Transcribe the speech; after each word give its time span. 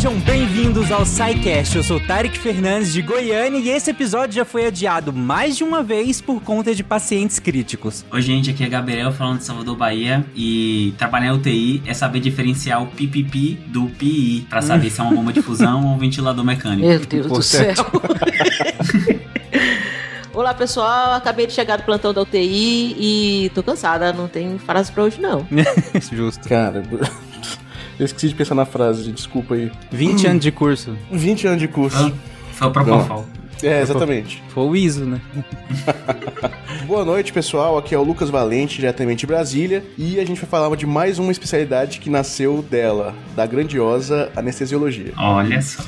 Sejam 0.00 0.18
bem-vindos 0.20 0.90
ao 0.90 1.04
SciCast. 1.04 1.76
Eu 1.76 1.82
sou 1.82 2.00
Tarek 2.00 2.38
Fernandes 2.38 2.90
de 2.90 3.02
Goiânia 3.02 3.58
e 3.58 3.68
esse 3.68 3.90
episódio 3.90 4.34
já 4.34 4.46
foi 4.46 4.64
adiado 4.64 5.12
mais 5.12 5.58
de 5.58 5.62
uma 5.62 5.82
vez 5.82 6.22
por 6.22 6.40
conta 6.40 6.74
de 6.74 6.82
pacientes 6.82 7.38
críticos. 7.38 8.02
Oi, 8.10 8.22
gente, 8.22 8.48
aqui 8.48 8.64
é 8.64 8.68
Gabriel 8.70 9.12
falando 9.12 9.40
de 9.40 9.44
Salvador, 9.44 9.76
Bahia 9.76 10.24
e 10.34 10.94
trabalhar 10.96 11.26
em 11.26 11.32
UTI 11.32 11.82
é 11.84 11.92
saber 11.92 12.20
diferenciar 12.20 12.82
o 12.82 12.86
PPP 12.86 13.58
do 13.66 13.88
PI 13.88 14.46
para 14.48 14.62
saber 14.62 14.88
se 14.88 15.00
é 15.00 15.04
uma 15.04 15.12
bomba 15.12 15.34
de 15.34 15.42
fusão 15.42 15.84
ou 15.84 15.92
um 15.92 15.98
ventilador 15.98 16.46
mecânico. 16.46 16.88
Meu 16.88 17.00
Deus 17.00 17.26
do 17.26 17.42
céu. 17.42 17.74
Olá 20.32 20.54
pessoal, 20.54 21.12
acabei 21.12 21.46
de 21.46 21.52
chegar 21.52 21.76
do 21.76 21.82
plantão 21.82 22.14
da 22.14 22.22
UTI 22.22 22.96
e 22.98 23.52
tô 23.54 23.62
cansada, 23.62 24.14
não 24.14 24.28
tem 24.28 24.58
frase 24.60 24.90
pra 24.90 25.02
hoje 25.02 25.20
não. 25.20 25.46
Justo. 26.10 26.48
Cara, 26.48 26.82
eu 28.00 28.06
esqueci 28.06 28.28
de 28.28 28.34
pensar 28.34 28.54
na 28.54 28.64
frase, 28.64 29.12
desculpa 29.12 29.54
aí. 29.54 29.70
20 29.92 30.26
anos 30.26 30.42
de 30.42 30.50
curso. 30.50 30.96
20 31.12 31.46
anos 31.46 31.60
de 31.60 31.68
curso. 31.68 31.98
Ah, 31.98 32.12
Foi 32.52 32.68
o 32.68 32.70
Propofol. 32.70 33.26
É, 33.62 33.82
exatamente. 33.82 34.42
Foi 34.48 34.64
o 34.64 34.74
ISO, 34.74 35.04
né? 35.04 35.20
Boa 36.88 37.04
noite, 37.04 37.30
pessoal. 37.30 37.76
Aqui 37.76 37.94
é 37.94 37.98
o 37.98 38.02
Lucas 38.02 38.30
Valente, 38.30 38.76
diretamente 38.76 39.20
de 39.20 39.26
Brasília, 39.26 39.84
e 39.98 40.18
a 40.18 40.24
gente 40.24 40.40
vai 40.40 40.48
falar 40.48 40.74
de 40.76 40.86
mais 40.86 41.18
uma 41.18 41.30
especialidade 41.30 42.00
que 42.00 42.08
nasceu 42.08 42.62
dela, 42.62 43.14
da 43.36 43.44
grandiosa 43.44 44.32
anestesiologia. 44.34 45.12
Olha 45.18 45.60
só. 45.60 45.82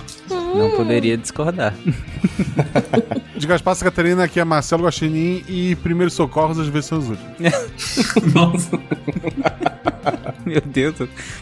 Não 0.55 0.71
poderia 0.77 1.17
discordar. 1.17 1.75
De 3.37 3.47
Gaspar 3.47 3.77
Catarina, 3.77 4.25
aqui 4.25 4.39
é 4.39 4.45
Marcelo 4.45 4.85
Guaxinim 4.85 5.43
e 5.49 5.75
primeiros 5.77 6.15
socorros 6.15 6.59
às 6.61 6.69
vezes 6.69 6.87
são 6.87 6.99
os 6.99 7.09
últimos. 7.09 8.33
Nossa. 8.33 8.79
Meu 10.47 10.61
Deus, 10.61 10.97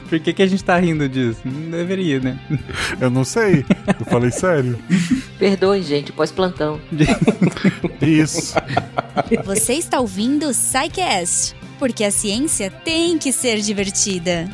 por 0.08 0.20
que, 0.20 0.32
que 0.32 0.42
a 0.42 0.46
gente 0.46 0.62
tá 0.62 0.78
rindo 0.78 1.08
disso? 1.08 1.40
Não 1.44 1.70
deveria, 1.70 2.20
né? 2.20 2.38
Eu 3.00 3.10
não 3.10 3.24
sei, 3.24 3.64
eu 3.98 4.06
falei 4.06 4.30
sério. 4.30 4.78
Perdoem, 5.38 5.82
gente, 5.82 6.12
pós-plantão. 6.12 6.80
Isso. 8.00 8.54
Você 9.44 9.74
está 9.74 10.00
ouvindo 10.00 10.46
o 10.48 10.54
SciCast, 10.54 11.56
porque 11.78 12.04
a 12.04 12.10
ciência 12.10 12.70
tem 12.70 13.16
que 13.18 13.32
ser 13.32 13.60
divertida. 13.60 14.48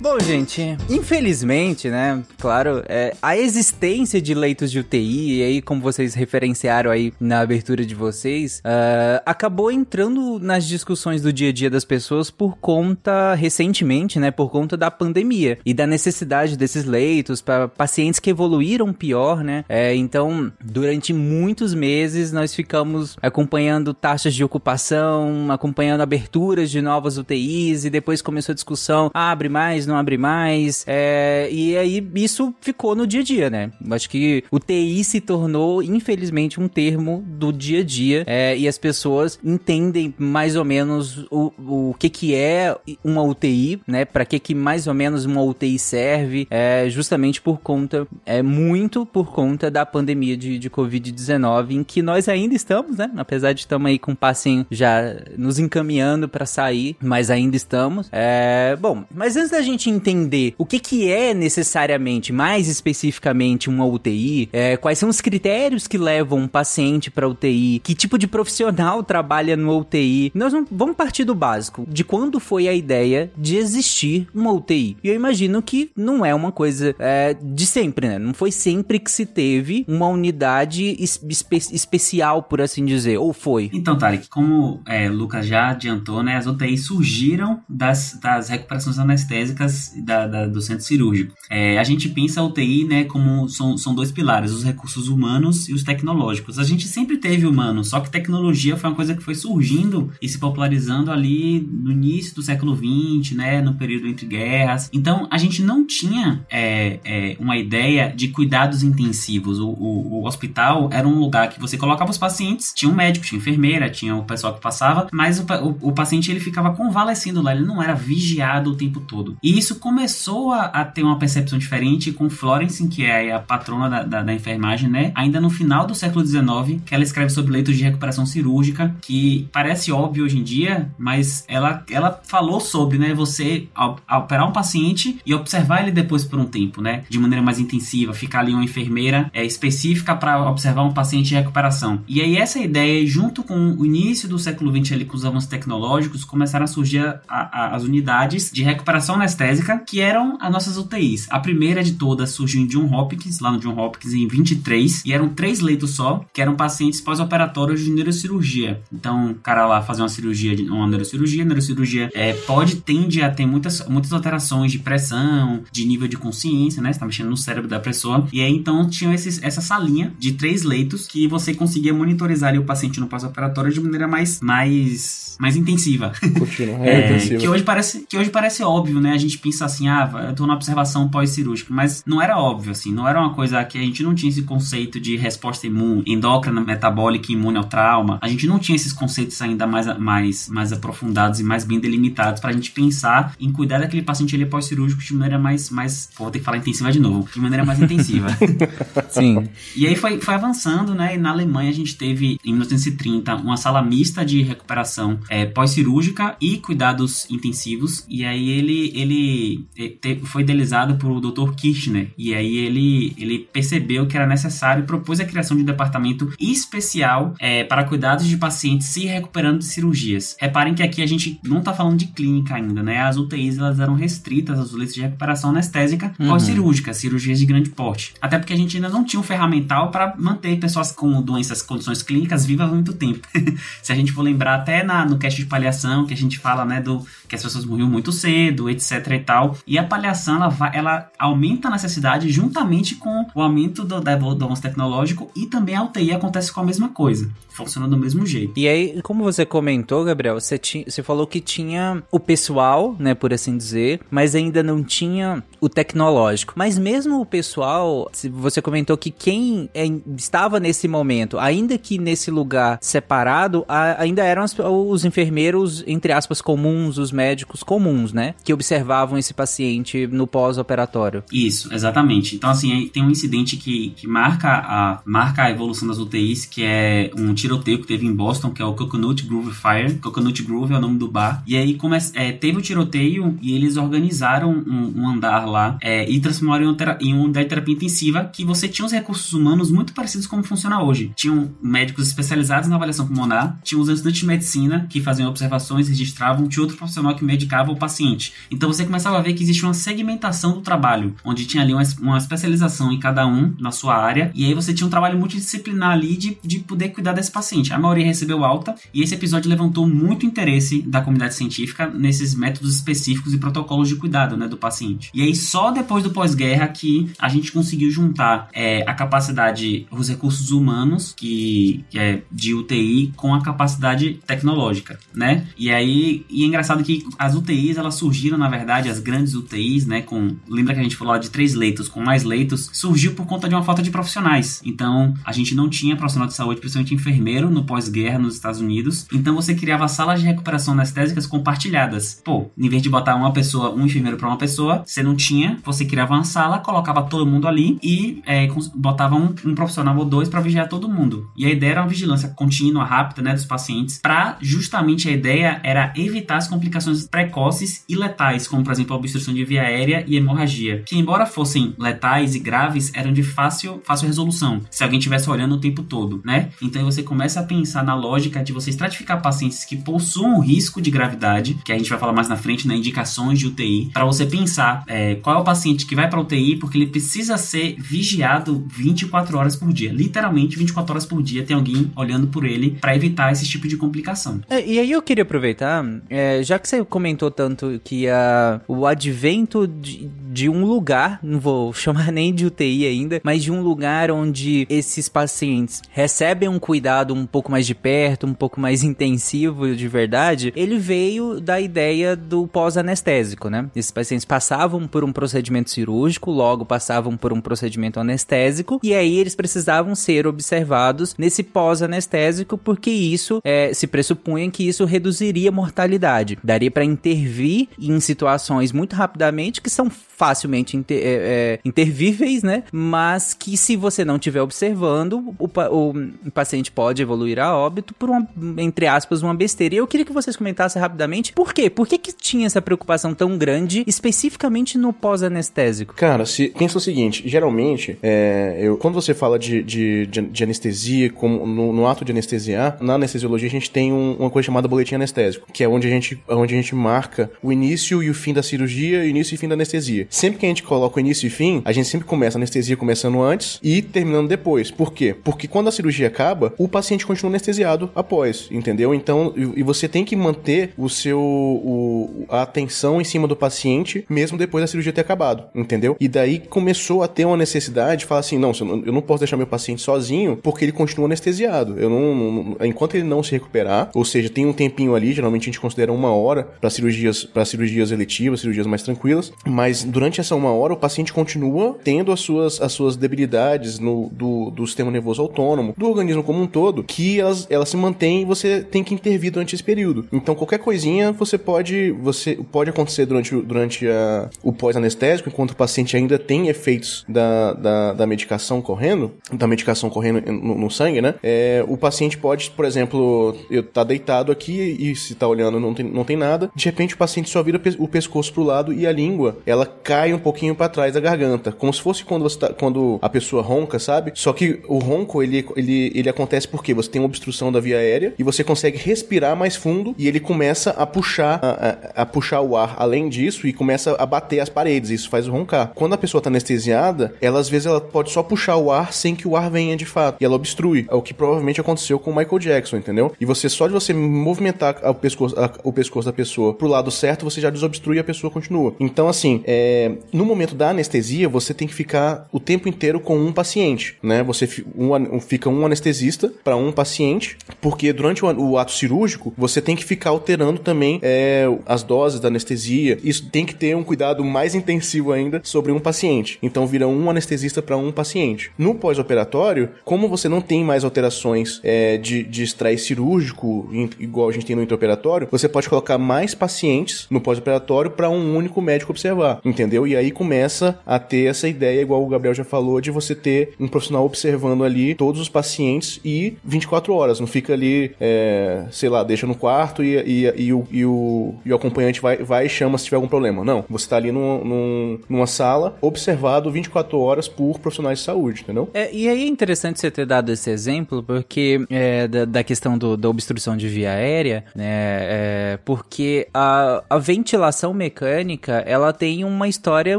Bom, 0.00 0.18
gente, 0.18 0.78
infelizmente, 0.88 1.90
né? 1.90 2.22
Claro, 2.38 2.82
é, 2.88 3.14
a 3.20 3.36
existência 3.36 4.18
de 4.18 4.32
leitos 4.32 4.70
de 4.70 4.78
UTI, 4.78 5.40
e 5.40 5.42
aí, 5.42 5.60
como 5.60 5.82
vocês 5.82 6.14
referenciaram 6.14 6.90
aí 6.90 7.12
na 7.20 7.40
abertura 7.40 7.84
de 7.84 7.94
vocês, 7.94 8.62
ah, 8.64 9.22
acabou 9.26 9.70
entrando 9.70 10.38
nas 10.38 10.66
discussões 10.66 11.20
do 11.20 11.30
dia 11.30 11.50
a 11.50 11.52
dia 11.52 11.68
das 11.68 11.84
pessoas 11.84 12.30
por 12.30 12.56
conta, 12.56 13.34
recentemente, 13.34 14.18
né? 14.18 14.30
Por 14.30 14.50
conta 14.50 14.74
da 14.74 14.90
pandemia 14.90 15.58
e 15.66 15.74
da 15.74 15.86
necessidade 15.86 16.56
desses 16.56 16.86
leitos 16.86 17.42
para 17.42 17.68
pacientes 17.68 18.18
que 18.18 18.30
evoluíram 18.30 18.94
pior, 18.94 19.44
né? 19.44 19.66
É, 19.68 19.94
então, 19.94 20.50
durante 20.64 21.12
muitos 21.12 21.74
meses, 21.74 22.32
nós 22.32 22.54
ficamos 22.54 23.18
acompanhando 23.20 23.92
taxas 23.92 24.32
de 24.34 24.42
ocupação, 24.42 25.48
acompanhando 25.50 26.00
aberturas 26.00 26.70
de 26.70 26.80
novas 26.80 27.18
UTIs, 27.18 27.84
e 27.84 27.90
depois 27.90 28.22
começou 28.22 28.54
a 28.54 28.54
discussão: 28.54 29.10
abre 29.12 29.50
mais, 29.50 29.89
não 29.90 29.96
abre 29.96 30.16
mais. 30.16 30.84
É, 30.86 31.48
e 31.50 31.76
aí 31.76 32.06
isso 32.14 32.54
ficou 32.60 32.94
no 32.94 33.06
dia 33.06 33.20
a 33.20 33.24
dia, 33.24 33.50
né? 33.50 33.70
Acho 33.90 34.08
que 34.08 34.44
o 34.50 34.58
TI 34.58 35.02
se 35.04 35.20
tornou, 35.20 35.82
infelizmente, 35.82 36.60
um 36.60 36.68
termo 36.68 37.24
do 37.26 37.52
dia 37.52 37.80
a 37.80 37.84
dia. 37.84 38.24
é, 38.26 38.56
e 38.56 38.68
as 38.68 38.78
pessoas 38.78 39.38
entendem 39.44 40.14
mais 40.18 40.56
ou 40.56 40.64
menos 40.64 41.26
o, 41.30 41.52
o 41.58 41.94
que, 41.98 42.08
que 42.08 42.34
é 42.34 42.76
uma 43.02 43.22
UTI, 43.22 43.80
né? 43.86 44.04
Pra 44.04 44.24
que, 44.24 44.38
que 44.38 44.54
mais 44.54 44.86
ou 44.86 44.94
menos 44.94 45.24
uma 45.24 45.42
UTI 45.42 45.78
serve. 45.78 46.46
É, 46.50 46.86
justamente 46.88 47.40
por 47.40 47.60
conta, 47.60 48.06
é 48.26 48.42
muito 48.42 49.06
por 49.06 49.32
conta 49.32 49.70
da 49.70 49.86
pandemia 49.86 50.36
de, 50.36 50.58
de 50.58 50.70
Covid-19, 50.70 51.70
em 51.72 51.82
que 51.82 52.02
nós 52.02 52.28
ainda 52.28 52.54
estamos, 52.54 52.96
né? 52.96 53.10
Apesar 53.16 53.52
de 53.52 53.60
estamos 53.60 53.88
aí 53.88 53.98
com 53.98 54.12
o 54.12 54.16
passinho 54.16 54.66
já 54.70 55.16
nos 55.36 55.58
encaminhando 55.58 56.28
pra 56.28 56.44
sair, 56.44 56.96
mas 57.00 57.30
ainda 57.30 57.56
estamos. 57.56 58.08
É, 58.12 58.76
bom, 58.80 59.04
mas 59.14 59.36
antes 59.36 59.50
da 59.50 59.62
gente 59.62 59.79
entender 59.88 60.54
o 60.58 60.66
que, 60.66 60.78
que 60.78 61.10
é 61.10 61.32
necessariamente, 61.32 62.32
mais 62.32 62.68
especificamente, 62.68 63.68
uma 63.70 63.84
UTI, 63.86 64.48
é, 64.52 64.76
quais 64.76 64.98
são 64.98 65.08
os 65.08 65.20
critérios 65.20 65.86
que 65.86 65.96
levam 65.96 66.40
um 66.40 66.48
paciente 66.48 67.10
para 67.10 67.28
UTI, 67.28 67.80
que 67.82 67.94
tipo 67.94 68.18
de 68.18 68.26
profissional 68.26 69.02
trabalha 69.04 69.56
no 69.56 69.78
UTI, 69.78 70.32
nós 70.34 70.52
vamos 70.70 70.96
partir 70.96 71.24
do 71.24 71.34
básico, 71.34 71.86
de 71.88 72.02
quando 72.04 72.40
foi 72.40 72.66
a 72.68 72.74
ideia 72.74 73.30
de 73.36 73.56
existir 73.56 74.26
uma 74.34 74.52
UTI. 74.52 74.96
E 75.02 75.08
eu 75.08 75.14
imagino 75.14 75.62
que 75.62 75.90
não 75.96 76.24
é 76.24 76.34
uma 76.34 76.50
coisa 76.52 76.94
é, 76.98 77.34
de 77.40 77.64
sempre, 77.66 78.08
né? 78.08 78.18
Não 78.18 78.34
foi 78.34 78.50
sempre 78.50 78.98
que 78.98 79.10
se 79.10 79.24
teve 79.24 79.84
uma 79.86 80.08
unidade 80.08 80.96
es- 80.98 81.20
espe- 81.28 81.56
especial, 81.72 82.42
por 82.42 82.60
assim 82.60 82.84
dizer, 82.84 83.18
ou 83.18 83.32
foi? 83.32 83.70
Então, 83.72 83.96
Tarek, 83.96 84.28
como 84.28 84.80
é, 84.86 85.08
Lucas 85.08 85.46
já 85.46 85.68
adiantou, 85.70 86.22
né, 86.22 86.36
as 86.36 86.46
UTIs 86.46 86.86
surgiram 86.86 87.60
das, 87.68 88.18
das 88.20 88.48
recuperações 88.48 88.98
anestésicas 88.98 89.69
da, 90.04 90.26
da- 90.26 90.46
do 90.46 90.60
centro 90.60 90.84
cirúrgico. 90.84 91.34
É, 91.48 91.78
a 91.78 91.84
gente 91.84 92.08
pensa 92.08 92.40
a 92.40 92.44
UTI, 92.44 92.84
né, 92.84 93.04
como 93.04 93.48
são, 93.48 93.76
são 93.76 93.94
dois 93.94 94.10
pilares, 94.12 94.52
os 94.52 94.64
recursos 94.64 95.08
humanos 95.08 95.68
e 95.68 95.72
os 95.74 95.82
tecnológicos. 95.82 96.58
A 96.58 96.64
gente 96.64 96.86
sempre 96.88 97.16
teve 97.18 97.46
humano, 97.46 97.84
só 97.84 98.00
que 98.00 98.10
tecnologia 98.10 98.76
foi 98.76 98.90
uma 98.90 98.96
coisa 98.96 99.14
que 99.14 99.22
foi 99.22 99.34
surgindo 99.34 100.10
e 100.20 100.28
se 100.28 100.38
popularizando 100.38 101.10
ali 101.10 101.60
no 101.70 101.90
início 101.90 102.34
do 102.34 102.42
século 102.42 102.76
XX, 102.76 103.36
né, 103.36 103.60
no 103.60 103.74
período 103.74 104.06
entre 104.06 104.26
guerras. 104.26 104.88
Então, 104.92 105.26
a 105.30 105.38
gente 105.38 105.62
não 105.62 105.86
tinha 105.86 106.44
é, 106.50 107.00
é, 107.04 107.36
uma 107.38 107.56
ideia 107.56 108.12
de 108.14 108.28
cuidados 108.28 108.82
intensivos. 108.82 109.58
O, 109.58 109.68
o- 109.68 110.20
o 110.22 110.26
hospital 110.26 110.88
era 110.92 111.06
um 111.06 111.18
lugar 111.18 111.48
que 111.50 111.60
você 111.60 111.76
colocava 111.76 112.10
os 112.10 112.18
pacientes, 112.18 112.72
tinha 112.74 112.90
um 112.90 112.94
médico, 112.94 113.24
tinha 113.26 113.38
enfermeira, 113.38 113.90
tinha 113.90 114.14
o 114.16 114.24
pessoal 114.24 114.54
que 114.54 114.60
passava, 114.60 115.08
mas 115.12 115.38
o, 115.40 115.44
o- 115.62 115.88
o 115.88 115.92
paciente 115.92 116.30
ele 116.30 116.40
ficava 116.40 116.72
convalescendo 116.74 117.40
lá, 117.42 117.54
ele 117.54 117.64
não 117.64 117.82
era 117.82 117.94
vigiado 117.94 118.70
o 118.70 118.76
tempo 118.76 119.00
todo. 119.00 119.36
E 119.42 119.59
isso 119.60 119.76
começou 119.78 120.52
a, 120.52 120.64
a 120.64 120.84
ter 120.84 121.02
uma 121.02 121.18
percepção 121.18 121.58
diferente 121.58 122.10
com 122.12 122.28
Florence, 122.28 122.86
que 122.88 123.04
é 123.04 123.32
a 123.32 123.38
patrona 123.38 123.88
da, 123.88 124.02
da- 124.02 124.22
da 124.22 124.34
enfermagem, 124.34 124.88
né? 124.88 125.12
Ainda 125.14 125.40
no 125.40 125.50
final 125.50 125.86
do 125.86 125.94
século 125.94 126.24
XIX, 126.26 126.80
que 126.84 126.94
ela 126.94 127.04
escreve 127.04 127.30
sobre 127.30 127.52
leitos 127.52 127.76
de 127.76 127.84
recuperação 127.84 128.24
cirúrgica, 128.26 128.94
que 129.00 129.48
parece 129.52 129.92
óbvio 129.92 130.24
hoje 130.24 130.38
em 130.38 130.42
dia, 130.42 130.90
mas 130.98 131.44
ela, 131.48 131.84
ela 131.90 132.20
falou 132.26 132.60
sobre, 132.60 132.98
né, 132.98 133.14
você 133.14 133.68
operar 134.10 134.48
um 134.48 134.52
paciente 134.52 135.18
e 135.24 135.34
observar 135.34 135.82
ele 135.82 135.90
depois 135.92 136.24
por 136.24 136.38
um 136.38 136.44
tempo, 136.46 136.80
né, 136.80 137.02
de 137.08 137.18
maneira 137.18 137.44
mais 137.44 137.58
intensiva, 137.58 138.12
ficar 138.14 138.40
ali 138.40 138.52
uma 138.52 138.64
enfermeira 138.64 139.30
é, 139.32 139.44
específica 139.44 140.14
para 140.16 140.48
observar 140.50 140.82
um 140.82 140.92
paciente 140.92 141.32
em 141.34 141.36
recuperação. 141.36 142.00
E 142.08 142.20
aí 142.20 142.36
essa 142.36 142.58
ideia, 142.58 143.06
junto 143.06 143.42
com 143.42 143.72
o 143.76 143.84
início 143.84 144.28
do 144.28 144.38
século 144.38 144.70
XX 144.74 144.92
ali 144.92 145.04
com 145.04 145.16
os 145.16 145.24
avanços 145.24 145.48
tecnológicos, 145.48 146.24
começaram 146.24 146.64
a 146.64 146.68
surgir 146.68 147.00
a- 147.00 147.20
a- 147.28 147.76
as 147.76 147.82
unidades 147.84 148.50
de 148.52 148.62
recuperação 148.62 149.16
anestésica, 149.16 149.49
que 149.86 150.00
eram 150.00 150.36
as 150.40 150.50
nossas 150.52 150.76
UTIs. 150.76 151.26
A 151.30 151.38
primeira 151.40 151.82
de 151.82 151.92
todas 151.92 152.30
surgiu 152.30 152.60
em 152.62 152.66
John 152.66 152.86
Hopkins, 152.94 153.40
lá 153.40 153.50
no 153.50 153.58
John 153.58 153.76
Hopkins 153.78 154.12
em 154.14 154.26
23, 154.28 155.02
e 155.04 155.12
eram 155.12 155.28
três 155.28 155.60
leitos 155.60 155.90
só, 155.90 156.24
que 156.32 156.40
eram 156.40 156.54
pacientes 156.54 157.00
pós-operatórios 157.00 157.80
de 157.82 157.90
neurocirurgia. 157.90 158.80
Então, 158.92 159.30
o 159.32 159.34
cara 159.36 159.66
lá 159.66 159.82
fazia 159.82 160.02
uma 160.02 160.08
cirurgia, 160.08 160.54
de- 160.54 160.62
uma 160.64 160.86
neurocirurgia, 160.86 161.42
a 161.42 161.46
neurocirurgia 161.46 162.10
é, 162.14 162.32
pode, 162.32 162.76
tende 162.76 163.22
a 163.22 163.30
ter 163.30 163.46
muitas, 163.46 163.86
muitas 163.88 164.12
alterações 164.12 164.70
de 164.72 164.78
pressão, 164.78 165.62
de 165.72 165.84
nível 165.84 166.06
de 166.08 166.16
consciência, 166.16 166.82
né? 166.82 166.92
Você 166.92 166.98
tá 167.00 167.06
mexendo 167.06 167.30
no 167.30 167.36
cérebro 167.36 167.68
da 167.68 167.80
pessoa. 167.80 168.26
E 168.32 168.40
aí, 168.40 168.52
então, 168.52 168.88
tinha 168.88 169.14
esses, 169.14 169.42
essa 169.42 169.60
salinha 169.60 170.12
de 170.18 170.32
três 170.32 170.62
leitos 170.62 171.06
que 171.06 171.26
você 171.26 171.54
conseguia 171.54 171.94
monitorizar 171.94 172.50
ali 172.50 172.58
o 172.58 172.64
paciente 172.64 173.00
no 173.00 173.06
pós-operatório 173.06 173.72
de 173.72 173.80
maneira 173.80 174.06
mais, 174.06 174.40
mais, 174.40 175.36
mais 175.38 175.56
intensiva. 175.56 176.12
Contínuo, 176.38 176.80
É, 176.84 176.90
é, 177.02 177.06
intensivo. 177.06 177.40
que 177.40 177.48
hoje 177.48 177.62
parece 177.62 178.06
que 178.08 178.16
hoje 178.16 178.30
parece 178.30 178.62
óbvio, 178.62 179.00
né? 179.00 179.12
A 179.12 179.18
gente 179.18 179.38
pensa 179.40 179.64
assim, 179.64 179.88
ah, 179.88 180.10
eu 180.28 180.34
tô 180.34 180.46
na 180.46 180.54
observação 180.54 181.08
pós-cirúrgica, 181.08 181.72
mas 181.72 182.02
não 182.06 182.20
era 182.20 182.38
óbvio 182.38 182.72
assim, 182.72 182.92
não 182.92 183.06
era 183.06 183.20
uma 183.20 183.34
coisa 183.34 183.64
que 183.64 183.78
a 183.78 183.82
gente 183.82 184.02
não 184.02 184.14
tinha 184.14 184.30
esse 184.30 184.42
conceito 184.42 185.00
de 185.00 185.16
resposta 185.16 185.66
imune, 185.66 186.02
endócrina, 186.06 186.60
metabólica 186.60 187.32
imune 187.32 187.58
ao 187.58 187.64
trauma. 187.64 188.18
A 188.20 188.28
gente 188.28 188.46
não 188.46 188.58
tinha 188.58 188.76
esses 188.76 188.92
conceitos 188.92 189.40
ainda 189.42 189.66
mais 189.66 189.98
mais 189.98 190.48
mais 190.48 190.72
aprofundados 190.72 191.40
e 191.40 191.44
mais 191.44 191.64
bem 191.64 191.80
delimitados 191.80 192.40
pra 192.40 192.52
gente 192.52 192.70
pensar 192.70 193.34
em 193.40 193.50
cuidar 193.52 193.78
daquele 193.78 194.02
paciente 194.02 194.34
ali 194.34 194.46
pós-cirúrgico 194.46 195.02
de 195.02 195.14
maneira 195.14 195.38
mais 195.38 195.70
mais, 195.70 196.10
vou 196.16 196.30
ter 196.30 196.38
que 196.38 196.44
falar 196.44 196.58
intensiva 196.58 196.92
de 196.92 197.00
novo, 197.00 197.28
de 197.32 197.40
maneira 197.40 197.64
mais 197.64 197.80
intensiva. 197.80 198.28
Sim. 199.08 199.48
E 199.76 199.86
aí 199.86 199.96
foi, 199.96 200.20
foi 200.20 200.34
avançando, 200.34 200.94
né? 200.94 201.14
E 201.14 201.18
na 201.18 201.30
Alemanha 201.30 201.70
a 201.70 201.74
gente 201.74 201.96
teve, 201.96 202.38
em 202.44 202.52
1930, 202.52 203.36
uma 203.36 203.56
sala 203.56 203.82
mista 203.82 204.24
de 204.24 204.42
recuperação 204.42 205.18
é, 205.28 205.46
pós-cirúrgica 205.46 206.36
e 206.40 206.58
cuidados 206.58 207.26
intensivos. 207.30 208.04
E 208.08 208.24
aí 208.24 208.48
ele, 208.48 208.92
ele 208.94 209.29
ele 209.76 210.20
foi 210.24 210.42
idealizado 210.42 210.96
por 210.96 211.20
Dr. 211.20 211.54
Kirchner. 211.54 212.10
E 212.16 212.34
aí 212.34 212.56
ele, 212.58 213.14
ele 213.18 213.38
percebeu 213.52 214.06
que 214.06 214.16
era 214.16 214.26
necessário 214.26 214.82
e 214.82 214.86
propôs 214.86 215.20
a 215.20 215.24
criação 215.24 215.56
de 215.56 215.62
um 215.62 215.66
departamento 215.66 216.32
especial 216.38 217.34
é, 217.38 217.64
para 217.64 217.84
cuidados 217.84 218.26
de 218.26 218.36
pacientes 218.36 218.88
se 218.88 219.06
recuperando 219.06 219.58
de 219.58 219.64
cirurgias. 219.66 220.36
Reparem 220.40 220.74
que 220.74 220.82
aqui 220.82 221.02
a 221.02 221.06
gente 221.06 221.40
não 221.44 221.58
está 221.58 221.72
falando 221.72 221.98
de 221.98 222.06
clínica 222.06 222.54
ainda, 222.54 222.82
né? 222.82 223.00
As 223.00 223.16
UTIs 223.16 223.58
elas 223.58 223.80
eram 223.80 223.94
restritas 223.94 224.58
aos 224.58 224.72
leitos 224.72 224.94
de 224.94 225.00
recuperação 225.02 225.50
anestésica 225.50 226.12
uhum. 226.18 226.28
pós-cirúrgica, 226.28 226.94
cirurgias 226.94 227.38
de 227.38 227.46
grande 227.46 227.70
porte. 227.70 228.14
Até 228.20 228.38
porque 228.38 228.52
a 228.52 228.56
gente 228.56 228.76
ainda 228.76 228.88
não 228.88 229.04
tinha 229.04 229.20
um 229.20 229.24
ferramental 229.24 229.90
para 229.90 230.14
manter 230.18 230.58
pessoas 230.58 230.92
com 230.92 231.20
doenças, 231.22 231.62
condições 231.62 232.02
clínicas 232.02 232.46
vivas 232.46 232.68
há 232.68 232.72
muito 232.72 232.92
tempo. 232.92 233.26
se 233.82 233.92
a 233.92 233.94
gente 233.94 234.12
for 234.12 234.22
lembrar 234.22 234.56
até 234.56 234.82
na, 234.82 235.04
no 235.04 235.18
cast 235.18 235.40
de 235.40 235.46
paliação, 235.46 236.06
que 236.06 236.14
a 236.14 236.16
gente 236.16 236.38
fala, 236.38 236.64
né, 236.64 236.80
do 236.80 237.04
que 237.28 237.34
as 237.34 237.42
pessoas 237.42 237.64
morriam 237.64 237.88
muito 237.88 238.12
cedo, 238.12 238.68
etc 238.68 239.09
e 239.16 239.20
tal. 239.20 239.56
E 239.66 239.78
a 239.78 239.84
paliação, 239.84 240.36
ela, 240.36 240.48
vai, 240.48 240.76
ela 240.76 241.10
aumenta 241.18 241.68
a 241.68 241.70
necessidade 241.70 242.30
juntamente 242.30 242.96
com 242.96 243.26
o 243.34 243.42
aumento 243.42 243.84
do, 243.84 244.00
do 244.00 244.44
avanço 244.44 244.62
tecnológico 244.62 245.30
e 245.36 245.46
também 245.46 245.74
a 245.74 245.82
UTI 245.82 246.12
acontece 246.12 246.52
com 246.52 246.60
a 246.60 246.64
mesma 246.64 246.88
coisa. 246.88 247.30
Funciona 247.48 247.88
do 247.88 247.96
mesmo 247.96 248.24
jeito. 248.24 248.52
E 248.56 248.68
aí, 248.68 249.02
como 249.02 249.24
você 249.24 249.44
comentou, 249.44 250.04
Gabriel, 250.04 250.40
você, 250.40 250.56
ti, 250.56 250.84
você 250.88 251.02
falou 251.02 251.26
que 251.26 251.40
tinha 251.40 252.02
o 252.10 252.18
pessoal, 252.18 252.96
né, 252.98 253.14
por 253.14 253.32
assim 253.34 253.56
dizer, 253.56 254.00
mas 254.10 254.34
ainda 254.34 254.62
não 254.62 254.82
tinha 254.82 255.42
o 255.60 255.68
tecnológico. 255.68 256.54
Mas 256.56 256.78
mesmo 256.78 257.20
o 257.20 257.26
pessoal, 257.26 258.10
você 258.32 258.62
comentou 258.62 258.96
que 258.96 259.10
quem 259.10 259.68
é, 259.74 259.84
estava 260.16 260.60
nesse 260.60 260.88
momento, 260.88 261.38
ainda 261.38 261.76
que 261.76 261.98
nesse 261.98 262.30
lugar 262.30 262.78
separado, 262.80 263.64
ainda 263.68 264.24
eram 264.24 264.44
os 264.90 265.04
enfermeiros, 265.04 265.84
entre 265.86 266.12
aspas, 266.12 266.40
comuns, 266.40 266.98
os 266.98 267.12
médicos 267.12 267.62
comuns, 267.62 268.12
né? 268.12 268.34
Que 268.44 268.52
observavam 268.52 268.99
esse 269.18 269.34
paciente 269.34 270.06
no 270.06 270.26
pós-operatório. 270.26 271.22
Isso, 271.32 271.72
exatamente. 271.72 272.36
Então, 272.36 272.50
assim, 272.50 272.88
tem 272.92 273.02
um 273.02 273.10
incidente 273.10 273.56
que, 273.56 273.90
que 273.90 274.06
marca, 274.06 274.48
a, 274.48 275.00
marca 275.04 275.44
a 275.44 275.50
evolução 275.50 275.88
das 275.88 275.98
UTIs, 275.98 276.44
que 276.44 276.62
é 276.62 277.10
um 277.16 277.34
tiroteio 277.34 277.78
que 277.78 277.86
teve 277.86 278.06
em 278.06 278.14
Boston, 278.14 278.50
que 278.50 278.62
é 278.62 278.64
o 278.64 278.74
Coconut 278.74 279.24
Grove 279.24 279.52
Fire. 279.52 279.94
Coconut 279.98 280.42
Grove 280.42 280.74
é 280.74 280.76
o 280.76 280.80
nome 280.80 280.98
do 280.98 281.08
bar. 281.08 281.42
E 281.46 281.56
aí 281.56 281.78
é, 282.14 282.32
teve 282.32 282.58
o 282.58 282.62
tiroteio 282.62 283.38
e 283.40 283.54
eles 283.54 283.76
organizaram 283.76 284.50
um, 284.50 284.92
um 284.96 285.08
andar 285.08 285.46
lá 285.46 285.78
é, 285.80 286.08
e 286.08 286.20
transformaram 286.20 286.64
em, 286.64 286.68
um 286.68 286.76
em 287.00 287.14
uma 287.14 287.24
unidade 287.24 287.44
de 287.44 287.50
terapia 287.50 287.74
intensiva 287.74 288.24
que 288.32 288.44
você 288.44 288.68
tinha 288.68 288.84
os 288.84 288.92
recursos 288.92 289.32
humanos 289.32 289.70
muito 289.70 289.92
parecidos 289.92 290.26
como 290.26 290.42
funciona 290.42 290.82
hoje. 290.82 291.12
Tinham 291.14 291.50
médicos 291.62 292.06
especializados 292.08 292.68
na 292.68 292.76
avaliação 292.76 293.06
pulmonar, 293.06 293.58
tinham 293.62 293.80
os 293.80 293.88
estudantes 293.88 294.20
de 294.20 294.26
medicina 294.26 294.86
que 294.88 295.00
faziam 295.00 295.28
observações, 295.28 295.88
registravam, 295.88 296.48
tinha 296.48 296.62
outro 296.62 296.76
profissional 296.76 297.14
que 297.14 297.24
medicava 297.24 297.70
o 297.70 297.76
paciente. 297.76 298.32
Então 298.50 298.72
você 298.72 298.84
começava 298.90 299.18
a 299.18 299.22
ver 299.22 299.34
que 299.34 299.44
existia 299.44 299.68
uma 299.68 299.74
segmentação 299.74 300.52
do 300.54 300.62
trabalho, 300.62 301.14
onde 301.24 301.46
tinha 301.46 301.62
ali 301.62 301.72
uma, 301.72 301.82
uma 302.00 302.18
especialização 302.18 302.90
em 302.90 302.98
cada 302.98 303.24
um 303.24 303.54
na 303.60 303.70
sua 303.70 303.96
área, 303.96 304.32
e 304.34 304.44
aí 304.44 304.52
você 304.52 304.74
tinha 304.74 304.84
um 304.84 304.90
trabalho 304.90 305.16
multidisciplinar 305.16 305.92
ali 305.92 306.16
de, 306.16 306.36
de 306.42 306.58
poder 306.58 306.88
cuidar 306.88 307.12
desse 307.12 307.30
paciente. 307.30 307.72
A 307.72 307.78
maioria 307.78 308.04
recebeu 308.04 308.44
alta, 308.44 308.74
e 308.92 309.00
esse 309.00 309.14
episódio 309.14 309.48
levantou 309.48 309.86
muito 309.86 310.26
interesse 310.26 310.82
da 310.82 311.00
comunidade 311.00 311.36
científica 311.36 311.86
nesses 311.86 312.34
métodos 312.34 312.74
específicos 312.74 313.32
e 313.32 313.38
protocolos 313.38 313.88
de 313.88 313.94
cuidado 313.94 314.36
né, 314.36 314.48
do 314.48 314.56
paciente. 314.56 315.10
E 315.14 315.22
aí 315.22 315.36
só 315.36 315.70
depois 315.70 316.02
do 316.02 316.10
pós-guerra 316.10 316.66
que 316.66 317.12
a 317.18 317.28
gente 317.28 317.52
conseguiu 317.52 317.92
juntar 317.92 318.48
é, 318.52 318.82
a 318.88 318.92
capacidade, 318.92 319.86
os 319.92 320.08
recursos 320.08 320.50
humanos, 320.50 321.14
que, 321.16 321.84
que 321.90 321.98
é 321.98 322.22
de 322.30 322.54
UTI, 322.54 323.12
com 323.14 323.32
a 323.32 323.40
capacidade 323.40 324.18
tecnológica, 324.26 324.98
né? 325.14 325.46
E 325.56 325.70
aí, 325.70 326.26
e 326.28 326.42
é 326.42 326.46
engraçado 326.46 326.82
que 326.82 327.06
as 327.16 327.36
UTIs, 327.36 327.76
elas 327.76 327.94
surgiram, 327.94 328.36
na 328.36 328.48
verdade, 328.48 328.79
as 328.88 328.98
grandes 328.98 329.34
UTIs, 329.34 329.86
né, 329.86 330.02
com, 330.02 330.36
lembra 330.48 330.74
que 330.74 330.80
a 330.80 330.82
gente 330.82 330.96
falou 330.96 331.18
de 331.18 331.30
três 331.30 331.54
leitos, 331.54 331.88
com 331.88 332.02
mais 332.02 332.22
leitos, 332.22 332.70
surgiu 332.72 333.14
por 333.14 333.26
conta 333.26 333.48
de 333.48 333.54
uma 333.54 333.62
falta 333.62 333.82
de 333.82 333.90
profissionais. 333.90 334.60
Então, 334.64 335.14
a 335.24 335.32
gente 335.32 335.54
não 335.54 335.68
tinha 335.68 335.96
profissional 335.96 336.28
de 336.28 336.34
saúde, 336.34 336.60
principalmente 336.60 336.94
enfermeiro, 336.94 337.50
no 337.50 337.64
pós-guerra 337.64 338.18
nos 338.18 338.34
Estados 338.34 338.60
Unidos. 338.60 339.06
Então, 339.12 339.34
você 339.34 339.54
criava 339.54 339.88
salas 339.88 340.20
de 340.20 340.26
recuperação 340.26 340.74
anestésicas 340.74 341.26
compartilhadas. 341.26 342.20
Pô, 342.24 342.50
em 342.56 342.68
vez 342.68 342.82
de 342.82 342.88
botar 342.88 343.14
uma 343.16 343.32
pessoa, 343.32 343.74
um 343.74 343.84
enfermeiro 343.84 344.16
para 344.16 344.28
uma 344.28 344.36
pessoa, 344.38 344.82
você 344.86 345.02
não 345.02 345.14
tinha, 345.14 345.58
você 345.64 345.84
criava 345.84 346.14
uma 346.14 346.24
sala, 346.24 346.58
colocava 346.58 347.02
todo 347.02 347.26
mundo 347.26 347.46
ali 347.48 347.78
e 347.82 348.22
é, 348.26 348.48
botava 348.74 349.16
um, 349.16 349.34
um, 349.44 349.54
profissional 349.54 349.96
ou 349.96 350.04
dois 350.04 350.28
para 350.28 350.40
vigiar 350.40 350.68
todo 350.68 350.88
mundo. 350.88 351.30
E 351.36 351.46
a 351.46 351.50
ideia 351.50 351.72
era 351.72 351.82
uma 351.82 351.88
vigilância 351.88 352.28
contínua, 352.28 352.84
rápida, 352.84 353.22
né, 353.22 353.32
dos 353.32 353.44
pacientes, 353.44 353.98
para 353.98 354.36
justamente 354.40 355.08
a 355.08 355.12
ideia 355.12 355.60
era 355.62 355.92
evitar 355.96 356.36
as 356.36 356.48
complicações 356.48 357.06
precoces 357.06 357.84
e 357.88 357.96
letais, 357.96 358.46
como 358.46 358.64
por 358.70 358.74
exemplo 358.74 358.96
obstrução 358.96 359.34
de 359.34 359.44
via 359.44 359.62
aérea 359.62 360.04
e 360.06 360.16
hemorragia, 360.16 360.84
que 360.86 360.96
embora 360.96 361.26
fossem 361.26 361.74
letais 361.76 362.36
e 362.36 362.38
graves, 362.38 362.92
eram 362.94 363.12
de 363.12 363.24
fácil, 363.24 363.82
fácil 363.84 364.06
resolução, 364.06 364.60
se 364.70 364.84
alguém 364.84 365.00
estivesse 365.00 365.28
olhando 365.28 365.56
o 365.56 365.60
tempo 365.60 365.82
todo, 365.82 366.22
né? 366.24 366.50
Então 366.62 366.84
você 366.84 367.02
começa 367.02 367.40
a 367.40 367.42
pensar 367.42 367.82
na 367.82 367.96
lógica 367.96 368.44
de 368.44 368.52
você 368.52 368.70
estratificar 368.70 369.20
pacientes 369.20 369.64
que 369.64 369.76
possuam 369.76 370.38
risco 370.38 370.80
de 370.80 370.88
gravidade, 370.88 371.58
que 371.64 371.72
a 371.72 371.76
gente 371.78 371.90
vai 371.90 371.98
falar 371.98 372.12
mais 372.12 372.28
na 372.28 372.36
frente, 372.36 372.68
né, 372.68 372.76
indicações 372.76 373.40
de 373.40 373.48
UTI, 373.48 373.90
para 373.92 374.04
você 374.04 374.24
pensar 374.24 374.84
é, 374.86 375.16
qual 375.16 375.38
é 375.38 375.40
o 375.40 375.44
paciente 375.44 375.84
que 375.84 375.96
vai 375.96 376.08
para 376.08 376.20
UTI 376.20 376.56
porque 376.56 376.78
ele 376.78 376.86
precisa 376.86 377.36
ser 377.36 377.74
vigiado 377.76 378.64
24 378.70 379.36
horas 379.36 379.56
por 379.56 379.72
dia, 379.72 379.92
literalmente 379.92 380.56
24 380.56 380.92
horas 380.92 381.06
por 381.06 381.20
dia 381.20 381.42
tem 381.42 381.56
alguém 381.56 381.90
olhando 381.96 382.28
por 382.28 382.44
ele 382.44 382.78
para 382.80 382.94
evitar 382.94 383.32
esse 383.32 383.48
tipo 383.48 383.66
de 383.66 383.76
complicação. 383.76 384.40
É, 384.48 384.64
e 384.64 384.78
aí 384.78 384.92
eu 384.92 385.02
queria 385.02 385.22
aproveitar, 385.22 385.84
é, 386.08 386.40
já 386.44 386.56
que 386.56 386.68
você 386.68 386.84
comentou 386.84 387.32
tanto 387.32 387.80
que 387.82 388.08
a, 388.08 388.59
o 388.68 388.86
advento 388.86 389.66
de, 389.66 390.10
de 390.30 390.48
um 390.48 390.64
lugar, 390.64 391.18
não 391.22 391.40
vou 391.40 391.72
chamar 391.74 392.12
nem 392.12 392.34
de 392.34 392.46
UTI 392.46 392.86
ainda, 392.86 393.20
mas 393.22 393.42
de 393.42 393.50
um 393.50 393.62
lugar 393.62 394.10
onde 394.10 394.66
esses 394.68 395.08
pacientes 395.08 395.82
recebem 395.90 396.48
um 396.48 396.58
cuidado 396.58 397.14
um 397.14 397.26
pouco 397.26 397.50
mais 397.50 397.66
de 397.66 397.74
perto, 397.74 398.26
um 398.26 398.34
pouco 398.34 398.60
mais 398.60 398.82
intensivo 398.84 399.74
de 399.74 399.88
verdade, 399.88 400.52
ele 400.54 400.78
veio 400.78 401.40
da 401.40 401.60
ideia 401.60 402.14
do 402.14 402.46
pós-anestésico, 402.46 403.48
né? 403.48 403.68
Esses 403.74 403.90
pacientes 403.90 404.24
passavam 404.24 404.86
por 404.86 405.04
um 405.04 405.12
procedimento 405.12 405.70
cirúrgico, 405.70 406.30
logo 406.30 406.64
passavam 406.64 407.16
por 407.16 407.32
um 407.32 407.40
procedimento 407.40 407.98
anestésico, 407.98 408.80
e 408.82 408.94
aí 408.94 409.18
eles 409.18 409.34
precisavam 409.34 409.94
ser 409.94 410.26
observados 410.26 411.14
nesse 411.18 411.42
pós-anestésico, 411.42 412.56
porque 412.58 412.90
isso 412.90 413.40
é, 413.44 413.72
se 413.72 413.86
pressupunha 413.86 414.50
que 414.50 414.66
isso 414.66 414.84
reduziria 414.84 415.50
a 415.50 415.52
mortalidade. 415.52 416.38
Daria 416.42 416.70
para 416.70 416.84
intervir 416.84 417.68
em 417.78 417.98
situações 418.00 418.49
muito 418.72 418.94
rapidamente 418.94 419.60
que 419.60 419.70
são 419.70 419.90
facilmente 419.90 420.76
inter, 420.76 420.98
é, 420.98 421.02
é, 421.04 421.60
intervíveis, 421.64 422.42
né? 422.42 422.64
Mas 422.70 423.32
que 423.32 423.56
se 423.56 423.74
você 423.74 424.04
não 424.04 424.16
estiver 424.16 424.42
observando, 424.42 425.34
o, 425.38 425.46
o, 425.46 426.30
paciente 426.30 426.70
pode 426.70 427.00
evoluir 427.00 427.38
a 427.38 427.56
óbito 427.56 427.94
por 427.94 428.10
uma, 428.10 428.28
entre 428.58 428.86
aspas, 428.86 429.22
uma 429.22 429.34
besteira. 429.34 429.74
E 429.74 429.78
eu 429.78 429.86
queria 429.86 430.04
que 430.04 430.12
vocês 430.12 430.36
comentassem 430.36 430.80
rapidamente 430.80 431.32
por 431.32 431.54
quê? 431.54 431.70
Por 431.70 431.86
que, 431.88 431.96
que 431.96 432.12
tinha 432.12 432.46
essa 432.46 432.60
preocupação 432.60 433.14
tão 433.14 433.38
grande, 433.38 433.82
especificamente 433.86 434.76
no 434.76 434.92
pós-anestésico? 434.92 435.94
Cara, 435.94 436.26
se, 436.26 436.48
pensa 436.48 436.76
o 436.76 436.80
seguinte, 436.80 437.22
geralmente, 437.26 437.98
é, 438.02 438.58
eu, 438.60 438.76
quando 438.76 438.94
você 438.94 439.14
fala 439.14 439.38
de, 439.38 439.62
de, 439.62 440.06
de, 440.06 440.20
de 440.20 440.44
anestesia, 440.44 441.10
como 441.10 441.46
no, 441.46 441.72
no, 441.72 441.86
ato 441.86 442.04
de 442.04 442.12
anestesiar, 442.12 442.76
na 442.80 442.94
anestesiologia 442.94 443.48
a 443.48 443.50
gente 443.50 443.70
tem 443.70 443.90
um, 443.90 444.16
uma 444.18 444.30
coisa 444.30 444.46
chamada 444.46 444.68
boletim 444.68 444.96
anestésico, 444.96 445.50
que 445.50 445.64
é 445.64 445.68
onde 445.68 445.86
a 445.86 445.90
gente, 445.90 446.22
onde 446.28 446.54
a 446.54 446.56
gente 446.56 446.74
marca 446.74 447.30
o 447.42 447.50
início 447.50 448.02
e 448.02 448.10
o 448.10 448.14
fim 448.14 448.34
da 448.34 448.39
cirurgia, 448.42 449.00
o 449.00 449.04
início 449.04 449.34
e 449.34 449.38
fim 449.38 449.48
da 449.48 449.54
anestesia 449.54 450.06
sempre 450.10 450.38
que 450.38 450.46
a 450.46 450.48
gente 450.48 450.62
coloca 450.62 450.96
o 450.96 451.00
início 451.00 451.26
e 451.26 451.30
fim, 451.30 451.62
a 451.64 451.72
gente 451.72 451.88
sempre 451.88 452.06
começa 452.06 452.36
a 452.36 452.38
anestesia 452.38 452.76
começando 452.76 453.22
antes 453.22 453.58
e 453.62 453.80
terminando 453.80 454.28
depois. 454.28 454.70
Por 454.70 454.92
quê? 454.92 455.14
Porque 455.24 455.48
quando 455.48 455.68
a 455.68 455.72
cirurgia 455.72 456.06
acaba, 456.06 456.52
o 456.58 456.68
paciente 456.68 457.06
continua 457.06 457.30
anestesiado 457.30 457.90
após, 457.94 458.48
entendeu? 458.50 458.94
Então, 458.94 459.32
e 459.56 459.62
você 459.62 459.88
tem 459.88 460.04
que 460.04 460.14
manter 460.14 460.72
o 460.76 460.88
seu 460.88 461.20
o, 461.20 462.26
a 462.28 462.42
atenção 462.42 463.00
em 463.00 463.04
cima 463.04 463.26
do 463.26 463.36
paciente 463.36 464.04
mesmo 464.08 464.36
depois 464.36 464.62
da 464.62 464.66
cirurgia 464.68 464.92
ter 464.92 465.00
acabado, 465.00 465.44
entendeu? 465.54 465.96
E 465.98 466.08
daí 466.08 466.38
começou 466.38 467.02
a 467.02 467.08
ter 467.08 467.24
uma 467.24 467.36
necessidade 467.36 468.00
de 468.00 468.06
falar 468.06 468.20
assim, 468.20 468.38
não, 468.38 468.52
eu 468.84 468.92
não 468.92 469.02
posso 469.02 469.20
deixar 469.20 469.36
meu 469.36 469.46
paciente 469.46 469.82
sozinho 469.82 470.36
porque 470.36 470.64
ele 470.64 470.72
continua 470.72 471.06
anestesiado. 471.06 471.78
Eu 471.78 471.88
não, 471.88 472.14
não 472.14 472.56
enquanto 472.66 472.94
ele 472.94 473.04
não 473.04 473.22
se 473.22 473.32
recuperar, 473.32 473.90
ou 473.94 474.04
seja, 474.04 474.28
tem 474.28 474.46
um 474.46 474.52
tempinho 474.52 474.94
ali, 474.94 475.12
geralmente 475.12 475.42
a 475.42 475.46
gente 475.46 475.60
considera 475.60 475.92
uma 475.92 476.14
hora 476.14 476.48
para 476.60 476.70
cirurgias 476.70 477.24
para 477.24 477.44
cirurgias 477.44 477.90
eletivas, 477.90 478.10
cirurgias 478.40 478.66
mais 478.66 478.82
tranquilas, 478.82 479.32
mas 479.46 479.84
durante 479.84 480.20
essa 480.20 480.34
uma 480.34 480.52
hora, 480.52 480.72
o 480.72 480.76
paciente 480.76 481.12
continua 481.12 481.78
tendo 481.82 482.12
as 482.12 482.20
suas, 482.20 482.60
as 482.60 482.72
suas 482.72 482.96
debilidades 482.96 483.78
no, 483.78 484.08
do, 484.12 484.50
do 484.50 484.66
sistema 484.66 484.90
nervoso 484.90 485.22
autônomo, 485.22 485.74
do 485.76 485.88
organismo 485.88 486.22
como 486.22 486.40
um 486.40 486.46
todo, 486.46 486.84
que 486.84 487.20
elas, 487.20 487.46
elas 487.50 487.68
se 487.68 487.76
mantêm 487.76 488.22
e 488.22 488.24
você 488.24 488.62
tem 488.62 488.82
que 488.82 488.94
intervir 488.94 489.32
durante 489.32 489.54
esse 489.54 489.64
período. 489.64 490.06
Então, 490.12 490.34
qualquer 490.34 490.58
coisinha 490.58 491.12
você 491.12 491.38
pode, 491.38 491.92
você 491.92 492.38
pode 492.50 492.70
acontecer 492.70 493.06
durante, 493.06 493.34
durante 493.34 493.86
a, 493.86 494.28
o 494.42 494.52
pós-anestésico, 494.52 495.28
enquanto 495.28 495.52
o 495.52 495.56
paciente 495.56 495.96
ainda 495.96 496.18
tem 496.18 496.48
efeitos 496.48 497.04
da, 497.08 497.52
da, 497.54 497.92
da 497.92 498.06
medicação 498.06 498.60
correndo, 498.60 499.12
da 499.32 499.46
medicação 499.46 499.90
correndo 499.90 500.20
no, 500.30 500.56
no 500.56 500.70
sangue, 500.70 501.00
né? 501.00 501.14
É, 501.22 501.64
o 501.68 501.76
paciente 501.76 502.18
pode, 502.18 502.50
por 502.50 502.64
exemplo, 502.64 503.36
eu 503.50 503.62
tá 503.62 503.84
deitado 503.84 504.32
aqui 504.32 504.76
e 504.78 504.94
se 504.96 505.14
tá 505.14 505.26
olhando 505.26 505.60
não 505.60 505.74
tem, 505.74 505.86
não 505.86 506.04
tem 506.04 506.16
nada, 506.16 506.50
de 506.54 506.64
repente 506.64 506.94
o 506.94 506.98
paciente 506.98 507.30
só 507.30 507.42
vira 507.42 507.60
o 507.78 507.88
pescoço 507.88 508.09
ombros 508.18 508.30
pro 508.30 508.42
lado 508.42 508.72
e 508.72 508.86
a 508.86 508.92
língua, 508.92 509.38
ela 509.44 509.66
cai 509.66 510.12
um 510.12 510.18
pouquinho 510.18 510.54
para 510.54 510.68
trás 510.68 510.94
da 510.94 511.00
garganta, 511.00 511.52
como 511.52 511.72
se 511.72 511.80
fosse 511.80 512.04
quando 512.04 512.28
tá, 512.36 512.52
quando 512.52 512.98
a 513.02 513.08
pessoa 513.08 513.42
ronca, 513.42 513.78
sabe? 513.78 514.12
Só 514.14 514.32
que 514.32 514.60
o 514.68 514.78
ronco 514.78 515.22
ele, 515.22 515.44
ele, 515.56 515.92
ele 515.94 516.08
acontece 516.08 516.46
porque 516.46 516.72
você 516.72 516.88
tem 516.88 517.00
uma 517.00 517.06
obstrução 517.06 517.50
da 517.50 517.60
via 517.60 517.78
aérea 517.78 518.14
e 518.18 518.22
você 518.22 518.44
consegue 518.44 518.78
respirar 518.78 519.36
mais 519.36 519.56
fundo 519.56 519.94
e 519.98 520.06
ele 520.06 520.20
começa 520.20 520.70
a 520.70 520.86
puxar 520.86 521.40
a, 521.42 522.00
a, 522.00 522.02
a 522.02 522.06
puxar 522.06 522.40
o 522.40 522.56
ar 522.56 522.74
além 522.78 523.08
disso 523.08 523.46
e 523.46 523.52
começa 523.52 523.96
a 523.98 524.06
bater 524.06 524.40
as 524.40 524.48
paredes. 524.48 524.90
Isso 524.90 525.08
faz 525.08 525.26
roncar. 525.26 525.72
Quando 525.74 525.94
a 525.94 525.98
pessoa 525.98 526.20
tá 526.20 526.30
anestesiada, 526.30 527.14
ela 527.20 527.40
às 527.40 527.48
vezes 527.48 527.66
ela 527.66 527.80
pode 527.80 528.10
só 528.10 528.22
puxar 528.22 528.56
o 528.56 528.70
ar 528.70 528.92
sem 528.92 529.14
que 529.14 529.26
o 529.26 529.36
ar 529.36 529.50
venha 529.50 529.76
de 529.76 529.86
fato 529.86 530.16
e 530.20 530.24
ela 530.24 530.34
obstrui. 530.34 530.86
É 530.90 530.94
o 530.94 531.02
que 531.02 531.14
provavelmente 531.14 531.60
aconteceu 531.60 531.98
com 531.98 532.10
o 532.10 532.16
Michael 532.16 532.38
Jackson, 532.38 532.76
entendeu? 532.76 533.12
E 533.20 533.24
você 533.24 533.48
só 533.48 533.66
de 533.66 533.72
você 533.72 533.92
movimentar 533.92 534.76
o 534.84 534.94
pescoço, 534.94 535.38
a, 535.38 535.50
o 535.64 535.72
pescoço 535.72 536.06
da 536.06 536.12
pessoa 536.12 536.54
pro 536.54 536.68
lado 536.68 536.90
certo, 536.90 537.24
você 537.24 537.40
já 537.40 537.50
desobstrui 537.50 537.98
a 538.00 538.04
pessoa 538.04 538.30
continua. 538.30 538.74
Então, 538.80 539.08
assim, 539.08 539.42
é, 539.44 539.92
no 540.12 540.24
momento 540.24 540.54
da 540.54 540.70
anestesia, 540.70 541.28
você 541.28 541.54
tem 541.54 541.66
que 541.66 541.74
ficar 541.74 542.28
o 542.32 542.40
tempo 542.40 542.68
inteiro 542.68 543.00
com 543.00 543.18
um 543.18 543.32
paciente, 543.32 543.96
né? 544.02 544.22
Você 544.22 544.46
fica 544.46 545.48
um 545.48 545.66
anestesista 545.66 546.32
para 546.42 546.56
um 546.56 546.72
paciente, 546.72 547.36
porque 547.60 547.92
durante 547.92 548.24
o, 548.24 548.58
ato 548.58 548.72
cirúrgico, 548.72 549.32
você 549.36 549.60
tem 549.60 549.76
que 549.76 549.84
ficar 549.84 550.10
alterando 550.10 550.60
também 550.60 550.98
é, 551.02 551.46
as 551.66 551.82
doses 551.82 552.20
da 552.20 552.28
anestesia. 552.28 552.98
Isso 553.02 553.28
tem 553.30 553.44
que 553.44 553.54
ter 553.54 553.76
um 553.76 553.84
cuidado 553.84 554.24
mais 554.24 554.54
intensivo 554.54 555.12
ainda 555.12 555.40
sobre 555.44 555.72
um 555.72 555.80
paciente. 555.80 556.38
Então, 556.42 556.66
vira 556.66 556.86
um 556.86 557.10
anestesista 557.10 557.62
para 557.62 557.76
um 557.76 557.92
paciente. 557.92 558.50
No 558.58 558.74
pós-operatório, 558.74 559.70
como 559.84 560.08
você 560.08 560.28
não 560.28 560.40
tem 560.40 560.64
mais 560.64 560.84
alterações 560.84 561.60
é, 561.62 561.96
de, 561.96 562.22
de 562.22 562.42
estresse 562.42 562.86
cirúrgico, 562.86 563.68
igual 563.98 564.28
a 564.28 564.32
gente 564.32 564.46
tem 564.46 564.56
no 564.56 564.62
intraoperatório, 564.62 565.28
você 565.30 565.48
pode 565.48 565.68
colocar 565.68 565.98
mais 565.98 566.34
pacientes 566.34 567.06
no 567.10 567.20
pós-operatório 567.20 567.89
para 567.90 568.08
um 568.08 568.36
único 568.36 568.60
médico 568.60 568.92
observar, 568.92 569.40
entendeu? 569.44 569.86
E 569.86 569.96
aí 569.96 570.10
começa 570.10 570.78
a 570.86 570.98
ter 570.98 571.26
essa 571.26 571.48
ideia, 571.48 571.80
igual 571.80 572.02
o 572.02 572.08
Gabriel 572.08 572.34
já 572.34 572.44
falou, 572.44 572.80
de 572.80 572.90
você 572.90 573.14
ter 573.14 573.54
um 573.58 573.68
profissional 573.68 574.04
observando 574.04 574.64
ali 574.64 574.94
todos 574.94 575.20
os 575.20 575.28
pacientes 575.28 576.00
e 576.04 576.36
24 576.44 576.92
horas, 576.94 577.20
não 577.20 577.26
fica 577.26 577.52
ali, 577.52 577.92
é, 578.00 578.64
sei 578.70 578.88
lá, 578.88 579.02
deixa 579.02 579.26
no 579.26 579.34
quarto 579.34 579.82
e, 579.82 579.96
e, 579.96 580.32
e, 580.36 580.52
o, 580.52 580.66
e, 580.70 580.84
o, 580.84 581.34
e 581.44 581.52
o 581.52 581.56
acompanhante 581.56 582.00
vai, 582.00 582.18
vai 582.18 582.46
e 582.46 582.48
chama 582.48 582.78
se 582.78 582.84
tiver 582.84 582.96
algum 582.96 583.08
problema. 583.08 583.44
Não, 583.44 583.64
você 583.68 583.88
tá 583.88 583.96
ali 583.96 584.12
num, 584.12 584.44
num, 584.44 584.98
numa 585.08 585.26
sala 585.26 585.76
observado 585.80 586.50
24 586.50 586.98
horas 586.98 587.28
por 587.28 587.58
profissionais 587.58 587.98
de 587.98 588.04
saúde, 588.04 588.42
entendeu? 588.42 588.68
É, 588.74 588.92
e 588.92 589.08
aí 589.08 589.24
é 589.24 589.26
interessante 589.26 589.80
você 589.80 589.90
ter 589.90 590.06
dado 590.06 590.32
esse 590.32 590.50
exemplo, 590.50 591.02
porque 591.02 591.64
é, 591.70 592.06
da, 592.08 592.24
da, 592.24 592.44
questão 592.44 592.76
do, 592.76 592.96
da 592.96 593.08
obstrução 593.08 593.56
de 593.56 593.68
via 593.68 593.92
aérea, 593.92 594.44
né, 594.54 594.64
é, 594.66 595.58
porque 595.64 596.28
a, 596.32 596.82
a 596.88 596.98
ventilação 596.98 597.72
mecânica, 597.80 598.62
ela 598.66 598.92
tem 598.92 599.24
uma 599.24 599.48
história 599.48 599.98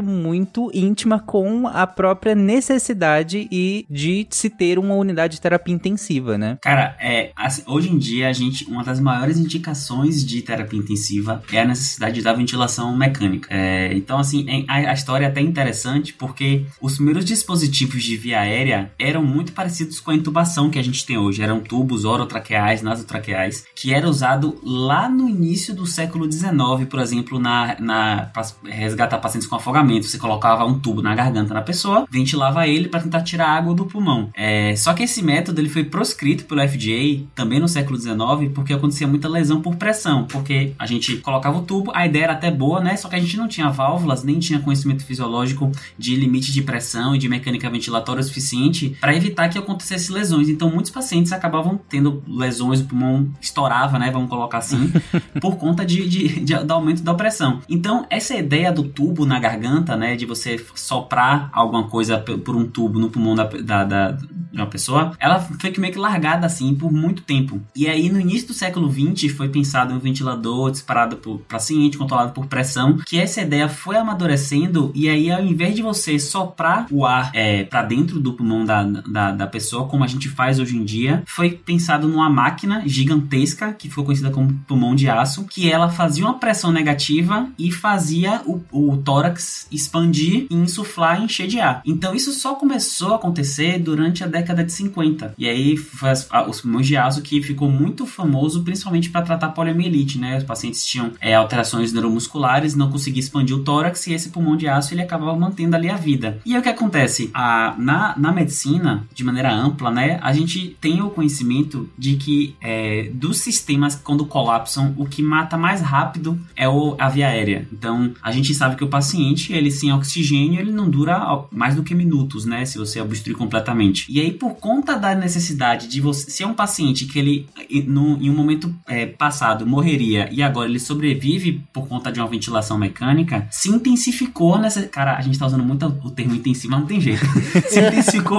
muito 0.00 0.70
íntima 0.72 1.18
com 1.18 1.66
a 1.66 1.84
própria 1.84 2.32
necessidade 2.32 3.48
e 3.50 3.84
de 3.90 4.24
se 4.30 4.48
ter 4.48 4.78
uma 4.78 4.94
unidade 4.94 5.34
de 5.34 5.40
terapia 5.40 5.74
intensiva, 5.74 6.38
né? 6.38 6.58
Cara, 6.62 6.96
é, 7.00 7.32
assim, 7.36 7.62
hoje 7.66 7.90
em 7.90 7.98
dia 7.98 8.28
a 8.28 8.32
gente, 8.32 8.64
uma 8.66 8.84
das 8.84 9.00
maiores 9.00 9.36
indicações 9.36 10.24
de 10.24 10.42
terapia 10.42 10.78
intensiva 10.78 11.42
é 11.52 11.60
a 11.60 11.64
necessidade 11.64 12.22
da 12.22 12.32
ventilação 12.32 12.96
mecânica. 12.96 13.48
É, 13.50 13.92
então, 13.94 14.18
assim, 14.18 14.46
a, 14.68 14.76
a 14.90 14.92
história 14.92 15.26
é 15.26 15.28
até 15.28 15.40
interessante 15.40 16.12
porque 16.12 16.64
os 16.80 16.94
primeiros 16.94 17.24
dispositivos 17.24 18.02
de 18.04 18.16
via 18.16 18.40
aérea 18.40 18.92
eram 18.96 19.24
muito 19.24 19.52
parecidos 19.52 19.98
com 19.98 20.12
a 20.12 20.14
intubação 20.14 20.70
que 20.70 20.78
a 20.78 20.84
gente 20.84 21.04
tem 21.04 21.18
hoje. 21.18 21.42
Eram 21.42 21.60
tubos 21.60 22.04
orotraqueais, 22.04 22.80
nasotraqueais, 22.80 23.64
que 23.74 23.92
era 23.92 24.08
usado 24.08 24.60
lá 24.62 25.08
no 25.08 25.28
início 25.28 25.74
do 25.74 25.84
século 25.84 26.30
XIX, 26.30 26.88
por 26.88 27.00
exemplo, 27.00 27.38
na, 27.38 27.71
na 27.80 28.30
para 28.32 28.42
resgatar 28.64 29.18
pacientes 29.18 29.48
com 29.48 29.56
afogamento. 29.56 30.06
Você 30.06 30.18
colocava 30.18 30.64
um 30.64 30.78
tubo 30.78 31.02
na 31.02 31.14
garganta 31.14 31.54
da 31.54 31.62
pessoa, 31.62 32.06
ventilava 32.10 32.66
ele 32.66 32.88
para 32.88 33.00
tentar 33.00 33.22
tirar 33.22 33.48
água 33.48 33.74
do 33.74 33.86
pulmão. 33.86 34.30
É, 34.34 34.74
só 34.76 34.92
que 34.94 35.02
esse 35.02 35.22
método 35.22 35.60
ele 35.60 35.68
foi 35.68 35.84
proscrito 35.84 36.44
pelo 36.44 36.66
FDA 36.66 37.24
também 37.34 37.60
no 37.60 37.68
século 37.68 37.98
XIX 37.98 38.50
porque 38.54 38.72
acontecia 38.72 39.06
muita 39.06 39.28
lesão 39.28 39.60
por 39.60 39.76
pressão, 39.76 40.24
porque 40.24 40.72
a 40.78 40.86
gente 40.86 41.16
colocava 41.18 41.58
o 41.58 41.62
tubo, 41.62 41.92
a 41.94 42.06
ideia 42.06 42.24
era 42.24 42.32
até 42.32 42.50
boa, 42.50 42.80
né? 42.80 42.96
Só 42.96 43.08
que 43.08 43.16
a 43.16 43.20
gente 43.20 43.36
não 43.36 43.48
tinha 43.48 43.68
válvulas, 43.70 44.22
nem 44.22 44.38
tinha 44.38 44.58
conhecimento 44.60 45.04
fisiológico 45.04 45.70
de 45.98 46.14
limite 46.16 46.52
de 46.52 46.62
pressão 46.62 47.14
e 47.14 47.18
de 47.18 47.28
mecânica 47.28 47.68
ventilatória 47.70 48.22
suficiente 48.22 48.96
para 49.00 49.14
evitar 49.14 49.48
que 49.48 49.58
acontecesse 49.58 50.12
lesões. 50.12 50.48
Então 50.48 50.70
muitos 50.70 50.90
pacientes 50.90 51.32
acabavam 51.32 51.80
tendo 51.88 52.22
lesões, 52.26 52.80
o 52.80 52.84
pulmão 52.84 53.28
estourava, 53.40 53.98
né? 53.98 54.10
Vamos 54.10 54.28
colocar 54.28 54.58
assim, 54.58 54.92
por 55.40 55.56
conta 55.56 55.84
de, 55.84 56.08
de, 56.08 56.40
de, 56.40 56.54
do 56.56 56.72
aumento 56.72 57.02
da 57.02 57.14
pressão. 57.14 57.60
Então 57.68 58.06
essa 58.10 58.34
ideia 58.34 58.72
do 58.72 58.84
tubo 58.84 59.24
na 59.24 59.38
garganta, 59.38 59.96
né? 59.96 60.16
De 60.16 60.26
você 60.26 60.64
soprar 60.74 61.50
alguma 61.52 61.84
coisa 61.88 62.18
por 62.18 62.56
um 62.56 62.66
tubo 62.66 62.98
no 62.98 63.10
pulmão 63.10 63.34
da, 63.34 63.44
da, 63.44 63.84
da 63.84 64.16
de 64.52 64.60
uma 64.60 64.66
pessoa, 64.66 65.12
ela 65.18 65.40
foi 65.40 65.72
meio 65.78 65.92
que 65.92 65.98
largada 65.98 66.46
assim 66.46 66.74
por 66.74 66.92
muito 66.92 67.22
tempo. 67.22 67.60
E 67.74 67.88
aí 67.88 68.10
no 68.10 68.20
início 68.20 68.48
do 68.48 68.54
século 68.54 68.88
20 68.88 69.28
foi 69.30 69.48
pensado 69.48 69.94
um 69.94 69.98
ventilador 69.98 70.70
disparado 70.70 71.16
por 71.16 71.38
paciente, 71.40 71.96
controlado 71.96 72.32
por 72.32 72.46
pressão, 72.46 72.98
que 73.06 73.18
essa 73.18 73.40
ideia 73.40 73.68
foi 73.68 73.96
amadurecendo 73.96 74.92
e 74.94 75.08
aí 75.08 75.30
ao 75.30 75.42
invés 75.42 75.74
de 75.74 75.82
você 75.82 76.18
soprar 76.18 76.86
o 76.90 77.06
ar 77.06 77.30
é, 77.32 77.64
para 77.64 77.82
dentro 77.82 78.20
do 78.20 78.34
pulmão 78.34 78.64
da, 78.64 78.82
da, 78.82 79.32
da, 79.32 79.46
pessoa, 79.46 79.88
como 79.88 80.04
a 80.04 80.06
gente 80.06 80.28
faz 80.28 80.58
hoje 80.58 80.76
em 80.76 80.84
dia, 80.84 81.22
foi 81.26 81.50
pensado 81.50 82.06
numa 82.06 82.28
máquina 82.28 82.82
gigantesca 82.86 83.72
que 83.72 83.88
foi 83.88 84.04
conhecida 84.04 84.30
como 84.30 84.52
pulmão 84.66 84.94
de 84.94 85.08
aço, 85.08 85.46
que 85.46 85.70
ela 85.70 85.88
fazia 85.88 86.24
uma 86.24 86.38
pressão 86.38 86.70
negativa 86.70 87.48
e 87.58 87.70
fazia 87.70 88.42
o, 88.46 88.60
o 88.70 88.96
tórax 88.98 89.66
expandir 89.70 90.46
e 90.50 90.54
insuflar 90.54 91.20
e 91.20 91.24
encher 91.24 91.46
de 91.46 91.60
ar. 91.60 91.82
Então 91.84 92.14
isso 92.14 92.32
só 92.32 92.54
começou 92.54 93.12
a 93.12 93.16
acontecer 93.16 93.78
durante 93.78 94.24
a 94.24 94.26
década 94.26 94.64
de 94.64 94.72
50. 94.72 95.34
E 95.38 95.48
aí 95.48 95.76
foi 95.76 96.10
as, 96.10 96.28
os 96.48 96.60
pulmões 96.60 96.86
de 96.86 96.96
aço 96.96 97.22
que 97.22 97.42
ficou 97.42 97.70
muito 97.70 98.06
famoso, 98.06 98.62
principalmente 98.62 99.10
para 99.10 99.22
tratar 99.22 99.50
poliomielite, 99.50 100.18
né? 100.18 100.38
Os 100.38 100.44
pacientes 100.44 100.84
tinham 100.84 101.12
é, 101.20 101.34
alterações 101.34 101.92
neuromusculares, 101.92 102.74
não 102.74 102.90
conseguia 102.90 103.20
expandir 103.20 103.56
o 103.56 103.64
tórax 103.64 104.06
e 104.06 104.12
esse 104.12 104.30
pulmão 104.30 104.56
de 104.56 104.68
aço 104.68 104.94
ele 104.94 105.02
acabava 105.02 105.36
mantendo 105.36 105.76
ali 105.76 105.88
a 105.88 105.96
vida. 105.96 106.40
E 106.44 106.54
aí 106.54 106.60
o 106.60 106.62
que 106.62 106.68
acontece? 106.68 107.30
A, 107.34 107.74
na, 107.78 108.14
na 108.16 108.32
medicina, 108.32 109.06
de 109.12 109.24
maneira 109.24 109.52
ampla, 109.52 109.90
né? 109.90 110.18
A 110.22 110.32
gente 110.32 110.76
tem 110.80 111.02
o 111.02 111.10
conhecimento 111.10 111.88
de 111.96 112.16
que 112.16 112.56
é, 112.60 113.10
dos 113.12 113.38
sistemas 113.38 113.94
quando 113.94 114.26
colapsam, 114.26 114.94
o 114.96 115.06
que 115.06 115.22
mata 115.22 115.56
mais 115.56 115.80
rápido 115.80 116.38
é 116.56 116.68
o, 116.68 116.96
a 116.98 117.08
via 117.08 117.28
aérea. 117.28 117.41
Então 117.72 118.12
a 118.22 118.30
gente 118.30 118.54
sabe 118.54 118.76
que 118.76 118.84
o 118.84 118.88
paciente, 118.88 119.52
ele 119.52 119.70
sem 119.70 119.92
oxigênio, 119.92 120.60
ele 120.60 120.72
não 120.72 120.88
dura 120.88 121.44
mais 121.50 121.74
do 121.74 121.82
que 121.82 121.94
minutos, 121.94 122.44
né? 122.44 122.64
Se 122.64 122.78
você 122.78 123.00
obstruir 123.00 123.36
completamente. 123.36 124.06
E 124.08 124.20
aí, 124.20 124.32
por 124.32 124.54
conta 124.54 124.96
da 124.98 125.14
necessidade 125.14 125.88
de 125.88 126.00
você. 126.00 126.30
Se 126.30 126.42
é 126.42 126.46
um 126.46 126.54
paciente 126.54 127.06
que 127.06 127.18
ele, 127.18 127.48
no, 127.86 128.22
em 128.22 128.30
um 128.30 128.34
momento 128.34 128.74
é, 128.86 129.06
passado, 129.06 129.66
morreria 129.66 130.28
e 130.32 130.42
agora 130.42 130.68
ele 130.68 130.78
sobrevive 130.78 131.62
por 131.72 131.86
conta 131.88 132.10
de 132.12 132.20
uma 132.20 132.28
ventilação 132.28 132.78
mecânica, 132.78 133.46
se 133.50 133.68
intensificou 133.68 134.58
nessa. 134.58 134.82
Cara, 134.82 135.16
a 135.16 135.20
gente 135.20 135.38
tá 135.38 135.46
usando 135.46 135.64
muito 135.64 135.86
o 135.86 136.10
termo 136.10 136.34
intensivo, 136.34 136.72
mas 136.72 136.80
não 136.80 136.86
tem 136.86 137.00
jeito. 137.00 137.24
se 137.68 137.80
intensificou 137.80 138.38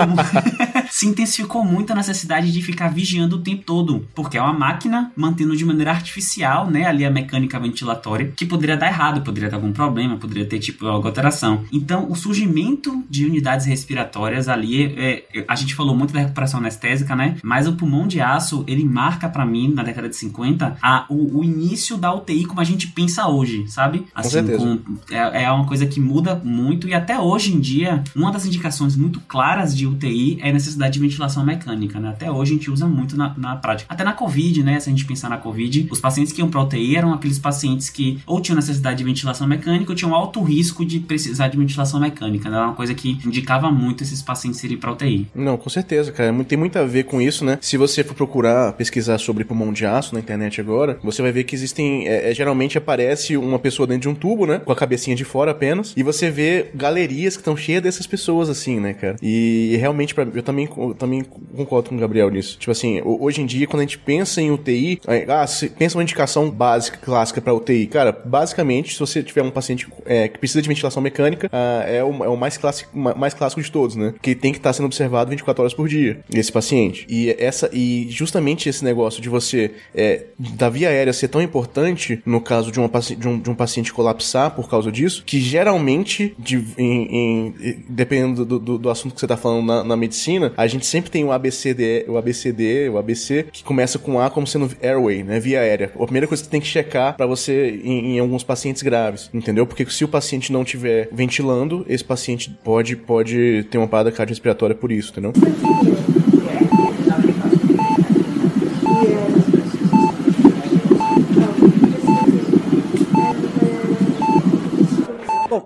se 1.03 1.07
intensificou 1.07 1.65
muito 1.65 1.91
a 1.91 1.95
necessidade 1.95 2.51
de 2.51 2.61
ficar 2.61 2.87
vigiando 2.87 3.35
o 3.35 3.39
tempo 3.39 3.63
todo, 3.65 4.07
porque 4.15 4.37
é 4.37 4.41
uma 4.41 4.53
máquina 4.53 5.11
mantendo 5.15 5.55
de 5.55 5.65
maneira 5.65 5.91
artificial, 5.91 6.69
né, 6.69 6.85
ali 6.85 7.03
a 7.03 7.11
mecânica 7.11 7.59
ventilatória, 7.59 8.31
que 8.35 8.45
poderia 8.45 8.77
dar 8.77 8.87
errado, 8.87 9.21
poderia 9.21 9.49
ter 9.49 9.55
algum 9.55 9.73
problema, 9.73 10.15
poderia 10.15 10.45
ter 10.45 10.59
tipo 10.59 10.87
alguma 10.87 11.09
alteração. 11.09 11.65
Então, 11.73 12.09
o 12.09 12.15
surgimento 12.15 13.03
de 13.09 13.25
unidades 13.25 13.65
respiratórias 13.65 14.47
ali, 14.47 14.83
é, 14.97 15.25
é, 15.35 15.45
a 15.45 15.55
gente 15.55 15.75
falou 15.75 15.95
muito 15.95 16.13
da 16.13 16.21
recuperação 16.21 16.61
anestésica, 16.61 17.15
né, 17.15 17.35
mas 17.43 17.67
o 17.67 17.73
pulmão 17.73 18.07
de 18.07 18.21
aço, 18.21 18.63
ele 18.65 18.85
marca 18.85 19.27
para 19.27 19.45
mim, 19.45 19.73
na 19.73 19.83
década 19.83 20.07
de 20.07 20.15
50, 20.15 20.77
a, 20.81 21.05
o, 21.09 21.39
o, 21.39 21.43
início 21.43 21.97
da 21.97 22.13
UTI 22.13 22.45
como 22.45 22.61
a 22.61 22.63
gente 22.63 22.87
pensa 22.87 23.27
hoje, 23.27 23.67
sabe? 23.67 24.05
Assim, 24.15 24.45
com 24.57 24.77
com, 24.77 24.97
é, 25.11 25.43
é 25.43 25.51
uma 25.51 25.65
coisa 25.65 25.85
que 25.85 25.99
muda 25.99 26.35
muito 26.43 26.87
e 26.87 26.93
até 26.93 27.19
hoje 27.19 27.53
em 27.53 27.59
dia, 27.59 28.03
uma 28.15 28.31
das 28.31 28.45
indicações 28.45 28.95
muito 28.95 29.19
claras 29.21 29.75
de 29.75 29.85
UTI 29.85 30.37
é 30.41 30.49
a 30.49 30.53
necessidade 30.53 30.92
de 30.93 30.99
ventilação 30.99 31.45
mecânica, 31.45 31.99
né? 31.99 32.09
Até 32.09 32.31
hoje 32.31 32.51
a 32.51 32.55
gente 32.55 32.71
usa 32.71 32.87
muito 32.87 33.17
na, 33.17 33.33
na 33.37 33.55
prática. 33.55 33.93
Até 33.93 34.03
na 34.03 34.13
Covid, 34.13 34.63
né? 34.63 34.79
Se 34.79 34.89
a 34.89 34.91
gente 34.91 35.05
pensar 35.05 35.29
na 35.29 35.37
Covid, 35.37 35.87
os 35.91 35.99
pacientes 35.99 36.31
que 36.31 36.41
iam 36.41 36.49
para 36.49 36.61
UTI 36.61 36.95
eram 36.95 37.13
aqueles 37.13 37.39
pacientes 37.39 37.89
que 37.89 38.19
ou 38.25 38.39
tinham 38.39 38.55
necessidade 38.55 38.97
de 38.97 39.03
ventilação 39.03 39.47
mecânica 39.47 39.91
ou 39.91 39.95
tinham 39.95 40.13
alto 40.13 40.41
risco 40.41 40.85
de 40.85 40.99
precisar 40.99 41.47
de 41.47 41.57
ventilação 41.57 41.99
mecânica, 41.99 42.49
né? 42.49 42.57
Era 42.57 42.67
uma 42.67 42.75
coisa 42.75 42.93
que 42.93 43.19
indicava 43.25 43.71
muito 43.71 44.03
esses 44.03 44.21
pacientes 44.21 44.63
irem 44.63 44.77
para 44.77 44.91
UTI. 44.91 45.27
Não, 45.33 45.57
com 45.57 45.69
certeza, 45.69 46.11
cara. 46.11 46.33
Tem 46.43 46.57
muito 46.57 46.77
a 46.77 46.83
ver 46.83 47.03
com 47.03 47.21
isso, 47.21 47.43
né? 47.43 47.57
Se 47.61 47.77
você 47.77 48.03
for 48.03 48.13
procurar 48.13 48.73
pesquisar 48.73 49.17
sobre 49.17 49.43
pulmão 49.43 49.73
de 49.73 49.85
aço 49.85 50.13
na 50.13 50.19
internet 50.19 50.59
agora, 50.61 50.99
você 51.03 51.21
vai 51.21 51.31
ver 51.31 51.43
que 51.43 51.55
existem. 51.55 52.07
É, 52.07 52.31
é, 52.31 52.33
geralmente 52.33 52.77
aparece 52.77 53.35
uma 53.37 53.59
pessoa 53.59 53.87
dentro 53.87 54.03
de 54.03 54.09
um 54.09 54.15
tubo, 54.15 54.45
né? 54.45 54.59
Com 54.59 54.71
a 54.71 54.75
cabecinha 54.75 55.15
de 55.15 55.23
fora 55.23 55.51
apenas. 55.51 55.93
E 55.95 56.03
você 56.03 56.29
vê 56.29 56.67
galerias 56.75 57.35
que 57.35 57.41
estão 57.41 57.55
cheias 57.55 57.81
dessas 57.81 58.05
pessoas, 58.05 58.49
assim, 58.49 58.79
né, 58.79 58.93
cara? 58.93 59.15
E, 59.21 59.71
e 59.73 59.77
realmente, 59.77 60.13
pra, 60.13 60.27
eu 60.33 60.43
também 60.43 60.67
também 60.97 61.23
concordo 61.55 61.89
com 61.89 61.95
o 61.95 61.99
Gabriel 61.99 62.29
nisso. 62.29 62.57
Tipo 62.57 62.71
assim, 62.71 63.01
hoje 63.03 63.41
em 63.41 63.45
dia, 63.45 63.67
quando 63.67 63.81
a 63.81 63.83
gente 63.83 63.97
pensa 63.97 64.41
em 64.41 64.51
UTI, 64.51 64.99
ah, 65.27 65.45
pensa 65.77 65.97
uma 65.97 66.03
indicação 66.03 66.49
básica, 66.49 66.97
clássica 66.97 67.41
para 67.41 67.53
UTI. 67.53 67.87
Cara, 67.87 68.11
basicamente, 68.11 68.93
se 68.93 68.99
você 68.99 69.23
tiver 69.23 69.43
um 69.43 69.51
paciente 69.51 69.87
é, 70.05 70.27
que 70.27 70.37
precisa 70.37 70.61
de 70.61 70.67
ventilação 70.67 71.01
mecânica, 71.01 71.49
ah, 71.51 71.83
é, 71.87 72.03
o, 72.03 72.23
é 72.23 72.29
o 72.29 72.37
mais 72.37 72.57
clássico, 72.57 72.97
mais 72.97 73.33
clássico 73.33 73.61
de 73.61 73.71
todos, 73.71 73.95
né? 73.95 74.13
Que 74.21 74.35
tem 74.35 74.51
que 74.51 74.59
estar 74.59 74.69
tá 74.69 74.73
sendo 74.73 74.85
observado 74.85 75.29
24 75.29 75.63
horas 75.63 75.73
por 75.73 75.87
dia, 75.87 76.19
esse 76.33 76.51
paciente. 76.51 77.05
E 77.09 77.35
essa 77.39 77.69
e 77.73 78.07
justamente 78.09 78.69
esse 78.69 78.83
negócio 78.83 79.21
de 79.21 79.29
você 79.29 79.71
é, 79.93 80.25
da 80.37 80.69
via 80.69 80.89
aérea 80.89 81.13
ser 81.13 81.27
tão 81.27 81.41
importante 81.41 82.21
no 82.25 82.41
caso 82.41 82.71
de, 82.71 82.79
uma, 82.79 82.89
de, 82.89 83.27
um, 83.27 83.39
de 83.39 83.49
um 83.49 83.55
paciente 83.55 83.93
colapsar 83.93 84.51
por 84.51 84.69
causa 84.69 84.91
disso, 84.91 85.23
que 85.25 85.39
geralmente, 85.39 86.35
de, 86.37 86.63
em, 86.77 87.15
em, 87.15 87.85
dependendo 87.89 88.45
do, 88.45 88.59
do, 88.59 88.77
do, 88.77 88.89
assunto 88.89 89.13
que 89.13 89.19
você 89.19 89.25
está 89.25 89.37
falando 89.37 89.65
na, 89.65 89.83
na, 89.83 89.97
medicina, 89.97 90.53
a 90.63 90.67
gente 90.67 90.85
sempre 90.85 91.11
tem 91.11 91.23
o 91.25 91.31
ABCD, 91.31 92.05
o 92.07 92.17
ABCD, 92.17 92.89
o 92.89 92.97
ABC, 92.97 93.45
que 93.51 93.63
começa 93.63 93.99
com 93.99 94.19
A 94.19 94.29
como 94.29 94.47
sendo 94.47 94.71
airway, 94.81 95.21
né? 95.21 95.39
Via 95.39 95.59
aérea. 95.59 95.91
A 95.93 96.05
primeira 96.05 96.25
coisa 96.25 96.41
que 96.41 96.47
você 96.47 96.51
tem 96.51 96.61
que 96.61 96.67
checar 96.67 97.17
para 97.17 97.25
você 97.25 97.81
em, 97.83 98.15
em, 98.15 98.19
alguns 98.19 98.43
pacientes 98.43 98.81
graves, 98.81 99.29
entendeu? 99.33 99.67
Porque 99.67 99.85
se 99.89 100.05
o 100.05 100.07
paciente 100.07 100.53
não 100.53 100.63
estiver 100.63 101.09
ventilando, 101.11 101.85
esse 101.89 102.03
paciente 102.03 102.49
pode, 102.63 102.95
pode 102.95 103.67
ter 103.69 103.77
uma 103.77 103.87
parada 103.87 104.11
cardiorrespiratória 104.11 104.75
por 104.75 104.91
isso, 104.91 105.11
entendeu? 105.11 105.33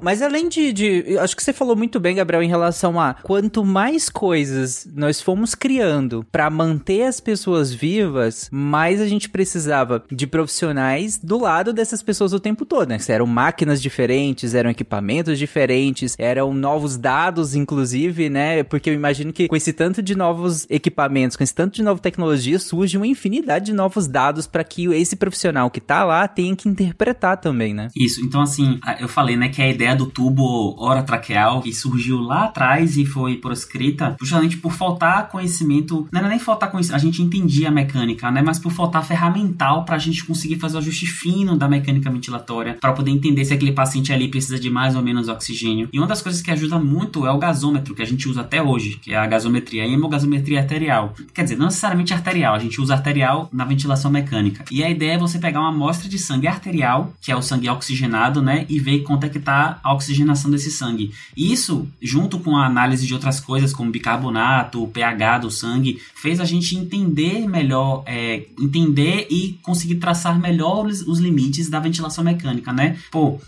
Mas 0.08 0.22
além 0.22 0.48
de, 0.48 0.72
de. 0.72 1.18
Acho 1.20 1.36
que 1.36 1.44
você 1.44 1.52
falou 1.52 1.76
muito 1.76 2.00
bem, 2.00 2.16
Gabriel, 2.16 2.42
em 2.42 2.48
relação 2.48 2.98
a 2.98 3.14
quanto 3.14 3.66
mais 3.66 4.08
coisas 4.08 4.88
nós 4.96 5.20
fomos 5.20 5.54
criando 5.54 6.26
para 6.32 6.50
manter 6.50 7.04
as 7.04 7.20
pessoas 7.20 7.74
vivas, 7.74 8.48
mais 8.50 9.02
a 9.02 9.06
gente 9.10 9.28
precisava 9.28 10.02
de 10.10 10.26
profissionais 10.26 11.18
do 11.22 11.38
lado 11.38 11.74
dessas 11.74 12.02
pessoas 12.02 12.32
o 12.32 12.40
tempo 12.40 12.66
todo, 12.66 12.88
né? 12.88 12.98
Eram 13.10 13.26
máquinas 13.26 13.82
diferentes, 13.82 14.56
eram 14.56 14.70
equipamentos 14.70 15.38
diferentes, 15.38 16.16
eram 16.18 16.54
novos 16.54 16.96
dados, 16.96 17.54
inclusive, 17.54 18.30
né? 18.30 18.64
Porque 18.64 18.90
eu 18.90 18.94
imagino 18.94 19.34
que 19.34 19.50
com 19.50 19.58
esse 19.58 19.74
tanto 19.74 20.02
de 20.02 20.16
novos 20.16 20.66
equipamentos, 20.70 21.36
com 21.36 21.44
esse 21.44 21.54
tanto 21.54 21.76
de 21.76 21.84
nova 21.84 22.00
tecnologia, 22.00 22.60
surge 22.60 22.96
uma 22.96 23.08
infinidade 23.08 23.66
de 23.66 23.74
novos 23.74 24.08
dados 24.08 24.48
para 24.48 24.64
que 24.64 24.86
esse 24.86 25.18
profissional 25.18 25.70
que 25.70 25.82
tá 25.82 26.06
lá 26.06 26.30
tenha 26.30 26.56
que 26.56 26.70
interpretar 26.70 27.36
também, 27.42 27.74
né? 27.74 27.90
Isso. 27.94 28.22
Então, 28.22 28.40
assim, 28.40 28.80
eu 29.02 29.10
falei, 29.10 29.36
né, 29.36 29.50
que 29.50 29.62
a 29.62 29.68
ideia 29.68 29.97
do 29.98 30.06
tubo 30.06 30.76
orotraqueal 30.82 31.62
que 31.62 31.74
surgiu 31.74 32.20
lá 32.20 32.46
atrás 32.46 32.98
e 32.98 33.06
foi 33.06 33.38
proscrita 33.38 34.16
justamente 34.20 34.58
por 34.58 34.72
faltar 34.72 35.30
conhecimento, 35.30 36.08
não 36.12 36.20
era 36.20 36.30
nem 36.30 36.40
faltar 36.40 36.72
conhecimento, 36.72 37.02
a 37.02 37.04
gente 37.04 37.22
entendia 37.22 37.70
a 37.70 37.72
mecânica, 37.72 38.32
né, 38.32 38.42
mas 38.42 38.60
por 38.60 38.72
faltar 38.72 39.04
ferramental 39.06 39.84
para 39.84 39.96
a 39.96 40.00
gente 40.00 40.24
conseguir 40.24 40.58
fazer 40.58 40.76
o 40.76 40.80
ajuste 40.80 41.06
fino 41.06 41.58
da 41.58 41.68
mecânica 41.68 42.10
ventilatória, 42.10 42.78
para 42.80 42.94
poder 42.94 43.12
entender 43.12 43.44
se 43.46 43.54
aquele 43.54 43.72
paciente 43.72 44.14
ali 44.14 44.28
precisa 44.28 44.60
de 44.60 44.70
mais 44.70 44.96
ou 44.96 45.02
menos 45.02 45.28
oxigênio. 45.28 45.90
E 45.92 45.98
uma 45.98 46.08
das 46.08 46.22
coisas 46.22 46.42
que 46.42 46.52
ajuda 46.52 46.80
muito 46.80 47.26
é 47.26 47.32
o 47.32 47.38
gasômetro, 47.38 47.96
que 47.96 48.02
a 48.02 48.06
gente 48.06 48.28
usa 48.28 48.42
até 48.42 48.62
hoje, 48.62 49.00
que 49.02 49.14
é 49.14 49.18
a 49.18 49.26
gasometria, 49.28 49.84
a 49.84 49.88
hemogasometria 49.88 50.60
arterial. 50.60 51.14
Quer 51.34 51.44
dizer, 51.44 51.58
não 51.58 51.66
necessariamente 51.66 52.14
arterial, 52.14 52.56
a 52.56 52.60
gente 52.60 52.80
usa 52.80 52.94
arterial 52.94 53.50
na 53.52 53.66
ventilação 53.66 54.12
mecânica. 54.12 54.64
E 54.72 54.84
a 54.84 54.90
ideia 54.90 55.14
é 55.14 55.18
você 55.18 55.40
pegar 55.40 55.60
uma 55.60 55.70
amostra 55.70 56.10
de 56.10 56.18
sangue 56.18 56.48
arterial, 56.48 57.14
que 57.22 57.32
é 57.32 57.36
o 57.36 57.42
sangue 57.42 57.70
oxigenado, 57.70 58.42
né, 58.42 58.66
e 58.70 58.80
ver 58.80 59.00
quanto 59.00 59.26
é 59.26 59.30
que 59.30 59.40
tá 59.40 59.80
a 59.88 59.94
oxigenação 59.94 60.52
desse 60.52 60.70
sangue. 60.70 61.14
Isso, 61.36 61.88
junto 62.02 62.40
com 62.40 62.58
a 62.58 62.66
análise 62.66 63.08
de 63.08 63.14
outras 63.14 63.40
coisas, 63.40 63.72
como 63.72 63.90
bicarbonato, 63.90 64.84
o 64.84 64.88
pH 64.88 65.40
do 65.40 65.50
sangue, 65.50 66.02
fez 66.14 66.42
a 66.42 66.46
gente 66.46 66.76
entender 66.76 67.48
melhor, 67.48 68.04
é, 68.06 68.48
entender 68.60 69.28
e 69.30 69.58
conseguir 69.64 69.96
traçar 69.96 70.38
melhor 70.38 70.86
os, 70.86 71.02
os 71.08 71.20
limites 71.20 71.70
da 71.70 71.80
ventilação 71.80 72.22
mecânica, 72.22 72.74
né? 72.74 72.98
Pô, 73.10 73.40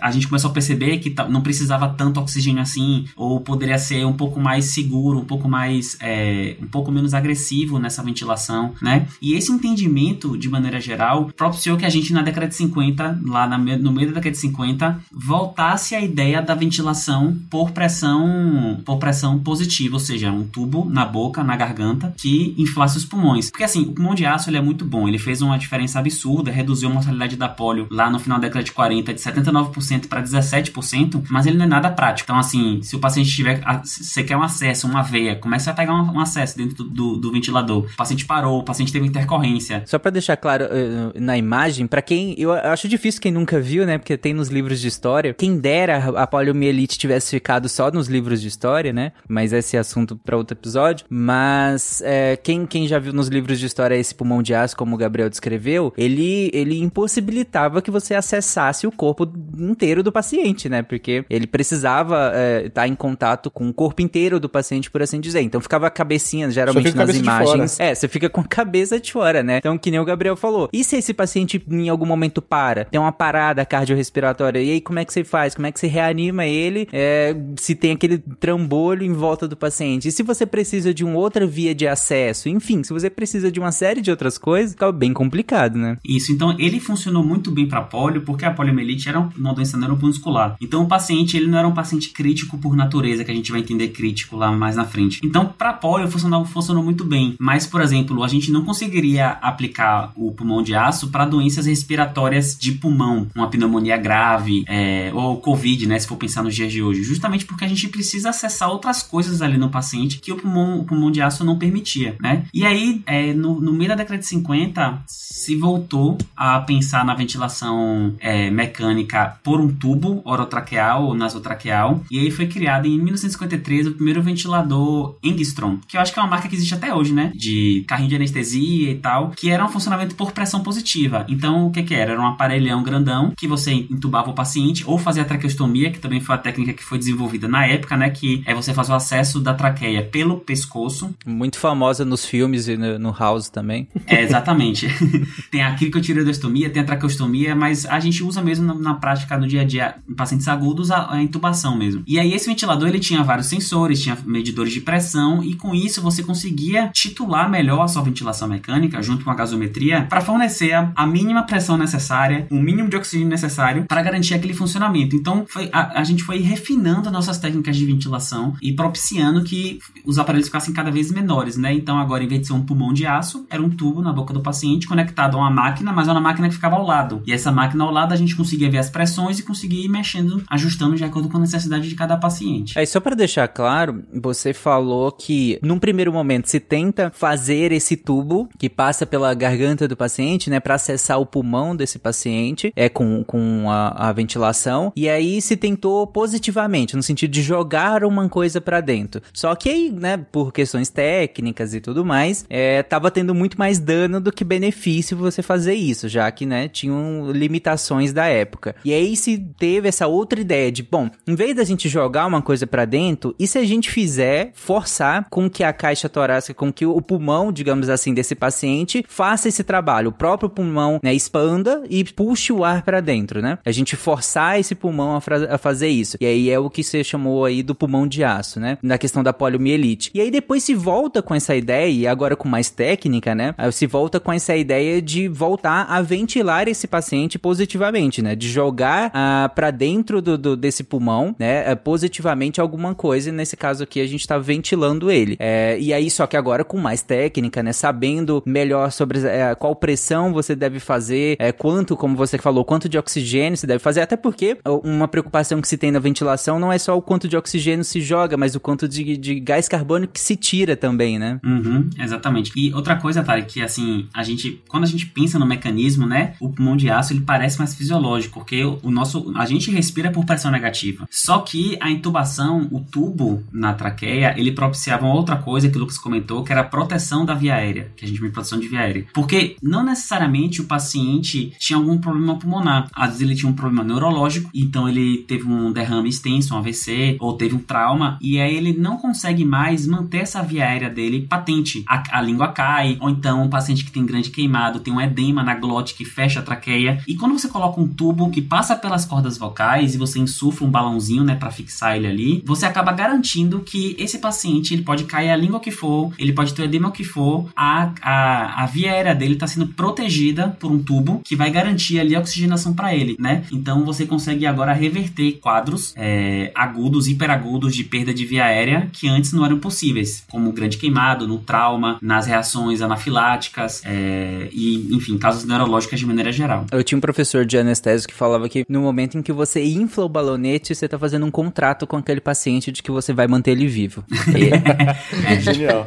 a 0.00 0.10
gente 0.10 0.28
começou 0.28 0.50
a 0.50 0.52
perceber 0.52 0.98
que 0.98 1.14
não 1.28 1.40
precisava 1.40 1.88
tanto 1.88 2.20
oxigênio 2.20 2.62
assim, 2.62 3.06
ou 3.16 3.40
poderia 3.40 3.78
ser 3.78 4.04
um 4.06 4.12
pouco 4.12 4.40
mais 4.40 4.66
seguro, 4.66 5.18
um 5.18 5.24
pouco 5.24 5.48
mais, 5.48 5.96
é, 6.00 6.56
um 6.62 6.66
pouco 6.66 6.90
menos 6.92 7.14
agressivo 7.14 7.78
nessa 7.78 8.02
ventilação, 8.02 8.74
né? 8.80 9.06
E 9.20 9.34
esse 9.34 9.50
entendimento, 9.50 10.36
de 10.38 10.48
maneira 10.48 10.80
geral, 10.80 11.30
propiciou 11.36 11.76
que 11.76 11.84
a 11.84 11.88
gente 11.88 12.12
na 12.12 12.22
década 12.22 12.46
de 12.46 12.54
50, 12.54 13.20
lá 13.26 13.46
na, 13.46 13.58
no 13.58 13.92
meio 13.92 14.08
da 14.08 14.14
década 14.14 14.30
de 14.30 14.38
50, 14.38 15.00
voltasse 15.12 15.94
à 15.94 16.00
ideia 16.00 16.40
da 16.40 16.54
ventilação 16.54 17.36
por 17.50 17.72
pressão, 17.72 18.80
por 18.84 18.98
pressão 18.98 19.38
positiva, 19.38 19.94
ou 19.94 20.00
seja, 20.00 20.30
um 20.30 20.44
tubo 20.44 20.88
na 20.88 21.04
boca, 21.04 21.42
na 21.42 21.56
garganta, 21.56 22.14
que 22.16 22.54
inflasse 22.56 22.96
os 22.96 23.04
pulmões. 23.04 23.50
Porque 23.50 23.64
assim, 23.64 23.82
o 23.82 23.92
pulmão 23.92 24.14
de 24.14 24.24
aço 24.24 24.50
ele 24.50 24.56
é 24.56 24.62
muito 24.62 24.84
bom, 24.84 25.08
ele 25.08 25.18
fez 25.18 25.42
uma 25.42 25.58
diferença 25.58 25.98
absurda, 25.98 26.50
reduziu 26.50 26.88
a 26.88 26.92
mortalidade 26.92 27.36
da 27.36 27.48
polio 27.48 27.86
lá 27.90 28.10
no 28.10 28.18
final 28.18 28.38
da 28.38 28.46
década 28.46 28.64
de 28.64 28.72
40 28.72 29.14
de 29.14 29.20
79 29.20 29.63
9% 29.72 30.08
para 30.08 30.22
17%, 30.22 31.22
mas 31.30 31.46
ele 31.46 31.56
não 31.56 31.64
é 31.64 31.68
nada 31.68 31.90
prático. 31.90 32.30
Então, 32.30 32.38
assim, 32.38 32.80
se 32.82 32.96
o 32.96 32.98
paciente 32.98 33.30
tiver. 33.30 33.60
Você 33.84 34.22
quer 34.22 34.36
um 34.36 34.42
acesso, 34.42 34.86
uma 34.86 35.02
veia, 35.02 35.36
começa 35.36 35.70
a 35.70 35.74
pegar 35.74 35.94
um, 35.94 36.14
um 36.14 36.20
acesso 36.20 36.56
dentro 36.56 36.84
do, 36.84 36.84
do, 36.84 37.16
do, 37.16 37.32
ventilador. 37.32 37.84
O 37.84 37.96
paciente 37.96 38.24
parou, 38.24 38.60
o 38.60 38.64
paciente 38.64 38.92
teve 38.92 39.06
intercorrência. 39.06 39.82
Só 39.86 39.98
para 39.98 40.10
deixar 40.10 40.36
claro 40.36 40.64
uh, 40.66 41.20
na 41.20 41.36
imagem, 41.36 41.86
para 41.86 42.02
quem. 42.02 42.34
Eu 42.38 42.52
acho 42.52 42.88
difícil 42.88 43.20
quem 43.20 43.32
nunca 43.32 43.60
viu, 43.60 43.86
né? 43.86 43.98
Porque 43.98 44.16
tem 44.16 44.32
nos 44.32 44.48
livros 44.48 44.80
de 44.80 44.88
história. 44.88 45.34
Quem 45.34 45.58
dera 45.58 45.96
a 46.16 46.26
poliomielite 46.26 46.98
tivesse 46.98 47.30
ficado 47.30 47.68
só 47.68 47.90
nos 47.90 48.08
livros 48.08 48.40
de 48.40 48.48
história, 48.48 48.92
né? 48.92 49.12
Mas 49.28 49.52
esse 49.52 49.76
é 49.76 49.80
assunto 49.80 50.16
para 50.16 50.36
outro 50.36 50.56
episódio. 50.56 51.06
Mas 51.08 52.02
é, 52.04 52.36
quem, 52.36 52.66
quem 52.66 52.86
já 52.86 52.98
viu 52.98 53.12
nos 53.12 53.28
livros 53.28 53.58
de 53.58 53.66
história 53.66 53.96
esse 53.96 54.14
pulmão 54.14 54.42
de 54.42 54.54
aço, 54.54 54.76
como 54.76 54.94
o 54.94 54.98
Gabriel 54.98 55.30
descreveu, 55.30 55.92
ele, 55.96 56.50
ele 56.52 56.80
impossibilitava 56.80 57.82
que 57.82 57.90
você 57.90 58.14
acessasse 58.14 58.86
o 58.86 58.92
corpo 58.92 59.26
inteiro 59.58 60.02
do 60.02 60.12
paciente, 60.12 60.68
né? 60.68 60.82
Porque 60.82 61.24
ele 61.28 61.46
precisava 61.46 62.28
estar 62.28 62.38
é, 62.38 62.68
tá 62.68 62.88
em 62.88 62.94
contato 62.94 63.50
com 63.50 63.68
o 63.68 63.74
corpo 63.74 64.02
inteiro 64.02 64.38
do 64.40 64.48
paciente, 64.48 64.90
por 64.90 65.02
assim 65.02 65.20
dizer. 65.20 65.40
Então 65.42 65.60
ficava 65.60 65.86
a 65.86 65.90
cabecinha, 65.90 66.50
geralmente 66.50 66.94
nas 66.94 67.16
imagens. 67.16 67.80
É, 67.80 67.94
você 67.94 68.08
fica 68.08 68.28
com 68.28 68.40
a 68.40 68.44
cabeça 68.44 69.00
de 69.00 69.12
fora, 69.12 69.42
né? 69.42 69.58
Então, 69.58 69.76
que 69.78 69.90
nem 69.90 70.00
o 70.00 70.04
Gabriel 70.04 70.36
falou. 70.36 70.68
E 70.72 70.82
se 70.84 70.96
esse 70.96 71.14
paciente 71.14 71.64
em 71.70 71.88
algum 71.88 72.06
momento 72.06 72.40
para? 72.42 72.84
Tem 72.84 73.00
uma 73.00 73.12
parada 73.12 73.64
cardiorrespiratória. 73.64 74.60
E 74.60 74.72
aí, 74.72 74.80
como 74.80 74.98
é 74.98 75.04
que 75.04 75.12
você 75.12 75.24
faz? 75.24 75.54
Como 75.54 75.66
é 75.66 75.72
que 75.72 75.80
você 75.80 75.86
reanima 75.86 76.46
ele? 76.46 76.88
É, 76.92 77.34
se 77.58 77.74
tem 77.74 77.92
aquele 77.92 78.18
trambolho 78.18 79.04
em 79.04 79.12
volta 79.12 79.46
do 79.48 79.56
paciente? 79.56 80.08
E 80.08 80.12
se 80.12 80.22
você 80.22 80.46
precisa 80.46 80.92
de 80.92 81.04
uma 81.04 81.18
outra 81.18 81.46
via 81.46 81.74
de 81.74 81.86
acesso? 81.86 82.48
Enfim, 82.48 82.82
se 82.82 82.92
você 82.92 83.08
precisa 83.10 83.50
de 83.50 83.60
uma 83.60 83.72
série 83.72 84.00
de 84.00 84.10
outras 84.10 84.38
coisas, 84.38 84.72
fica 84.72 84.90
bem 84.92 85.12
complicado, 85.12 85.78
né? 85.78 85.98
Isso, 86.04 86.32
então 86.32 86.56
ele 86.58 86.80
funcionou 86.80 87.24
muito 87.24 87.50
bem 87.50 87.66
para 87.68 87.82
polio, 87.82 88.22
porque 88.22 88.44
a 88.44 88.50
poliomielite 88.50 89.08
era 89.08 89.28
uma 89.46 89.54
doença 89.54 89.76
neuromuscular. 89.76 90.56
Então 90.60 90.82
o 90.82 90.86
paciente, 90.86 91.36
ele 91.36 91.46
não 91.46 91.58
era 91.58 91.68
um 91.68 91.74
paciente 91.74 92.10
crítico 92.10 92.58
por 92.58 92.76
natureza, 92.76 93.24
que 93.24 93.30
a 93.30 93.34
gente 93.34 93.50
vai 93.50 93.60
entender 93.60 93.88
crítico 93.88 94.36
lá 94.36 94.50
mais 94.52 94.76
na 94.76 94.84
frente. 94.84 95.20
Então, 95.24 95.46
para 95.46 95.72
polio 95.72 96.08
funcionou, 96.08 96.44
funcionou 96.44 96.82
muito 96.82 97.04
bem. 97.04 97.34
Mas, 97.38 97.66
por 97.66 97.80
exemplo, 97.80 98.22
a 98.22 98.28
gente 98.28 98.50
não 98.50 98.64
conseguiria 98.64 99.30
aplicar 99.42 100.12
o 100.16 100.32
pulmão 100.32 100.62
de 100.62 100.74
aço 100.74 101.08
para 101.08 101.24
doenças 101.24 101.66
respiratórias 101.66 102.56
de 102.58 102.72
pulmão, 102.72 103.26
uma 103.34 103.48
pneumonia 103.48 103.96
grave, 103.96 104.64
é, 104.66 105.10
ou 105.14 105.36
Covid, 105.38 105.86
né? 105.86 105.98
Se 105.98 106.06
for 106.06 106.16
pensar 106.16 106.42
nos 106.42 106.54
dias 106.54 106.72
de 106.72 106.82
hoje. 106.82 107.02
Justamente 107.02 107.44
porque 107.44 107.64
a 107.64 107.68
gente 107.68 107.88
precisa 107.88 108.30
acessar 108.30 108.70
outras 108.70 109.02
coisas 109.02 109.42
ali 109.42 109.56
no 109.58 109.68
paciente 109.68 110.18
que 110.18 110.32
o 110.32 110.36
pulmão, 110.36 110.80
o 110.80 110.84
pulmão 110.84 111.10
de 111.10 111.20
aço 111.20 111.44
não 111.44 111.58
permitia, 111.58 112.16
né? 112.20 112.44
E 112.52 112.64
aí, 112.64 113.02
é, 113.06 113.32
no, 113.32 113.60
no 113.60 113.72
meio 113.72 113.90
da 113.90 113.96
década 113.96 114.18
de 114.18 114.26
50, 114.26 115.02
se 115.06 115.56
voltou 115.56 116.16
a 116.36 116.60
pensar 116.60 117.04
na 117.04 117.14
ventilação 117.14 118.14
é, 118.18 118.50
mecânica 118.50 119.33
por 119.42 119.60
um 119.60 119.68
tubo 119.68 120.22
orotraqueal 120.24 121.04
ou 121.04 121.14
nasotraqueal. 121.14 122.02
E 122.10 122.18
aí 122.18 122.30
foi 122.30 122.46
criado 122.46 122.86
em 122.86 122.98
1953 122.98 123.88
o 123.88 123.92
primeiro 123.92 124.22
ventilador 124.22 125.16
Engstrom, 125.22 125.78
que 125.86 125.96
eu 125.96 126.00
acho 126.00 126.12
que 126.12 126.18
é 126.18 126.22
uma 126.22 126.28
marca 126.28 126.48
que 126.48 126.54
existe 126.54 126.74
até 126.74 126.94
hoje, 126.94 127.12
né? 127.12 127.32
De 127.34 127.84
carrinho 127.86 128.08
de 128.08 128.16
anestesia 128.16 128.90
e 128.90 128.96
tal, 128.96 129.30
que 129.30 129.50
era 129.50 129.64
um 129.64 129.68
funcionamento 129.68 130.14
por 130.14 130.32
pressão 130.32 130.62
positiva. 130.62 131.24
Então, 131.28 131.66
o 131.66 131.70
que 131.70 131.82
que 131.82 131.94
era? 131.94 132.12
Era 132.12 132.20
um 132.20 132.26
aparelhão 132.26 132.82
grandão 132.82 133.32
que 133.36 133.46
você 133.46 133.72
entubava 133.72 134.30
o 134.30 134.34
paciente 134.34 134.84
ou 134.86 134.98
fazia 134.98 135.22
a 135.22 135.26
traqueostomia, 135.26 135.90
que 135.90 135.98
também 135.98 136.20
foi 136.20 136.34
a 136.34 136.38
técnica 136.38 136.72
que 136.72 136.84
foi 136.84 136.98
desenvolvida 136.98 137.48
na 137.48 137.66
época, 137.66 137.96
né? 137.96 138.10
Que 138.10 138.42
é 138.46 138.54
você 138.54 138.72
fazer 138.74 138.92
o 138.92 138.96
acesso 138.96 139.40
da 139.40 139.54
traqueia 139.54 140.02
pelo 140.02 140.38
pescoço. 140.38 141.14
Muito 141.24 141.58
famosa 141.58 142.04
nos 142.04 142.24
filmes 142.24 142.68
e 142.68 142.76
no, 142.76 142.98
no 142.98 143.12
House 143.12 143.48
também. 143.48 143.88
É, 144.06 144.22
exatamente. 144.22 144.88
tem 145.50 145.62
a 145.62 145.74
cricotiraidostomia, 145.74 146.70
tem 146.70 146.82
a 146.82 146.86
traqueostomia, 146.86 147.54
mas 147.54 147.86
a 147.86 147.98
gente 148.00 148.22
usa 148.22 148.42
mesmo 148.42 148.66
na, 148.66 148.74
na 148.74 148.94
prática 148.94 149.23
prática 149.24 149.38
no 149.38 149.46
dia 149.46 149.62
a 149.62 149.64
dia 149.64 149.96
em 150.08 150.14
pacientes 150.14 150.46
agudos 150.46 150.90
a, 150.90 151.14
a 151.14 151.22
intubação 151.22 151.76
mesmo. 151.76 152.02
E 152.06 152.18
aí 152.18 152.32
esse 152.32 152.46
ventilador 152.46 152.88
ele 152.88 153.00
tinha 153.00 153.22
vários 153.22 153.46
sensores, 153.46 154.02
tinha 154.02 154.16
medidores 154.24 154.72
de 154.72 154.80
pressão 154.80 155.42
e 155.42 155.54
com 155.54 155.74
isso 155.74 156.02
você 156.02 156.22
conseguia 156.22 156.88
titular 156.88 157.50
melhor 157.50 157.82
a 157.82 157.88
sua 157.88 158.02
ventilação 158.02 158.46
mecânica 158.46 159.02
junto 159.02 159.24
com 159.24 159.30
a 159.30 159.34
gasometria 159.34 160.06
para 160.08 160.20
fornecer 160.20 160.72
a, 160.72 160.92
a, 160.94 161.06
mínima 161.06 161.42
pressão 161.42 161.76
necessária, 161.76 162.46
o 162.50 162.56
mínimo 162.56 162.88
de 162.88 162.96
oxigênio 162.96 163.28
necessário 163.28 163.84
para 163.88 164.02
garantir 164.02 164.34
aquele 164.34 164.54
funcionamento. 164.54 165.16
Então 165.16 165.44
foi, 165.48 165.68
a, 165.72 166.00
a 166.00 166.04
gente 166.04 166.22
foi 166.22 166.38
refinando 166.38 167.10
nossas 167.10 167.38
técnicas 167.38 167.76
de 167.76 167.86
ventilação 167.86 168.54
e 168.60 168.72
propiciando 168.72 169.42
que 169.42 169.78
os 170.04 170.18
aparelhos 170.18 170.48
ficassem 170.48 170.74
cada 170.74 170.90
vez 170.90 171.10
menores, 171.10 171.56
né? 171.56 171.72
Então 171.72 171.98
agora 171.98 172.22
em 172.22 172.28
vez 172.28 172.42
de 172.42 172.46
ser 172.48 172.52
um 172.52 172.62
pulmão 172.62 172.92
de 172.92 173.06
aço, 173.06 173.46
era 173.48 173.62
um 173.62 173.70
tubo 173.70 174.02
na 174.02 174.12
boca 174.12 174.34
do 174.34 174.40
paciente 174.40 174.86
conectado 174.86 175.36
a 175.36 175.40
uma 175.40 175.50
máquina, 175.50 175.92
mas 175.92 176.08
era 176.08 176.18
uma 176.18 176.28
máquina 176.28 176.48
que 176.48 176.54
ficava 176.54 176.76
ao 176.76 176.84
lado. 176.84 177.22
E 177.26 177.32
essa 177.32 177.50
máquina 177.50 177.84
ao 177.84 177.90
lado 177.90 178.12
a 178.12 178.16
gente 178.16 178.36
conseguia 178.36 178.70
ver 178.70 178.78
as 178.78 178.90
pressões 178.90 179.03
e 179.38 179.42
conseguia 179.42 179.84
ir 179.84 179.88
mexendo, 179.88 180.42
ajustando 180.48 180.96
de 180.96 181.04
acordo 181.04 181.28
com 181.28 181.36
a 181.36 181.40
necessidade 181.40 181.88
de 181.88 181.94
cada 181.94 182.16
paciente. 182.16 182.78
Aí 182.78 182.86
só 182.86 183.00
para 183.00 183.14
deixar 183.14 183.46
claro, 183.48 184.02
você 184.12 184.52
falou 184.52 185.12
que 185.12 185.58
num 185.62 185.78
primeiro 185.78 186.12
momento 186.12 186.48
se 186.48 186.60
tenta 186.60 187.10
fazer 187.14 187.72
esse 187.72 187.96
tubo 187.96 188.48
que 188.58 188.68
passa 188.68 189.06
pela 189.06 189.34
garganta 189.34 189.86
do 189.86 189.96
paciente, 189.96 190.48
né, 190.50 190.60
para 190.60 190.74
acessar 190.74 191.20
o 191.20 191.26
pulmão 191.26 191.76
desse 191.76 191.98
paciente, 191.98 192.72
é 192.74 192.88
com, 192.88 193.22
com 193.24 193.70
a, 193.70 194.08
a 194.08 194.12
ventilação, 194.12 194.92
e 194.96 195.08
aí 195.08 195.40
se 195.40 195.56
tentou 195.56 196.06
positivamente, 196.06 196.96
no 196.96 197.02
sentido 197.02 197.30
de 197.30 197.42
jogar 197.42 198.04
uma 198.04 198.28
coisa 198.28 198.60
para 198.60 198.80
dentro. 198.80 199.20
Só 199.32 199.54
que 199.54 199.68
aí, 199.68 199.90
né, 199.90 200.16
por 200.16 200.52
questões 200.52 200.88
técnicas 200.88 201.74
e 201.74 201.80
tudo 201.80 202.04
mais, 202.04 202.44
é, 202.48 202.82
tava 202.82 203.10
tendo 203.10 203.34
muito 203.34 203.58
mais 203.58 203.78
dano 203.78 204.20
do 204.20 204.32
que 204.32 204.44
benefício 204.44 205.16
você 205.16 205.42
fazer 205.42 205.74
isso, 205.74 206.08
já 206.08 206.30
que, 206.30 206.46
né, 206.46 206.68
tinham 206.68 207.30
limitações 207.30 208.12
da 208.12 208.26
época. 208.26 208.74
E 208.84 208.92
aí 208.94 209.16
se 209.16 209.38
teve 209.58 209.88
essa 209.88 210.06
outra 210.06 210.40
ideia 210.40 210.70
de, 210.70 210.82
bom, 210.82 211.10
em 211.26 211.34
vez 211.34 211.56
da 211.56 211.64
gente 211.64 211.88
jogar 211.88 212.26
uma 212.26 212.42
coisa 212.42 212.66
para 212.66 212.84
dentro, 212.84 213.34
e 213.38 213.46
se 213.46 213.58
a 213.58 213.64
gente 213.64 213.90
fizer 213.90 214.52
forçar 214.54 215.26
com 215.30 215.50
que 215.50 215.64
a 215.64 215.72
caixa 215.72 216.08
torácica, 216.08 216.54
com 216.54 216.72
que 216.72 216.86
o 216.86 217.00
pulmão, 217.00 217.52
digamos 217.52 217.88
assim, 217.88 218.14
desse 218.14 218.34
paciente 218.34 219.04
faça 219.08 219.48
esse 219.48 219.64
trabalho, 219.64 220.10
o 220.10 220.12
próprio 220.12 220.48
pulmão, 220.48 221.00
né, 221.02 221.14
expanda 221.14 221.82
e 221.88 222.04
puxe 222.04 222.52
o 222.52 222.64
ar 222.64 222.82
para 222.82 223.00
dentro, 223.00 223.42
né? 223.42 223.58
A 223.64 223.72
gente 223.72 223.96
forçar 223.96 224.58
esse 224.58 224.74
pulmão 224.74 225.16
a, 225.16 225.54
a 225.54 225.58
fazer 225.58 225.88
isso. 225.88 226.16
E 226.20 226.26
aí 226.26 226.50
é 226.50 226.58
o 226.58 226.70
que 226.70 226.82
você 226.82 227.02
chamou 227.02 227.44
aí 227.44 227.62
do 227.62 227.74
pulmão 227.74 228.06
de 228.06 228.22
aço, 228.22 228.60
né? 228.60 228.78
Na 228.82 228.98
questão 228.98 229.22
da 229.22 229.32
poliomielite. 229.32 230.10
E 230.14 230.20
aí 230.20 230.30
depois 230.30 230.62
se 230.62 230.74
volta 230.74 231.22
com 231.22 231.34
essa 231.34 231.54
ideia, 231.56 231.88
e 231.88 232.06
agora 232.06 232.36
com 232.36 232.48
mais 232.48 232.70
técnica, 232.70 233.34
né? 233.34 233.54
Se 233.72 233.86
volta 233.86 234.20
com 234.20 234.32
essa 234.32 234.56
ideia 234.56 235.00
de 235.00 235.28
voltar 235.28 235.86
a 235.88 236.00
ventilar 236.02 236.68
esse 236.68 236.86
paciente 236.86 237.38
positivamente, 237.38 238.22
né? 238.22 238.34
De 238.34 238.48
jogar 238.48 238.83
ah, 238.86 239.50
para 239.54 239.70
dentro 239.70 240.20
do, 240.20 240.36
do, 240.36 240.56
desse 240.56 240.84
pulmão, 240.84 241.34
né? 241.38 241.70
Eh, 241.70 241.74
positivamente 241.74 242.60
alguma 242.60 242.94
coisa. 242.94 243.28
E 243.28 243.32
nesse 243.32 243.56
caso 243.56 243.84
aqui 243.84 244.00
a 244.00 244.06
gente 244.06 244.26
tá 244.26 244.38
ventilando 244.38 245.10
ele. 245.10 245.36
É, 245.38 245.78
e 245.78 245.92
aí, 245.92 246.10
só 246.10 246.26
que 246.26 246.36
agora 246.36 246.64
com 246.64 246.78
mais 246.78 247.02
técnica, 247.02 247.62
né? 247.62 247.72
Sabendo 247.72 248.42
melhor 248.46 248.90
sobre 248.90 249.18
é, 249.26 249.54
qual 249.54 249.74
pressão 249.74 250.32
você 250.32 250.54
deve 250.54 250.80
fazer, 250.80 251.36
é, 251.38 251.52
quanto, 251.52 251.96
como 251.96 252.16
você 252.16 252.38
falou, 252.38 252.64
quanto 252.64 252.88
de 252.88 252.98
oxigênio 252.98 253.56
você 253.56 253.66
deve 253.66 253.78
fazer. 253.78 254.00
Até 254.00 254.16
porque 254.16 254.58
uma 254.82 255.08
preocupação 255.08 255.60
que 255.60 255.68
se 255.68 255.76
tem 255.76 255.90
na 255.90 255.98
ventilação 255.98 256.58
não 256.58 256.72
é 256.72 256.78
só 256.78 256.96
o 256.96 257.02
quanto 257.02 257.28
de 257.28 257.36
oxigênio 257.36 257.84
se 257.84 258.00
joga, 258.00 258.36
mas 258.36 258.54
o 258.54 258.60
quanto 258.60 258.88
de, 258.88 259.16
de 259.16 259.40
gás 259.40 259.68
carbônico 259.68 260.12
que 260.12 260.20
se 260.20 260.36
tira 260.36 260.76
também, 260.76 261.18
né? 261.18 261.40
Uhum, 261.44 261.88
exatamente. 261.98 262.52
E 262.56 262.72
outra 262.74 262.96
coisa, 262.96 263.22
Tarek, 263.22 263.54
que 263.54 263.62
assim, 263.62 264.08
a 264.14 264.22
gente, 264.22 264.62
quando 264.68 264.84
a 264.84 264.86
gente 264.86 265.06
pensa 265.06 265.38
no 265.38 265.46
mecanismo, 265.46 266.06
né, 266.06 266.34
o 266.40 266.48
pulmão 266.48 266.76
de 266.76 266.90
aço 266.90 267.12
ele 267.12 267.20
parece 267.20 267.58
mais 267.58 267.74
fisiológico, 267.74 268.40
porque 268.40 268.64
o, 268.82 268.90
nosso, 268.90 269.32
a 269.36 269.46
gente 269.46 269.70
respira 269.70 270.10
por 270.10 270.24
pressão 270.24 270.50
negativa. 270.50 271.06
Só 271.10 271.38
que 271.38 271.76
a 271.80 271.90
intubação, 271.90 272.68
o 272.70 272.80
tubo 272.80 273.42
na 273.52 273.72
traqueia, 273.74 274.34
ele 274.36 274.52
propiciava 274.52 275.06
uma 275.06 275.14
outra 275.14 275.36
coisa 275.36 275.68
que 275.68 275.76
o 275.76 275.80
Lucas 275.80 275.98
comentou, 275.98 276.42
que 276.42 276.52
era 276.52 276.62
a 276.62 276.64
proteção 276.64 277.24
da 277.24 277.34
via 277.34 277.54
aérea, 277.54 277.92
que 277.96 278.04
a 278.04 278.08
gente 278.08 278.16
chama 278.16 278.28
de 278.28 278.34
proteção 278.34 278.58
de 278.58 278.68
via 278.68 278.80
aérea. 278.80 279.06
Porque 279.12 279.56
não 279.62 279.84
necessariamente 279.84 280.60
o 280.60 280.64
paciente 280.64 281.52
tinha 281.58 281.76
algum 281.76 281.98
problema 281.98 282.38
pulmonar. 282.38 282.88
Às 282.94 283.10
vezes 283.10 283.22
ele 283.22 283.34
tinha 283.34 283.50
um 283.50 283.54
problema 283.54 283.84
neurológico, 283.84 284.50
então 284.54 284.88
ele 284.88 285.18
teve 285.18 285.46
um 285.46 285.72
derrame 285.72 286.08
extenso, 286.08 286.54
um 286.54 286.58
AVC, 286.58 287.16
ou 287.20 287.34
teve 287.34 287.54
um 287.54 287.58
trauma, 287.58 288.18
e 288.20 288.40
aí 288.40 288.56
ele 288.56 288.72
não 288.72 288.96
consegue 288.96 289.44
mais 289.44 289.86
manter 289.86 290.18
essa 290.18 290.42
via 290.42 290.64
aérea 290.64 290.90
dele 290.90 291.26
patente. 291.28 291.84
A, 291.86 292.18
a 292.18 292.22
língua 292.22 292.48
cai, 292.48 292.96
ou 293.00 293.10
então 293.10 293.42
um 293.42 293.50
paciente 293.50 293.84
que 293.84 293.92
tem 293.92 294.06
grande 294.06 294.30
queimado, 294.30 294.80
tem 294.80 294.92
um 294.92 295.00
edema 295.00 295.42
na 295.42 295.54
glote 295.54 295.94
que 295.94 296.04
fecha 296.04 296.40
a 296.40 296.42
traqueia. 296.42 297.02
E 297.06 297.14
quando 297.16 297.38
você 297.38 297.48
coloca 297.48 297.80
um 297.80 297.88
tubo 297.88 298.30
que 298.30 298.40
passa 298.40 298.63
pelas 298.72 299.04
cordas 299.04 299.36
vocais 299.36 299.94
e 299.94 299.98
você 299.98 300.18
insufla 300.18 300.66
um 300.66 300.70
balãozinho, 300.70 301.24
né, 301.24 301.34
para 301.34 301.50
fixar 301.50 301.96
ele 301.96 302.06
ali, 302.06 302.42
você 302.46 302.64
acaba 302.64 302.92
garantindo 302.92 303.60
que 303.60 303.94
esse 303.98 304.18
paciente 304.18 304.72
ele 304.72 304.82
pode 304.82 305.04
cair 305.04 305.30
a 305.30 305.36
língua 305.36 305.60
que 305.60 305.70
for, 305.70 306.12
ele 306.18 306.32
pode 306.32 306.54
ter 306.54 306.64
edema 306.64 306.88
o 306.88 306.92
que 306.92 307.04
for, 307.04 307.48
a, 307.54 307.92
a, 308.00 308.62
a 308.62 308.66
via 308.66 308.92
aérea 308.92 309.14
dele 309.14 309.34
está 309.34 309.46
sendo 309.46 309.66
protegida 309.66 310.56
por 310.58 310.70
um 310.70 310.82
tubo 310.82 311.20
que 311.24 311.36
vai 311.36 311.50
garantir 311.50 311.98
ali 312.00 312.14
a 312.14 312.20
oxigenação 312.20 312.72
para 312.72 312.94
ele, 312.94 313.16
né? 313.18 313.44
Então 313.52 313.84
você 313.84 314.06
consegue 314.06 314.46
agora 314.46 314.72
reverter 314.72 315.32
quadros 315.40 315.92
é, 315.96 316.52
agudos, 316.54 317.08
hiperagudos 317.08 317.74
de 317.74 317.84
perda 317.84 318.14
de 318.14 318.24
via 318.24 318.44
aérea 318.44 318.88
que 318.92 319.08
antes 319.08 319.32
não 319.32 319.44
eram 319.44 319.58
possíveis, 319.58 320.24
como 320.30 320.52
grande 320.52 320.76
queimado, 320.76 321.26
no 321.26 321.38
trauma, 321.38 321.98
nas 322.00 322.26
reações 322.26 322.80
anafiláticas 322.80 323.82
é, 323.84 324.48
e, 324.52 324.94
enfim, 324.94 325.18
casos 325.18 325.44
neurológicos 325.44 325.98
de 325.98 326.06
maneira 326.06 326.30
geral. 326.30 326.66
Eu 326.70 326.82
tinha 326.84 326.98
um 326.98 327.00
professor 327.00 327.44
de 327.44 327.58
anestésio 327.58 328.08
que 328.08 328.14
falava 328.14 328.48
que 328.48 328.53
no 328.68 328.80
momento 328.80 329.18
em 329.18 329.22
que 329.22 329.32
você 329.32 329.64
infla 329.64 330.04
o 330.04 330.08
balonete, 330.08 330.74
você 330.74 330.84
está 330.84 330.98
fazendo 330.98 331.24
um 331.26 331.30
contrato 331.30 331.86
com 331.86 331.96
aquele 331.96 332.20
paciente 332.20 332.70
de 332.70 332.82
que 332.82 332.90
você 332.90 333.12
vai 333.12 333.26
manter 333.26 333.52
ele 333.52 333.66
vivo. 333.66 334.04
E... 334.36 334.50
é 335.26 335.40
genial. 335.40 335.86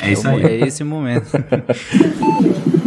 É 0.00 0.12
isso 0.12 0.28
aí. 0.28 0.44
É 0.44 0.66
esse 0.66 0.84
momento. 0.84 1.30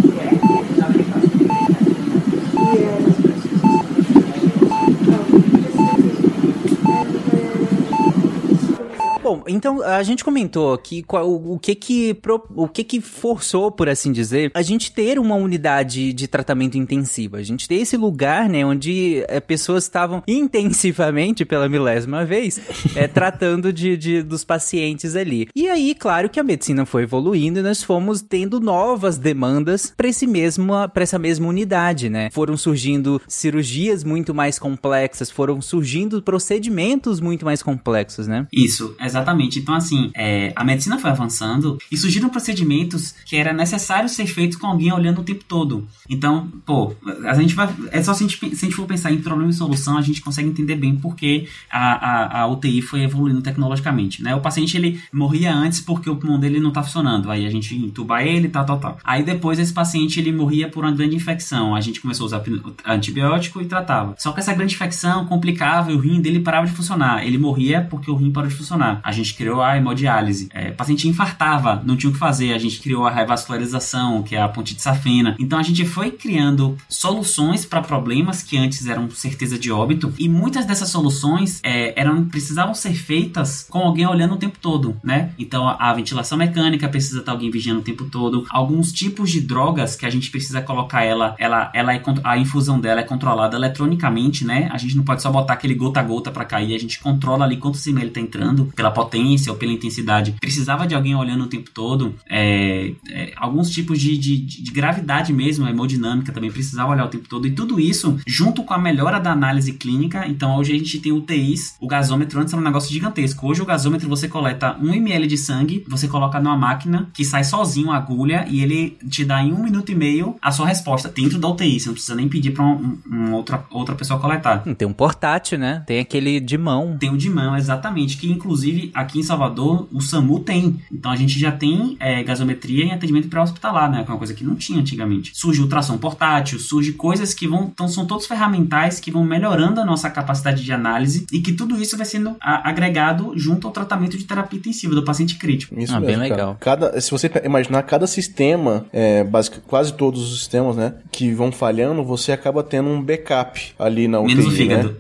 Bom, 9.28 9.37
então 9.48 9.82
a 9.82 10.04
gente 10.04 10.24
comentou 10.24 10.74
aqui 10.74 11.02
qual, 11.04 11.30
o 11.30 11.58
que 11.60 11.74
que 11.76 12.18
o 12.56 12.68
que 12.68 12.84
que 12.84 13.02
forçou, 13.02 13.72
por 13.72 13.90
assim 13.90 14.12
dizer, 14.12 14.52
a 14.54 14.62
gente 14.62 14.92
ter 14.92 15.20
uma 15.20 15.36
unidade 15.36 16.14
de 16.14 16.28
tratamento 16.28 16.78
intensivo, 16.78 17.38
a 17.38 17.44
gente 17.44 17.68
ter 17.68 17.76
esse 17.76 17.96
lugar, 17.96 18.50
né, 18.50 18.66
onde 18.66 19.24
é, 19.28 19.40
pessoas 19.40 19.84
estavam 19.84 20.22
intensivamente 20.28 21.46
pela 21.46 21.70
milésima 21.70 22.26
vez 22.26 22.60
é, 22.96 23.08
tratando 23.08 23.72
de, 23.72 23.96
de, 23.98 24.22
dos 24.22 24.44
pacientes 24.44 25.16
ali. 25.16 25.48
E 25.56 25.70
aí, 25.70 25.96
claro 25.96 26.30
que 26.30 26.40
a 26.40 26.44
medicina 26.44 26.86
foi 26.86 27.04
evoluindo 27.04 27.60
e 27.60 27.64
nós 27.64 27.84
fomos 27.84 28.22
tendo 28.22 28.60
novas 28.60 29.18
demandas 29.18 29.94
para 29.96 30.08
esse 30.08 30.28
mesmo 30.28 30.74
para 30.94 31.04
essa 31.04 31.18
mesma 31.18 31.48
unidade, 31.48 32.10
né? 32.10 32.30
Foram 32.32 32.58
surgindo 32.58 33.22
cirurgias 33.28 34.04
muito 34.04 34.34
mais 34.34 34.60
complexas, 34.60 35.32
foram 35.32 35.62
surgindo 35.62 36.22
procedimentos 36.22 37.20
muito 37.20 37.46
mais 37.46 37.64
complexos, 37.64 38.28
né? 38.28 38.48
Isso, 38.52 38.96
exatamente 39.00 39.37
Então, 39.44 39.76
assim, 39.76 40.12
é, 40.16 40.52
a 40.56 40.64
medicina 40.64 40.98
foi 40.98 41.10
avançando 41.10 41.78
e 41.92 41.98
surgiram 41.98 42.30
procedimentos 42.30 43.14
que 43.26 43.36
era 43.36 43.54
necessário 43.54 44.10
ser 44.10 44.28
feitos 44.28 44.58
com 44.58 44.68
alguém 44.68 44.92
olhando 44.92 45.22
o 45.22 45.24
tempo 45.24 45.44
todo. 45.48 45.88
Então, 46.10 46.48
pô, 46.66 46.94
a 47.26 47.34
gente 47.36 47.54
vai. 47.54 47.70
É 47.92 48.02
só 48.02 48.14
se 48.14 48.24
a 48.24 48.28
gente, 48.28 48.56
se 48.56 48.66
a 48.66 48.68
gente 48.68 48.76
for 48.76 48.86
pensar 48.86 49.12
em 49.12 49.18
problema 49.18 49.50
e 49.50 49.54
solução, 49.54 49.98
a 49.98 50.02
gente 50.02 50.22
consegue 50.22 50.50
entender 50.50 50.76
bem 50.76 50.96
porque 50.96 51.48
a, 51.70 52.40
a, 52.40 52.42
a 52.42 52.48
UTI 52.48 52.82
foi 52.82 53.04
evoluindo 53.04 53.42
tecnologicamente, 53.42 54.22
né? 54.22 54.36
O 54.36 54.42
paciente 54.42 54.76
ele 54.78 55.02
morria 55.12 55.54
antes 55.54 55.80
porque 55.82 56.10
o 56.10 56.16
pulmão 56.16 56.40
dele 56.40 56.60
não 56.60 56.72
tá 56.72 56.84
funcionando. 56.84 57.30
Aí 57.30 57.46
a 57.46 57.50
gente 57.50 57.76
entuba 57.76 58.24
ele, 58.24 58.50
tal, 58.50 58.66
tal, 58.66 58.80
tal. 58.80 58.98
Aí 59.04 59.24
depois 59.24 59.60
esse 59.60 59.74
paciente 59.74 60.20
ele 60.20 60.32
morria 60.32 60.70
por 60.70 60.84
uma 60.84 60.92
grande 60.92 61.16
infecção. 61.16 61.76
A 61.76 61.82
gente 61.82 62.02
começou 62.02 62.26
a 62.26 62.28
usar 62.28 62.44
antibiótico 62.86 63.62
e 63.62 63.66
tratava. 63.66 64.16
Só 64.18 64.32
que 64.32 64.40
essa 64.40 64.54
grande 64.54 64.76
infecção 64.76 65.26
complicava 65.26 65.92
e 65.92 65.96
o 65.96 66.00
rim 66.00 66.22
dele 66.22 66.40
parava 66.40 66.68
de 66.68 66.74
funcionar. 66.74 67.26
Ele 67.26 67.38
morria 67.38 67.86
porque 67.90 68.10
o 68.10 68.16
rim 68.16 68.32
parou 68.32 68.50
de 68.50 68.56
funcionar 68.56 69.02
a 69.04 69.12
gente 69.12 69.27
criou 69.36 69.62
a 69.62 69.78
hemodiálise. 69.78 70.50
É, 70.54 70.72
paciente 70.72 71.08
infartava, 71.08 71.82
não 71.86 71.96
tinha 71.96 72.10
o 72.10 72.14
que 72.14 72.20
fazer, 72.20 72.54
a 72.54 72.58
gente 72.58 72.80
criou 72.80 73.06
a 73.06 73.12
revascularização, 73.12 74.24
que 74.24 74.36
é 74.36 74.42
a 74.42 74.50
ponte 74.50 74.76
de 74.76 74.82
safena. 74.82 75.36
Então 75.40 75.60
a 75.60 75.64
gente 75.64 75.86
foi 75.86 76.12
criando 76.12 76.78
soluções 76.90 77.66
para 77.66 77.82
problemas 77.82 78.42
que 78.42 78.58
antes 78.58 78.86
eram 78.88 79.10
certeza 79.10 79.58
de 79.58 79.72
óbito 79.72 80.14
e 80.18 80.28
muitas 80.28 80.66
dessas 80.66 80.90
soluções 80.90 81.60
é, 81.64 82.00
eram 82.00 82.26
precisavam 82.26 82.74
ser 82.74 82.94
feitas 82.94 83.66
com 83.70 83.80
alguém 83.80 84.08
olhando 84.08 84.34
o 84.34 84.38
tempo 84.38 84.58
todo, 84.62 84.98
né? 85.04 85.32
Então 85.38 85.68
a, 85.68 85.76
a 85.90 85.94
ventilação 85.94 86.38
mecânica 86.38 86.90
precisa 86.90 87.20
estar 87.20 87.32
alguém 87.32 87.52
vigiando 87.52 87.82
o 87.82 87.84
tempo 87.84 88.06
todo. 88.06 88.46
Alguns 88.50 88.92
tipos 88.92 89.30
de 89.30 89.42
drogas 89.42 89.96
que 89.96 90.06
a 90.06 90.10
gente 90.10 90.32
precisa 90.32 90.62
colocar 90.62 91.04
ela, 91.04 91.36
ela, 91.38 91.72
ela 91.74 91.94
é, 91.94 92.02
a 92.24 92.38
infusão 92.38 92.80
dela 92.80 93.02
é 93.02 93.04
controlada 93.04 93.56
eletronicamente, 93.56 94.46
né? 94.46 94.70
A 94.72 94.78
gente 94.78 94.96
não 94.96 95.04
pode 95.04 95.22
só 95.22 95.32
botar 95.32 95.54
aquele 95.54 95.76
gota 95.76 96.00
a 96.00 96.04
gota 96.04 96.32
para 96.32 96.46
cair, 96.46 96.76
a 96.76 96.80
gente 96.80 97.00
controla 97.00 97.46
ali 97.46 97.58
quantos 97.58 97.86
ml 97.88 98.12
tá 98.12 98.20
entrando 98.20 98.72
pela 98.76 98.88
pela 98.88 98.92
potência 99.18 99.52
ou 99.52 99.58
pela 99.58 99.72
intensidade, 99.72 100.36
precisava 100.40 100.86
de 100.86 100.94
alguém 100.94 101.16
olhando 101.16 101.44
o 101.46 101.48
tempo 101.48 101.72
todo. 101.72 102.16
É, 102.30 102.92
é, 103.10 103.34
alguns 103.36 103.70
tipos 103.70 104.00
de, 104.00 104.18
de, 104.18 104.38
de, 104.38 104.72
gravidade 104.72 105.34
mesmo, 105.34 105.68
hemodinâmica 105.68 106.32
também 106.32 106.52
precisava 106.52 106.92
olhar 106.92 107.06
o 107.06 107.10
tempo 107.10 107.28
todo. 107.28 107.48
E 107.48 107.52
tudo 107.52 107.80
isso, 107.80 108.20
junto 108.26 108.64
com 108.64 108.74
a 108.74 108.78
melhora 108.78 109.20
da 109.20 109.32
análise 109.32 109.74
clínica, 109.74 110.28
então 110.28 110.56
hoje 110.58 110.74
a 110.74 110.78
gente 110.78 111.00
tem 111.00 111.12
UTIs, 111.12 111.76
o 111.80 111.88
gasômetro 111.88 112.40
antes 112.40 112.54
era 112.54 112.62
um 112.62 112.66
negócio 112.66 112.92
gigantesco. 112.92 113.48
Hoje 113.48 113.62
o 113.62 113.66
gasômetro 113.66 114.08
você 114.08 114.28
coleta 114.28 114.78
1 114.80 114.94
ml 114.94 115.28
de 115.28 115.38
sangue, 115.38 115.84
você 115.88 116.08
coloca 116.08 116.40
numa 116.40 116.58
máquina 116.58 117.10
que 117.14 117.26
sai 117.26 117.44
sozinho 117.44 117.92
a 117.92 117.98
agulha 117.98 118.46
e 118.50 118.62
ele 118.62 118.98
te 119.10 119.26
dá 119.26 119.42
em 119.42 119.52
um 119.52 119.64
minuto 119.64 119.92
e 119.92 119.96
meio 119.96 120.36
a 120.42 120.52
sua 120.52 120.68
resposta 120.68 121.10
dentro 121.10 121.40
da 121.40 121.48
UTI. 121.48 121.80
Você 121.80 121.88
não 121.88 121.94
precisa 121.94 122.16
nem 122.16 122.30
pedir 122.30 122.52
pra 122.52 122.64
um, 122.64 122.98
um, 123.10 123.34
outra, 123.34 123.64
outra 123.72 123.96
pessoa 123.96 124.20
coletar. 124.20 124.64
Tem 124.78 124.88
um 124.88 124.94
portátil, 124.94 125.58
né? 125.58 125.84
Tem 125.86 126.00
aquele 126.00 126.40
de 126.40 126.58
mão. 126.58 126.98
Tem 127.00 127.10
o 127.10 127.18
de 127.18 127.30
mão, 127.30 127.56
exatamente. 127.56 128.18
Que 128.18 128.30
inclusive 128.32 128.92
aqui 128.98 129.20
em 129.20 129.24
Salvador 129.24 129.88
o 129.94 130.02
SAMU 130.02 130.40
tem. 130.40 130.82
Então 130.92 131.12
a 131.12 131.16
gente 131.16 131.40
já 131.40 131.52
tem 131.52 131.96
é, 132.00 132.24
gasometria 132.24 132.84
em 132.84 132.92
atendimento 132.92 133.28
pré-hospitalar, 133.28 133.92
né? 133.92 134.04
Que 134.04 134.10
é 134.10 134.14
uma 134.14 134.18
coisa 134.18 134.34
que 134.34 134.44
não 134.44 134.56
tinha 134.56 134.80
antigamente. 134.80 135.32
Surge 135.36 135.62
ultrassom 135.62 136.00
portátil, 136.00 136.60
surge 136.60 136.94
coisas 136.94 137.32
que 137.34 137.48
vão. 137.48 137.70
Então 137.72 137.88
são 137.88 138.08
todos 138.08 138.26
ferramentais 138.26 139.00
que 139.00 139.12
vão 139.12 139.24
melhorando 139.24 139.80
a 139.80 139.86
nossa 139.86 140.10
capacidade 140.10 140.64
de 140.64 140.72
análise 140.74 141.28
e 141.32 141.40
que 141.40 141.54
tudo 141.54 141.80
isso 141.80 141.96
vai 141.96 142.08
sendo 142.08 142.36
a, 142.42 142.68
agregado 142.68 143.34
junto 143.36 143.68
ao 143.68 143.74
tratamento 143.74 144.18
de 144.18 144.24
terapia 144.24 144.58
intensiva 144.58 144.96
do 144.96 145.04
paciente 145.04 145.36
crítico. 145.36 145.80
Isso 145.80 145.96
ah, 145.96 146.00
mesmo, 146.00 146.20
bem 146.20 146.30
legal. 146.30 146.58
Cada, 146.60 147.00
se 147.00 147.12
você 147.12 147.30
imaginar 147.44 147.84
cada 147.84 148.08
sistema, 148.08 148.88
é, 148.92 149.24
basic, 149.24 149.60
quase 149.62 149.94
todos 149.94 150.32
os 150.32 150.40
sistemas, 150.40 150.76
né, 150.76 150.96
que 151.12 151.32
vão 151.32 151.52
falhando, 151.52 152.04
você 152.04 152.32
acaba 152.32 152.64
tendo 152.64 152.90
um 152.90 153.02
backup 153.02 153.74
ali 153.78 154.08
na 154.08 154.20
UTI, 154.20 154.36
Menos 154.36 154.48
o 154.48 154.52
fígado. 154.52 154.96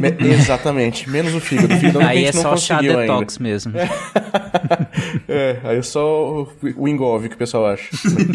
Né? 0.00 0.16
Me, 0.20 0.28
exatamente, 0.34 1.08
menos 1.08 1.34
o 1.34 1.40
fígado. 1.40 1.74
O 1.74 1.76
fígado 1.78 2.00
Aí 2.00 2.24
é 2.24 2.32
só 2.32 2.56
chá 2.56 2.80
detox 2.80 3.35
ainda. 3.35 3.35
Mesmo. 3.38 3.72
é, 5.28 5.60
aí 5.64 5.78
é 5.78 5.82
só 5.82 6.46
o 6.76 6.88
engolve 6.88 7.28
que 7.28 7.34
o 7.34 7.38
pessoal 7.38 7.66
acha. 7.66 7.88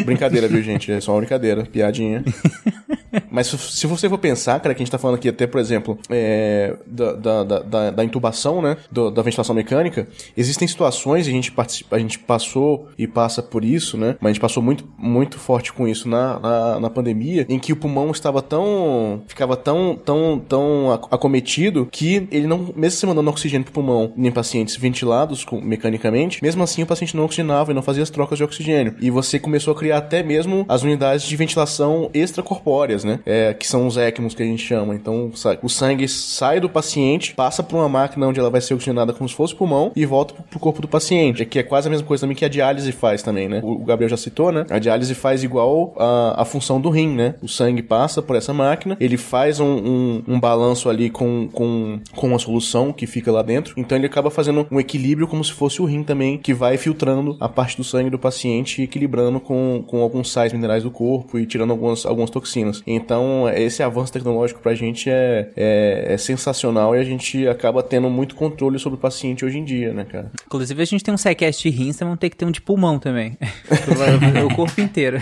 brincadeira, 0.06 0.48
viu, 0.48 0.62
gente? 0.62 0.92
É 0.92 1.00
só 1.00 1.14
uma 1.14 1.20
brincadeira, 1.20 1.66
piadinha. 1.66 2.24
Mas 3.32 3.48
se 3.48 3.88
você 3.88 4.10
for 4.10 4.17
pensar, 4.17 4.60
cara, 4.60 4.76
que 4.76 4.82
a 4.82 4.86
gente 4.86 4.91
tá 4.91 4.98
falando 4.98 5.15
aqui 5.15 5.30
até, 5.30 5.48
por 5.48 5.60
exemplo, 5.60 5.98
é, 6.10 6.76
da, 6.86 7.13
da, 7.13 7.44
da, 7.44 7.91
da, 7.91 8.04
intubação, 8.04 8.62
né? 8.62 8.76
Do, 8.91 9.10
da 9.10 9.22
ventilação 9.22 9.56
mecânica, 9.56 10.08
existem 10.36 10.67
situações, 10.67 11.28
a 11.28 11.32
gente, 11.32 11.54
a 11.89 11.98
gente 11.98 12.20
passou 12.20 12.89
e 12.98 13.08
passa 13.08 13.41
por 13.41 13.63
isso, 13.63 13.98
né? 13.98 14.17
Mas 14.20 14.32
a 14.32 14.34
gente 14.34 14.41
passou 14.41 14.62
muito, 14.62 14.88
muito 14.98 15.39
forte 15.39 15.72
com 15.72 15.88
isso 15.88 16.10
na, 16.10 16.39
na, 16.39 16.80
na 16.82 16.89
pandemia, 16.89 17.46
em 17.48 17.58
que 17.58 17.72
o 17.72 17.76
pulmão 17.76 18.12
estava 18.12 18.41
tão. 18.41 19.22
ficava 19.28 19.56
tão, 19.56 19.96
tão, 19.96 20.39
tão 20.48 20.91
acometido 21.10 21.88
que 21.89 22.28
ele 22.32 22.48
não, 22.48 22.74
mesmo 22.76 23.00
se 23.00 23.06
mandando 23.06 23.30
oxigênio 23.30 23.63
pro 23.63 23.74
pulmão 23.74 24.13
em 24.17 24.32
pacientes 24.32 24.76
ventilados 24.76 25.46
com, 25.46 25.62
mecanicamente, 25.62 26.44
mesmo 26.44 26.62
assim 26.63 26.84
o 26.84 26.86
paciente 26.86 27.15
não 27.15 27.24
oxigenava 27.24 27.72
e 27.72 27.74
não 27.74 27.82
fazia 27.82 28.04
as 28.04 28.10
trocas 28.10 28.38
de 28.38 28.44
oxigênio. 28.44 28.96
E 29.00 29.10
você 29.10 29.39
começou 29.39 29.74
a 29.74 29.78
criar 29.78 29.98
até 30.00 30.22
mesmo 30.22 30.65
as 30.67 30.84
unidades 30.84 31.26
de 31.26 31.36
ventilação 31.38 32.10
extracorpóreas, 32.13 33.04
né? 33.04 33.21
É, 33.26 33.54
que 33.54 33.68
são 33.68 33.88
os 33.88 33.98
ECMOs 33.98 34.34
que 34.34 34.44
a 34.44 34.46
gente 34.46 34.64
chama. 34.64 34.96
Então, 34.96 35.32
o 35.62 35.70
sangue 35.70 36.08
sai 36.08 36.60
do 36.60 36.70
paciente, 36.70 37.34
passa 37.34 37.64
por 37.64 37.78
uma 37.78 37.90
máquina 37.90 38.28
onde 38.28 38.40
ela 38.40 38.50
vai 38.50 38.62
ser 38.62 38.74
oxigenada 38.74 39.14
como 39.14 39.28
se 39.28 39.36
fosse 39.36 39.56
pulmão 39.56 39.92
e 39.96 40.06
volta 40.06 40.34
pro 40.50 40.60
corpo 40.60 40.82
do 40.82 40.88
paciente. 40.88 41.46
Que 41.46 41.60
é 41.60 41.64
quase 41.64 41.88
a 41.88 41.92
mesma 41.92 42.06
coisa 42.06 42.22
também 42.22 42.36
que 42.36 42.46
a 42.46 42.50
diálise 42.50 42.92
faz 42.92 43.22
também, 43.24 43.48
né? 43.48 43.62
O 43.64 43.80
Gabriel 43.80 44.10
já 44.10 44.18
citou, 44.18 44.52
né? 44.52 44.66
A 44.70 44.80
diálise 44.80 45.14
faz 45.16 45.44
igual 45.44 45.94
a, 45.98 46.42
a 46.42 46.46
função 46.46 46.80
do 46.80 46.90
rim, 46.90 47.10
né? 47.10 47.36
O 47.42 47.48
sangue 47.48 47.82
passa 47.82 48.22
por 48.22 48.36
essa 48.36 48.54
máquina, 48.54 48.98
ele 49.00 49.18
faz 49.18 49.60
um, 49.60 49.66
um, 49.66 50.24
um 50.28 50.40
balanço 50.40 50.90
ali 50.90 51.10
com, 51.10 51.48
com, 51.52 52.00
com 52.16 52.36
a 52.36 52.40
solução 52.40 52.94
que 52.94 53.06
fica 53.06 53.32
lá 53.32 53.42
dentro. 53.42 53.74
Então 53.78 53.98
ele 53.98 54.08
acaba 54.08 54.30
fazendo 54.30 54.68
um 54.72 54.80
equilíbrio 54.80 55.28
como 55.28 55.44
se 55.44 55.52
fosse 55.52 55.82
o 55.82 55.86
rim 55.86 56.04
também, 56.04 56.38
que 56.38 56.54
vai 56.54 56.78
filtrando 56.78 57.38
a 57.40 57.50
parte 57.50 57.78
do 57.78 57.84
sangue 57.84 58.10
do 58.10 58.20
paciente 58.20 58.82
e 58.82 58.86
equilibrando 58.86 59.40
com, 59.40 59.84
com 59.86 60.02
alguns 60.02 60.32
sais 60.32 60.54
minerais 60.54 60.84
do 60.84 60.92
corpo 60.92 61.38
e 61.38 61.46
tirando 61.46 61.72
algumas, 61.72 62.06
algumas 62.06 62.30
toxinas. 62.30 62.82
Então, 62.86 63.11
esse 63.56 63.82
avanço 63.84 64.12
tecnológico 64.13 64.62
pra 64.62 64.74
gente 64.74 65.10
é, 65.10 65.50
é, 65.56 66.13
é, 66.13 66.17
sensacional 66.17 66.95
e 66.95 67.00
a 67.00 67.04
gente 67.04 67.47
acaba 67.47 67.82
tendo 67.84 68.10
muito 68.10 68.36
controle 68.36 68.80
sobre 68.80 68.97
o 68.97 69.02
paciente 69.02 69.45
hoje 69.45 69.58
em 69.58 69.63
dia, 69.63 69.93
né, 69.93 70.06
cara? 70.06 70.32
Inclusive, 70.45 70.82
a 70.82 70.86
gente 70.86 71.04
tem 71.04 71.13
um 71.13 71.17
SciCast 71.17 71.69
de 71.69 71.76
rins, 71.76 71.95
então 71.95 72.08
vamos 72.08 72.19
ter 72.19 72.30
que 72.30 72.38
ter 72.38 72.45
um 72.45 72.52
de 72.52 72.62
pulmão 72.62 73.00
também. 73.00 73.38
o 74.45 74.56
corpo 74.56 74.80
inteiro. 74.80 75.21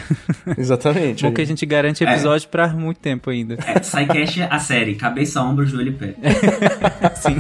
Exatamente. 0.58 1.24
Bom 1.24 1.34
que 1.34 1.42
a 1.42 1.46
gente 1.46 1.66
garante 1.66 2.04
episódio 2.04 2.48
é. 2.48 2.50
pra 2.50 2.68
muito 2.70 3.00
tempo 3.00 3.30
ainda. 3.30 3.58
É, 3.66 3.82
SciCast 3.82 4.42
é 4.42 4.48
a 4.50 4.60
série, 4.60 4.96
cabeça, 4.96 5.42
ombro, 5.42 5.66
joelho 5.66 5.92
e 5.92 5.94
pé. 5.94 6.16
Sim. 7.16 7.40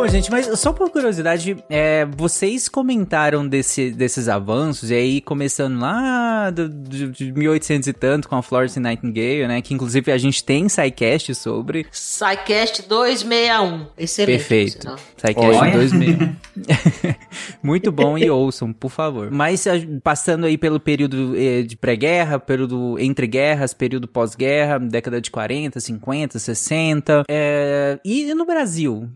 gente, 0.08 0.32
mas 0.32 0.48
só 0.60 0.72
por 0.74 0.90
curiosidade, 0.90 1.58
é, 1.70 2.06
vocês 2.06 2.68
comentaram 2.68 3.48
desse, 3.48 3.92
desses 3.92 4.28
avanços, 4.28 4.92
e 4.92 4.96
aí 4.96 5.22
começando 5.22 5.80
lá 5.80 6.50
do, 6.50 6.70
do, 6.70 7.12
de 7.12 7.32
1800 7.32 7.88
e 7.88 7.94
tanto 7.94 8.30
com 8.30 8.36
a 8.36 8.42
Florence 8.42 8.80
Nightingale, 8.80 9.48
né? 9.48 9.62
Que 9.62 9.74
inclusive 9.74 10.12
a 10.12 10.18
gente 10.18 10.44
tem 10.44 10.68
SciCast 10.68 11.36
sobre. 11.36 11.86
SciCast 11.92 12.88
261. 12.88 13.88
Excelente. 13.98 14.38
Perfeito. 14.38 14.96
SciCast 15.18 15.72
261. 15.72 16.36
Muito 17.64 17.92
bom 17.92 18.18
e 18.18 18.30
ouçam, 18.30 18.74
por 18.74 18.90
favor. 18.90 19.32
Mas 19.32 19.66
passando 20.04 20.46
aí 20.46 20.58
pelo 20.58 20.80
período 20.80 21.36
eh, 21.38 21.62
de 21.64 21.76
pré-guerra, 21.76 22.40
período 22.40 22.98
entre 23.00 23.28
guerras, 23.28 23.74
período 23.74 24.08
pós-guerra, 24.08 24.80
década 24.80 25.22
de 25.22 25.30
40, 25.32 25.80
50, 25.80 26.40
60. 26.40 27.24
É, 27.30 28.00
e 28.04 28.34
no 28.34 28.46
Brasil? 28.46 29.10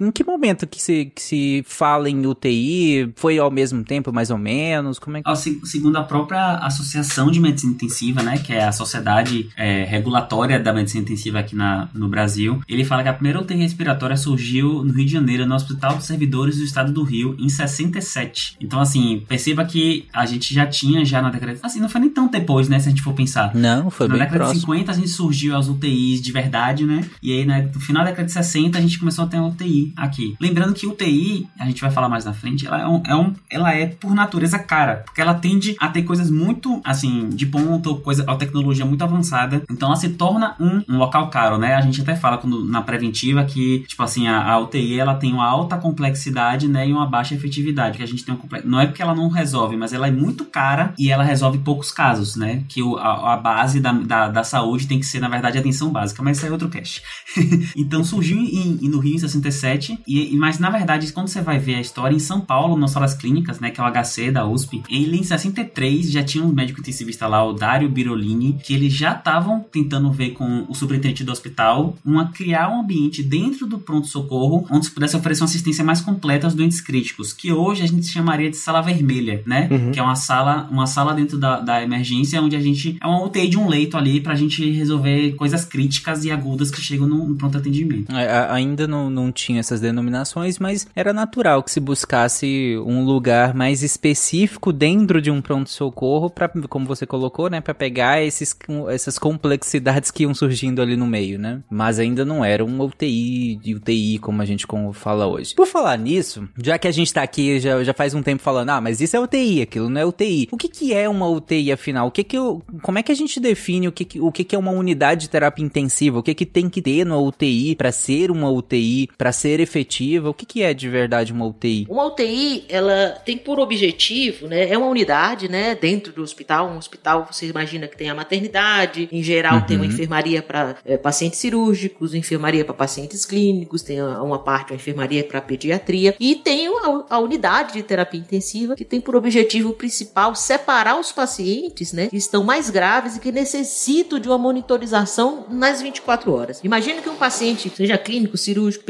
Em 0.00 0.10
que 0.10 0.24
momento 0.24 0.66
que 0.66 0.80
se, 0.80 1.06
que 1.14 1.22
se 1.22 1.64
fala 1.66 2.08
em 2.08 2.26
UTI? 2.26 3.12
Foi 3.16 3.38
ao 3.38 3.50
mesmo 3.50 3.82
tempo, 3.84 4.12
mais 4.12 4.30
ou 4.30 4.38
menos? 4.38 4.98
Como 4.98 5.16
é 5.16 5.22
que... 5.22 5.66
Segundo 5.66 5.96
a 5.96 6.02
própria 6.02 6.56
Associação 6.56 7.30
de 7.30 7.40
Medicina 7.40 7.72
Intensiva, 7.72 8.22
né, 8.22 8.38
que 8.38 8.52
é 8.52 8.64
a 8.64 8.72
sociedade 8.72 9.48
é, 9.56 9.84
regulatória 9.84 10.58
da 10.58 10.72
medicina 10.72 11.02
intensiva 11.02 11.38
aqui 11.40 11.54
na, 11.54 11.88
no 11.94 12.08
Brasil, 12.08 12.60
ele 12.68 12.84
fala 12.84 13.02
que 13.02 13.08
a 13.08 13.12
primeira 13.12 13.40
UTI 13.40 13.56
respiratória 13.56 14.16
surgiu 14.16 14.84
no 14.84 14.92
Rio 14.92 15.06
de 15.06 15.12
Janeiro, 15.12 15.46
no 15.46 15.54
Hospital 15.54 15.96
dos 15.96 16.06
Servidores 16.06 16.56
do 16.56 16.64
Estado 16.64 16.92
do 16.92 17.02
Rio, 17.02 17.36
em 17.38 17.48
67. 17.48 18.56
Então, 18.60 18.80
assim, 18.80 19.24
perceba 19.28 19.64
que 19.64 20.06
a 20.12 20.26
gente 20.26 20.52
já 20.52 20.66
tinha 20.66 21.04
já 21.04 21.20
na 21.22 21.30
década... 21.30 21.56
Assim, 21.62 21.80
não 21.80 21.88
foi 21.88 22.00
nem 22.00 22.10
tão 22.10 22.28
depois, 22.28 22.68
né, 22.68 22.78
se 22.78 22.88
a 22.88 22.90
gente 22.90 23.02
for 23.02 23.14
pensar. 23.14 23.54
Não, 23.54 23.90
foi 23.90 24.06
na 24.08 24.14
bem 24.14 24.18
Na 24.20 24.24
década 24.26 24.44
próximo. 24.44 24.60
de 24.60 24.78
50 24.78 24.92
a 24.92 24.94
gente 24.94 25.08
surgiu 25.08 25.56
as 25.56 25.68
UTIs 25.68 26.20
de 26.20 26.32
verdade, 26.32 26.84
né, 26.84 27.04
e 27.22 27.32
aí 27.32 27.44
né, 27.44 27.70
no 27.72 27.80
final 27.80 28.04
da 28.04 28.10
década 28.10 28.26
de 28.26 28.32
60 28.32 28.78
a 28.78 28.80
gente 28.80 28.98
começou 28.98 29.24
a 29.24 29.28
ter 29.28 29.38
uma 29.38 29.48
UTI 29.48 29.77
aqui. 29.96 30.36
Lembrando 30.40 30.74
que 30.74 30.86
UTI, 30.86 31.48
a 31.58 31.66
gente 31.66 31.80
vai 31.80 31.90
falar 31.90 32.08
mais 32.08 32.24
na 32.24 32.32
frente, 32.32 32.66
ela 32.66 32.80
é, 32.80 32.86
um, 32.86 33.02
é 33.06 33.16
um, 33.16 33.32
ela 33.50 33.74
é 33.74 33.86
por 33.86 34.14
natureza 34.14 34.58
cara, 34.58 35.02
porque 35.04 35.20
ela 35.20 35.34
tende 35.34 35.76
a 35.78 35.88
ter 35.88 36.02
coisas 36.02 36.30
muito, 36.30 36.80
assim, 36.84 37.28
de 37.30 37.46
ponto, 37.46 37.96
coisa, 37.96 38.24
a 38.26 38.36
tecnologia 38.36 38.84
muito 38.84 39.02
avançada, 39.02 39.62
então 39.70 39.88
ela 39.88 39.96
se 39.96 40.10
torna 40.10 40.54
um, 40.60 40.82
um 40.88 40.98
local 40.98 41.28
caro, 41.30 41.58
né? 41.58 41.74
A 41.74 41.80
gente 41.80 42.00
até 42.00 42.14
fala 42.14 42.38
quando, 42.38 42.64
na 42.64 42.82
preventiva 42.82 43.44
que, 43.44 43.84
tipo 43.86 44.02
assim, 44.02 44.26
a, 44.26 44.52
a 44.52 44.58
UTI, 44.58 44.98
ela 44.98 45.14
tem 45.14 45.32
uma 45.32 45.46
alta 45.46 45.76
complexidade, 45.76 46.68
né, 46.68 46.88
e 46.88 46.92
uma 46.92 47.06
baixa 47.06 47.34
efetividade, 47.34 47.96
que 47.96 48.02
a 48.02 48.06
gente 48.06 48.24
tem 48.24 48.34
uma 48.34 48.38
não 48.64 48.80
é 48.80 48.86
porque 48.86 49.02
ela 49.02 49.14
não 49.14 49.28
resolve, 49.28 49.76
mas 49.76 49.92
ela 49.92 50.08
é 50.08 50.10
muito 50.10 50.44
cara 50.44 50.94
e 50.98 51.10
ela 51.10 51.22
resolve 51.22 51.58
poucos 51.58 51.90
casos, 51.90 52.36
né? 52.36 52.64
Que 52.68 52.82
o, 52.82 52.96
a, 52.96 53.34
a, 53.34 53.36
base 53.36 53.80
da, 53.80 53.92
da, 53.92 54.28
da, 54.28 54.44
saúde 54.44 54.86
tem 54.86 54.98
que 54.98 55.06
ser, 55.06 55.20
na 55.20 55.28
verdade, 55.28 55.58
atenção 55.58 55.90
básica, 55.90 56.22
mas 56.22 56.38
isso 56.38 56.46
é 56.46 56.50
outro 56.50 56.68
cast. 56.68 57.02
então 57.76 58.02
surgiu 58.02 58.38
em, 58.38 58.78
em, 58.82 58.88
no 58.88 58.98
Rio 58.98 59.16
em 59.16 59.18
67 59.18 59.67
e, 60.06 60.36
mas 60.36 60.58
na 60.58 60.70
verdade, 60.70 61.12
quando 61.12 61.28
você 61.28 61.40
vai 61.40 61.58
ver 61.58 61.76
a 61.76 61.80
história, 61.80 62.14
em 62.14 62.20
São 62.20 62.40
Paulo, 62.40 62.76
nas 62.76 62.90
salas 62.90 63.14
clínicas, 63.14 63.60
né, 63.60 63.70
que 63.70 63.80
é 63.80 63.84
o 63.84 63.90
HC 63.90 64.30
da 64.30 64.46
USP, 64.46 64.82
ele 64.88 65.18
em 65.18 65.22
63 65.22 66.10
já 66.10 66.22
tinha 66.22 66.44
um 66.44 66.52
médico 66.52 66.80
intensivista 66.80 67.26
lá, 67.26 67.44
o 67.44 67.52
Dário 67.52 67.88
Birolini, 67.88 68.58
que 68.62 68.74
eles 68.74 68.92
já 68.92 69.12
estavam 69.12 69.64
tentando 69.70 70.10
ver 70.10 70.30
com 70.30 70.66
o 70.68 70.74
superintendente 70.74 71.24
do 71.24 71.32
hospital 71.32 71.96
uma 72.04 72.30
criar 72.30 72.70
um 72.70 72.80
ambiente 72.80 73.22
dentro 73.22 73.66
do 73.66 73.78
pronto-socorro 73.78 74.66
onde 74.70 74.86
se 74.86 74.92
pudesse 74.92 75.16
oferecer 75.16 75.42
uma 75.42 75.48
assistência 75.48 75.84
mais 75.84 76.00
completa 76.00 76.46
aos 76.46 76.54
doentes 76.54 76.80
críticos. 76.80 77.32
que 77.32 77.52
hoje 77.52 77.82
a 77.82 77.86
gente 77.86 78.06
chamaria 78.06 78.50
de 78.50 78.56
sala 78.56 78.80
vermelha, 78.80 79.42
né? 79.46 79.68
Uhum. 79.70 79.92
Que 79.92 79.98
é 79.98 80.02
uma 80.02 80.16
sala, 80.16 80.68
uma 80.70 80.86
sala 80.86 81.14
dentro 81.14 81.38
da, 81.38 81.60
da 81.60 81.82
emergência 81.82 82.40
onde 82.40 82.56
a 82.56 82.60
gente. 82.60 82.96
É 83.00 83.06
uma 83.06 83.24
UTI 83.24 83.48
de 83.48 83.58
um 83.58 83.68
leito 83.68 83.96
ali 83.96 84.20
pra 84.20 84.34
gente 84.34 84.70
resolver 84.70 85.32
coisas 85.32 85.64
críticas 85.64 86.24
e 86.24 86.30
agudas 86.30 86.70
que 86.70 86.80
chegam 86.80 87.06
no, 87.06 87.26
no 87.28 87.34
pronto 87.36 87.58
atendimento. 87.58 88.14
É, 88.14 88.50
ainda 88.50 88.86
não, 88.86 89.10
não 89.10 89.32
tinha 89.32 89.57
essas 89.58 89.80
denominações, 89.80 90.58
mas 90.58 90.86
era 90.94 91.12
natural 91.12 91.62
que 91.62 91.70
se 91.70 91.80
buscasse 91.80 92.76
um 92.84 93.04
lugar 93.04 93.54
mais 93.54 93.82
específico 93.82 94.72
dentro 94.72 95.20
de 95.20 95.30
um 95.30 95.40
pronto-socorro 95.40 96.30
para, 96.30 96.48
como 96.68 96.86
você 96.86 97.06
colocou, 97.06 97.50
né, 97.50 97.60
para 97.60 97.74
pegar 97.74 98.22
esses, 98.22 98.56
essas 98.90 99.18
complexidades 99.18 100.10
que 100.10 100.22
iam 100.22 100.34
surgindo 100.34 100.80
ali 100.82 100.96
no 100.96 101.06
meio, 101.06 101.38
né? 101.38 101.60
Mas 101.70 101.98
ainda 101.98 102.24
não 102.24 102.44
era 102.44 102.64
um 102.64 102.80
UTI 102.80 103.56
de 103.56 103.74
UTI 103.74 104.18
como 104.18 104.42
a 104.42 104.44
gente 104.44 104.66
fala 104.94 105.26
hoje. 105.26 105.54
Por 105.54 105.66
falar 105.66 105.98
nisso, 105.98 106.48
já 106.56 106.78
que 106.78 106.88
a 106.88 106.92
gente 106.92 107.12
tá 107.12 107.22
aqui 107.22 107.60
já, 107.60 107.82
já 107.82 107.92
faz 107.92 108.14
um 108.14 108.22
tempo 108.22 108.42
falando, 108.42 108.70
ah, 108.70 108.80
mas 108.80 109.00
isso 109.00 109.16
é 109.16 109.20
UTI, 109.20 109.62
aquilo 109.62 109.88
não 109.88 110.00
é 110.00 110.06
UTI. 110.06 110.48
O 110.50 110.56
que 110.56 110.68
que 110.68 110.94
é 110.94 111.08
uma 111.08 111.28
UTI 111.28 111.72
afinal? 111.72 112.08
O 112.08 112.10
que 112.10 112.24
que 112.24 112.36
eu, 112.36 112.62
como 112.82 112.98
é 112.98 113.02
que 113.02 113.12
a 113.12 113.14
gente 113.14 113.40
define 113.40 113.88
o 113.88 113.92
que 113.92 114.04
que, 114.04 114.20
o 114.20 114.30
que 114.30 114.44
que 114.44 114.54
é 114.54 114.58
uma 114.58 114.70
unidade 114.70 115.22
de 115.22 115.30
terapia 115.30 115.64
intensiva? 115.64 116.18
O 116.18 116.22
que 116.22 116.34
que 116.34 116.46
tem 116.46 116.68
que 116.68 116.82
ter 116.82 117.04
numa 117.04 117.20
UTI 117.20 117.74
para 117.74 117.92
ser 117.92 118.30
uma 118.30 118.50
UTI, 118.50 119.08
para 119.16 119.32
ser 119.32 119.47
efetiva? 119.60 120.28
O 120.30 120.34
que 120.34 120.46
que 120.46 120.62
é 120.62 120.72
de 120.74 120.88
verdade 120.88 121.32
uma 121.32 121.46
UTI? 121.46 121.86
Uma 121.88 122.06
UTI, 122.06 122.64
ela 122.68 123.10
tem 123.24 123.36
por 123.36 123.58
objetivo, 123.58 124.46
né? 124.46 124.68
É 124.70 124.76
uma 124.78 124.86
unidade, 124.88 125.48
né? 125.48 125.74
Dentro 125.74 126.12
do 126.12 126.22
hospital. 126.22 126.68
Um 126.70 126.76
hospital, 126.78 127.26
você 127.30 127.46
imagina 127.46 127.86
que 127.88 127.96
tem 127.96 128.10
a 128.10 128.14
maternidade, 128.14 129.08
em 129.10 129.22
geral 129.22 129.62
tem 129.62 129.76
uma 129.76 129.84
Uhum. 129.84 129.90
enfermaria 129.92 130.42
para 130.42 130.76
pacientes 131.02 131.38
cirúrgicos, 131.38 132.14
enfermaria 132.14 132.64
para 132.64 132.74
pacientes 132.74 133.24
clínicos, 133.24 133.82
tem 133.82 134.02
uma 134.02 134.38
parte, 134.38 134.72
uma 134.72 134.76
enfermaria 134.76 135.24
para 135.24 135.40
pediatria, 135.40 136.14
e 136.20 136.34
tem 136.36 136.68
a, 136.68 137.04
a 137.10 137.18
unidade 137.18 137.72
de 137.74 137.82
terapia 137.82 138.20
intensiva, 138.20 138.74
que 138.76 138.84
tem 138.84 139.00
por 139.00 139.16
objetivo 139.16 139.72
principal 139.72 140.34
separar 140.34 140.98
os 140.98 141.10
pacientes, 141.12 141.92
né? 141.92 142.08
Que 142.08 142.16
estão 142.16 142.44
mais 142.44 142.70
graves 142.70 143.16
e 143.16 143.20
que 143.20 143.32
necessitam 143.32 144.18
de 144.18 144.28
uma 144.28 144.38
monitorização 144.38 145.46
nas 145.50 145.80
24 145.82 146.32
horas. 146.32 146.60
Imagina 146.62 147.00
que 147.00 147.08
um 147.08 147.16
paciente, 147.16 147.70
seja 147.74 147.96
clínico, 147.98 148.36
cirúrgico, 148.36 148.84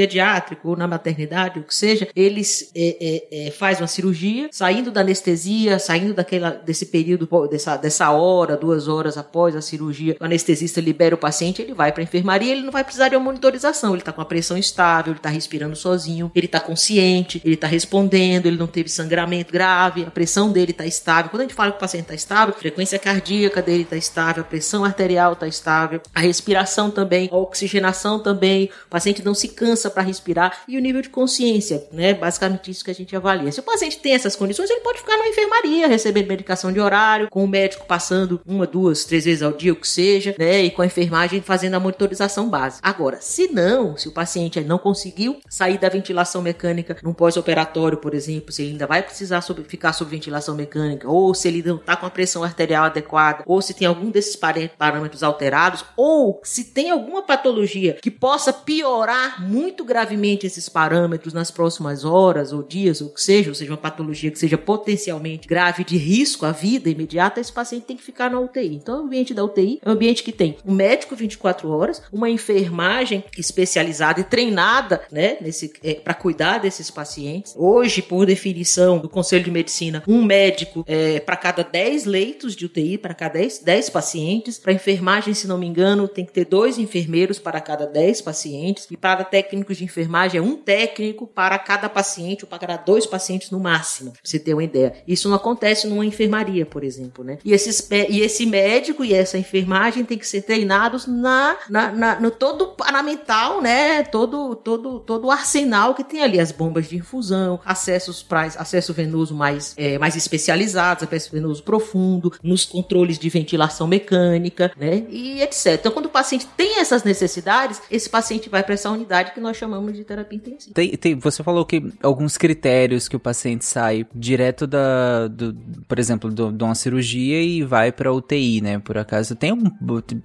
pediátrico 0.49 0.71
ou 0.71 0.77
na 0.77 0.89
maternidade, 0.89 1.61
o 1.61 1.63
que 1.63 1.75
seja, 1.75 2.09
eles 2.15 2.71
é, 2.75 2.97
é, 3.01 3.49
é, 3.49 3.51
faz 3.51 3.81
uma 3.81 3.87
cirurgia, 3.87 4.49
saindo 4.53 4.91
da 4.91 5.01
anestesia, 5.01 5.79
saindo 5.79 6.15
daquela, 6.15 6.51
desse 6.51 6.87
período, 6.87 7.29
dessa, 7.49 7.77
dessa 7.77 8.11
hora, 8.11 8.57
duas 8.57 8.89
horas 8.89 9.19
após 9.19 9.55
a 9.55 9.61
cirurgia, 9.61 10.17
o 10.21 10.25
anestesista 10.25 10.81
libera 10.81 11.15
o 11.15 11.19
paciente, 11.19 11.61
ele 11.63 11.75
vai 11.75 11.93
para 11.93 12.03
a 12.03 12.05
enfermaria, 12.05 12.53
ele 12.53 12.63
não 12.63 12.73
vai 12.73 12.85
precisar 12.85 13.09
de 13.09 13.17
uma 13.17 13.25
monitorização, 13.25 13.95
ele 13.95 14.03
tá 14.03 14.13
com 14.13 14.21
a 14.21 14.25
pressão 14.25 14.57
estável, 14.57 15.13
ele 15.13 15.21
tá 15.21 15.29
respirando 15.29 15.77
sozinho, 15.77 16.31
ele 16.35 16.49
tá 16.49 16.61
consciente, 16.61 17.41
ele 17.45 17.57
tá 17.57 17.67
respondendo, 17.67 18.47
ele 18.47 18.57
não 18.57 18.67
teve 18.67 18.89
sangramento 18.89 19.53
grave, 19.53 20.05
a 20.05 20.11
pressão 20.11 20.51
dele 20.51 20.73
tá 20.73 20.87
estável. 20.87 21.31
Quando 21.31 21.43
a 21.43 21.45
gente 21.45 21.55
fala 21.55 21.73
que 21.73 21.77
o 21.77 21.81
paciente 21.81 22.07
tá 22.07 22.15
estável, 22.15 22.55
a 22.55 22.59
frequência 22.59 22.99
cardíaca 22.99 23.61
dele 23.61 23.85
tá 23.85 23.97
estável, 23.97 24.43
a 24.43 24.47
pressão 24.47 24.85
arterial 24.85 25.37
tá 25.37 25.47
estável, 25.47 26.01
a 26.15 26.21
respiração 26.21 26.91
também, 26.91 27.29
a 27.31 27.37
oxigenação 27.37 28.19
também, 28.19 28.71
o 28.87 28.91
paciente 28.91 29.25
não 29.25 29.35
se 29.35 29.49
cansa 29.49 29.91
para 29.91 30.03
respirar 30.03 30.38
e 30.67 30.77
o 30.77 30.81
nível 30.81 31.03
de 31.03 31.09
consciência, 31.09 31.87
né? 31.93 32.15
Basicamente 32.15 32.71
isso 32.71 32.85
que 32.85 32.91
a 32.91 32.95
gente 32.95 33.15
avalia. 33.15 33.51
Se 33.53 33.61
o 33.61 33.63
paciente 33.63 33.99
tem 33.99 34.15
essas 34.15 34.37
condições, 34.37 34.71
ele 34.71 34.81
pode 34.81 34.99
ficar 34.99 35.17
na 35.17 35.29
enfermaria, 35.29 35.89
recebendo 35.89 36.29
medicação 36.29 36.73
de 36.73 36.81
horário, 36.81 37.29
com 37.31 37.45
o 37.45 37.49
médico 37.49 37.87
passando 37.87 38.41
uma, 38.47 38.67
duas, 38.67 39.05
três 39.05 39.25
vezes 39.25 39.43
ao 39.43 39.53
dia, 39.53 39.73
o 39.73 39.77
que 39.77 39.89
seja, 39.89 40.35
né? 40.39 40.63
E 40.63 40.71
com 40.71 40.83
a 40.83 40.87
enfermagem 40.87 41.41
fazendo 41.41 41.75
a 41.75 41.81
monitorização 41.81 42.49
básica. 42.49 42.87
Agora, 42.89 43.19
se 43.21 43.49
não, 43.49 43.97
se 43.97 44.09
o 44.09 44.13
paciente 44.13 44.61
não 44.61 44.79
conseguiu 44.79 45.39
sair 45.49 45.79
da 45.79 45.89
ventilação 45.89 46.43
mecânica 46.43 46.97
num 47.03 47.13
pós-operatório, 47.13 47.99
por 47.99 48.15
exemplo, 48.15 48.53
se 48.53 48.63
ele 48.63 48.73
ainda 48.73 48.87
vai 48.87 49.03
precisar 49.03 49.43
ficar 49.67 49.93
sob 49.93 50.11
ventilação 50.11 50.55
mecânica, 50.55 51.09
ou 51.09 51.35
se 51.35 51.49
ele 51.49 51.63
não 51.63 51.77
está 51.77 51.97
com 51.97 52.07
a 52.07 52.11
pressão 52.11 52.45
arterial 52.45 52.85
adequada, 52.85 53.43
ou 53.47 53.61
se 53.63 53.75
tem 53.75 53.87
algum 53.87 54.11
desses 54.11 54.37
parâmetros 54.37 55.23
alterados, 55.23 55.85
ou 55.97 56.41
se 56.45 56.65
tem 56.65 56.91
alguma 56.91 57.23
patologia 57.23 57.99
que 58.03 58.11
possa 58.11 58.53
piorar 58.53 59.43
muito 59.43 59.85
gravemente 59.85 60.28
esses 60.47 60.69
parâmetros 60.69 61.33
nas 61.33 61.51
próximas 61.51 62.05
horas 62.05 62.53
ou 62.53 62.63
dias, 62.63 63.01
ou 63.01 63.09
que 63.09 63.23
seja, 63.23 63.51
ou 63.51 63.55
seja, 63.55 63.71
uma 63.71 63.77
patologia 63.77 64.31
que 64.31 64.39
seja 64.39 64.59
potencialmente 64.59 65.49
grave 65.49 65.85
de 65.85 65.97
risco 65.97 66.45
à 66.45 66.53
vida 66.53 66.91
imediata, 66.91 67.41
esse 67.41 67.53
paciente 67.53 67.85
tem 67.85 67.97
que 67.97 68.03
ficar 68.03 68.31
na 68.31 68.41
UTI. 68.41 68.75
Então, 68.75 69.01
o 69.01 69.05
ambiente 69.05 69.33
da 69.33 69.45
UTI 69.45 69.81
é 69.83 69.89
um 69.89 69.93
ambiente 69.93 70.23
que 70.23 70.33
tem 70.33 70.57
um 70.65 70.75
médico 70.75 71.17
24 71.17 71.71
horas, 71.71 72.03
uma 72.13 72.29
enfermagem 72.29 73.25
especializada 73.37 74.21
e 74.21 74.25
treinada, 74.25 75.03
né, 75.11 75.39
nesse 75.41 75.69
para 76.05 76.15
cuidar 76.15 76.59
desses 76.59 76.91
pacientes. 76.91 77.55
Hoje, 77.57 78.03
por 78.03 78.27
definição 78.27 78.99
do 78.99 79.09
Conselho 79.09 79.45
de 79.45 79.51
Medicina, 79.51 80.03
um 80.07 80.23
médico 80.23 80.85
é, 80.87 81.21
para 81.21 81.37
cada 81.37 81.63
10 81.63 82.05
leitos 82.05 82.55
de 82.55 82.67
UTI, 82.67 82.99
para 82.99 83.15
cada 83.15 83.39
10, 83.39 83.61
10 83.61 83.91
pacientes. 83.91 84.59
Para 84.59 84.73
enfermagem, 84.73 85.35
se 85.35 85.47
não 85.47 85.59
me 85.59 85.67
engano, 85.67 86.09
tem 86.09 86.25
que 86.25 86.33
ter 86.33 86.45
dois 86.45 86.79
enfermeiros 86.79 87.39
para 87.39 87.61
cada 87.61 87.87
10 87.87 88.23
pacientes. 88.23 88.87
E 88.91 88.97
para 88.97 89.25
técnicos 89.25 89.77
de 89.77 89.85
enfermagem, 89.85 90.08
é 90.35 90.41
um 90.41 90.57
técnico 90.57 91.27
para 91.27 91.59
cada 91.59 91.89
paciente 91.89 92.45
ou 92.45 92.49
para 92.49 92.77
dois 92.77 93.07
pacientes 93.07 93.51
no 93.51 93.61
máximo. 93.61 94.13
Pra 94.13 94.21
você 94.25 94.39
ter 94.39 94.55
uma 94.55 94.65
ideia. 94.65 94.95
Isso 95.07 95.29
não 95.29 95.37
acontece 95.37 95.87
numa 95.87 96.05
enfermaria, 96.05 96.65
por 96.67 96.85
exemplo, 96.85 97.23
né? 97.25 97.39
E, 97.45 97.53
esses, 97.53 97.89
e 97.91 98.21
esse 98.21 98.47
médico 98.47 99.05
e 99.05 99.15
essa 99.15 99.39
enfermagem 99.39 100.05
tem 100.05 100.19
que 100.19 100.27
ser 100.27 100.43
treinados 100.43 101.07
na, 101.07 101.57
na, 101.69 101.93
na- 101.93 102.21
no 102.21 102.31
todo 102.31 102.69
paramental, 102.69 103.61
né? 103.61 104.03
Todo, 104.05 104.55
todo, 104.57 105.01
todo 105.01 105.27
o 105.27 105.31
arsenal 105.31 105.95
que 105.95 106.05
tem 106.05 106.23
ali. 106.23 106.39
As 106.41 106.53
bombas 106.53 106.89
de 106.89 106.97
infusão, 106.97 107.61
acessos 107.65 108.23
para 108.23 108.43
acesso 108.43 108.93
venoso 108.93 109.35
mais, 109.35 109.75
é, 109.77 109.99
mais 109.99 110.17
especializados, 110.17 111.03
acesso 111.05 111.31
venoso 111.33 111.63
profundo, 111.63 112.33
nos 112.43 112.65
controles 112.65 113.19
de 113.19 113.29
ventilação 113.29 113.87
mecânica, 113.87 114.73
né? 114.77 115.05
E 115.11 115.41
etc. 115.43 115.75
Então, 115.75 115.93
quando 115.93 116.07
o 116.07 116.11
paciente 116.11 116.47
tem 116.57 116.79
essas 116.81 117.03
necessidades, 117.05 117.81
esse 117.91 118.09
paciente 118.09 118.49
vai 118.49 118.63
para 118.63 118.75
essa 118.75 118.91
unidade 118.91 119.33
que 119.33 119.41
nós 119.41 119.57
chamamos 119.57 119.93
de 119.99 120.05
terapia 120.05 120.37
intensiva. 120.37 120.75
Tem, 120.75 120.91
tem- 120.97 121.15
você 121.17 121.43
falou 121.43 121.65
que 121.65 121.83
alguns 122.03 122.37
critérios 122.39 123.09
que 123.09 123.17
o 123.17 123.21
paciente 123.21 123.65
sai 123.65 124.07
direto 124.15 124.67
da, 124.67 125.29
do, 125.29 125.55
por 125.87 125.99
exemplo, 125.99 126.31
do- 126.31 126.53
de 126.53 126.65
uma 126.65 126.75
cirurgia 126.75 127.41
e 127.43 127.63
vai 127.63 127.91
pra 127.93 128.13
UTI, 128.13 128.61
né? 128.61 128.79
Por 128.79 128.97
acaso 128.99 129.35
tem 129.35 129.53
um, 129.53 129.63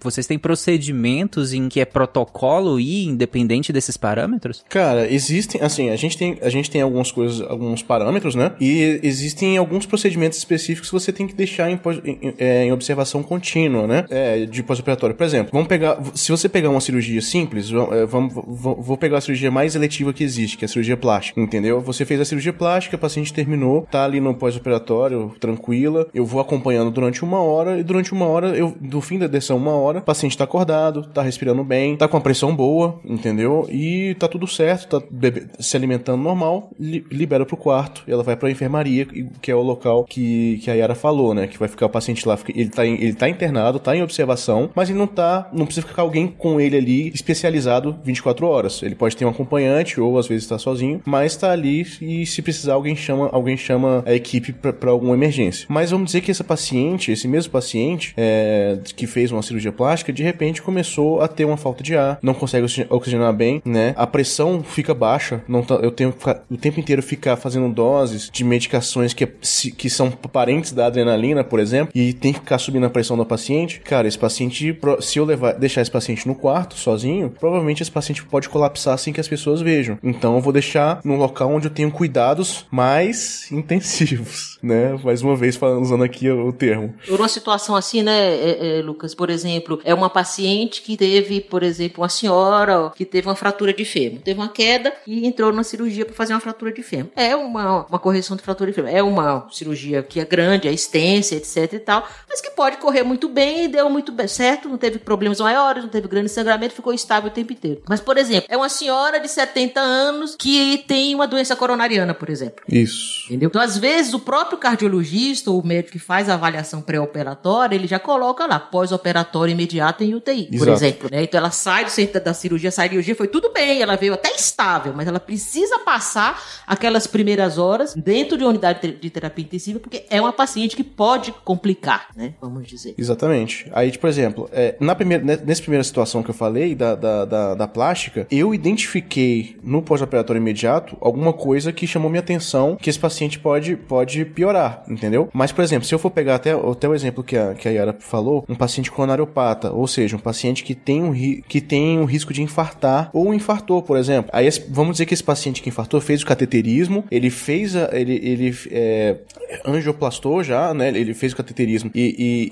vocês 0.02 0.28
têm 0.28 0.38
procedimentos 0.38 1.54
em 1.54 1.70
que 1.70 1.80
é 1.80 1.86
protocolo 1.86 2.80
e 2.80 3.06
independente 3.06 3.72
desses 3.72 3.96
parâmetros? 3.98 4.64
Cara, 4.70 5.10
existem, 5.12 5.62
assim, 5.62 5.90
a 5.90 5.96
gente 5.96 6.18
tem, 6.18 6.38
a 6.42 6.50
gente 6.50 6.70
tem 6.70 6.82
algumas 6.82 7.12
coisas, 7.12 7.42
alguns 7.42 7.82
parâmetros, 7.82 8.36
né? 8.36 8.52
E 8.60 9.00
existem 9.04 9.58
alguns 9.58 9.86
procedimentos 9.86 10.38
específicos 10.38 10.90
que 10.90 10.94
você 10.94 11.12
tem 11.12 11.28
que 11.28 11.34
deixar 11.34 11.70
em, 11.72 11.80
em- 12.06 12.34
é, 12.38 12.66
em 12.66 12.72
observação 12.72 13.24
contínua, 13.24 13.88
né? 13.88 14.06
É, 14.10 14.46
de 14.46 14.62
pós-operatório. 14.64 15.16
Por 15.16 15.24
exemplo, 15.24 15.52
vamos 15.54 15.68
pegar, 15.68 15.98
se 16.14 16.32
você 16.32 16.50
pegar 16.50 16.70
uma 16.70 16.82
cirurgia 16.82 17.22
simples, 17.22 17.70
va- 17.70 17.90
é, 17.96 18.06
vamos, 18.06 18.34
vou 18.34 18.74
vou 18.82 18.98
pegar 18.98 19.20
a 19.20 19.22
cirurgia 19.22 19.50
mais 19.52 19.63
eletiva 19.76 20.14
que 20.14 20.24
existe, 20.24 20.58
que 20.58 20.66
é 20.66 20.68
a 20.68 20.70
cirurgia 20.70 20.98
plástica, 20.98 21.40
entendeu? 21.40 21.82
Você 21.82 22.06
fez 22.06 22.20
a 22.22 22.26
cirurgia 22.26 22.54
plástica, 22.54 22.96
a 22.96 23.00
paciente 23.00 23.34
terminou, 23.34 23.88
tá 23.90 24.04
ali 24.04 24.20
no 24.20 24.34
pós-operatório, 24.34 25.34
tranquila, 25.40 26.08
eu 26.14 26.26
vou 26.26 26.40
acompanhando 26.42 26.92
durante 26.92 27.24
uma 27.24 27.40
hora, 27.42 27.80
e 27.80 27.84
durante 27.84 28.12
uma 28.14 28.26
hora, 28.26 28.50
eu, 28.50 28.76
do 28.80 29.02
fim 29.02 29.18
da 29.18 29.28
dessa 29.28 29.54
uma 29.56 29.72
hora, 29.72 30.00
o 30.00 30.04
paciente 30.04 30.38
tá 30.38 30.44
acordado, 30.44 31.04
tá 31.08 31.22
respirando 31.22 31.64
bem, 31.64 31.96
tá 31.96 32.08
com 32.08 32.18
a 32.18 32.22
pressão 32.22 32.56
boa, 32.56 33.00
entendeu? 33.06 33.68
E 33.72 34.16
tá 34.20 34.28
tudo 34.28 34.48
certo, 34.48 35.00
tá 35.00 35.06
bebe- 35.10 35.48
se 35.60 35.76
alimentando 35.78 36.22
normal, 36.22 36.70
li- 36.80 37.06
libera 37.12 37.46
pro 37.46 37.58
quarto, 37.58 38.04
ela 38.08 38.24
vai 38.24 38.36
pra 38.36 38.50
enfermaria, 38.52 39.06
que 39.42 39.52
é 39.52 39.56
o 39.56 39.62
local 39.62 40.04
que, 40.06 40.60
que 40.64 40.70
a 40.70 40.74
Yara 40.74 40.96
falou, 40.96 41.34
né? 41.34 41.48
Que 41.48 41.58
vai 41.58 41.68
ficar 41.68 41.86
o 41.86 41.90
paciente 41.90 42.28
lá, 42.28 42.38
ele 42.54 42.70
tá, 42.70 42.86
em- 42.86 42.96
ele 42.96 43.14
tá 43.14 43.30
internado, 43.30 43.80
tá 43.80 43.96
em 43.96 44.02
observação, 44.04 44.70
mas 44.76 44.90
ele 44.90 44.98
não 45.00 45.08
tá, 45.08 45.50
não 45.54 45.66
precisa 45.66 45.86
ficar 45.88 46.02
alguém 46.02 46.28
com 46.28 46.60
ele 46.60 46.78
ali 46.78 47.08
especializado 47.10 47.96
24 48.04 48.46
horas. 48.48 48.82
Ele 48.84 48.96
pode 48.96 49.16
ter 49.16 49.26
um 49.26 49.30
acompanhante, 49.58 50.00
ou 50.02 50.18
às 50.18 50.28
vezes 50.28 50.48
tá 50.48 50.58
sozinho, 50.58 51.02
mas 51.06 51.36
tá 51.36 51.52
ali 51.52 51.86
e 52.02 52.26
se 52.26 52.42
precisar 52.42 52.74
alguém 52.74 52.96
chama, 52.96 53.30
alguém 53.32 53.56
chama 53.58 54.04
a 54.06 54.14
equipe 54.14 54.52
pra 54.54 54.92
alguma 54.92 55.14
emergência. 55.14 55.66
Mas 55.70 55.92
vamos 55.92 56.08
dizer 56.08 56.22
que 56.22 56.32
essa 56.32 56.44
paciente, 56.44 57.12
esse 57.12 57.28
mesmo 57.28 57.52
paciente, 57.52 58.14
é, 58.18 58.80
que 58.96 59.06
fez 59.08 59.32
uma 59.32 59.42
cirurgia 59.42 59.72
plástica, 59.72 60.12
de 60.12 60.24
repente 60.24 60.62
começou 60.62 61.22
a 61.22 61.28
ter 61.28 61.46
uma 61.46 61.58
falta 61.58 61.84
de 61.84 61.96
ar, 61.96 62.18
não 62.22 62.34
consegue 62.34 62.66
oxi- 62.66 62.86
oxigenar 62.90 63.34
bem, 63.34 63.62
né? 63.66 63.94
A 63.98 64.08
pressão 64.08 64.64
fica 64.64 64.94
baixa, 64.94 65.44
não 65.48 65.62
tá- 65.64 65.76
eu 65.76 65.92
tenho 65.92 66.12
que 66.12 66.20
ficar- 66.20 66.44
o 66.50 66.58
tempo 66.58 66.80
inteiro 66.80 67.02
ficar 67.04 67.36
fazendo 67.36 67.72
doses 67.74 68.30
de 68.32 68.44
medicações 68.44 69.14
que, 69.14 69.24
é- 69.24 69.32
que 69.78 69.90
são 69.90 70.10
parentes 70.12 70.72
da 70.72 70.88
adrenalina, 70.88 71.44
por 71.44 71.60
exemplo, 71.60 71.92
e 71.96 72.14
tem 72.14 72.34
que 72.34 72.40
ficar 72.40 72.58
subindo 72.58 72.86
a 72.86 72.90
pressão 72.90 73.18
do 73.18 73.26
paciente. 73.26 73.80
Cara, 73.82 74.08
esse 74.08 74.18
paciente, 74.18 74.78
se 75.02 75.20
eu 75.20 75.26
levar, 75.26 75.54
deixar 75.54 75.82
esse 75.82 75.92
paciente 75.92 76.28
no 76.28 76.36
quarto 76.36 76.76
sozinho, 76.76 77.30
provavelmente 77.40 77.82
esse 77.82 77.92
paciente 77.92 78.24
pode 78.26 78.50
colapsar 78.50 78.98
sem 78.98 79.14
que 79.14 79.20
as 79.20 79.28
pessoas 79.28 79.43
vejam. 79.62 79.98
Então 80.04 80.36
eu 80.36 80.42
vou 80.42 80.54
deixar 80.54 81.02
num 81.04 81.18
local 81.18 81.52
onde 81.52 81.68
eu 81.68 81.72
tenho 81.72 81.92
cuidados 81.92 82.66
mais 82.72 83.50
intensivos, 83.52 84.58
né? 84.62 84.98
Mais 85.04 85.22
uma 85.22 85.36
vez 85.36 85.56
falando, 85.56 85.82
usando 85.82 86.04
aqui 86.04 86.30
o 86.30 86.52
termo. 86.52 86.94
Uma 87.10 87.28
situação 87.28 87.76
assim, 87.76 88.02
né, 88.02 88.36
é, 88.36 88.80
é, 88.80 88.82
Lucas, 88.82 89.16
por 89.16 89.30
exemplo, 89.30 89.80
é 89.84 89.94
uma 89.94 90.10
paciente 90.10 90.82
que 90.82 90.98
teve, 90.98 91.42
por 91.42 91.64
exemplo, 91.64 92.02
uma 92.02 92.10
senhora 92.10 92.92
que 92.96 93.06
teve 93.06 93.28
uma 93.28 93.36
fratura 93.36 93.74
de 93.74 93.86
fêmur. 93.86 94.22
Teve 94.22 94.40
uma 94.40 94.50
queda 94.50 94.94
e 95.08 95.26
entrou 95.26 95.52
na 95.52 95.64
cirurgia 95.64 96.06
para 96.06 96.16
fazer 96.16 96.34
uma 96.34 96.40
fratura 96.40 96.72
de 96.72 96.84
fêmur. 96.84 97.12
é 97.16 97.36
uma, 97.36 97.86
uma 97.86 98.00
correção 98.00 98.36
de 98.36 98.44
fratura 98.44 98.72
de 98.72 98.84
é 98.90 99.02
uma 99.02 99.48
cirurgia 99.52 100.04
que 100.04 100.20
é 100.20 100.26
grande, 100.26 100.68
é 100.68 100.72
extensa, 100.72 101.36
etc 101.36 101.74
e 101.74 101.80
tal, 101.80 102.08
mas 102.30 102.42
que 102.42 102.50
pode 102.52 102.78
correr 102.78 103.04
muito 103.04 103.30
bem 103.30 103.66
e 103.66 103.68
deu 103.68 103.90
muito 103.90 104.12
bem, 104.12 104.28
certo, 104.28 104.68
não 104.68 104.78
teve 104.78 105.00
problemas 105.00 105.40
maiores, 105.40 105.84
não 105.84 105.90
teve 105.90 106.08
grande 106.08 106.30
sangramento, 106.30 106.74
ficou 106.74 106.94
estável 106.94 107.30
o 107.30 107.34
tempo 107.34 107.54
inteiro. 107.54 107.82
Mas, 107.88 108.02
por 108.02 108.18
exemplo, 108.18 108.48
é 108.50 108.58
uma 108.58 108.70
senhora 108.70 109.20
de 109.20 109.28
70 109.34 109.80
anos 109.80 110.36
que 110.38 110.84
tem 110.88 111.14
uma 111.16 111.28
doença 111.28 111.56
coronariana, 111.56 112.14
por 112.14 112.30
exemplo. 112.30 112.64
Isso. 112.70 113.26
Entendeu? 113.28 113.48
Então, 113.50 113.62
às 113.62 113.78
vezes, 113.78 114.14
o 114.14 114.20
próprio 114.20 114.58
cardiologista 114.58 115.52
ou 115.52 115.60
o 115.60 115.66
médico 115.66 115.94
que 115.94 116.00
faz 116.00 116.30
a 116.30 116.34
avaliação 116.36 116.82
pré-operatória, 116.82 117.76
ele 117.76 117.88
já 117.88 118.00
coloca 118.00 118.46
lá, 118.46 118.60
pós-operatório 118.60 119.52
imediato 119.52 120.04
em 120.04 120.14
UTI, 120.16 120.46
por 120.46 120.56
Exato. 120.68 120.72
exemplo. 120.72 121.10
Né? 121.12 121.24
Então, 121.24 121.38
ela 121.38 121.52
sai 121.52 121.86
do 121.86 121.92
centro 121.92 122.24
da 122.24 122.34
cirurgia, 122.34 122.72
sai 122.72 122.88
da 122.88 122.92
cirurgia, 122.94 123.16
foi 123.16 123.28
tudo 123.28 123.52
bem, 123.54 123.82
ela 123.82 123.96
veio 123.96 124.14
até 124.14 124.32
estável, 124.36 124.94
mas 124.96 125.08
ela 125.08 125.20
precisa 125.20 125.80
passar 125.80 126.42
aquelas 126.68 127.08
primeiras 127.08 127.58
horas 127.58 127.94
dentro 127.96 128.38
de 128.38 128.44
uma 128.44 128.50
unidade 128.50 128.92
de 128.94 129.10
terapia 129.10 129.44
intensiva, 129.44 129.80
porque 129.80 130.06
é 130.10 130.20
uma 130.22 130.34
paciente 130.34 130.76
que 130.76 130.84
pode 130.84 131.32
complicar, 131.44 132.08
né? 132.16 132.34
Vamos 132.42 132.68
dizer. 132.68 132.94
Exatamente. 132.98 133.70
Aí, 133.74 133.96
por 133.98 134.10
exemplo, 134.10 134.50
é, 134.52 134.76
na 134.80 134.96
primeira, 134.96 135.24
ne- 135.24 135.38
nessa 135.38 135.62
primeira 135.62 135.84
situação 135.84 136.22
que 136.24 136.30
eu 136.30 136.34
falei, 136.34 136.76
da, 136.76 136.96
da, 136.96 137.26
da, 137.26 137.56
da 137.56 137.68
plástica, 137.68 138.28
eu 138.32 138.54
identifiquei 138.54 139.23
no 139.64 139.82
pós-operatório 139.82 140.40
imediato 140.40 140.98
alguma 141.02 141.34
coisa 141.34 141.72
que 141.72 141.86
chamou 141.88 142.10
minha 142.10 142.20
atenção 142.22 142.78
que 142.80 142.90
esse 142.90 143.00
paciente 143.00 143.40
pode, 143.40 143.76
pode 143.76 144.24
piorar, 144.26 144.84
entendeu? 144.90 145.30
Mas, 145.34 145.52
por 145.52 145.64
exemplo, 145.64 145.86
se 145.88 145.94
eu 145.94 146.00
for 146.00 146.10
pegar 146.12 146.36
até, 146.36 146.52
até 146.52 146.88
o 146.88 146.94
exemplo 146.96 147.24
que 147.24 147.38
a, 147.38 147.54
que 147.54 147.68
a 147.68 147.72
Yara 147.72 147.96
falou, 148.00 148.44
um 148.48 148.56
paciente 148.56 148.92
coronariopata, 148.92 149.72
ou 149.72 149.88
seja, 149.88 150.16
um 150.16 150.20
paciente 150.20 150.64
que 150.64 150.76
tem 150.76 151.04
um, 151.04 151.12
ri- 151.12 151.44
que 151.48 151.60
tem 151.62 152.00
um 152.00 152.06
risco 152.06 152.34
de 152.34 152.42
infartar 152.42 153.10
ou 153.14 153.34
infartou, 153.34 153.82
por 153.82 153.98
exemplo. 153.98 154.30
Aí, 154.34 154.48
vamos 154.70 154.94
dizer 154.94 155.06
que 155.06 155.14
esse 155.14 155.24
paciente 155.24 155.62
que 155.62 155.70
infartou 155.70 156.00
fez 156.02 156.22
o 156.22 156.26
cateterismo, 156.26 157.04
ele 157.12 157.30
fez 157.30 157.76
a, 157.76 157.90
ele, 157.94 158.14
ele 158.24 158.56
é, 158.72 159.18
angioplastou 159.66 160.44
já, 160.44 160.74
né? 160.74 160.90
Ele 160.90 161.14
fez 161.14 161.34
o 161.34 161.36
cateterismo 161.36 161.92
e, 161.94 162.16
e, 162.18 162.50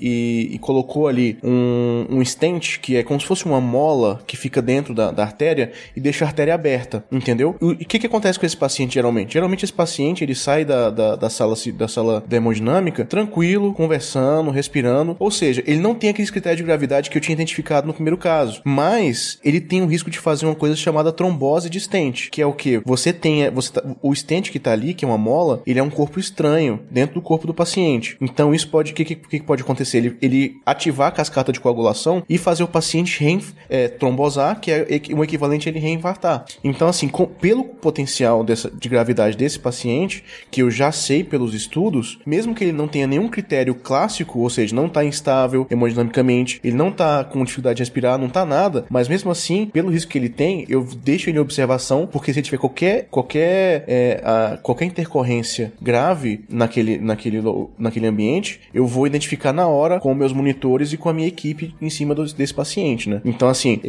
e- 0.52 0.54
e 0.54 0.58
colocou 0.58 1.06
ali 1.08 1.38
um, 1.42 2.06
um 2.10 2.24
stent 2.24 2.78
que 2.80 2.96
é 2.96 3.02
como 3.02 3.20
se 3.20 3.26
fosse 3.26 3.44
uma 3.46 3.60
mola 3.60 4.20
que 4.26 4.36
fica 4.36 4.60
dentro 4.62 4.94
da, 4.94 5.10
da 5.10 5.22
artéria 5.22 5.72
e 5.96 6.00
deixa 6.00 6.24
a 6.24 6.28
artéria 6.28 6.54
aberta, 6.62 7.04
entendeu? 7.10 7.56
E 7.60 7.64
o 7.64 7.76
que, 7.76 7.98
que 7.98 8.06
acontece 8.06 8.38
com 8.38 8.46
esse 8.46 8.56
paciente 8.56 8.94
geralmente? 8.94 9.32
Geralmente 9.34 9.64
esse 9.64 9.72
paciente 9.72 10.22
ele 10.22 10.34
sai 10.34 10.64
da, 10.64 10.90
da, 10.90 11.16
da 11.16 11.28
sala 11.28 11.54
da 11.74 11.88
sala 11.88 12.22
da 12.26 12.36
hemodinâmica 12.36 13.04
tranquilo, 13.04 13.74
conversando, 13.74 14.50
respirando, 14.50 15.16
ou 15.18 15.30
seja, 15.30 15.62
ele 15.66 15.80
não 15.80 15.94
tem 15.94 16.10
aquele 16.10 16.28
critério 16.28 16.56
de 16.58 16.62
gravidade 16.62 17.10
que 17.10 17.18
eu 17.18 17.20
tinha 17.20 17.34
identificado 17.34 17.86
no 17.86 17.92
primeiro 17.92 18.16
caso, 18.16 18.62
mas 18.64 19.38
ele 19.44 19.60
tem 19.60 19.82
o 19.82 19.86
risco 19.86 20.10
de 20.10 20.18
fazer 20.18 20.46
uma 20.46 20.54
coisa 20.54 20.76
chamada 20.76 21.12
trombose 21.12 21.68
de 21.68 21.80
stent, 21.80 22.28
que 22.30 22.40
é 22.40 22.46
o 22.46 22.52
que 22.52 22.80
você 22.84 23.12
tem, 23.12 23.50
você 23.50 23.72
tá- 23.72 23.82
o 24.00 24.14
stent 24.14 24.50
que 24.50 24.58
tá 24.58 24.72
ali, 24.72 24.94
que 24.94 25.04
é 25.04 25.08
uma 25.08 25.18
mola, 25.18 25.62
ele 25.66 25.78
é 25.78 25.82
um 25.82 25.90
corpo 25.90 26.20
estranho 26.20 26.80
dentro 26.90 27.14
do 27.16 27.22
corpo 27.22 27.46
do 27.46 27.54
paciente. 27.54 28.16
Então 28.20 28.54
isso 28.54 28.68
pode, 28.68 28.92
o 28.92 28.94
que, 28.94 29.04
que, 29.04 29.16
que 29.16 29.40
pode 29.42 29.62
acontecer? 29.62 29.98
Ele, 29.98 30.16
ele 30.22 30.56
ativar 30.64 31.08
a 31.08 31.12
cascata 31.12 31.52
de 31.52 31.60
coagulação 31.60 32.22
e 32.28 32.38
fazer 32.38 32.62
o 32.62 32.68
paciente 32.68 33.20
rein, 33.20 33.40
é, 33.68 33.88
trombosar, 33.88 34.60
que 34.60 34.70
é 34.70 34.86
um 35.14 35.24
equivalente 35.24 35.68
a 35.68 35.72
ele 35.72 35.80
reinfartar. 35.80 36.41
Então 36.62 36.88
assim, 36.88 37.08
com- 37.08 37.26
pelo 37.26 37.64
potencial 37.64 38.42
dessa, 38.44 38.70
de 38.70 38.88
gravidade 38.88 39.36
desse 39.36 39.58
paciente, 39.58 40.22
que 40.50 40.62
eu 40.62 40.70
já 40.70 40.90
sei 40.92 41.22
pelos 41.24 41.54
estudos, 41.54 42.18
mesmo 42.26 42.54
que 42.54 42.64
ele 42.64 42.72
não 42.72 42.88
tenha 42.88 43.06
nenhum 43.06 43.28
critério 43.28 43.74
clássico, 43.74 44.38
ou 44.40 44.50
seja, 44.50 44.74
não 44.74 44.88
tá 44.88 45.04
instável 45.04 45.66
hemodinamicamente, 45.70 46.60
ele 46.62 46.76
não 46.76 46.90
tá 46.90 47.24
com 47.24 47.44
dificuldade 47.44 47.76
de 47.76 47.82
respirar, 47.82 48.18
não 48.18 48.28
tá 48.28 48.44
nada, 48.44 48.84
mas 48.90 49.08
mesmo 49.08 49.30
assim, 49.30 49.66
pelo 49.66 49.90
risco 49.90 50.10
que 50.10 50.18
ele 50.18 50.28
tem, 50.28 50.64
eu 50.68 50.86
deixo 51.02 51.28
ele 51.30 51.38
em 51.38 51.40
observação, 51.40 52.06
porque 52.06 52.32
se 52.32 52.38
ele 52.38 52.44
tiver 52.44 52.58
qualquer 52.58 53.06
qualquer 53.10 53.84
é, 53.88 54.20
a- 54.24 54.58
qualquer 54.62 54.84
intercorrência 54.86 55.72
grave 55.80 56.44
naquele 56.48 56.98
naquele 56.98 57.42
naquele 57.78 58.06
ambiente, 58.06 58.60
eu 58.72 58.86
vou 58.86 59.06
identificar 59.06 59.52
na 59.52 59.66
hora 59.66 60.00
com 60.00 60.14
meus 60.14 60.32
monitores 60.32 60.92
e 60.92 60.96
com 60.96 61.08
a 61.08 61.12
minha 61.12 61.28
equipe 61.28 61.74
em 61.80 61.90
cima 61.90 62.14
dos- 62.14 62.32
desse 62.32 62.54
paciente, 62.54 63.08
né? 63.08 63.20
Então 63.24 63.48
assim, 63.48 63.80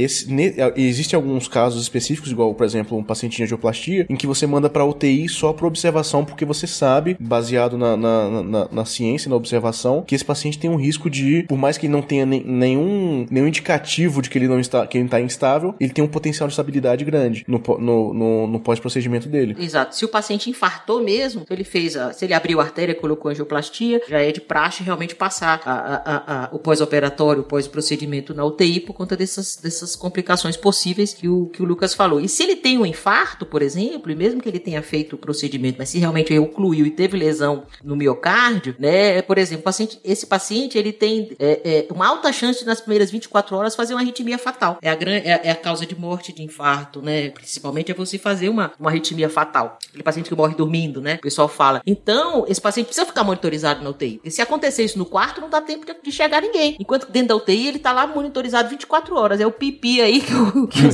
existem 0.76 1.16
alguns 1.18 1.48
casos 1.48 1.82
específicos, 1.84 2.32
igual 2.32 2.43
por 2.52 2.66
exemplo 2.66 2.98
um 2.98 3.04
paciente 3.04 3.38
de 3.38 3.44
angioplastia, 3.44 4.08
em 4.10 4.16
que 4.16 4.26
você 4.26 4.48
manda 4.48 4.68
para 4.72 4.84
UTI 4.84 5.30
só 5.30 5.54
por 5.54 5.68
observação, 5.68 6.26
porque 6.26 6.44
você 6.46 6.66
sabe, 6.66 7.16
baseado 7.20 7.78
na, 7.78 7.96
na, 7.96 8.44
na, 8.44 8.68
na 8.72 8.86
ciência, 8.86 9.30
na 9.30 9.36
observação, 9.36 10.02
que 10.02 10.16
esse 10.16 10.26
paciente 10.26 10.58
tem 10.58 10.70
um 10.72 10.76
risco 10.76 11.12
de, 11.12 11.44
por 11.48 11.58
mais 11.60 11.78
que 11.78 11.86
ele 11.86 11.94
não 11.94 12.02
tenha 12.02 12.26
nem- 12.26 12.44
nenhum, 12.44 13.28
nenhum 13.30 13.48
indicativo 13.48 14.20
de 14.22 14.30
que 14.32 14.38
ele 14.40 14.48
não 14.48 14.60
está, 14.60 14.88
que 14.88 14.98
ele 14.98 15.06
está 15.06 15.22
instável, 15.22 15.76
ele 15.80 15.94
tem 15.94 16.04
um 16.04 16.08
potencial 16.08 16.48
de 16.48 16.54
estabilidade 16.54 17.06
grande 17.06 17.44
no, 17.48 17.62
no, 17.80 18.14
no, 18.14 18.48
no 18.48 18.60
pós-procedimento 18.60 19.30
dele. 19.30 19.56
Exato. 19.60 19.96
Se 19.96 20.04
o 20.06 20.08
paciente 20.08 20.50
infartou 20.50 21.04
mesmo, 21.04 21.46
ele 21.50 21.64
fez 21.64 21.96
a, 21.96 22.12
se 22.14 22.26
ele 22.26 22.34
abriu 22.34 22.60
a 22.60 22.64
artéria, 22.64 22.96
colocou 22.96 23.30
angioplastia, 23.30 24.02
já 24.10 24.20
é 24.22 24.32
de 24.32 24.42
praxe 24.42 24.82
realmente 24.84 25.14
passar 25.16 25.62
a- 25.66 26.02
a- 26.46 26.50
o 26.52 26.58
pós-operatório, 26.60 27.42
o 27.42 27.46
pós-procedimento 27.46 28.34
na 28.34 28.46
UTI 28.46 28.80
por 28.80 28.94
conta 28.94 29.16
dessas, 29.16 29.56
dessas 29.58 29.96
complicações 29.96 30.56
possíveis 30.58 31.14
que 31.14 31.28
o, 31.28 31.48
que 31.48 31.62
o 31.62 31.66
Lucas 31.66 31.94
falou. 31.94 32.20
E 32.22 32.30
se 32.34 32.44
ele 32.44 32.56
tem 32.56 32.78
um 32.78 32.86
infarto, 32.86 33.46
por 33.46 33.62
exemplo, 33.62 34.12
e 34.12 34.16
mesmo 34.16 34.42
que 34.42 34.50
ele 34.50 34.60
tenha 34.60 34.82
feito 34.82 35.14
o 35.16 35.18
procedimento, 35.18 35.78
mas 35.80 35.90
se 35.90 36.00
realmente 36.00 36.38
ocluiu 36.38 36.86
e 36.86 36.92
teve 36.92 37.18
lesão 37.18 37.64
no 37.84 37.96
miocárdio, 37.96 38.76
né? 38.80 39.22
Por 39.22 39.38
exemplo, 39.38 39.64
paciente, 39.64 40.00
esse 40.04 40.26
paciente 40.26 40.78
ele 40.78 40.92
tem 40.92 41.32
é, 41.40 41.62
é, 41.64 41.94
uma 41.94 42.08
alta 42.08 42.32
chance 42.34 42.60
de 42.60 42.66
nas 42.66 42.82
primeiras 42.82 43.12
24 43.12 43.56
horas 43.56 43.76
fazer 43.76 43.94
uma 43.94 44.02
arritmia 44.02 44.38
fatal. 44.38 44.78
É 44.82 44.90
a, 44.90 44.96
gran- 44.96 45.12
é, 45.24 45.42
é 45.44 45.52
a 45.52 45.56
causa 45.56 45.86
de 45.86 45.96
morte 45.96 46.34
de 46.34 46.42
infarto, 46.44 47.02
né? 47.02 47.30
Principalmente 47.30 47.92
é 47.92 47.94
você 47.96 48.18
fazer 48.18 48.50
uma, 48.50 48.72
uma 48.80 48.90
arritmia 48.90 49.30
fatal. 49.30 49.78
Aquele 49.90 50.04
paciente 50.04 50.30
que 50.30 50.36
morre 50.36 50.56
dormindo, 50.56 51.02
né? 51.02 51.16
O 51.16 51.22
pessoal 51.22 51.48
fala. 51.48 51.82
Então, 51.86 52.46
esse 52.48 52.60
paciente 52.62 52.88
precisa 52.88 53.06
ficar 53.06 53.24
monitorizado 53.24 53.84
na 53.84 53.90
UTI. 53.90 54.20
E 54.24 54.32
se 54.32 54.42
acontecer 54.42 54.84
isso 54.84 54.98
no 54.98 55.06
quarto, 55.06 55.40
não 55.40 55.50
dá 55.50 55.62
tempo 55.62 55.86
de, 55.86 55.96
de 56.04 56.12
chegar 56.12 56.42
ninguém. 56.42 56.76
Enquanto 56.80 57.12
dentro 57.12 57.30
da 57.30 57.36
UTI 57.36 57.68
ele 57.68 57.80
tá 57.80 57.92
lá 57.92 58.08
monitorizado 58.08 58.70
24 58.70 59.16
horas. 59.16 59.40
É 59.40 59.46
o 59.46 59.52
pipi 59.52 60.02
aí 60.02 60.22
que 60.22 60.34
o, 60.34 60.68
que 60.68 60.80
o. 60.86 60.92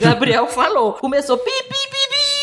Gabriel 0.00 0.46
falou. 0.46 0.77
Começou 1.00 1.36
pipi, 1.36 1.68
pipi, 1.68 2.37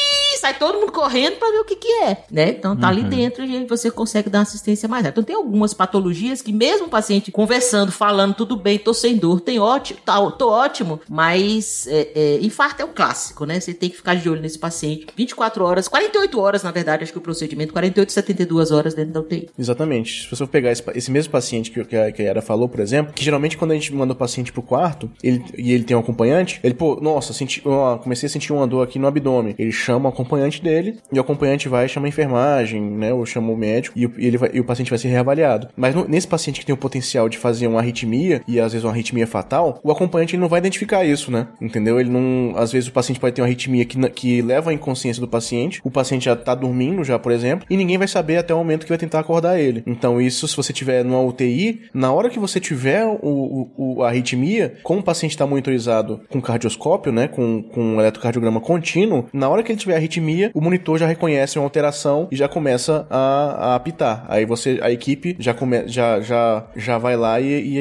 sai 0.45 0.53
todo 0.53 0.79
mundo 0.79 0.91
correndo 0.91 1.37
pra 1.37 1.49
ver 1.49 1.57
o 1.57 1.65
que 1.65 1.75
que 1.75 1.91
é, 2.03 2.17
né? 2.29 2.49
Então 2.49 2.75
tá 2.75 2.87
ali 2.87 3.01
dentro 3.03 3.43
e 3.43 3.65
você 3.65 3.89
consegue 3.89 4.29
dar 4.29 4.41
assistência 4.41 4.87
mais 4.87 5.03
rápida. 5.03 5.21
Então 5.21 5.23
tem 5.23 5.35
algumas 5.35 5.73
patologias 5.73 6.39
que 6.39 6.53
mesmo 6.53 6.85
o 6.85 6.89
paciente 6.89 7.31
conversando, 7.31 7.91
falando, 7.91 8.35
tudo 8.35 8.55
bem, 8.55 8.77
tô 8.77 8.93
sem 8.93 9.17
dor, 9.17 9.41
tem 9.41 9.59
ótimo, 9.59 9.99
tá, 10.05 10.21
tô 10.31 10.49
ótimo, 10.49 10.99
mas 11.09 11.87
é, 11.87 12.11
é, 12.13 12.39
infarto 12.41 12.83
é 12.83 12.85
um 12.85 12.93
clássico, 12.93 13.43
né? 13.45 13.59
Você 13.59 13.73
tem 13.73 13.89
que 13.89 13.97
ficar 13.97 14.13
de 14.15 14.29
olho 14.29 14.39
nesse 14.39 14.59
paciente 14.59 15.07
24 15.15 15.65
horas, 15.65 15.87
48 15.87 16.39
horas, 16.39 16.61
na 16.63 16.71
verdade, 16.71 17.03
acho 17.03 17.11
que 17.11 17.17
o 17.17 17.21
procedimento, 17.21 17.73
48, 17.73 18.11
72 18.11 18.71
horas 18.71 18.93
dentro 18.93 19.13
da 19.13 19.21
UTI. 19.21 19.49
Exatamente. 19.57 20.23
Se 20.23 20.29
você 20.29 20.45
for 20.45 20.47
pegar 20.47 20.71
esse, 20.71 20.83
esse 20.93 21.09
mesmo 21.09 21.31
paciente 21.31 21.71
que, 21.71 21.83
que, 21.83 21.95
a, 21.95 22.11
que 22.11 22.21
a 22.21 22.25
Yara 22.25 22.41
falou, 22.43 22.69
por 22.69 22.81
exemplo, 22.81 23.13
que 23.13 23.23
geralmente 23.23 23.57
quando 23.57 23.71
a 23.71 23.75
gente 23.75 23.91
manda 23.91 24.13
o 24.13 24.15
paciente 24.15 24.53
pro 24.53 24.61
quarto 24.61 25.09
ele, 25.23 25.43
e 25.57 25.71
ele 25.71 25.83
tem 25.83 25.97
um 25.97 26.01
acompanhante, 26.01 26.59
ele, 26.63 26.75
pô, 26.75 26.99
nossa, 27.01 27.33
senti, 27.33 27.63
ó, 27.65 27.97
comecei 27.97 28.27
a 28.27 28.29
sentir 28.29 28.53
uma 28.53 28.67
dor 28.67 28.83
aqui 28.83 28.99
no 28.99 29.07
abdômen. 29.07 29.55
Ele 29.57 29.71
chama 29.71 30.09
o 30.09 30.13
acompanhante 30.13 30.34
dele 30.61 30.97
e 31.11 31.17
o 31.17 31.21
acompanhante 31.21 31.67
vai 31.69 31.87
chamar 31.87 32.07
a 32.07 32.09
enfermagem, 32.09 32.81
né, 32.81 33.13
ou 33.13 33.25
chama 33.25 33.51
o 33.51 33.57
médico 33.57 33.97
e 33.97 34.05
o, 34.05 34.13
ele 34.17 34.37
vai- 34.37 34.49
e 34.53 34.59
o 34.59 34.63
paciente 34.63 34.89
vai 34.89 34.99
ser 34.99 35.07
reavaliado. 35.09 35.67
Mas 35.75 35.93
no- 35.95 36.07
nesse 36.07 36.27
paciente 36.27 36.59
que 36.59 36.65
tem 36.65 36.73
o 36.73 36.77
potencial 36.77 37.27
de 37.29 37.37
fazer 37.37 37.67
uma 37.67 37.79
arritmia 37.79 38.41
e 38.47 38.59
às 38.59 38.73
vezes 38.73 38.83
uma 38.83 38.91
arritmia 38.91 39.27
fatal, 39.27 39.79
o 39.83 39.91
acompanhante 39.91 40.37
não 40.37 40.47
vai 40.47 40.59
identificar 40.59 41.05
isso, 41.05 41.31
né? 41.31 41.47
Entendeu? 41.61 41.99
Ele 41.99 42.09
não, 42.09 42.53
às 42.57 42.71
vezes 42.71 42.89
o 42.89 42.93
paciente 42.93 43.19
pode 43.19 43.35
ter 43.35 43.41
uma 43.41 43.47
arritmia 43.47 43.85
que, 43.85 43.97
que 44.09 44.41
leva 44.41 44.71
à 44.71 44.73
inconsciência 44.73 45.21
do 45.21 45.27
paciente, 45.27 45.81
o 45.83 45.91
paciente 45.91 46.25
já 46.25 46.35
tá 46.35 46.53
dormindo 46.55 47.03
já, 47.03 47.17
por 47.19 47.31
exemplo, 47.31 47.65
e 47.69 47.77
ninguém 47.77 47.97
vai 47.97 48.07
saber 48.07 48.37
até 48.37 48.53
o 48.53 48.57
momento 48.57 48.83
que 48.83 48.89
vai 48.89 48.97
tentar 48.97 49.19
acordar 49.19 49.59
ele. 49.59 49.83
Então 49.85 50.19
isso, 50.21 50.47
se 50.47 50.55
você 50.55 50.71
tiver 50.73 51.03
numa 51.03 51.21
UTI, 51.21 51.81
na 51.93 52.11
hora 52.11 52.29
que 52.29 52.39
você 52.39 52.59
tiver 52.59 53.05
o- 53.05 53.69
o- 53.77 54.03
a 54.03 54.07
arritmia, 54.09 54.75
como 54.83 54.99
o 54.99 55.03
paciente 55.03 55.31
está 55.31 55.45
monitorizado 55.45 56.21
com 56.29 56.41
cardioscópio, 56.41 57.11
né, 57.11 57.27
com, 57.27 57.61
com 57.63 57.81
um 57.81 57.99
eletrocardiograma 58.01 58.59
contínuo, 58.59 59.25
na 59.33 59.49
hora 59.49 59.63
que 59.63 59.71
ele 59.71 59.79
tiver 59.79 59.95
arritmia, 59.95 60.24
o 60.53 60.61
monitor 60.61 60.97
já 60.97 61.05
reconhece 61.07 61.57
uma 61.59 61.65
alteração 61.65 62.27
e 62.31 62.35
já 62.35 62.47
começa 62.47 63.05
a, 63.09 63.71
a 63.71 63.75
apitar. 63.75 64.25
Aí 64.27 64.45
você, 64.45 64.79
a 64.81 64.91
equipe 64.91 65.35
já, 65.39 65.53
come, 65.53 65.87
já, 65.87 66.19
já, 66.21 66.63
já 66.75 66.97
vai 66.97 67.15
lá 67.15 67.39
e, 67.39 67.45
e, 67.45 67.77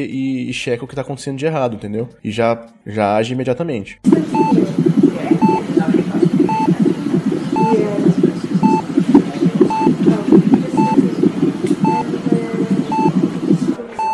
e- 0.47 0.51
e 0.51 0.53
checa 0.53 0.85
o 0.85 0.87
que 0.87 0.93
está 0.95 1.03
acontecendo 1.03 1.37
de 1.39 1.47
errado, 1.47 1.75
entendeu? 1.77 2.09
E 2.23 2.31
já, 2.31 2.67
já 2.87 3.17
age 3.17 3.33
imediatamente. 3.33 3.99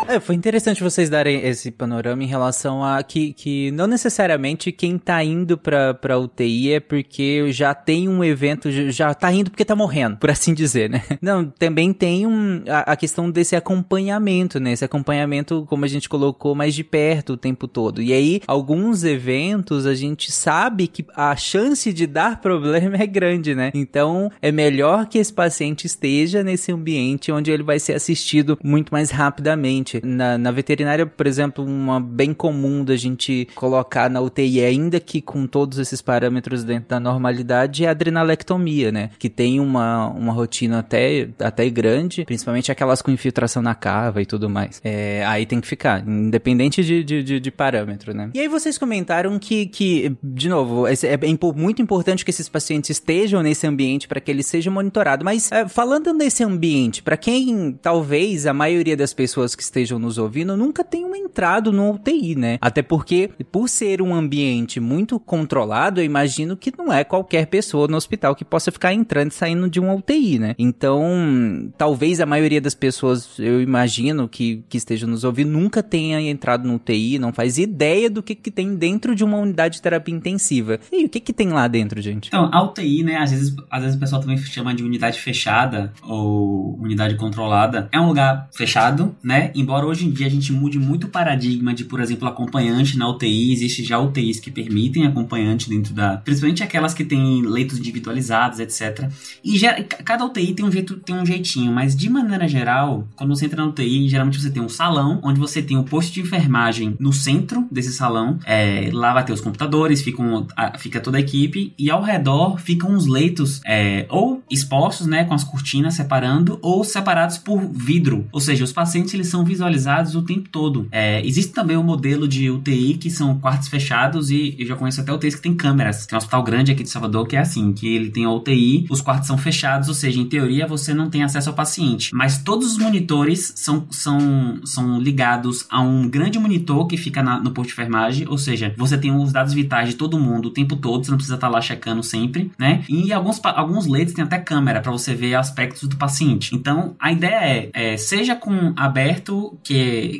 É, 0.07 0.10
foi 0.21 0.35
interessante 0.35 0.83
vocês 0.83 1.09
darem 1.09 1.45
esse 1.45 1.71
panorama 1.71 2.23
em 2.23 2.27
relação 2.27 2.83
a 2.83 3.01
que, 3.03 3.33
que 3.33 3.71
não 3.71 3.87
necessariamente 3.87 4.71
quem 4.71 4.97
tá 4.97 5.23
indo 5.23 5.57
pra, 5.57 5.93
pra 5.93 6.17
UTI 6.17 6.73
é 6.73 6.79
porque 6.79 7.51
já 7.51 7.73
tem 7.73 8.07
um 8.07 8.23
evento, 8.23 8.71
já 8.91 9.13
tá 9.13 9.31
indo 9.31 9.49
porque 9.49 9.65
tá 9.65 9.75
morrendo, 9.75 10.17
por 10.17 10.29
assim 10.29 10.53
dizer, 10.53 10.89
né? 10.89 11.03
Não, 11.21 11.45
também 11.45 11.93
tem 11.93 12.25
um, 12.25 12.63
a, 12.67 12.93
a 12.93 12.95
questão 12.95 13.29
desse 13.29 13.55
acompanhamento, 13.55 14.59
né? 14.59 14.71
Esse 14.71 14.85
acompanhamento, 14.85 15.65
como 15.67 15.85
a 15.85 15.87
gente 15.87 16.09
colocou, 16.09 16.55
mais 16.55 16.73
de 16.73 16.83
perto 16.83 17.33
o 17.33 17.37
tempo 17.37 17.67
todo. 17.67 18.01
E 18.01 18.13
aí, 18.13 18.41
alguns 18.47 19.03
eventos 19.03 19.85
a 19.85 19.93
gente 19.93 20.31
sabe 20.31 20.87
que 20.87 21.05
a 21.15 21.35
chance 21.35 21.91
de 21.93 22.07
dar 22.07 22.41
problema 22.41 22.97
é 22.97 23.05
grande, 23.05 23.55
né? 23.55 23.71
Então, 23.73 24.31
é 24.41 24.51
melhor 24.51 25.07
que 25.07 25.17
esse 25.17 25.33
paciente 25.33 25.85
esteja 25.85 26.43
nesse 26.43 26.71
ambiente 26.71 27.31
onde 27.31 27.51
ele 27.51 27.63
vai 27.63 27.79
ser 27.79 27.93
assistido 27.93 28.57
muito 28.63 28.91
mais 28.91 29.11
rapidamente. 29.11 30.01
Na, 30.11 30.37
na 30.37 30.51
veterinária, 30.51 31.05
por 31.05 31.27
exemplo, 31.27 31.63
uma 31.63 31.99
bem 31.99 32.33
comum 32.33 32.83
da 32.83 32.95
gente 32.95 33.47
colocar 33.55 34.09
na 34.09 34.21
UTI, 34.21 34.63
ainda 34.63 34.99
que 34.99 35.21
com 35.21 35.47
todos 35.47 35.77
esses 35.77 36.01
parâmetros 36.01 36.63
dentro 36.63 36.89
da 36.89 36.99
normalidade, 36.99 37.85
é 37.85 37.87
a 37.87 37.91
adrenalectomia, 37.91 38.91
né? 38.91 39.09
Que 39.17 39.29
tem 39.29 39.59
uma, 39.59 40.07
uma 40.07 40.33
rotina 40.33 40.79
até, 40.79 41.29
até 41.39 41.69
grande, 41.69 42.25
principalmente 42.25 42.71
aquelas 42.71 43.01
com 43.01 43.11
infiltração 43.11 43.61
na 43.61 43.75
cava 43.75 44.21
e 44.21 44.25
tudo 44.25 44.49
mais. 44.49 44.81
É, 44.83 45.23
aí 45.25 45.45
tem 45.45 45.59
que 45.61 45.67
ficar, 45.67 46.07
independente 46.07 46.83
de, 46.83 47.03
de, 47.03 47.23
de, 47.23 47.39
de 47.39 47.51
parâmetro, 47.51 48.13
né? 48.13 48.29
E 48.33 48.39
aí 48.39 48.47
vocês 48.47 48.77
comentaram 48.77 49.37
que, 49.39 49.65
que 49.67 50.15
de 50.23 50.49
novo, 50.49 50.87
é, 50.87 50.93
é 50.93 51.17
muito 51.55 51.81
importante 51.81 52.23
que 52.23 52.31
esses 52.31 52.49
pacientes 52.49 52.89
estejam 52.89 53.41
nesse 53.41 53.65
ambiente 53.67 54.07
para 54.07 54.19
que 54.19 54.29
ele 54.29 54.43
seja 54.43 54.69
monitorado. 54.69 55.23
Mas 55.23 55.51
é, 55.51 55.67
falando 55.67 56.13
nesse 56.13 56.43
ambiente, 56.43 57.01
para 57.01 57.17
quem 57.17 57.77
talvez 57.81 58.45
a 58.45 58.53
maioria 58.53 58.97
das 58.97 59.13
pessoas 59.13 59.55
que 59.55 59.63
estejam 59.63 59.99
nos 60.01 60.17
ouvindo 60.17 60.57
nunca 60.57 60.83
tenham 60.83 61.15
entrado 61.15 61.71
no 61.71 61.91
UTI, 61.91 62.35
né? 62.35 62.57
Até 62.59 62.81
porque, 62.81 63.29
por 63.51 63.69
ser 63.69 64.01
um 64.01 64.13
ambiente 64.13 64.79
muito 64.79 65.19
controlado, 65.19 66.01
eu 66.01 66.05
imagino 66.05 66.57
que 66.57 66.73
não 66.77 66.91
é 66.91 67.03
qualquer 67.03 67.47
pessoa 67.47 67.87
no 67.87 67.97
hospital 67.97 68.35
que 68.35 68.43
possa 68.43 68.71
ficar 68.71 68.93
entrando 68.93 69.31
e 69.31 69.33
saindo 69.33 69.69
de 69.69 69.79
uma 69.79 69.93
UTI, 69.93 70.39
né? 70.39 70.55
Então, 70.57 71.71
talvez 71.77 72.19
a 72.19 72.25
maioria 72.25 72.59
das 72.59 72.73
pessoas, 72.73 73.37
eu 73.39 73.61
imagino 73.61 74.27
que, 74.27 74.63
que 74.67 74.77
estejam 74.77 75.09
nos 75.09 75.23
ouvindo, 75.23 75.51
nunca 75.51 75.83
tenha 75.83 76.19
entrado 76.21 76.67
no 76.67 76.75
UTI, 76.75 77.19
não 77.19 77.31
faz 77.31 77.57
ideia 77.57 78.09
do 78.09 78.23
que, 78.23 78.35
que 78.35 78.51
tem 78.51 78.75
dentro 78.75 79.15
de 79.15 79.23
uma 79.23 79.37
unidade 79.37 79.75
de 79.75 79.81
terapia 79.81 80.15
intensiva. 80.15 80.79
E 80.91 81.05
o 81.05 81.09
que, 81.09 81.19
que 81.19 81.33
tem 81.33 81.49
lá 81.49 81.67
dentro, 81.67 82.01
gente? 82.01 82.27
Então, 82.27 82.49
a 82.51 82.63
UTI, 82.63 83.03
né, 83.03 83.17
às 83.17 83.31
vezes, 83.31 83.55
às 83.69 83.81
vezes 83.81 83.95
o 83.95 83.99
pessoal 83.99 84.21
também 84.21 84.37
chama 84.37 84.73
de 84.73 84.83
unidade 84.83 85.19
fechada 85.19 85.93
ou 86.03 86.77
unidade 86.79 87.15
controlada. 87.15 87.87
É 87.91 87.99
um 87.99 88.07
lugar 88.07 88.49
fechado, 88.53 89.15
né? 89.23 89.51
Embora 89.55 89.85
hoje 89.91 90.07
em 90.07 90.11
dia 90.11 90.25
a 90.25 90.29
gente 90.29 90.53
mude 90.53 90.79
muito 90.79 91.07
o 91.07 91.09
paradigma 91.09 91.73
de, 91.73 91.83
por 91.83 91.99
exemplo, 91.99 92.27
acompanhante 92.27 92.97
na 92.97 93.09
UTI, 93.09 93.51
existe 93.51 93.83
já 93.83 93.99
UTIs 93.99 94.39
que 94.39 94.49
permitem 94.49 95.05
acompanhante 95.05 95.69
dentro 95.69 95.93
da, 95.93 96.17
principalmente 96.17 96.63
aquelas 96.63 96.93
que 96.93 97.03
têm 97.03 97.41
leitos 97.41 97.77
individualizados, 97.77 98.59
etc. 98.59 99.09
E 99.43 99.57
já, 99.57 99.83
cada 99.83 100.25
UTI 100.25 100.53
tem 100.53 100.65
um 100.65 100.71
jeito, 100.71 100.95
tem 100.95 101.15
um 101.15 101.25
jeitinho, 101.25 101.73
mas 101.73 101.95
de 101.95 102.09
maneira 102.09 102.47
geral, 102.47 103.07
quando 103.15 103.35
você 103.35 103.45
entra 103.45 103.61
na 103.61 103.69
UTI, 103.69 104.07
geralmente 104.07 104.41
você 104.41 104.49
tem 104.49 104.63
um 104.63 104.69
salão 104.69 105.19
onde 105.23 105.39
você 105.39 105.61
tem 105.61 105.77
o 105.77 105.83
posto 105.83 106.13
de 106.13 106.21
enfermagem 106.21 106.95
no 106.99 107.11
centro 107.11 107.67
desse 107.69 107.91
salão. 107.91 108.39
É, 108.45 108.89
lá 108.93 109.13
vai 109.13 109.25
ter 109.25 109.33
os 109.33 109.41
computadores, 109.41 110.01
fica, 110.01 110.21
um, 110.21 110.47
a, 110.55 110.77
fica 110.77 111.01
toda 111.01 111.17
a 111.17 111.21
equipe 111.21 111.73
e 111.77 111.91
ao 111.91 112.01
redor 112.01 112.57
ficam 112.59 112.95
os 112.95 113.07
leitos 113.07 113.59
é, 113.65 114.05
ou 114.09 114.41
expostos, 114.49 115.05
né, 115.05 115.25
com 115.25 115.33
as 115.33 115.43
cortinas 115.43 115.95
separando, 115.95 116.57
ou 116.61 116.83
separados 116.83 117.37
por 117.37 117.59
vidro. 117.73 118.25
Ou 118.31 118.39
seja, 118.39 118.63
os 118.63 118.71
pacientes 118.71 119.13
eles 119.13 119.27
são 119.27 119.43
visualizados 119.43 119.80
o 120.15 120.21
tempo 120.21 120.49
todo. 120.49 120.87
É, 120.91 121.25
existe 121.25 121.51
também 121.53 121.77
o 121.77 121.81
um 121.81 121.83
modelo 121.83 122.27
de 122.27 122.49
UTI 122.49 122.95
que 122.95 123.09
são 123.09 123.37
quartos 123.39 123.67
fechados 123.67 124.29
e 124.29 124.55
eu 124.57 124.65
já 124.65 124.75
conheço 124.75 125.01
até 125.01 125.11
UTIs 125.13 125.35
que 125.35 125.41
tem 125.41 125.55
câmeras. 125.55 126.05
Tem 126.05 126.15
um 126.15 126.17
hospital 126.17 126.43
grande 126.43 126.71
aqui 126.71 126.83
de 126.83 126.89
Salvador 126.89 127.27
que 127.27 127.35
é 127.35 127.39
assim, 127.39 127.73
que 127.73 127.87
ele 127.87 128.09
tem 128.09 128.25
a 128.25 128.31
UTI, 128.31 128.87
os 128.89 129.01
quartos 129.01 129.27
são 129.27 129.37
fechados, 129.37 129.87
ou 129.87 129.93
seja, 129.93 130.19
em 130.19 130.25
teoria 130.25 130.67
você 130.67 130.93
não 130.93 131.09
tem 131.09 131.23
acesso 131.23 131.49
ao 131.49 131.55
paciente. 131.55 132.13
Mas 132.13 132.37
todos 132.39 132.71
os 132.71 132.77
monitores 132.77 133.53
são, 133.55 133.85
são, 133.89 134.59
são 134.63 134.99
ligados 134.99 135.65
a 135.69 135.81
um 135.81 136.09
grande 136.09 136.39
monitor 136.39 136.87
que 136.87 136.97
fica 136.97 137.21
na, 137.21 137.39
no 137.39 137.51
posto 137.51 137.69
de 137.69 137.73
enfermagem, 137.73 138.27
ou 138.27 138.37
seja, 138.37 138.73
você 138.77 138.97
tem 138.97 139.11
os 139.15 139.31
dados 139.31 139.53
vitais 139.53 139.89
de 139.89 139.95
todo 139.95 140.19
mundo 140.19 140.47
o 140.47 140.51
tempo 140.51 140.75
todo, 140.75 141.03
você 141.03 141.11
não 141.11 141.17
precisa 141.17 141.35
estar 141.35 141.49
lá 141.49 141.61
checando 141.61 142.03
sempre, 142.03 142.51
né? 142.57 142.83
E 142.89 143.11
alguns, 143.13 143.39
alguns 143.43 143.87
leitos 143.87 144.13
tem 144.13 144.23
até 144.23 144.37
câmera 144.39 144.81
para 144.81 144.91
você 144.91 145.13
ver 145.13 145.35
aspectos 145.35 145.87
do 145.87 145.95
paciente. 145.95 146.55
Então, 146.55 146.95
a 146.99 147.11
ideia 147.11 147.71
é, 147.73 147.93
é 147.93 147.97
seja 147.97 148.35
com 148.35 148.73
aberto, 148.75 149.57
que, 149.63 149.70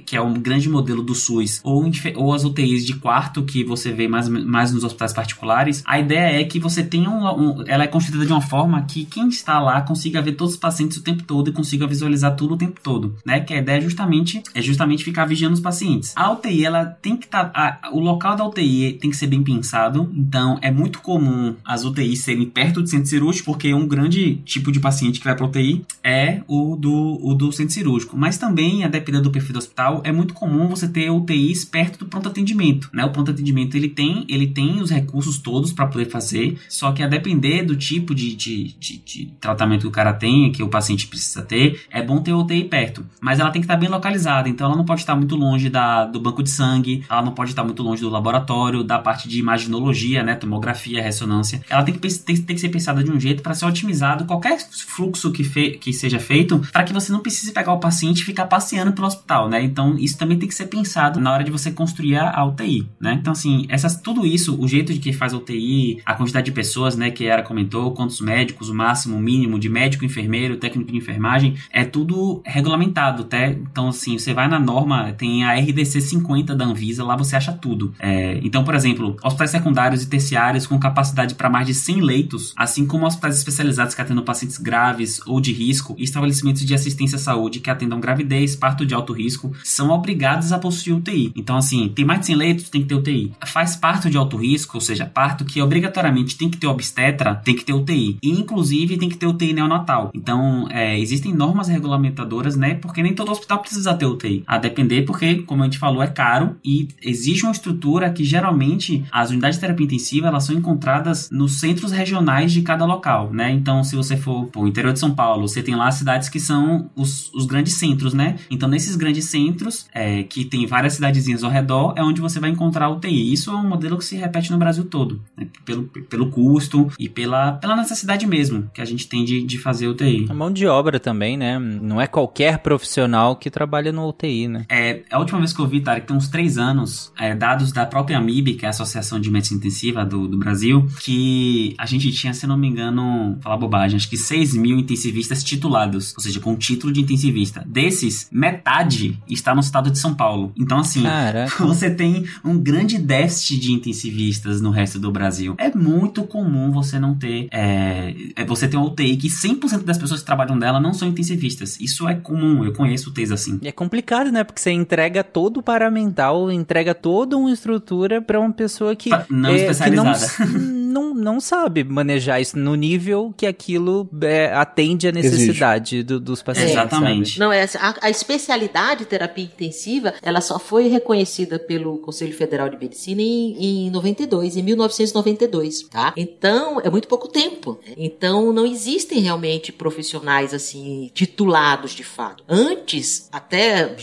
que 0.05 0.15
é 0.15 0.21
um 0.21 0.33
grande 0.33 0.69
modelo 0.69 1.03
do 1.03 1.15
SUS, 1.15 1.59
ou, 1.63 1.89
ou 2.15 2.33
as 2.33 2.43
UTIs 2.43 2.85
de 2.85 2.95
quarto, 2.95 3.43
que 3.43 3.63
você 3.63 3.91
vê 3.91 4.07
mais, 4.07 4.27
mais 4.27 4.73
nos 4.73 4.83
hospitais 4.83 5.13
particulares, 5.13 5.83
a 5.85 5.99
ideia 5.99 6.41
é 6.41 6.43
que 6.43 6.59
você 6.59 6.83
tenha 6.83 7.09
um, 7.09 7.25
um, 7.25 7.63
ela 7.67 7.83
é 7.83 7.87
construída 7.87 8.25
de 8.25 8.31
uma 8.31 8.41
forma 8.41 8.81
que 8.83 9.05
quem 9.05 9.27
está 9.27 9.59
lá 9.59 9.81
consiga 9.81 10.21
ver 10.21 10.33
todos 10.33 10.53
os 10.53 10.59
pacientes 10.59 10.97
o 10.97 11.03
tempo 11.03 11.23
todo 11.23 11.49
e 11.49 11.53
consiga 11.53 11.87
visualizar 11.87 12.35
tudo 12.35 12.53
o 12.53 12.57
tempo 12.57 12.79
todo, 12.81 13.15
né? 13.25 13.39
Que 13.39 13.53
a 13.53 13.57
ideia 13.57 13.77
é 13.77 13.81
justamente, 13.81 14.41
é 14.53 14.61
justamente 14.61 15.03
ficar 15.03 15.25
vigiando 15.25 15.53
os 15.53 15.59
pacientes. 15.59 16.13
A 16.15 16.31
UTI, 16.31 16.65
ela 16.65 16.85
tem 16.85 17.15
que 17.15 17.25
estar, 17.25 17.45
tá, 17.45 17.89
o 17.91 17.99
local 17.99 18.35
da 18.35 18.45
UTI 18.45 18.93
tem 18.93 19.09
que 19.09 19.17
ser 19.17 19.27
bem 19.27 19.43
pensado, 19.43 20.09
então 20.15 20.57
é 20.61 20.71
muito 20.71 21.01
comum 21.01 21.55
as 21.65 21.83
UTIs 21.83 22.19
serem 22.19 22.45
perto 22.45 22.81
do 22.81 22.87
centro 22.87 23.07
cirúrgico, 23.07 23.51
porque 23.51 23.73
um 23.73 23.87
grande 23.87 24.35
tipo 24.45 24.71
de 24.71 24.79
paciente 24.79 25.19
que 25.19 25.25
vai 25.25 25.35
para 25.35 25.45
UTI 25.45 25.85
é 26.03 26.41
o 26.47 26.75
do, 26.75 27.19
o 27.21 27.33
do 27.33 27.51
centro 27.51 27.73
cirúrgico. 27.73 28.17
Mas 28.17 28.37
também, 28.37 28.83
a 28.83 28.87
depender 28.87 29.21
do 29.21 29.30
perfil 29.31 29.53
do 29.53 29.59
hospital, 29.59 30.01
é 30.03 30.11
muito 30.11 30.33
comum 30.33 30.67
você 30.67 30.87
ter 30.87 31.09
UTIs 31.09 31.65
perto 31.65 31.99
do 31.99 32.05
pronto 32.05 32.29
atendimento, 32.29 32.89
né? 32.93 33.05
O 33.05 33.09
pronto 33.09 33.31
atendimento 33.31 33.75
ele 33.75 33.89
tem, 33.89 34.25
ele 34.27 34.47
tem 34.47 34.81
os 34.81 34.89
recursos 34.89 35.37
todos 35.37 35.71
para 35.71 35.87
poder 35.87 36.09
fazer, 36.09 36.57
só 36.69 36.91
que 36.91 37.03
a 37.03 37.07
depender 37.07 37.63
do 37.63 37.75
tipo 37.75 38.13
de, 38.13 38.35
de, 38.35 38.75
de, 38.79 38.97
de, 38.97 39.25
tratamento 39.39 39.81
que 39.81 39.87
o 39.87 39.91
cara 39.91 40.13
tem, 40.13 40.51
que 40.51 40.63
o 40.63 40.69
paciente 40.69 41.07
precisa 41.07 41.41
ter, 41.41 41.81
é 41.89 42.01
bom 42.01 42.21
ter 42.21 42.33
UTI 42.33 42.65
perto. 42.65 43.05
Mas 43.19 43.39
ela 43.39 43.51
tem 43.51 43.61
que 43.61 43.65
estar 43.65 43.77
bem 43.77 43.89
localizada, 43.89 44.49
então 44.49 44.67
ela 44.67 44.75
não 44.75 44.85
pode 44.85 45.01
estar 45.01 45.15
muito 45.15 45.35
longe 45.35 45.69
da, 45.69 46.05
do 46.05 46.19
banco 46.19 46.43
de 46.43 46.49
sangue, 46.49 47.03
ela 47.09 47.21
não 47.21 47.33
pode 47.33 47.51
estar 47.51 47.63
muito 47.63 47.83
longe 47.83 48.01
do 48.01 48.09
laboratório, 48.09 48.83
da 48.83 48.99
parte 48.99 49.27
de 49.27 49.39
imaginologia, 49.39 50.23
né? 50.23 50.35
Tomografia, 50.35 51.01
ressonância. 51.01 51.61
Ela 51.69 51.83
tem 51.83 51.93
que, 51.93 51.99
tem, 51.99 52.35
tem 52.35 52.55
que 52.55 52.61
ser 52.61 52.69
pensada 52.69 53.03
de 53.03 53.11
um 53.11 53.19
jeito 53.19 53.41
para 53.41 53.53
ser 53.53 53.65
otimizado 53.65 54.25
qualquer 54.25 54.59
fluxo 54.59 55.31
que, 55.31 55.43
fe, 55.43 55.71
que 55.71 55.93
seja 55.93 56.19
feito, 56.19 56.59
para 56.71 56.83
que 56.83 56.93
você 56.93 57.11
não 57.11 57.19
precise 57.19 57.51
pegar 57.51 57.73
o 57.73 57.79
paciente 57.79 58.21
e 58.21 58.25
ficar 58.25 58.45
passeando 58.45 58.93
pelo 58.93 59.07
hospital, 59.07 59.20
né? 59.49 59.63
Então, 59.63 59.97
isso 59.97 60.17
também 60.17 60.37
tem 60.37 60.47
que 60.47 60.55
ser 60.55 60.67
pensado 60.67 61.19
na 61.19 61.31
hora 61.31 61.43
de 61.43 61.51
você 61.51 61.71
construir 61.71 62.17
a 62.17 62.43
UTI, 62.45 62.87
né? 62.99 63.17
Então, 63.19 63.33
assim, 63.33 63.65
essas, 63.69 63.99
tudo 63.99 64.25
isso, 64.25 64.59
o 64.59 64.67
jeito 64.67 64.93
de 64.93 64.99
que 64.99 65.13
faz 65.13 65.33
a 65.33 65.37
UTI, 65.37 66.01
a 66.05 66.13
quantidade 66.13 66.45
de 66.45 66.51
pessoas, 66.51 66.95
né, 66.95 67.11
que 67.11 67.27
a 67.27 67.33
Era 67.33 67.43
comentou, 67.43 67.91
quantos 67.91 68.19
médicos, 68.21 68.69
o 68.69 68.73
máximo, 68.73 69.17
o 69.17 69.19
mínimo 69.19 69.59
de 69.59 69.69
médico, 69.69 70.05
enfermeiro, 70.05 70.57
técnico 70.57 70.91
de 70.91 70.97
enfermagem, 70.97 71.55
é 71.71 71.83
tudo 71.83 72.41
regulamentado, 72.45 73.23
tá? 73.23 73.47
Então, 73.47 73.89
assim, 73.89 74.17
você 74.17 74.33
vai 74.33 74.47
na 74.47 74.59
norma, 74.59 75.13
tem 75.13 75.43
a 75.43 75.53
RDC 75.53 76.01
50 76.01 76.55
da 76.55 76.65
Anvisa, 76.65 77.03
lá 77.03 77.15
você 77.15 77.35
acha 77.35 77.53
tudo. 77.53 77.93
É, 77.99 78.39
então, 78.43 78.63
por 78.63 78.75
exemplo, 78.75 79.15
hospitais 79.23 79.51
secundários 79.51 80.03
e 80.03 80.07
terciários 80.07 80.67
com 80.67 80.79
capacidade 80.79 81.35
para 81.35 81.49
mais 81.49 81.67
de 81.67 81.73
100 81.73 82.01
leitos, 82.01 82.53
assim 82.55 82.85
como 82.85 83.05
hospitais 83.05 83.37
especializados 83.37 83.95
que 83.95 84.01
atendam 84.01 84.23
pacientes 84.23 84.57
graves 84.57 85.21
ou 85.25 85.39
de 85.39 85.51
risco 85.51 85.95
e 85.97 86.03
estabelecimentos 86.03 86.65
de 86.65 86.73
assistência 86.73 87.15
à 87.15 87.19
saúde 87.19 87.59
que 87.59 87.69
atendam 87.69 87.99
gravidez, 87.99 88.55
parto 88.55 88.85
de 88.85 88.93
alto 88.93 89.10
risco, 89.11 89.51
são 89.63 89.89
obrigados 89.89 90.51
a 90.51 90.59
possuir 90.59 90.95
UTI. 90.95 91.31
Então, 91.35 91.57
assim, 91.57 91.89
tem 91.89 92.05
mais 92.05 92.21
de 92.21 92.27
100 92.27 92.35
leitos, 92.35 92.69
tem 92.69 92.81
que 92.81 92.87
ter 92.87 92.95
UTI. 92.95 93.33
Faz 93.45 93.75
parto 93.75 94.09
de 94.09 94.17
alto 94.17 94.37
risco, 94.37 94.77
ou 94.77 94.81
seja, 94.81 95.05
parto 95.05 95.45
que 95.45 95.61
obrigatoriamente 95.61 96.37
tem 96.37 96.49
que 96.49 96.57
ter 96.57 96.67
obstetra, 96.67 97.35
tem 97.35 97.55
que 97.55 97.65
ter 97.65 97.73
UTI. 97.73 98.17
E, 98.21 98.29
inclusive, 98.29 98.97
tem 98.97 99.09
que 99.09 99.17
ter 99.17 99.27
UTI 99.27 99.53
neonatal. 99.53 100.11
Então, 100.13 100.67
é, 100.69 100.99
existem 100.99 101.33
normas 101.33 101.67
regulamentadoras, 101.67 102.55
né? 102.55 102.75
Porque 102.75 103.03
nem 103.03 103.13
todo 103.13 103.31
hospital 103.31 103.59
precisa 103.59 103.93
ter 103.93 104.05
UTI. 104.05 104.43
A 104.47 104.57
depender, 104.57 105.03
porque, 105.03 105.35
como 105.43 105.63
a 105.63 105.65
gente 105.65 105.77
falou, 105.77 106.01
é 106.01 106.07
caro 106.07 106.55
e 106.63 106.87
exige 107.01 107.43
uma 107.43 107.51
estrutura 107.51 108.09
que 108.09 108.23
geralmente 108.23 109.03
as 109.11 109.29
unidades 109.29 109.57
de 109.57 109.61
terapia 109.61 109.85
intensiva 109.85 110.27
elas 110.27 110.43
são 110.43 110.55
encontradas 110.55 111.29
nos 111.31 111.59
centros 111.59 111.91
regionais 111.91 112.51
de 112.51 112.61
cada 112.61 112.85
local, 112.85 113.31
né? 113.31 113.51
Então, 113.51 113.83
se 113.83 113.95
você 113.95 114.15
for 114.15 114.45
pro 114.47 114.67
interior 114.67 114.93
de 114.93 114.99
São 114.99 115.13
Paulo, 115.13 115.47
você 115.47 115.61
tem 115.61 115.75
lá 115.75 115.91
cidades 115.91 116.29
que 116.29 116.39
são 116.39 116.89
os, 116.95 117.31
os 117.33 117.45
grandes 117.45 117.75
centros, 117.77 118.13
né? 118.13 118.37
Então, 118.49 118.69
nesses 118.69 118.95
grandes 119.01 119.25
centros, 119.25 119.87
é, 119.93 120.23
que 120.23 120.45
tem 120.45 120.65
várias 120.65 120.93
cidadezinhas 120.93 121.43
ao 121.43 121.49
redor, 121.49 121.93
é 121.97 122.03
onde 122.03 122.21
você 122.21 122.39
vai 122.39 122.51
encontrar 122.51 122.89
UTI. 122.89 123.33
Isso 123.33 123.49
é 123.49 123.55
um 123.55 123.67
modelo 123.67 123.97
que 123.97 124.05
se 124.05 124.15
repete 124.15 124.51
no 124.51 124.57
Brasil 124.57 124.85
todo, 124.85 125.21
né? 125.35 125.47
pelo, 125.65 125.83
pelo 125.83 126.29
custo 126.29 126.89
e 126.99 127.09
pela, 127.09 127.53
pela 127.53 127.75
necessidade 127.75 128.27
mesmo 128.27 128.69
que 128.73 128.81
a 128.81 128.85
gente 128.85 129.07
tem 129.07 129.25
de, 129.25 129.43
de 129.43 129.57
fazer 129.57 129.87
UTI. 129.87 130.27
A 130.29 130.33
mão 130.33 130.51
de 130.51 130.67
obra 130.67 130.99
também, 130.99 131.35
né? 131.35 131.57
Não 131.57 131.99
é 131.99 132.05
qualquer 132.05 132.59
profissional 132.59 133.35
que 133.35 133.49
trabalha 133.49 133.91
no 133.91 134.07
UTI, 134.07 134.47
né? 134.47 134.65
É, 134.69 135.01
a 135.09 135.17
última 135.17 135.39
vez 135.39 135.51
que 135.51 135.59
eu 135.59 135.67
vi, 135.67 135.81
Tarek, 135.81 136.05
tem 136.05 136.15
uns 136.15 136.27
três 136.27 136.57
anos, 136.57 137.11
é, 137.17 137.35
dados 137.35 137.71
da 137.71 137.85
própria 137.85 138.17
AMIB, 138.19 138.53
que 138.53 138.65
é 138.65 138.67
a 138.67 138.69
Associação 138.69 139.19
de 139.19 139.31
Medicina 139.31 139.57
Intensiva 139.57 140.05
do, 140.05 140.27
do 140.27 140.37
Brasil, 140.37 140.87
que 141.03 141.73
a 141.77 141.85
gente 141.85 142.11
tinha, 142.11 142.33
se 142.33 142.45
não 142.45 142.57
me 142.57 142.67
engano, 142.67 143.37
falar 143.41 143.57
bobagem, 143.57 143.97
acho 143.97 144.09
que 144.09 144.17
6 144.17 144.55
mil 144.55 144.77
intensivistas 144.77 145.43
titulados, 145.43 146.13
ou 146.15 146.21
seja, 146.21 146.39
com 146.39 146.55
título 146.55 146.91
de 146.91 147.01
intensivista. 147.01 147.63
Desses, 147.65 148.27
metade 148.31 148.90
metade 148.91 149.19
está 149.29 149.53
no 149.55 149.61
estado 149.61 149.89
de 149.89 149.97
São 149.97 150.13
Paulo. 150.13 150.51
Então, 150.57 150.79
assim, 150.79 151.03
Caraca. 151.03 151.51
você 151.65 151.89
tem 151.89 152.25
um 152.43 152.57
grande 152.57 152.97
déficit 152.97 153.59
de 153.59 153.71
intensivistas 153.71 154.61
no 154.61 154.71
resto 154.71 154.99
do 154.99 155.11
Brasil. 155.11 155.55
É 155.57 155.73
muito 155.73 156.23
comum 156.23 156.71
você 156.71 156.99
não 156.99 157.15
ter. 157.15 157.47
É, 157.51 158.13
é 158.35 158.45
você 158.45 158.67
ter 158.67 158.77
uma 158.77 158.85
UTI 158.85 159.17
que 159.17 159.27
100% 159.29 159.83
das 159.83 159.97
pessoas 159.97 160.19
que 160.21 160.25
trabalham 160.25 160.57
dela 160.57 160.79
não 160.79 160.93
são 160.93 161.07
intensivistas. 161.07 161.79
Isso 161.79 162.07
é 162.07 162.15
comum, 162.15 162.63
eu 162.65 162.73
conheço 162.73 163.09
UTIs 163.09 163.31
assim. 163.31 163.59
É 163.63 163.71
complicado, 163.71 164.31
né? 164.31 164.43
Porque 164.43 164.61
você 164.61 164.71
entrega 164.71 165.23
todo 165.23 165.57
o 165.57 165.63
paramental, 165.63 166.51
entrega 166.51 166.93
toda 166.93 167.37
uma 167.37 167.51
estrutura 167.51 168.21
pra 168.21 168.39
uma 168.39 168.51
pessoa 168.51 168.95
que, 168.95 169.09
não 169.29 169.49
é, 169.49 169.55
especializada. 169.55 170.27
que 170.27 170.57
não, 170.57 171.01
não, 171.11 171.13
não 171.13 171.39
sabe 171.39 171.83
manejar 171.83 172.41
isso 172.41 172.57
no 172.57 172.75
nível 172.75 173.33
que 173.37 173.45
aquilo 173.45 174.09
é, 174.21 174.53
atende 174.53 175.07
a 175.07 175.11
necessidade 175.11 176.03
do- 176.03 176.19
dos 176.19 176.41
pacientes. 176.41 176.71
Exatamente. 176.73 177.39
Não, 177.39 177.51
é, 177.51 177.63
a, 177.79 177.95
a 178.01 178.09
especialidade 178.09 178.80
de 178.97 179.05
terapia 179.05 179.43
intensiva, 179.45 180.13
ela 180.21 180.41
só 180.41 180.57
foi 180.59 180.87
reconhecida 180.87 181.57
pelo 181.59 181.97
Conselho 181.99 182.33
Federal 182.33 182.67
de 182.69 182.77
Medicina 182.77 183.21
em, 183.21 183.87
em 183.87 183.89
92, 183.91 184.57
em 184.57 184.63
1992, 184.63 185.83
tá? 185.83 186.13
Então, 186.17 186.79
é 186.81 186.89
muito 186.89 187.07
pouco 187.07 187.27
tempo. 187.27 187.79
Então, 187.95 188.51
não 188.51 188.65
existem 188.65 189.19
realmente 189.19 189.71
profissionais, 189.71 190.53
assim, 190.53 191.09
titulados 191.13 191.91
de 191.91 192.03
fato. 192.03 192.43
Antes, 192.47 193.27
até, 193.31 193.95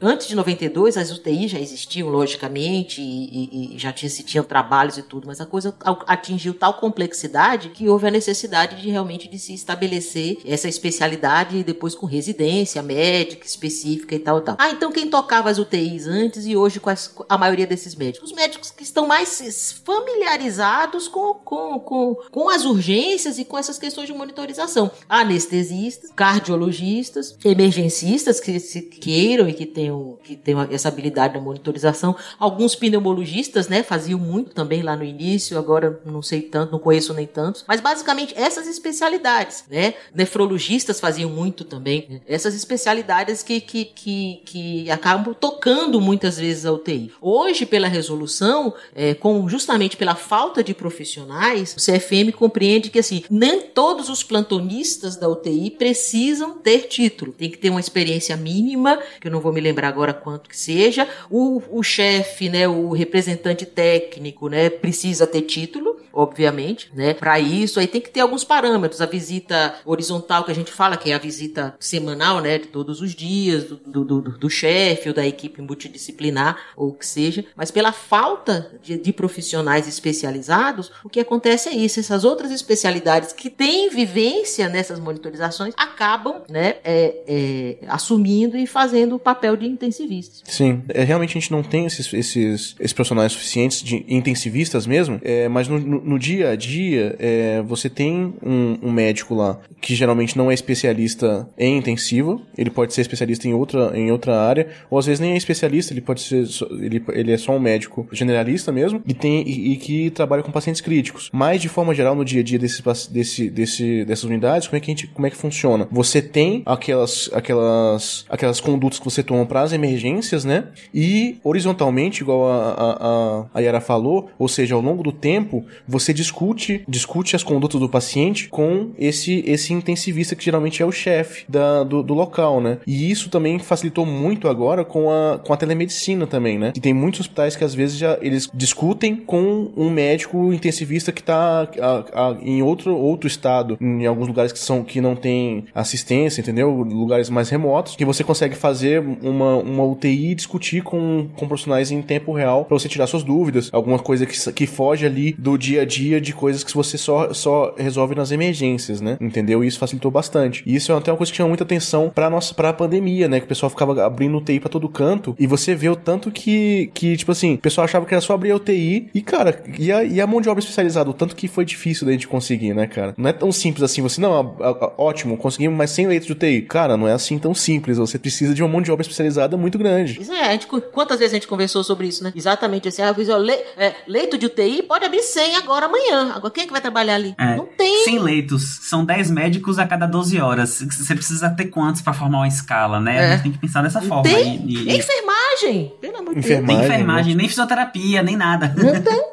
antes 0.00 0.26
de 0.28 0.34
92, 0.36 0.96
as 0.96 1.10
UTIs 1.10 1.50
já 1.50 1.58
existiam, 1.60 2.08
logicamente, 2.08 3.00
e, 3.00 3.48
e- 3.72 3.76
e 3.76 3.78
já 3.78 3.92
tinha, 3.92 4.10
se 4.10 4.22
tinham 4.22 4.44
trabalhos 4.44 4.98
e 4.98 5.02
tudo, 5.02 5.26
mas 5.26 5.40
a 5.40 5.46
coisa 5.46 5.74
atingiu 6.06 6.54
tal 6.54 6.74
complexidade 6.74 7.70
que 7.70 7.88
houve 7.88 8.06
a 8.06 8.10
necessidade 8.10 8.80
de 8.80 8.90
realmente 8.90 9.28
de 9.28 9.38
se 9.38 9.54
estabelecer 9.54 10.38
essa 10.44 10.68
especialidade 10.68 11.62
depois 11.64 11.94
com 11.94 12.06
residência 12.06 12.82
médica 12.82 13.46
específica 13.46 13.93
e 13.94 14.18
tal 14.18 14.40
tal. 14.40 14.56
Ah, 14.58 14.70
então 14.70 14.90
quem 14.92 15.08
tocava 15.08 15.50
as 15.50 15.58
UTIs 15.58 16.06
antes 16.06 16.46
e 16.46 16.56
hoje 16.56 16.80
com 16.80 16.90
as- 16.90 17.14
a 17.28 17.38
maioria 17.38 17.66
desses 17.66 17.94
médicos? 17.94 18.30
Os 18.30 18.36
médicos 18.36 18.70
que 18.70 18.82
estão 18.82 19.06
mais 19.06 19.40
familiarizados 19.84 21.08
com, 21.08 21.34
com, 21.34 21.78
com, 21.80 22.14
com 22.30 22.48
as 22.48 22.64
urgências 22.64 23.38
e 23.38 23.44
com 23.44 23.58
essas 23.58 23.78
questões 23.78 24.06
de 24.06 24.12
monitorização. 24.14 24.90
Anestesistas, 25.08 26.10
cardiologistas, 26.14 27.36
emergencistas 27.44 28.40
que 28.40 28.58
se 28.60 28.82
queiram 28.82 29.48
e 29.48 29.52
que 29.52 29.66
tenham, 29.66 30.18
que 30.22 30.36
tenham 30.36 30.62
essa 30.70 30.88
habilidade 30.88 31.34
da 31.34 31.40
monitorização. 31.40 32.16
Alguns 32.38 32.74
pneumologistas, 32.74 33.68
né, 33.68 33.82
faziam 33.82 34.18
muito 34.18 34.50
também 34.54 34.82
lá 34.82 34.96
no 34.96 35.04
início, 35.04 35.58
agora 35.58 36.00
não 36.04 36.22
sei 36.22 36.42
tanto, 36.42 36.72
não 36.72 36.78
conheço 36.78 37.12
nem 37.14 37.26
tantos. 37.26 37.64
Mas 37.66 37.80
basicamente 37.80 38.34
essas 38.36 38.66
especialidades, 38.66 39.64
né? 39.70 39.94
Nefrologistas 40.14 41.00
faziam 41.00 41.30
muito 41.30 41.64
também. 41.64 42.06
né? 42.08 42.20
Essas 42.26 42.54
especialidades 42.54 43.42
que, 43.42 43.60
que, 43.60 43.83
que, 43.84 44.42
que 44.44 44.90
acabam 44.90 45.34
tocando 45.34 46.00
muitas 46.00 46.38
vezes 46.38 46.66
a 46.66 46.72
UTI. 46.72 47.12
Hoje, 47.20 47.66
pela 47.66 47.88
resolução, 47.88 48.74
é, 48.94 49.14
com 49.14 49.48
justamente 49.48 49.96
pela 49.96 50.14
falta 50.14 50.62
de 50.62 50.74
profissionais, 50.74 51.74
o 51.74 51.80
CFM 51.80 52.32
compreende 52.36 52.90
que 52.90 52.98
assim, 52.98 53.22
nem 53.30 53.60
todos 53.60 54.08
os 54.08 54.22
plantonistas 54.22 55.16
da 55.16 55.28
UTI 55.28 55.70
precisam 55.70 56.58
ter 56.58 56.88
título. 56.88 57.32
Tem 57.32 57.50
que 57.50 57.58
ter 57.58 57.70
uma 57.70 57.80
experiência 57.80 58.36
mínima, 58.36 58.98
que 59.20 59.28
eu 59.28 59.32
não 59.32 59.40
vou 59.40 59.52
me 59.52 59.60
lembrar 59.60 59.88
agora 59.88 60.14
quanto 60.14 60.48
que 60.48 60.56
seja. 60.56 61.08
O, 61.30 61.62
o 61.70 61.82
chefe, 61.82 62.48
né, 62.48 62.66
o 62.68 62.90
representante 62.92 63.66
técnico, 63.66 64.48
né, 64.48 64.70
precisa 64.70 65.26
ter 65.26 65.42
título, 65.42 65.96
obviamente, 66.14 66.90
né? 66.94 67.12
Para 67.12 67.38
isso 67.40 67.80
aí 67.80 67.86
tem 67.86 68.00
que 68.00 68.10
ter 68.10 68.20
alguns 68.20 68.44
parâmetros. 68.44 69.00
A 69.00 69.06
visita 69.06 69.74
horizontal 69.84 70.44
que 70.44 70.50
a 70.50 70.54
gente 70.54 70.72
fala, 70.72 70.96
que 70.96 71.10
é 71.10 71.14
a 71.14 71.18
visita 71.18 71.74
semanal, 71.78 72.40
né, 72.40 72.58
de 72.58 72.68
todos 72.68 73.00
os 73.00 73.14
dias 73.14 73.64
do, 73.64 73.76
do, 73.76 74.04
do, 74.04 74.38
do 74.38 74.50
chefe 74.50 75.08
ou 75.08 75.14
da 75.14 75.26
equipe 75.26 75.60
multidisciplinar 75.60 76.56
ou 76.76 76.88
o 76.88 76.92
que 76.92 77.06
seja. 77.06 77.44
Mas 77.56 77.70
pela 77.70 77.92
falta 77.92 78.72
de, 78.82 78.96
de 78.96 79.12
profissionais 79.12 79.88
especializados, 79.88 80.92
o 81.04 81.08
que 81.08 81.20
acontece 81.20 81.68
é 81.68 81.72
isso. 81.72 82.00
Essas 82.00 82.24
outras 82.24 82.50
especialidades 82.50 83.32
que 83.32 83.50
têm 83.50 83.90
vivência 83.90 84.68
nessas 84.68 85.00
monitorizações 85.00 85.74
acabam, 85.76 86.42
né, 86.48 86.76
é, 86.84 87.22
é, 87.26 87.76
assumindo 87.88 88.56
e 88.56 88.66
fazendo 88.66 89.16
o 89.16 89.18
papel 89.18 89.56
de 89.56 89.66
intensivistas. 89.66 90.42
Sim, 90.44 90.82
é, 90.88 91.02
realmente 91.02 91.30
a 91.30 91.40
gente 91.40 91.50
não 91.50 91.62
tem 91.62 91.86
esses, 91.86 92.12
esses, 92.12 92.76
esses 92.78 92.92
profissionais 92.92 93.32
suficientes 93.32 93.82
de 93.82 94.04
intensivistas 94.08 94.86
mesmo, 94.86 95.20
é, 95.24 95.48
mas 95.48 95.68
no, 95.68 95.78
no, 95.78 96.03
no 96.04 96.18
dia 96.18 96.50
a 96.50 96.56
dia 96.56 97.16
é, 97.18 97.62
você 97.62 97.88
tem 97.88 98.34
um, 98.42 98.78
um 98.82 98.92
médico 98.92 99.34
lá 99.34 99.58
que 99.80 99.94
geralmente 99.94 100.36
não 100.36 100.50
é 100.50 100.54
especialista 100.54 101.48
em 101.58 101.76
intensivo, 101.78 102.40
ele 102.56 102.70
pode 102.70 102.94
ser 102.94 103.02
especialista 103.02 103.46
em 103.46 103.52
outra, 103.52 103.92
em 103.94 104.10
outra 104.10 104.40
área, 104.40 104.68
ou 104.90 104.98
às 104.98 105.06
vezes 105.06 105.20
nem 105.20 105.32
é 105.32 105.36
especialista, 105.36 105.92
ele 105.92 106.00
pode 106.00 106.20
ser, 106.22 106.46
ele, 106.80 107.02
ele 107.12 107.32
é 107.32 107.36
só 107.36 107.52
um 107.52 107.58
médico 107.60 108.06
generalista 108.12 108.72
mesmo, 108.72 109.02
e, 109.06 109.12
tem, 109.12 109.46
e, 109.46 109.72
e 109.72 109.76
que 109.76 110.10
trabalha 110.10 110.42
com 110.42 110.50
pacientes 110.50 110.80
críticos. 110.80 111.28
Mas 111.32 111.60
de 111.60 111.68
forma 111.68 111.94
geral, 111.94 112.14
no 112.14 112.24
dia 112.24 112.40
a 112.40 112.44
dia 112.44 112.58
desses, 112.58 112.80
paci- 112.80 113.12
desse, 113.12 113.50
desse, 113.50 114.04
dessas 114.04 114.24
unidades, 114.24 114.68
como 114.68 114.76
é 114.78 114.80
que 114.80 114.90
a 114.90 114.94
gente, 114.94 115.06
como 115.08 115.26
é 115.26 115.30
que 115.30 115.36
funciona? 115.36 115.86
Você 115.90 116.22
tem 116.22 116.62
aquelas, 116.64 117.28
aquelas, 117.32 118.24
aquelas 118.28 118.60
condutas 118.60 118.98
que 118.98 119.04
você 119.04 119.22
toma 119.22 119.44
para 119.46 119.62
as 119.62 119.72
emergências, 119.72 120.44
né? 120.44 120.64
E 120.94 121.36
horizontalmente, 121.44 122.22
igual 122.22 122.50
a, 122.50 123.46
a, 123.52 123.58
a 123.58 123.60
Yara 123.60 123.80
falou, 123.80 124.30
ou 124.38 124.48
seja, 124.48 124.74
ao 124.74 124.80
longo 124.80 125.02
do 125.02 125.12
tempo, 125.12 125.64
você 125.94 126.12
discute, 126.12 126.82
discute 126.88 127.36
as 127.36 127.42
condutas 127.44 127.80
do 127.80 127.88
paciente 127.88 128.48
com 128.48 128.90
esse, 128.98 129.44
esse 129.46 129.72
intensivista 129.72 130.34
que 130.34 130.44
geralmente 130.44 130.82
é 130.82 130.86
o 130.86 130.90
chefe 130.92 131.44
do, 131.88 132.02
do 132.02 132.14
local, 132.14 132.60
né? 132.60 132.78
E 132.86 133.10
isso 133.10 133.30
também 133.30 133.58
facilitou 133.60 134.04
muito 134.04 134.48
agora 134.48 134.84
com 134.84 135.08
a, 135.10 135.38
com 135.38 135.52
a 135.52 135.56
telemedicina 135.56 136.26
também, 136.26 136.58
né? 136.58 136.72
Que 136.72 136.80
tem 136.80 136.92
muitos 136.92 137.20
hospitais 137.20 137.54
que 137.54 137.62
às 137.62 137.74
vezes 137.74 137.96
já 137.96 138.18
eles 138.20 138.50
discutem 138.52 139.14
com 139.14 139.70
um 139.76 139.88
médico 139.88 140.52
intensivista 140.52 141.12
que 141.12 141.22
tá 141.22 141.68
a- 141.80 142.04
a- 142.30 142.36
em 142.42 142.60
outro, 142.62 142.96
outro 142.96 143.28
estado, 143.28 143.78
em 143.80 144.04
alguns 144.04 144.26
lugares 144.26 144.50
que 144.52 144.58
são 144.58 144.82
que 144.82 145.00
não 145.00 145.14
tem 145.14 145.64
assistência, 145.74 146.40
entendeu? 146.40 146.70
Lugares 146.70 147.30
mais 147.30 147.48
remotos, 147.48 147.94
que 147.94 148.04
você 148.04 148.24
consegue 148.24 148.56
fazer 148.56 149.00
uma, 149.22 149.56
uma 149.56 149.84
UTI 149.84 150.32
e 150.32 150.34
discutir 150.34 150.82
com, 150.82 151.28
com 151.36 151.46
profissionais 151.46 151.90
em 151.90 152.02
tempo 152.02 152.32
real 152.32 152.64
pra 152.64 152.76
você 152.78 152.88
tirar 152.88 153.06
suas 153.06 153.22
dúvidas, 153.22 153.68
alguma 153.72 153.98
coisa 153.98 154.26
que, 154.26 154.52
que 154.52 154.66
foge 154.66 155.06
ali 155.06 155.32
do 155.38 155.56
dia 155.56 155.83
a 155.84 155.86
dia 155.86 156.20
de 156.20 156.32
coisas 156.32 156.64
que 156.64 156.74
você 156.74 156.98
só, 156.98 157.32
só 157.32 157.74
resolve 157.76 158.14
nas 158.14 158.30
emergências, 158.30 159.00
né? 159.00 159.16
Entendeu? 159.20 159.62
E 159.62 159.66
isso 159.66 159.78
facilitou 159.78 160.10
bastante. 160.10 160.62
E 160.66 160.74
isso 160.74 160.92
é 160.92 160.96
até 160.96 161.10
uma 161.10 161.16
coisa 161.16 161.30
que 161.32 161.36
chama 161.36 161.48
muita 161.48 161.64
atenção 161.64 162.10
pra 162.14 162.28
nossa 162.30 162.54
pra 162.54 162.72
pandemia, 162.72 163.28
né? 163.28 163.38
Que 163.40 163.46
o 163.46 163.48
pessoal 163.48 163.70
ficava 163.70 164.04
abrindo 164.04 164.36
UTI 164.38 164.60
pra 164.60 164.68
todo 164.68 164.88
canto 164.88 165.34
e 165.38 165.46
você 165.46 165.74
vê 165.74 165.88
o 165.88 165.96
tanto 165.96 166.30
que, 166.30 166.90
que 166.94 167.16
tipo 167.16 167.32
assim, 167.32 167.54
o 167.54 167.58
pessoal 167.58 167.84
achava 167.84 168.04
que 168.06 168.14
era 168.14 168.20
só 168.20 168.34
abrir 168.34 168.50
a 168.52 168.56
UTI 168.56 169.08
e, 169.14 169.20
cara, 169.22 169.62
e 169.78 169.92
a, 169.92 170.04
e 170.04 170.20
a 170.20 170.26
mão 170.26 170.40
de 170.40 170.48
obra 170.48 170.60
especializada, 170.60 171.08
o 171.10 171.14
tanto 171.14 171.36
que 171.36 171.46
foi 171.48 171.64
difícil 171.64 172.06
da 172.06 172.12
gente 172.12 172.26
conseguir, 172.28 172.74
né, 172.74 172.86
cara? 172.86 173.14
Não 173.16 173.28
é 173.28 173.32
tão 173.32 173.50
simples 173.52 173.82
assim, 173.82 174.02
você, 174.02 174.20
não, 174.20 174.54
a- 174.60 174.68
a- 174.68 174.92
ótimo, 174.98 175.36
conseguimos 175.36 175.76
mais 175.76 175.90
100 175.90 176.06
leitos 176.08 176.26
de 176.26 176.32
UTI. 176.32 176.62
Cara, 176.62 176.96
não 176.96 177.06
é 177.08 177.12
assim 177.12 177.38
tão 177.38 177.54
simples, 177.54 177.98
você 177.98 178.18
precisa 178.18 178.54
de 178.54 178.62
uma 178.62 178.68
mão 178.68 178.82
de 178.82 178.90
obra 178.90 179.02
especializada 179.02 179.56
muito 179.56 179.78
grande. 179.78 180.20
Isso 180.20 180.32
é, 180.32 180.48
a 180.48 180.52
gente, 180.52 180.66
quantas 180.66 181.18
vezes 181.18 181.32
a 181.32 181.36
gente 181.36 181.48
conversou 181.48 181.82
sobre 181.84 182.06
isso, 182.06 182.22
né? 182.24 182.32
Exatamente 182.34 182.88
assim, 182.88 183.02
ah, 183.02 183.14
le- 183.38 183.52
é, 183.76 183.92
leito 184.06 184.38
de 184.38 184.46
UTI 184.46 184.82
pode 184.82 185.04
abrir 185.04 185.22
100 185.22 185.56
agora 185.56 185.73
amanhã. 185.82 186.32
Agora 186.34 186.52
quem 186.52 186.64
é 186.64 186.66
que 186.66 186.72
vai 186.72 186.80
trabalhar 186.80 187.14
ali? 187.16 187.34
É. 187.38 187.56
Não 187.56 187.66
tem. 187.66 188.04
100 188.04 188.18
leitos, 188.20 188.62
são 188.82 189.04
10 189.04 189.30
médicos 189.30 189.78
a 189.78 189.86
cada 189.86 190.06
12 190.06 190.40
horas. 190.40 190.80
Você 190.90 191.14
precisa 191.14 191.50
ter 191.50 191.66
quantos 191.66 192.00
pra 192.02 192.12
formar 192.12 192.38
uma 192.38 192.48
escala, 192.48 193.00
né? 193.00 193.16
É. 193.16 193.26
A 193.26 193.30
gente 193.32 193.42
tem 193.44 193.52
que 193.52 193.58
pensar 193.58 193.82
dessa 193.82 194.00
Não 194.00 194.08
forma. 194.08 194.22
tem. 194.24 194.64
E- 194.66 194.82
e- 194.82 194.84
Nem 194.84 194.98
enfermagem, 194.98 195.92
pelo 196.00 196.16
amor 196.18 196.34
de 196.34 196.40
Deus. 196.40 196.44
Enfermagem. 196.46 196.76
nem 196.76 196.86
enfermagem, 196.86 197.34
nem 197.34 197.48
fisioterapia, 197.48 198.22
nem 198.22 198.36
nada. 198.36 198.74
Não 198.76 199.02
tem. 199.02 199.24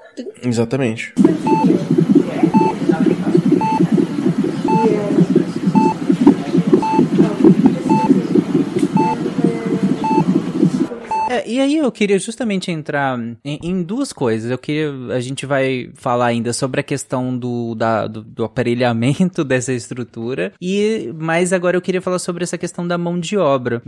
Exatamente. 0.43 1.13
E 11.55 11.59
aí 11.59 11.77
eu 11.77 11.91
queria 11.91 12.17
justamente 12.19 12.71
entrar 12.71 13.19
em, 13.43 13.59
em 13.63 13.83
duas 13.83 14.11
coisas. 14.13 14.49
Eu 14.51 14.57
queria. 14.57 14.91
A 15.15 15.19
gente 15.19 15.45
vai 15.45 15.89
falar 15.93 16.27
ainda 16.27 16.53
sobre 16.53 16.79
a 16.79 16.83
questão 16.83 17.37
do, 17.37 17.75
da- 17.75 18.07
do, 18.07 18.21
do 18.23 18.43
aparelhamento 18.43 19.43
dessa 19.45 19.73
estrutura. 19.73 20.53
E 20.61 21.13
mas 21.17 21.51
agora 21.53 21.77
eu 21.77 21.81
queria 21.81 22.01
falar 22.01 22.19
sobre 22.19 22.43
essa 22.43 22.57
questão 22.57 22.87
da 22.87 22.97
mão 22.97 23.19
de 23.19 23.37
obra. 23.37 23.81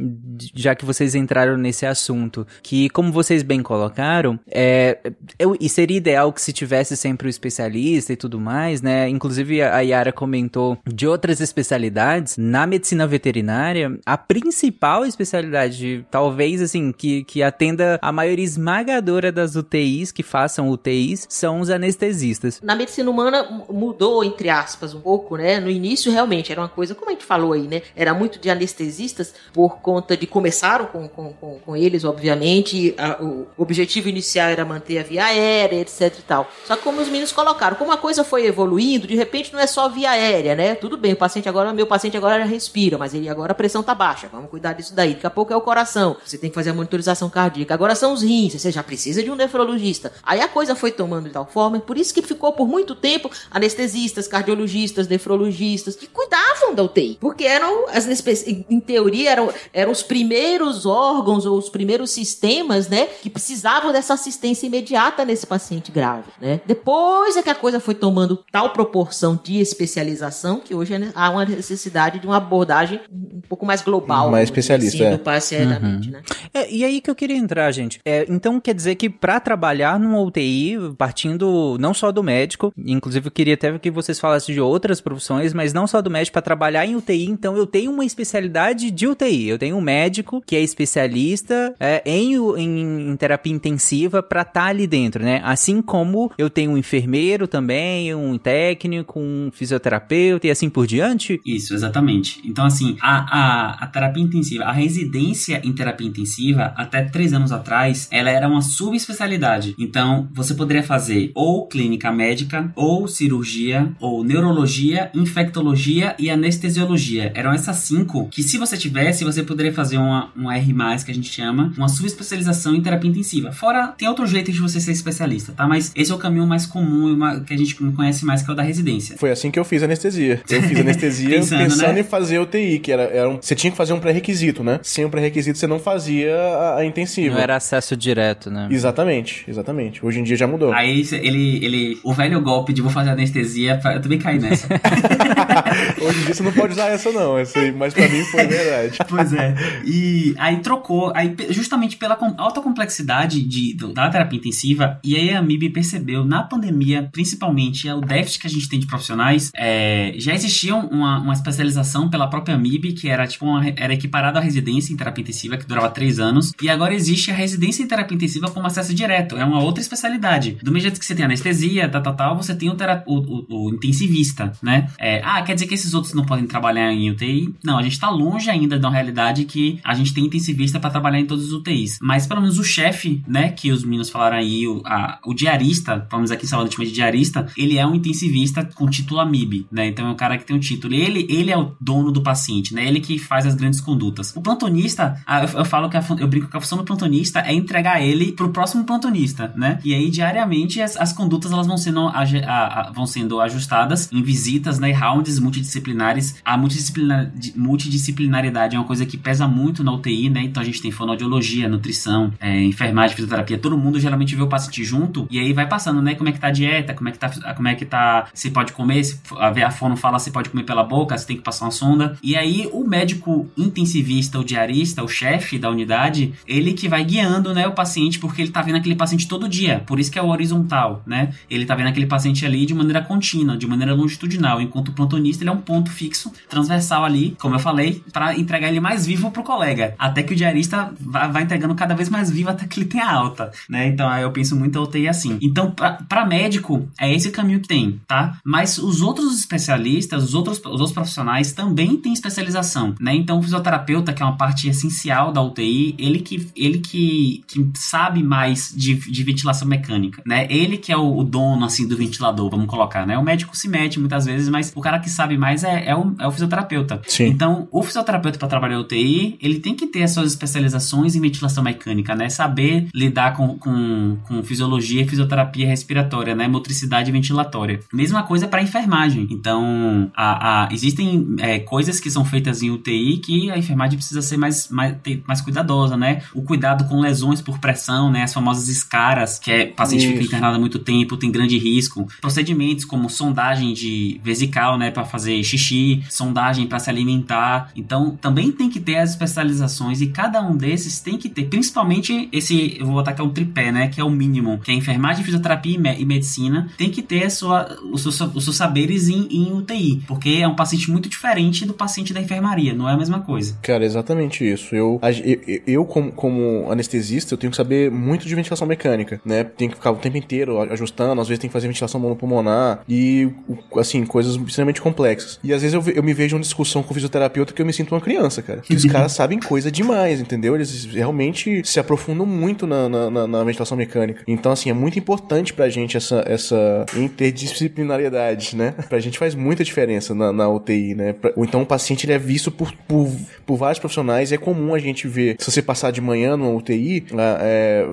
Já 0.56 0.76
que 0.76 0.86
vocês 0.86 1.16
entraram 1.16 1.58
nesse 1.58 1.86
assunto. 1.86 2.46
Que, 2.62 2.90
como 2.90 3.12
vocês 3.12 3.44
bem 3.44 3.62
colocaram, 3.62 4.40
é, 4.50 5.00
eu, 5.40 5.56
e 5.60 5.70
seria 5.70 5.98
ideal 5.98 6.32
que 6.34 6.42
se 6.42 6.52
tivesse 6.54 6.96
sempre 6.98 7.28
o 7.28 7.30
especialista 7.30 8.14
e 8.14 8.16
tudo 8.16 8.40
mais, 8.40 8.82
né? 8.82 9.08
Inclusive 9.10 9.62
a 9.62 9.80
Yara 9.82 10.12
comentou 10.12 10.78
de 10.88 11.08
outras 11.08 11.40
especialidades. 11.42 12.38
Na 12.38 12.66
medicina 12.68 13.06
veterinária, 13.08 13.98
a 14.06 14.18
principal 14.18 15.06
especialidade, 15.06 16.06
talvez 16.12 16.62
assim, 16.62 16.92
que, 16.92 17.24
que 17.24 17.42
a- 17.44 17.53
atenda 17.54 18.00
a 18.02 18.12
maioria 18.12 18.44
esmagadora 18.44 19.32
das 19.32 19.56
UTIs 19.56 20.12
que 20.12 20.24
façam 20.24 20.70
UTIs 20.70 21.26
são 21.30 21.60
os 21.62 21.70
anestesistas. 21.70 22.60
Na 22.62 22.76
medicina 22.76 23.10
humana 23.10 23.44
mu- 23.44 23.66
mudou, 23.74 24.24
entre 24.24 24.50
aspas, 24.50 24.94
um 24.94 25.00
pouco, 25.00 25.38
né? 25.38 25.60
No 25.60 25.70
início, 25.70 26.12
realmente, 26.12 26.52
era 26.52 26.60
uma 26.60 26.68
coisa, 26.70 26.96
como 26.96 27.10
a 27.10 27.14
gente 27.14 27.26
falou 27.26 27.54
aí, 27.54 27.68
né? 27.68 27.84
Era 27.96 28.14
muito 28.14 28.40
de 28.40 28.50
anestesistas, 28.50 29.34
por 29.54 29.78
conta 29.78 30.18
de. 30.18 30.26
Começaram 30.28 30.86
com, 30.88 31.08
com, 31.08 31.34
com, 31.34 31.60
com 31.60 31.76
eles, 31.78 32.04
obviamente. 32.04 32.96
a- 32.98 33.18
o 33.22 33.46
objetivo 33.58 34.10
inicial 34.10 34.50
era 34.50 34.66
manter 34.66 34.98
a 35.00 35.04
via 35.04 35.26
aérea, 35.26 35.80
etc 35.80 36.02
e 36.20 36.22
tal. 36.24 36.50
Só 36.66 36.76
que 36.76 36.82
como 36.84 37.00
os 37.00 37.08
meninos 37.08 37.32
colocaram, 37.32 37.76
como 37.78 37.92
a 37.92 37.98
coisa 37.98 38.24
foi 38.24 38.46
evoluindo, 38.46 39.06
de 39.08 39.16
repente 39.16 39.54
não 39.54 39.60
é 39.60 39.68
só 39.68 39.88
via 39.88 40.10
aérea, 40.12 40.56
né? 40.56 40.76
Tudo 40.76 40.98
bem, 40.98 41.14
o 41.14 41.16
paciente 41.16 41.48
agora, 41.48 41.72
meu 41.74 41.86
paciente 41.86 42.18
agora 42.18 42.44
respira, 42.46 42.98
mas 42.98 43.14
ele 43.14 43.30
agora 43.30 43.52
a 43.52 43.56
pressão 43.56 43.84
tá 43.84 43.94
baixa. 43.94 44.28
Vamos 44.32 44.50
cuidar 44.50 44.74
disso 44.74 44.96
daí. 44.96 45.14
Daqui 45.14 45.28
a 45.28 45.30
pouco 45.30 45.54
é 45.54 45.56
o 45.56 45.62
coração. 45.62 46.18
Você 46.26 46.38
tem 46.38 46.50
que 46.50 46.56
fazer 46.56 46.72
a 46.72 46.74
monitorização 46.74 47.30
cardíaca. 47.30 47.43
Agora 47.74 47.96
são 47.96 48.14
os 48.14 48.22
rins, 48.22 48.54
você 48.54 48.72
já 48.72 48.84
precisa 48.84 49.24
de 49.24 49.30
um 49.30 49.36
nefrologista. 49.36 50.12
Aí 50.24 50.42
a 50.42 50.48
coisa 50.48 50.76
foi 50.76 50.92
tomando 50.92 51.26
de 51.26 51.32
tal 51.32 51.46
forma, 51.46 51.80
por 51.80 51.98
isso 51.98 52.14
que 52.14 52.22
ficou 52.22 52.54
por 52.54 52.68
muito 52.68 52.96
tempo 52.96 53.30
anestesistas, 53.52 54.28
cardiologistas, 54.28 55.08
nefrologistas, 55.08 55.96
que 55.96 56.08
cuidavam 56.08 56.76
da 56.76 56.84
UTI. 56.84 57.18
Porque 57.20 57.44
eram, 57.44 57.88
as 57.90 58.08
em 58.46 58.80
teoria, 58.80 59.32
eram, 59.32 59.54
eram 59.74 59.92
os 59.92 60.04
primeiros 60.04 60.86
órgãos 60.86 61.46
ou 61.46 61.58
os 61.58 61.70
primeiros 61.70 62.12
sistemas, 62.12 62.88
né, 62.88 63.08
que 63.22 63.30
precisavam 63.30 63.92
dessa 63.92 64.14
assistência 64.14 64.68
imediata 64.68 65.26
nesse 65.26 65.46
paciente 65.46 65.92
grave, 65.92 66.30
né. 66.40 66.62
Depois 66.66 67.36
é 67.38 67.44
que 67.44 67.50
a 67.50 67.56
coisa 67.56 67.80
foi 67.80 67.96
tomando 67.96 68.44
tal 68.52 68.72
proporção 68.72 69.40
de 69.42 69.60
especialização 69.60 70.60
que 70.60 70.74
hoje 70.74 70.94
é 70.94 71.12
há 71.16 71.30
uma 71.30 71.46
necessidade 71.46 72.20
de 72.20 72.28
uma 72.28 72.38
abordagem 72.38 73.00
um 73.12 73.42
pouco 73.42 73.66
mais 73.66 73.82
global. 73.82 74.30
Mais 74.30 74.50
dizer 74.50 74.60
especialista, 74.60 74.98
assim, 74.98 75.06
é. 75.06 75.18
do 75.18 75.20
paciente, 75.20 76.12
né. 76.12 76.22
É, 76.54 76.72
e 76.72 76.84
aí 76.86 77.02
que 77.02 77.10
eu 77.10 77.16
queria 77.16 77.33
entrar, 77.34 77.72
gente. 77.72 78.00
É, 78.06 78.26
então 78.30 78.60
quer 78.60 78.74
dizer 78.74 78.96
que 78.96 79.10
pra 79.10 79.40
trabalhar 79.40 80.00
numa 80.00 80.22
UTI, 80.22 80.78
partindo 80.98 81.78
não 81.80 81.94
só 81.94 82.12
do 82.12 82.24
médico, 82.24 82.74
inclusive 82.78 83.28
eu 83.28 83.32
queria 83.32 83.54
até 83.54 83.78
que 83.78 83.92
vocês 83.92 84.20
falassem 84.20 84.54
de 84.54 84.62
outras 84.62 85.02
profissões, 85.02 85.54
mas 85.54 85.74
não 85.74 85.88
só 85.88 86.02
do 86.02 86.10
médico, 86.10 86.34
pra 86.34 86.42
trabalhar 86.42 86.86
em 86.86 86.96
UTI, 86.96 87.26
então 87.30 87.56
eu 87.58 87.66
tenho 87.66 87.92
uma 87.92 88.06
especialidade 88.06 88.92
de 88.92 89.08
UTI. 89.08 89.50
Eu 89.50 89.58
tenho 89.58 89.76
um 89.78 89.82
médico 89.82 90.42
que 90.46 90.56
é 90.56 90.62
especialista 90.62 91.74
é, 91.80 92.02
em, 92.06 92.36
em, 92.36 93.10
em 93.12 93.16
terapia 93.16 93.54
intensiva 93.54 94.22
pra 94.22 94.42
estar 94.42 94.66
ali 94.66 94.88
dentro, 94.88 95.24
né? 95.24 95.42
Assim 95.44 95.82
como 95.82 96.32
eu 96.38 96.50
tenho 96.50 96.72
um 96.72 96.78
enfermeiro 96.78 97.48
também, 97.48 98.14
um 98.16 98.38
técnico, 98.38 99.20
um 99.20 99.50
fisioterapeuta 99.52 100.48
e 100.48 100.52
assim 100.52 100.70
por 100.70 100.88
diante. 100.88 101.40
Isso, 101.46 101.74
exatamente. 101.74 102.42
Então, 102.46 102.66
assim, 102.66 102.98
a, 103.02 103.18
a, 103.18 103.84
a 103.84 103.88
terapia 103.88 104.24
intensiva, 104.24 104.64
a 104.66 104.72
residência 104.72 105.62
em 105.64 105.74
terapia 105.74 106.08
intensiva, 106.08 106.74
até 106.76 107.04
três 107.24 107.32
anos 107.34 107.54
atrás, 107.54 108.10
ela 108.12 108.30
era 108.30 108.48
uma 108.50 108.62
subespecialidade. 108.62 109.74
Então, 109.80 110.28
você 110.34 110.54
poderia 110.54 110.84
fazer 110.84 111.32
ou 111.34 111.66
clínica 111.68 112.12
médica, 112.12 112.70
ou 112.76 113.08
cirurgia, 113.08 113.90
ou 114.02 114.26
neurologia, 114.26 115.10
infectologia 115.14 116.16
e 116.20 116.30
anestesiologia. 116.30 117.32
Eram 117.34 117.54
essas 117.54 117.78
cinco 117.78 118.28
que, 118.30 118.44
se 118.44 118.58
você 118.58 118.76
tivesse, 118.78 119.24
você 119.24 119.42
poderia 119.42 119.72
fazer 119.72 119.98
uma, 119.98 120.32
um 120.36 120.52
R+, 120.52 120.74
que 121.06 121.12
a 121.12 121.16
gente 121.16 121.30
chama, 121.32 121.72
uma 121.78 121.88
subespecialização 121.88 122.76
em 122.76 122.82
terapia 122.82 123.10
intensiva. 123.10 123.52
Fora, 123.54 123.88
tem 123.98 124.08
outro 124.08 124.26
jeito 124.28 124.52
de 124.52 124.60
você 124.60 124.82
ser 124.82 124.92
especialista, 124.92 125.54
tá? 125.54 125.66
Mas 125.66 125.94
esse 125.96 126.12
é 126.12 126.16
o 126.16 126.18
caminho 126.18 126.46
mais 126.46 126.66
comum 126.66 127.10
e 127.10 127.14
uma- 127.14 127.40
que 127.40 127.54
a 127.54 127.58
gente 127.58 127.76
conhece 127.76 128.26
mais, 128.26 128.42
que 128.42 128.50
é 128.50 128.54
o 128.54 128.56
da 128.56 128.64
residência. 128.64 129.16
Foi 129.18 129.32
assim 129.32 129.50
que 129.50 129.58
eu 129.60 129.64
fiz 129.64 129.82
anestesia. 129.82 130.42
Eu 130.50 130.62
fiz 130.62 130.78
anestesia 130.80 131.30
Pensando, 131.30 131.64
pensando, 131.64 131.94
né? 131.94 132.00
em 132.02 132.04
fazer 132.04 132.40
UTI, 132.40 132.80
que 132.80 132.92
era, 132.92 133.04
era 133.04 133.30
um, 133.30 133.38
você 133.42 133.56
tinha 133.56 133.72
que 133.72 133.78
fazer 133.78 133.94
um 133.94 134.00
pré-requisito, 134.00 134.64
né? 134.64 134.80
Sem 134.84 135.06
um 135.06 135.10
pré-requisito 135.10 135.58
você 135.58 135.68
não 135.68 135.80
fazia 135.80 136.36
a, 136.36 136.78
a 136.80 136.86
intensiva. 136.86 137.03
Não 137.34 137.40
era 137.40 137.56
acesso 137.56 137.96
direto, 137.96 138.50
né? 138.52 138.68
Exatamente, 138.72 139.44
exatamente. 139.48 140.06
Hoje 140.06 140.20
em 140.20 140.24
dia 140.24 140.36
já 140.36 140.48
mudou. 140.48 140.74
Aí 140.74 141.06
ele, 141.14 141.64
ele. 141.66 142.00
O 142.04 142.14
velho 142.14 142.40
golpe 142.42 142.74
de 142.74 142.82
vou 142.82 142.92
fazer 142.92 143.10
anestesia, 143.12 143.78
pra- 143.78 143.96
eu 143.96 144.02
também 144.02 144.20
caí 144.20 144.40
nessa. 144.40 144.68
Hoje 146.02 146.20
em 146.22 146.26
dia 146.26 146.34
você 146.34 146.44
não 146.44 146.52
pode 146.52 146.74
usar 146.74 146.88
essa 146.88 147.12
não, 147.12 147.38
essa 147.38 147.60
aí, 147.60 147.72
mas 147.72 147.94
pra 147.94 148.08
mim 148.08 148.24
foi 148.26 148.46
verdade. 148.48 148.98
pois 149.10 149.34
é. 149.34 149.56
E 149.86 150.34
aí 150.38 150.58
trocou, 150.58 151.12
aí 151.16 151.36
justamente 151.50 151.98
pela 151.98 152.18
alta 152.38 152.62
complexidade 152.62 153.42
de, 153.42 153.74
do- 153.76 153.94
da 153.94 154.10
terapia 154.10 154.40
intensiva, 154.40 155.00
e 155.04 155.16
aí 155.16 155.32
a 155.32 155.42
MIB 155.42 155.70
percebeu 155.70 156.24
na 156.26 156.44
pandemia, 156.44 157.10
principalmente, 157.12 157.88
é 157.88 157.94
o 157.96 158.02
déficit 158.02 158.42
que 158.42 158.48
a 158.48 158.50
gente 158.50 158.70
tem 158.70 158.80
de 158.80 158.88
profissionais, 158.88 159.52
é, 159.56 160.14
já 160.18 160.34
existia 160.34 160.76
uma, 160.76 161.20
uma 161.20 161.34
especialização 161.34 162.10
pela 162.10 162.28
própria 162.28 162.58
MIB, 162.58 162.94
que 162.94 163.10
era 163.10 163.26
tipo 163.28 163.46
uma, 163.46 163.64
era 163.76 163.94
equiparada 163.94 164.40
à 164.40 164.42
residência 164.42 164.94
em 164.94 164.98
terapia 164.98 165.22
intensiva, 165.22 165.58
que 165.58 165.66
durava 165.66 165.90
três 165.90 166.20
anos, 166.20 166.54
e 166.62 166.70
agora 166.70 166.93
existe 166.94 167.32
a 167.32 167.34
residência 167.34 167.84
em 167.84 167.88
terapia 167.88 168.16
intensiva 168.16 168.50
como 168.50 168.68
acesso 168.68 168.94
direto, 168.94 169.36
é 169.38 169.44
uma 169.46 169.62
outra 169.62 169.82
especialidade. 169.82 170.58
Do 170.62 170.72
mesmo 170.72 170.84
jeito 170.84 171.00
que 171.00 171.06
você 171.06 171.16
tem 171.16 171.26
anestesia, 171.26 171.88
tal, 171.90 172.02
tal, 172.02 172.16
tal, 172.16 172.38
você 172.38 172.56
tem 172.56 172.70
o, 172.70 172.76
tera- 172.76 173.04
o, 173.08 173.18
o- 173.18 173.46
o 173.68 173.74
intensivista, 173.74 174.52
né? 174.62 174.90
É, 175.00 175.22
ah, 175.24 175.42
quer 175.42 175.54
dizer 175.54 175.68
que 175.68 175.74
esses 175.74 175.94
outros 175.94 176.14
não 176.14 176.26
podem 176.26 176.46
trabalhar 176.46 176.92
em 176.92 177.10
UTI? 177.10 177.54
Não, 177.64 177.78
a 177.78 177.84
gente 177.84 178.00
tá 178.00 178.10
longe 178.10 178.50
ainda 178.50 178.78
da 178.80 178.90
realidade 178.90 179.46
que 179.46 179.80
a 179.84 179.94
gente 179.94 180.14
tem 180.14 180.26
intensivista 180.26 180.80
para 180.80 180.90
trabalhar 180.90 181.20
em 181.20 181.26
todas 181.26 181.46
as 181.46 181.52
UTIs. 181.52 182.00
Mas 182.02 182.26
pelo 182.28 182.42
menos 182.42 182.58
o 182.58 182.64
chefe, 182.64 183.22
né, 183.28 183.50
que 183.50 183.72
os 183.72 183.84
meninos 183.84 184.10
falaram 184.10 184.38
aí, 184.38 184.68
o, 184.68 184.82
a- 184.86 185.20
o 185.26 185.34
diarista, 185.34 186.08
vamos 186.12 186.32
aqui 186.32 186.46
em 186.46 186.48
Salvador 186.48 186.74
chama 186.74 186.86
de 186.86 186.92
diarista, 186.94 187.48
ele 187.58 187.78
é 187.78 187.86
um 187.86 187.96
intensivista 187.96 188.64
com 188.76 188.90
título 188.90 189.20
AMIB, 189.20 189.68
né? 189.72 189.88
Então 189.88 190.08
é 190.08 190.10
um 190.12 190.16
cara 190.16 190.38
que 190.38 190.46
tem 190.46 190.56
um 190.56 190.60
título. 190.60 190.94
Ele, 190.94 191.26
ele 191.30 191.52
é 191.52 191.58
o 191.58 191.76
dono 191.80 192.12
do 192.12 192.22
paciente, 192.22 192.74
né? 192.74 192.88
Ele 192.88 193.00
que 193.00 193.18
faz 193.18 193.46
as 193.46 193.56
grandes 193.56 193.80
condutas. 193.82 194.34
O 194.36 194.42
plantonista, 194.42 195.22
ah, 195.26 195.44
eu, 195.44 195.60
eu 195.60 195.66
falo 195.66 195.90
que 195.90 195.98
a 195.98 196.04
eu 196.20 196.28
brinco 196.28 196.48
que 196.48 196.58
a 196.58 196.62
função 196.62 196.83
do 196.84 196.86
plantonista 196.86 197.40
é 197.40 197.54
entregar 197.54 198.02
ele 198.02 198.32
pro 198.34 198.50
próximo 198.50 198.84
plantonista, 198.84 199.52
né? 199.56 199.80
E 199.84 199.94
aí 199.94 200.10
diariamente 200.10 200.82
as, 200.82 200.98
as 200.98 201.14
condutas 201.14 201.52
elas 201.52 201.66
vão 201.68 201.78
sendo, 201.78 202.08
a- 202.08 202.22
a- 202.24 202.92
vão 202.94 203.06
sendo 203.06 203.40
ajustadas 203.42 204.10
em 204.12 204.22
visitas, 204.22 204.80
né? 204.80 204.92
Rounds 204.92 205.40
multidisciplinares. 205.40 206.36
A 206.44 206.58
multidisciplinar, 206.58 207.32
di- 207.36 207.54
multidisciplinaridade 207.58 208.76
é 208.76 208.80
uma 208.80 208.86
coisa 208.86 209.06
que 209.06 209.18
pesa 209.18 209.48
muito 209.48 209.84
na 209.84 209.92
UTI, 209.94 210.30
né? 210.30 210.42
Então 210.44 210.62
a 210.62 210.66
gente 210.66 210.82
tem 210.82 210.92
fonoaudiologia, 210.92 211.68
nutrição, 211.70 212.34
é, 212.40 212.62
enfermagem, 212.64 213.16
fisioterapia. 213.16 213.58
Todo 213.58 213.78
mundo 213.78 214.00
geralmente 214.00 214.36
vê 214.36 214.42
o 214.42 214.48
paciente 214.48 214.84
junto 214.84 215.28
e 215.30 215.40
aí 215.40 215.54
vai 215.54 215.68
passando, 215.68 216.02
né? 216.02 216.16
Como 216.16 216.30
é 216.30 216.32
que 216.32 216.40
tá 216.40 216.48
a 216.48 216.52
dieta, 216.52 216.94
como 216.94 217.10
é 217.10 217.12
que 217.12 217.20
tá, 217.20 217.30
como 217.56 217.68
é 217.68 217.76
que 217.76 217.86
tá, 217.86 218.28
se 218.34 218.50
pode 218.52 218.74
comer, 218.74 219.04
se 219.04 219.20
a 219.38 219.54
a 219.64 219.72
fono 219.72 219.96
fala 219.96 220.20
se 220.20 220.30
pode 220.32 220.50
comer 220.50 220.64
pela 220.64 220.84
boca, 220.84 221.18
se 221.18 221.26
tem 221.26 221.38
que 221.38 221.44
passar 221.44 221.66
uma 221.66 221.72
sonda. 221.72 222.18
E 222.22 222.36
aí 222.36 222.68
o 222.74 222.86
médico 222.86 223.48
intensivista, 223.58 224.38
o 224.40 224.44
diarista, 224.44 225.04
o 225.04 225.08
chefe 225.08 225.58
da 225.58 225.70
unidade, 225.70 226.34
ele 226.46 226.73
que 226.74 226.88
vai 226.88 227.04
guiando, 227.04 227.54
né, 227.54 227.68
o 227.68 227.72
paciente, 227.72 228.20
porque 228.20 228.42
ele 228.42 228.52
tá 228.52 228.62
vendo 228.62 228.76
aquele 228.76 228.96
paciente 228.96 229.28
todo 229.28 229.48
dia. 229.48 229.84
Por 229.86 230.00
isso 230.00 230.12
que 230.12 230.20
é 230.20 230.22
o 230.22 230.28
horizontal, 230.28 231.02
né? 231.06 231.34
Ele 231.50 231.66
tá 231.66 231.76
vendo 231.76 231.88
aquele 231.88 232.06
paciente 232.06 232.46
ali 232.46 232.66
de 232.66 232.74
maneira 232.74 233.02
contínua, 233.02 233.58
de 233.58 233.68
maneira 233.68 233.94
longitudinal, 233.94 234.62
enquanto 234.62 234.90
o 234.90 234.92
plantonista 234.92 235.44
ele 235.44 235.50
é 235.50 235.54
um 235.54 235.58
ponto 235.58 235.92
fixo, 235.92 236.32
transversal 236.50 237.04
ali, 237.04 237.36
como 237.40 237.56
eu 237.56 237.60
falei, 237.60 238.04
para 238.12 238.38
entregar 238.38 238.70
ele 238.70 238.80
mais 238.80 239.06
vivo 239.06 239.32
pro 239.32 239.44
colega, 239.44 239.96
até 239.98 240.24
que 240.24 240.34
o 240.34 240.36
diarista 240.36 240.94
vai, 241.00 241.44
entregando 241.44 241.76
cada 241.76 241.96
vez 241.96 242.10
mais 242.10 242.30
vivo 242.30 242.50
até 242.50 242.66
que 242.66 242.80
ele 242.80 242.90
tenha 242.90 243.10
alta, 243.10 243.52
né? 243.70 243.88
Então 243.88 244.08
aí 244.10 244.24
eu 244.24 244.32
penso 244.32 244.56
muito 244.56 244.78
a 244.78 244.82
UTI 244.82 245.08
assim. 245.08 245.38
Então, 245.42 245.72
pra 245.72 246.26
médico, 246.26 246.88
é 247.00 247.14
esse 247.14 247.32
caminho 247.32 247.60
que 247.60 247.68
tem, 247.68 248.00
tá? 248.08 248.38
Mas 248.44 248.78
os 248.78 249.02
outros 249.02 249.38
especialistas, 249.38 250.24
os 250.24 250.34
outros, 250.34 250.58
os 250.60 250.66
outros 250.66 250.92
profissionais 250.92 251.52
também 251.54 251.98
têm 251.98 252.14
especialização, 252.14 252.96
né? 253.00 253.14
Então, 253.16 253.40
o 253.40 253.44
fisioterapeuta, 253.44 254.14
que 254.14 254.22
é 254.22 254.26
uma 254.26 254.38
parte 254.38 254.68
essencial 254.68 255.32
da 255.32 255.42
UTI, 255.42 255.96
ele 255.98 256.20
que, 256.20 256.48
ele 256.66 256.80
que, 256.80 257.44
que 257.48 257.70
sabe 257.76 258.24
mais 258.24 258.74
de, 258.76 258.96
de 258.96 259.24
ventilação 259.24 259.68
mecânica, 259.68 260.22
né? 260.26 260.48
Ele 260.50 260.78
que 260.78 260.92
é 260.92 260.98
o, 260.98 261.18
o 261.18 261.24
dono, 261.24 261.66
assim, 261.66 261.88
do 261.88 261.96
ventilador, 261.98 262.50
vamos 262.50 262.68
colocar, 262.68 263.06
né? 263.06 263.18
O 263.18 263.24
médico 263.24 263.56
se 263.56 263.68
mete 263.68 264.00
muitas 264.00 264.26
vezes, 264.26 264.50
mas 264.50 264.72
o 264.76 264.82
cara 264.82 265.00
que 265.00 265.10
sabe 265.10 265.38
mais 265.38 265.64
é, 265.64 265.86
é, 265.90 265.96
o, 265.96 266.16
é 266.20 266.28
o 266.28 266.32
fisioterapeuta. 266.32 267.02
Sim. 267.08 267.26
Então, 267.28 267.68
o 267.72 267.84
fisioterapeuta 267.84 268.38
para 268.38 268.48
trabalhar 268.48 268.80
UTI, 268.80 269.38
ele 269.42 269.60
tem 269.60 269.76
que 269.76 269.88
ter 269.88 270.04
as 270.04 270.12
suas 270.12 270.32
especializações 270.32 271.16
em 271.16 271.22
ventilação 271.22 271.64
mecânica, 271.64 272.16
né? 272.16 272.30
Saber 272.30 272.88
lidar 272.94 273.34
com, 273.36 273.58
com, 273.58 274.18
com 274.28 274.44
fisiologia 274.44 275.02
e 275.02 275.08
fisioterapia 275.08 275.68
respiratória, 275.68 276.36
né? 276.36 276.48
Motricidade 276.48 277.12
ventilatória. 277.12 277.80
Mesma 277.94 278.24
coisa 278.24 278.48
para 278.48 278.62
enfermagem. 278.62 279.28
Então, 279.32 280.12
a, 280.16 280.64
a- 280.66 280.70
existem 280.72 281.36
é, 281.40 281.60
coisas 281.60 282.00
que 282.00 282.10
são 282.10 282.24
feitas 282.26 282.62
em 282.62 282.70
UTI 282.72 283.18
que 283.18 283.50
a 283.52 283.58
enfermagem 283.58 283.98
precisa 283.98 284.22
ser 284.22 284.38
mais, 284.38 284.70
mais, 284.70 284.96
mais 285.28 285.42
cuidadosa, 285.42 285.96
né? 285.98 286.22
O 286.34 286.42
cuidado 286.54 286.88
com 286.88 287.00
lesões 287.00 287.42
por 287.42 287.58
pressão, 287.58 288.12
né? 288.12 288.22
As 288.22 288.34
famosas 288.34 288.68
escaras, 288.68 289.40
que 289.40 289.52
é 289.52 289.66
paciente 289.66 290.06
fica 290.06 290.20
Isso. 290.20 290.28
internado 290.28 290.58
há 290.58 290.60
muito 290.60 290.78
tempo, 290.78 291.18
tem 291.18 291.32
grande 291.32 291.58
risco. 291.58 292.08
Procedimentos 292.22 292.86
como 292.86 293.10
sondagem 293.10 293.74
de 293.74 294.22
vesical, 294.24 294.78
né? 294.78 294.92
Para 294.92 295.04
fazer 295.04 295.44
xixi 295.44 296.04
sondagem 296.10 296.68
para 296.68 296.78
se 296.78 296.92
alimentar. 296.92 297.72
Então, 297.76 298.16
também 298.22 298.52
tem 298.52 298.70
que 298.70 298.80
ter 298.80 298.98
as 298.98 299.12
especializações 299.12 300.00
e 300.00 300.08
cada 300.08 300.42
um 300.42 300.56
desses 300.56 301.00
tem 301.00 301.18
que 301.18 301.28
ter, 301.28 301.46
principalmente 301.46 302.30
esse, 302.32 302.78
eu 302.80 302.86
vou 302.86 302.96
botar 302.96 303.14
que 303.14 303.22
é 303.22 303.24
um 303.24 303.30
tripé, 303.30 303.72
né, 303.72 303.88
que 303.88 304.00
é 304.00 304.04
o 304.04 304.12
mínimo, 304.12 304.60
que 304.60 304.70
é 304.70 304.76
enfermagem, 304.76 305.26
fisioterapia 305.26 305.74
e, 305.74 305.78
me 305.80 306.02
e 306.02 306.06
medicina, 306.06 306.70
tem 306.78 306.92
que 306.92 307.02
ter 307.02 307.32
sua, 307.32 307.80
os, 307.92 308.02
seus, 308.04 308.22
os 308.22 308.44
seus 308.44 308.56
saberes 308.56 309.10
em, 309.10 309.28
em 309.32 309.54
UTI, 309.54 310.04
porque 310.08 310.40
é 310.42 310.48
um 310.48 310.56
paciente 310.56 310.92
muito 310.92 311.10
diferente 311.10 311.66
do 311.66 311.74
paciente 311.74 312.14
da 312.14 312.22
enfermaria, 312.22 312.74
não 312.74 312.88
é 312.88 312.94
a 312.94 312.98
mesma 312.98 313.22
coisa. 313.22 313.58
Cara, 313.62 313.84
exatamente 313.84 314.48
isso. 314.48 314.76
Eu, 314.76 315.00
eu, 315.24 315.62
eu 315.66 315.86
como, 315.86 316.12
como 316.12 316.43
anestesista, 316.70 317.34
eu 317.34 317.38
tenho 317.38 317.52
que 317.52 317.58
saber 317.58 317.92
muito 317.92 318.28
de 318.28 318.36
ventilação 318.36 318.68
mecânica, 318.68 319.20
né? 319.26 319.44
Tem 319.44 319.70
que 319.70 319.76
ficar 319.76 319.92
o 319.92 319.96
tempo 319.96 320.18
inteiro 320.18 320.60
ajustando, 320.72 321.22
às 321.22 321.28
vezes 321.28 321.40
tem 321.40 321.50
que 321.50 321.54
fazer 321.54 321.68
ventilação 321.68 322.00
monopulmonar 322.00 322.82
e, 322.88 323.30
assim, 323.78 324.06
coisas 324.06 324.36
extremamente 324.36 324.82
complexas. 324.82 325.40
E 325.44 325.54
às 325.54 325.62
vezes 325.62 325.74
eu, 325.74 325.94
eu 325.94 326.04
me 326.04 326.14
vejo 326.14 326.38
em 326.38 326.42
discussão 326.42 326.84
com 326.84 326.92
o 326.92 326.94
fisioterapeuta 326.94 327.54
que 327.54 327.62
eu 327.62 327.66
me 327.66 327.74
sinto 327.74 327.94
uma 327.94 328.02
criança, 328.02 328.42
cara. 328.42 328.62
Que 328.62 328.76
os 328.76 328.86
caras 328.86 329.12
sabem 329.12 329.40
coisa 329.40 329.72
demais, 329.72 330.20
entendeu? 330.20 330.56
Eles 330.56 330.86
realmente 330.86 331.62
se 331.66 331.80
aprofundam 331.80 332.26
muito 332.26 332.66
na, 332.68 332.90
na, 332.90 333.28
na, 333.28 333.44
ventilação 333.44 333.78
mecânica. 333.78 334.24
Então, 334.28 334.52
assim, 334.52 334.70
é 334.70 334.74
muito 334.74 334.98
importante 334.98 335.54
pra 335.54 335.70
gente 335.70 335.98
essa, 335.98 336.24
essa 336.28 336.86
interdisciplinariedade, 336.96 338.56
né? 338.56 338.74
Pra 338.94 339.00
gente 339.00 339.18
faz 339.18 339.34
muita 339.34 339.64
diferença 339.64 340.14
na, 340.14 340.32
na 340.32 340.48
UTI, 340.50 340.94
né? 340.94 341.14
Pra, 341.14 341.32
ou 341.36 341.44
então 341.44 341.62
o 341.62 341.66
paciente 341.66 342.06
ele 342.06 342.14
é 342.14 342.18
visto 342.20 342.52
por, 342.52 342.72
por, 342.88 343.12
por 343.46 343.56
vários 343.56 343.80
profissionais. 343.80 344.32
É 344.32 344.38
comum 344.38 344.74
a 344.74 344.80
gente 344.80 345.08
ver, 345.08 345.36
se 345.40 345.50
você 345.50 345.62
passar 345.62 345.92
de 345.92 346.02
manhã 346.02 346.33
numa 346.38 346.52
UTI, 346.52 347.06
é, 347.42 347.86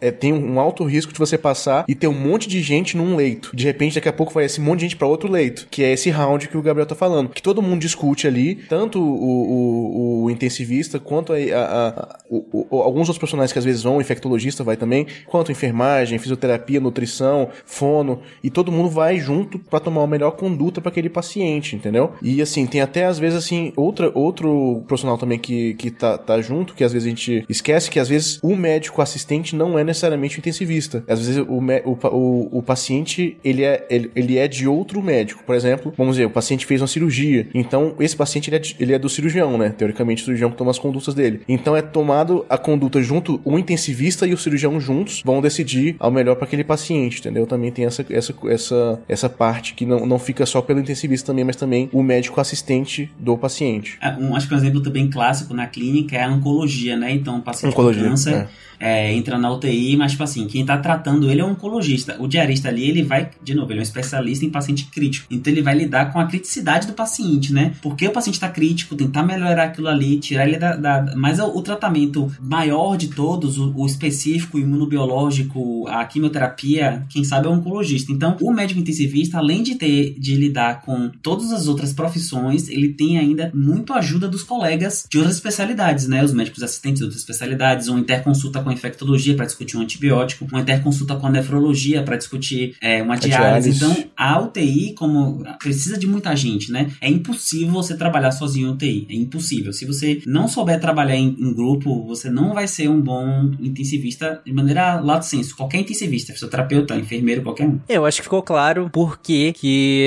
é, 0.00 0.10
tem 0.10 0.32
um 0.32 0.58
alto 0.60 0.84
risco 0.84 1.12
de 1.12 1.18
você 1.18 1.36
passar 1.36 1.84
e 1.88 1.94
ter 1.94 2.08
um 2.08 2.12
monte 2.12 2.48
de 2.48 2.60
gente 2.62 2.96
num 2.96 3.16
leito. 3.16 3.50
De 3.54 3.64
repente, 3.64 3.94
daqui 3.96 4.08
a 4.08 4.12
pouco 4.12 4.32
vai 4.32 4.44
esse 4.44 4.60
monte 4.60 4.80
de 4.80 4.86
gente 4.86 4.96
para 4.96 5.06
outro 5.06 5.30
leito, 5.30 5.66
que 5.70 5.82
é 5.82 5.92
esse 5.92 6.10
round 6.10 6.48
que 6.48 6.56
o 6.56 6.62
Gabriel 6.62 6.86
tá 6.86 6.94
falando. 6.94 7.30
Que 7.30 7.42
todo 7.42 7.62
mundo 7.62 7.80
discute 7.80 8.26
ali, 8.26 8.56
tanto 8.68 9.00
o, 9.00 10.22
o, 10.22 10.24
o 10.24 10.30
intensivista 10.30 10.98
quanto 10.98 11.32
a, 11.32 11.36
a, 11.36 11.88
a 11.88 12.18
o, 12.28 12.66
alguns 12.82 13.08
outros 13.08 13.18
profissionais 13.18 13.52
que 13.52 13.58
às 13.58 13.64
vezes 13.64 13.82
vão, 13.82 14.00
infectologista 14.00 14.64
vai 14.64 14.76
também, 14.76 15.06
quanto 15.26 15.52
enfermagem, 15.52 16.18
fisioterapia, 16.18 16.80
nutrição, 16.80 17.48
fono, 17.64 18.20
e 18.42 18.50
todo 18.50 18.72
mundo 18.72 18.90
vai 18.90 19.18
junto 19.18 19.58
para 19.58 19.80
tomar 19.80 20.02
a 20.02 20.06
melhor 20.06 20.32
conduta 20.32 20.80
para 20.80 20.90
aquele 20.90 21.08
paciente, 21.08 21.76
entendeu? 21.76 22.12
E 22.22 22.42
assim, 22.42 22.66
tem 22.66 22.80
até 22.80 23.04
às 23.04 23.18
vezes 23.18 23.38
assim, 23.38 23.72
outra, 23.76 24.10
outro 24.14 24.82
profissional 24.86 25.18
também 25.18 25.38
que, 25.38 25.74
que 25.74 25.90
tá, 25.90 26.18
tá 26.18 26.40
junto, 26.40 26.74
que 26.74 26.84
às 26.84 26.92
vezes 26.92 27.06
a 27.06 27.10
gente 27.10 27.25
esquece 27.48 27.90
que 27.90 27.98
às 27.98 28.08
vezes 28.08 28.38
o 28.42 28.54
médico 28.56 29.02
assistente 29.02 29.54
não 29.54 29.78
é 29.78 29.84
necessariamente 29.84 30.38
intensivista. 30.38 31.04
Às 31.08 31.18
vezes 31.26 31.36
o, 31.38 31.60
o, 31.84 31.98
o, 32.08 32.58
o 32.58 32.62
paciente, 32.62 33.36
ele 33.44 33.64
é, 33.64 33.86
ele, 33.90 34.10
ele 34.14 34.38
é 34.38 34.48
de 34.48 34.66
outro 34.66 35.02
médico. 35.02 35.42
Por 35.44 35.54
exemplo, 35.54 35.92
vamos 35.96 36.16
dizer, 36.16 36.26
o 36.26 36.30
paciente 36.30 36.66
fez 36.66 36.80
uma 36.80 36.86
cirurgia, 36.86 37.48
então 37.54 37.94
esse 38.00 38.16
paciente 38.16 38.50
ele 38.50 38.56
é, 38.56 38.62
ele 38.78 38.92
é 38.92 38.98
do 38.98 39.08
cirurgião, 39.08 39.56
né? 39.58 39.70
Teoricamente 39.70 40.22
o 40.22 40.24
cirurgião 40.24 40.50
que 40.50 40.56
toma 40.56 40.70
as 40.70 40.78
condutas 40.78 41.14
dele. 41.14 41.40
Então 41.48 41.76
é 41.76 41.82
tomado 41.82 42.44
a 42.48 42.58
conduta 42.58 43.02
junto, 43.02 43.40
o 43.44 43.58
intensivista 43.58 44.26
e 44.26 44.32
o 44.32 44.38
cirurgião 44.38 44.78
juntos 44.80 45.22
vão 45.24 45.40
decidir 45.40 45.96
ao 45.98 46.10
melhor 46.10 46.36
para 46.36 46.46
aquele 46.46 46.64
paciente, 46.64 47.20
entendeu? 47.20 47.46
Também 47.46 47.70
tem 47.70 47.84
essa, 47.84 48.04
essa, 48.10 48.34
essa, 48.48 49.00
essa 49.08 49.28
parte 49.28 49.74
que 49.74 49.86
não, 49.86 50.06
não 50.06 50.18
fica 50.18 50.44
só 50.46 50.60
pelo 50.60 50.80
intensivista 50.80 51.26
também, 51.26 51.44
mas 51.44 51.56
também 51.56 51.88
o 51.92 52.02
médico 52.02 52.40
assistente 52.40 53.10
do 53.18 53.36
paciente. 53.36 53.98
É, 54.00 54.10
um, 54.10 54.34
acho 54.34 54.48
que 54.48 54.54
um 54.54 54.58
exemplo 54.58 54.80
também 54.80 55.08
clássico 55.08 55.54
na 55.54 55.66
clínica 55.66 56.16
é 56.16 56.24
a 56.24 56.28
oncologia, 56.28 56.96
né? 56.96 57.12
Então, 57.16 57.38
o 57.38 57.42
paciente 57.42 57.72
oncologia, 57.72 58.02
com 58.02 58.08
câncer. 58.10 58.34
É 58.34 58.48
é, 58.78 59.12
entra 59.12 59.38
na 59.38 59.50
UTI, 59.52 59.96
mas, 59.96 60.12
tipo 60.12 60.24
assim, 60.24 60.46
quem 60.46 60.64
tá 60.64 60.76
tratando 60.78 61.30
ele 61.30 61.40
é 61.40 61.44
um 61.44 61.50
oncologista. 61.50 62.16
O 62.18 62.26
diarista 62.26 62.68
ali, 62.68 62.88
ele 62.88 63.02
vai, 63.02 63.30
de 63.42 63.54
novo, 63.54 63.72
ele 63.72 63.80
é 63.80 63.82
um 63.82 63.82
especialista 63.82 64.44
em 64.44 64.50
paciente 64.50 64.86
crítico. 64.86 65.26
Então, 65.30 65.52
ele 65.52 65.62
vai 65.62 65.74
lidar 65.74 66.12
com 66.12 66.20
a 66.20 66.26
criticidade 66.26 66.86
do 66.86 66.92
paciente, 66.92 67.52
né? 67.52 67.72
Porque 67.82 68.06
o 68.06 68.12
paciente 68.12 68.40
tá 68.40 68.48
crítico, 68.48 68.94
tentar 68.94 69.22
melhorar 69.22 69.64
aquilo 69.64 69.88
ali, 69.88 70.18
tirar 70.18 70.46
ele 70.46 70.58
da. 70.58 70.76
da... 70.76 71.14
Mas 71.16 71.38
o, 71.38 71.46
o, 71.46 71.62
tratamento 71.62 72.30
maior 72.40 72.96
de 72.96 73.08
todos, 73.08 73.58
o, 73.58 73.72
o 73.76 73.86
específico, 73.86 74.58
imunobiológico, 74.58 75.86
a 75.88 76.04
quimioterapia, 76.04 77.04
quem 77.08 77.24
sabe 77.24 77.46
é 77.46 77.50
o 77.50 77.54
oncologista. 77.54 78.12
Então, 78.12 78.36
o 78.40 78.52
médico 78.52 78.80
intensivista, 78.80 79.38
além 79.38 79.62
de 79.62 79.74
ter 79.76 80.16
de 80.18 80.34
lidar 80.34 80.82
com 80.82 81.10
todas 81.22 81.52
as 81.52 81.66
outras 81.66 81.92
profissões, 81.92 82.68
ele 82.68 82.90
tem 82.90 83.18
ainda 83.18 83.50
muito 83.54 83.92
ajuda 83.92 84.28
dos 84.28 84.42
colegas 84.42 85.06
de 85.10 85.18
outras 85.18 85.36
especialidades, 85.36 86.06
né? 86.06 86.24
Os 86.24 86.32
médicos 86.32 86.62
assistentes 86.62 86.98
de 86.98 87.04
outras 87.04 87.20
especialidades, 87.20 87.88
uma 87.88 88.00
interconsulta 88.00 88.60
com 88.66 88.70
a 88.70 88.72
infectologia 88.72 89.36
para 89.36 89.46
discutir 89.46 89.76
um 89.76 89.80
antibiótico, 89.80 90.44
uma 90.50 90.60
interconsulta 90.60 91.14
com 91.14 91.28
a 91.28 91.30
nefrologia 91.30 92.02
para 92.02 92.16
discutir 92.16 92.74
é, 92.80 93.00
uma 93.00 93.16
diálise. 93.16 93.70
Então, 93.70 93.96
a 94.16 94.40
UTI, 94.40 94.92
como 94.94 95.44
precisa 95.60 95.96
de 95.96 96.04
muita 96.04 96.34
gente, 96.34 96.72
né? 96.72 96.90
É 97.00 97.08
impossível 97.08 97.74
você 97.74 97.96
trabalhar 97.96 98.32
sozinho 98.32 98.70
em 98.70 98.72
UTI. 98.72 99.06
É 99.08 99.14
impossível. 99.14 99.72
Se 99.72 99.86
você 99.86 100.20
não 100.26 100.48
souber 100.48 100.80
trabalhar 100.80 101.14
em, 101.14 101.36
em 101.38 101.54
grupo, 101.54 102.04
você 102.08 102.28
não 102.28 102.54
vai 102.54 102.66
ser 102.66 102.88
um 102.88 103.00
bom 103.00 103.52
intensivista 103.60 104.42
de 104.44 104.52
maneira 104.52 104.98
lato 104.98 105.26
senso. 105.26 105.56
Qualquer 105.56 105.78
intensivista, 105.78 106.32
fisioterapeuta, 106.32 106.96
enfermeiro, 106.96 107.42
qualquer 107.42 107.68
um. 107.68 107.78
Eu 107.88 108.04
acho 108.04 108.16
que 108.16 108.24
ficou 108.24 108.42
claro 108.42 108.90
por 108.92 109.20
que 109.20 109.54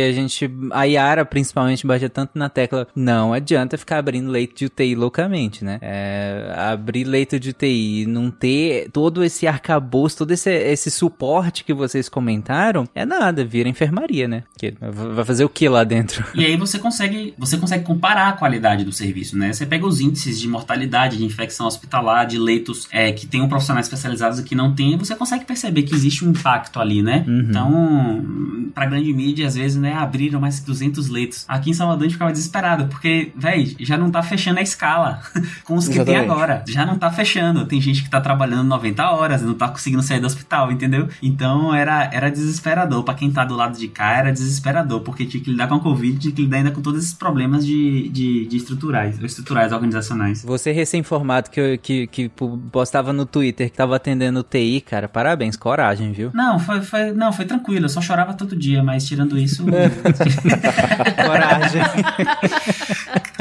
a 0.10 0.12
gente, 0.12 0.52
a 0.72 0.84
Yara 0.84 1.24
principalmente, 1.24 1.88
bate 1.88 2.10
tanto 2.10 2.32
na 2.36 2.50
tecla. 2.50 2.90
Não 2.94 3.32
adianta 3.32 3.78
ficar 3.78 4.00
abrindo 4.00 4.30
leito 4.30 4.54
de 4.54 4.66
UTI 4.66 4.96
loucamente, 4.96 5.64
né? 5.64 5.80
É, 5.82 6.54
abrir 6.58 7.06
leito 7.06 7.40
de 7.40 7.52
UTI 7.52 8.06
não 8.06 8.30
ter 8.30 8.49
ter 8.50 8.90
todo 8.92 9.24
esse 9.24 9.46
arcabouço, 9.46 10.18
todo 10.18 10.32
esse, 10.32 10.52
esse 10.52 10.90
suporte 10.90 11.64
que 11.64 11.72
vocês 11.72 12.10
comentaram, 12.10 12.88
é 12.96 13.06
nada, 13.06 13.46
vira 13.46 13.70
enfermaria, 13.70 14.28
né? 14.28 14.44
Que 14.58 14.74
vai 14.82 15.24
fazer 15.24 15.46
o 15.46 15.50
que 15.50 15.70
lá 15.70 15.84
dentro? 15.84 16.26
E 16.34 16.44
aí 16.44 16.58
você 16.58 16.80
consegue, 16.80 17.34
você 17.38 17.58
consegue 17.58 17.84
comparar 17.84 18.30
a 18.30 18.34
qualidade 18.34 18.84
do 18.84 18.92
serviço, 18.92 19.38
né? 19.38 19.54
Você 19.54 19.66
pega 19.66 19.86
os 19.86 20.02
índices 20.02 20.40
de 20.40 20.48
mortalidade, 20.48 21.18
de 21.18 21.26
infecção 21.26 21.68
hospitalar, 21.68 22.26
de 22.26 22.40
leitos 22.40 22.88
é, 22.92 23.12
que 23.12 23.28
tem 23.28 23.42
um 23.42 23.48
profissionais 23.48 23.86
especializados 23.86 24.40
e 24.40 24.44
que 24.44 24.56
não 24.56 24.74
tem, 24.74 24.98
você 24.98 25.16
consegue 25.16 25.46
perceber 25.46 25.84
que 25.84 25.94
existe 25.94 26.26
um 26.26 26.32
impacto 26.32 26.80
ali, 26.80 27.04
né? 27.04 27.24
Uhum. 27.28 27.40
Então, 27.42 28.26
pra 28.74 28.86
grande 28.88 29.14
mídia, 29.14 29.46
às 29.46 29.56
vezes, 29.56 29.78
né, 29.80 29.94
abriram 29.94 30.40
mais 30.40 30.60
que 30.60 30.66
200 30.66 31.08
leitos. 31.10 31.46
Aqui 31.48 31.70
em 31.70 31.74
Salvador 31.74 32.02
a 32.02 32.06
gente 32.06 32.14
ficava 32.14 32.32
desesperado, 32.32 32.88
porque, 32.88 33.32
velho, 33.36 33.76
já 33.80 33.98
não 33.98 34.10
tá 34.10 34.24
fechando 34.24 34.60
a 34.60 34.64
escala 34.64 35.22
com 35.64 35.76
os 35.76 35.88
que 35.88 35.96
Exatamente. 35.96 36.24
tem 36.24 36.32
agora. 36.32 36.64
Já 36.68 36.86
não 36.86 36.98
tá 36.98 37.12
fechando. 37.12 37.66
Tem 37.66 37.80
gente 37.80 38.04
que 38.04 38.10
tá 38.10 38.20
trabalhando 38.20 38.39
trabalhando 38.40 38.68
90 38.70 39.12
horas, 39.12 39.42
não 39.42 39.54
tá 39.54 39.68
conseguindo 39.68 40.02
sair 40.02 40.22
do 40.22 40.28
hospital, 40.28 40.72
entendeu? 40.72 41.10
Então 41.22 41.76
era, 41.76 42.10
era 42.14 42.32
desesperador. 42.32 43.04
para 43.04 43.14
quem 43.14 43.30
tá 43.30 43.44
do 43.44 43.56
lado 43.56 43.78
de 43.78 43.90
cá, 43.90 44.18
era 44.18 44.32
desesperador, 44.32 45.02
porque 45.02 45.26
tinha 45.26 45.44
que 45.44 45.52
lidar 45.52 45.68
com 45.68 45.76
a 45.76 45.80
Covid, 45.80 46.18
tinha 46.18 46.34
que 46.34 46.42
lidar 46.44 46.58
ainda 46.58 46.72
com 46.72 46.82
todos 46.82 47.04
esses 47.04 47.14
problemas 47.14 47.66
de, 47.66 48.08
de, 48.10 48.46
de 48.46 48.58
estruturais, 48.58 49.22
estruturais 49.22 49.74
organizacionais. 49.74 50.44
Você 50.44 50.72
recém-formado 50.72 51.50
que, 51.50 51.78
que, 51.80 52.08
que 52.08 52.32
postava 52.72 53.12
no 53.12 53.26
Twitter 53.26 53.70
que 53.70 53.76
tava 53.76 53.98
atendendo 53.98 54.42
TI, 54.42 54.82
cara, 54.82 55.10
parabéns, 55.10 55.58
coragem, 55.58 56.14
viu? 56.14 56.32
Não, 56.34 56.58
foi, 56.60 56.82
foi, 56.82 57.12
não, 57.12 57.34
foi 57.34 57.46
tranquilo, 57.46 57.86
eu 57.86 57.90
só 57.90 58.02
chorava 58.02 58.34
todo 58.34 58.56
dia, 58.56 58.82
mas 58.82 59.06
tirando 59.06 59.38
isso. 59.38 59.66
coragem. 61.26 61.82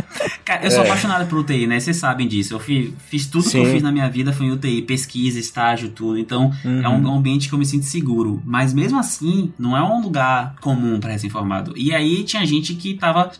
Cara, 0.48 0.64
eu 0.64 0.70
sou 0.70 0.82
é. 0.82 0.86
apaixonado 0.86 1.28
por 1.28 1.40
UTI, 1.40 1.66
né? 1.66 1.78
Vocês 1.78 1.98
sabem 1.98 2.26
disso. 2.26 2.54
Eu 2.54 2.58
fiz, 2.58 2.90
fiz 3.10 3.26
tudo 3.26 3.44
Sim. 3.44 3.50
que 3.50 3.66
eu 3.66 3.70
fiz 3.70 3.82
na 3.82 3.92
minha 3.92 4.08
vida 4.08 4.32
foi 4.32 4.46
em 4.46 4.50
UTI, 4.50 4.80
pesquisa, 4.80 5.38
estágio, 5.38 5.90
tudo. 5.90 6.18
Então, 6.18 6.50
uhum. 6.64 6.82
é 6.82 6.88
um, 6.88 7.06
um, 7.06 7.16
ambiente 7.18 7.50
que 7.50 7.54
eu 7.54 7.58
me 7.58 7.66
sinto 7.66 7.84
seguro. 7.84 8.42
Mas 8.46 8.72
mesmo 8.72 8.98
assim, 8.98 9.52
não 9.58 9.76
é 9.76 9.82
um 9.82 10.00
lugar 10.00 10.54
comum 10.62 10.98
para 10.98 11.12
recém-formado. 11.12 11.74
E 11.76 11.92
aí 11.92 12.24
tinha 12.24 12.46
gente 12.46 12.74
que 12.74 12.94
tava. 12.94 13.30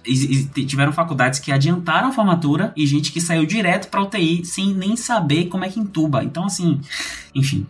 Tiveram 0.67 0.93
faculdades 0.93 1.41
que 1.41 1.51
adiantaram 1.51 2.09
a 2.09 2.13
formatura 2.13 2.75
e 2.77 2.87
gente 2.87 3.11
que 3.11 3.23
saiu 3.23 3.47
direto 3.47 3.89
pra 3.89 4.03
UTI 4.03 4.45
sem 4.45 4.75
nem 4.75 4.95
saber 4.95 5.47
como 5.47 5.65
é 5.65 5.71
que 5.71 5.81
entuba. 5.81 6.23
Então, 6.23 6.45
assim, 6.45 6.79
enfim. 7.35 7.67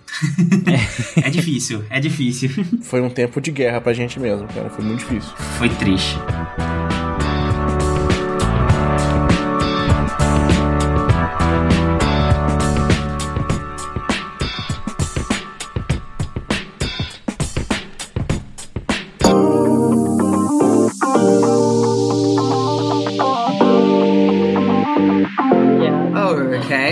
é 1.23 1.31
difícil, 1.31 1.85
é 1.89 2.01
difícil. 2.01 2.51
Foi 2.83 3.01
um 3.01 3.09
tempo 3.09 3.41
de 3.41 3.53
guerra 3.53 3.81
pra 3.81 3.93
gente 3.93 4.19
mesmo, 4.19 4.49
cara. 4.49 4.69
Foi 4.69 4.85
muito 4.85 4.99
difícil. 4.99 5.31
Foi 5.59 5.69
triste. 5.69 6.17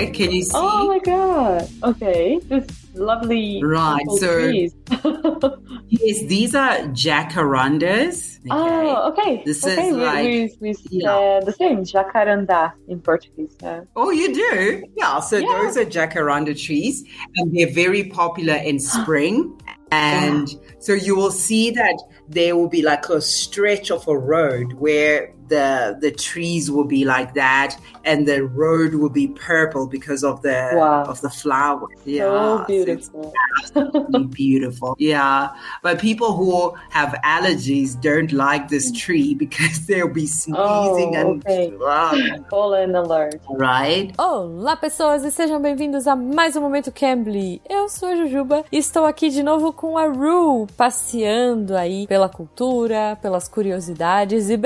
Can 0.05 0.32
you 0.32 0.42
see? 0.42 0.53
Oh 0.55 0.88
my 0.88 0.99
god. 0.99 1.68
Okay. 1.82 2.38
This 2.44 2.66
lovely. 2.94 3.62
Right. 3.64 4.05
So 4.18 4.38
yes, 5.88 6.26
these 6.26 6.55
are 6.55 6.78
jacarandas. 6.92 8.38
Okay. 8.38 8.51
Oh, 8.51 9.12
okay. 9.12 9.42
This 9.44 9.64
okay. 9.64 9.88
is 9.88 9.94
we, 9.94 10.05
like 10.05 10.24
we, 10.24 10.51
we 10.61 10.76
yeah. 10.90 11.11
uh, 11.11 11.40
the 11.40 11.53
same 11.53 11.84
jacaranda 11.84 12.72
in 12.88 13.01
Portuguese. 13.01 13.57
Yeah. 13.62 13.84
Oh, 13.97 14.11
you 14.11 14.34
do? 14.34 14.84
Yeah. 14.97 15.20
So 15.20 15.38
yeah. 15.38 15.47
those 15.53 15.76
are 15.78 15.86
jacaranda 15.86 16.55
trees, 16.61 17.05
and 17.36 17.57
they're 17.57 17.72
very 17.72 18.05
popular 18.05 18.55
in 18.55 18.78
spring 18.97 19.59
And 19.92 20.49
so 20.80 20.92
you 20.92 21.14
will 21.14 21.30
see 21.30 21.70
that 21.70 22.03
there 22.28 22.57
will 22.57 22.68
be 22.68 22.82
like 22.82 23.09
a 23.09 23.20
stretch 23.20 23.90
of 23.90 24.07
a 24.09 24.18
road 24.18 24.74
where 24.74 25.32
the 25.49 25.97
the 26.01 26.11
trees 26.11 26.70
will 26.70 26.84
be 26.86 27.05
like 27.05 27.34
that 27.34 27.76
and 28.05 28.26
the 28.26 28.44
road 28.44 28.94
will 28.94 29.11
be 29.11 29.28
purple 29.28 29.86
because 29.86 30.22
of 30.24 30.42
the 30.42 30.70
Wow. 30.74 31.05
of 31.05 31.20
the 31.20 31.30
flowers. 31.30 31.90
Yeah. 32.05 32.24
So 32.24 32.59
so 32.59 32.64
beautiful. 32.66 33.32
absolutely 33.62 34.24
beautiful. 34.42 34.97
Yeah. 34.99 35.51
But 35.82 35.99
people 36.01 36.32
who 36.32 36.74
have 36.90 37.14
allergies 37.24 37.94
don't 38.01 38.32
like 38.32 38.68
this 38.68 38.90
tree 38.92 39.34
because 39.44 39.86
they'll 39.86 40.12
be 40.12 40.26
sneezing 40.26 40.57
Oh, 41.16 41.20
and 41.20 41.44
okay. 41.44 41.72
Pollen 42.51 42.94
alert. 42.97 43.40
right? 43.51 44.12
Olá, 44.18 44.76
pessoas, 44.76 45.24
e 45.24 45.30
sejam 45.30 45.61
bem-vindos 45.61 46.07
a 46.07 46.14
mais 46.16 46.57
um 46.57 46.61
Momento 46.61 46.90
Cambly. 46.92 47.61
Eu 47.68 47.88
sou 47.88 48.09
a 48.09 48.16
Jujuba 48.16 48.64
e 48.70 48.78
estou 48.78 49.05
aqui 49.05 49.28
de 49.30 49.42
novo 49.42 49.72
com 49.72 49.97
a 49.99 50.07
Ru, 50.07 50.66
passeando 50.76 51.76
aí 51.76 52.07
pela 52.07 52.28
cultura, 52.28 53.18
pelas 53.22 53.49
curiosidades 53.49 54.49
e 54.51 54.57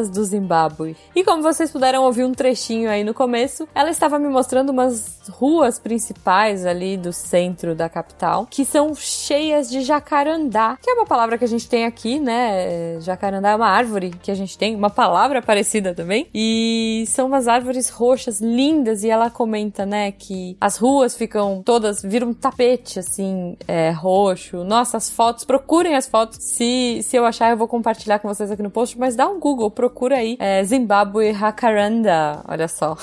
do 0.00 0.24
Zimbábue. 0.24 0.96
E 1.14 1.24
como 1.24 1.42
vocês 1.42 1.70
puderam 1.70 2.04
ouvir 2.04 2.24
um 2.24 2.32
trechinho 2.32 2.90
aí 2.90 3.04
no 3.04 3.14
começo, 3.14 3.68
ela 3.74 3.90
estava 3.90 4.18
me 4.18 4.28
mostrando 4.28 4.70
umas 4.70 5.20
ruas 5.30 5.78
principais 5.78 6.66
ali 6.66 6.96
do 6.96 7.12
centro 7.12 7.74
da 7.74 7.88
capital 7.88 8.46
que 8.50 8.64
são 8.64 8.94
cheias 8.94 9.70
de 9.70 9.82
jacarandá, 9.82 10.76
que 10.80 10.90
é 10.90 10.94
uma 10.94 11.06
palavra 11.06 11.38
que 11.38 11.44
a 11.44 11.48
gente 11.48 11.68
tem 11.68 11.84
aqui, 11.84 12.18
né? 12.18 13.00
Jacarandá 13.00 13.50
é 13.50 13.56
uma 13.56 13.68
árvore 13.68 14.10
que 14.22 14.30
a 14.30 14.34
gente 14.34 14.56
tem, 14.58 14.74
uma 14.74 14.90
palavra 14.90 15.42
parecida 15.42 15.94
também. 15.94 16.26
E 16.34 17.04
são 17.08 17.26
umas 17.26 17.48
árvores 17.48 17.88
roxas 17.88 18.40
lindas 18.40 19.04
e 19.04 19.10
ela 19.10 19.30
comenta, 19.30 19.84
né, 19.86 20.12
que 20.12 20.56
as 20.60 20.76
ruas 20.76 21.16
ficam 21.16 21.62
todas 21.64 22.02
viram 22.02 22.28
um 22.28 22.34
tapete 22.34 22.98
assim, 22.98 23.56
é, 23.66 23.90
roxo. 23.90 24.64
Nossa, 24.64 24.96
as 24.96 25.10
fotos, 25.10 25.44
procurem 25.44 25.94
as 25.94 26.06
fotos. 26.06 26.38
Se 26.40 27.00
se 27.02 27.16
eu 27.16 27.24
achar 27.24 27.50
eu 27.50 27.56
vou 27.56 27.68
compartilhar 27.68 28.18
com 28.18 28.28
vocês 28.28 28.50
aqui 28.50 28.62
no 28.62 28.70
post, 28.70 28.98
mas 28.98 29.16
dá 29.16 29.28
um 29.28 29.38
Google, 29.38 29.70
procura 29.82 30.18
aí, 30.18 30.36
é, 30.38 30.62
Zimbabwe 30.62 31.34
Jacaranda, 31.34 32.40
olha 32.46 32.68
só. 32.68 32.96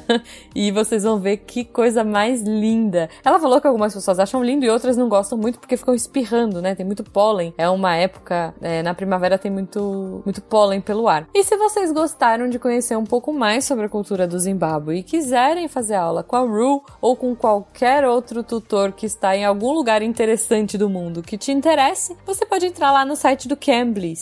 e 0.54 0.70
vocês 0.70 1.02
vão 1.02 1.18
ver 1.18 1.38
que 1.38 1.64
coisa 1.64 2.04
mais 2.04 2.42
linda. 2.42 3.08
Ela 3.24 3.38
falou 3.40 3.58
que 3.58 3.66
algumas 3.66 3.94
pessoas 3.94 4.18
acham 4.18 4.44
lindo 4.44 4.66
e 4.66 4.68
outras 4.68 4.98
não 4.98 5.08
gostam 5.08 5.38
muito 5.38 5.58
porque 5.58 5.78
ficam 5.78 5.94
espirrando, 5.94 6.60
né? 6.60 6.74
Tem 6.74 6.84
muito 6.84 7.02
pólen. 7.02 7.54
É 7.56 7.70
uma 7.70 7.96
época, 7.96 8.54
é, 8.60 8.82
na 8.82 8.92
primavera 8.92 9.38
tem 9.38 9.50
muito, 9.50 10.20
muito 10.26 10.42
pólen 10.42 10.78
pelo 10.78 11.08
ar. 11.08 11.26
E 11.34 11.42
se 11.42 11.56
vocês 11.56 11.90
gostaram 11.90 12.50
de 12.50 12.58
conhecer 12.58 12.98
um 12.98 13.06
pouco 13.06 13.32
mais 13.32 13.64
sobre 13.64 13.86
a 13.86 13.88
cultura 13.88 14.26
do 14.26 14.38
Zimbábue 14.38 14.98
e 14.98 15.02
quiserem 15.02 15.68
fazer 15.68 15.94
aula 15.94 16.22
com 16.22 16.36
a 16.36 16.40
Ru 16.40 16.84
ou 17.00 17.16
com 17.16 17.34
qualquer 17.34 18.04
outro 18.04 18.42
tutor 18.42 18.92
que 18.92 19.06
está 19.06 19.34
em 19.34 19.46
algum 19.46 19.72
lugar 19.72 20.02
interessante 20.02 20.76
do 20.76 20.90
mundo 20.90 21.22
que 21.22 21.38
te 21.38 21.50
interesse, 21.50 22.14
você 22.26 22.44
pode 22.44 22.66
entrar 22.66 22.92
lá 22.92 23.06
no 23.06 23.16
site 23.16 23.48
do 23.48 23.56
Cambly, 23.56 24.14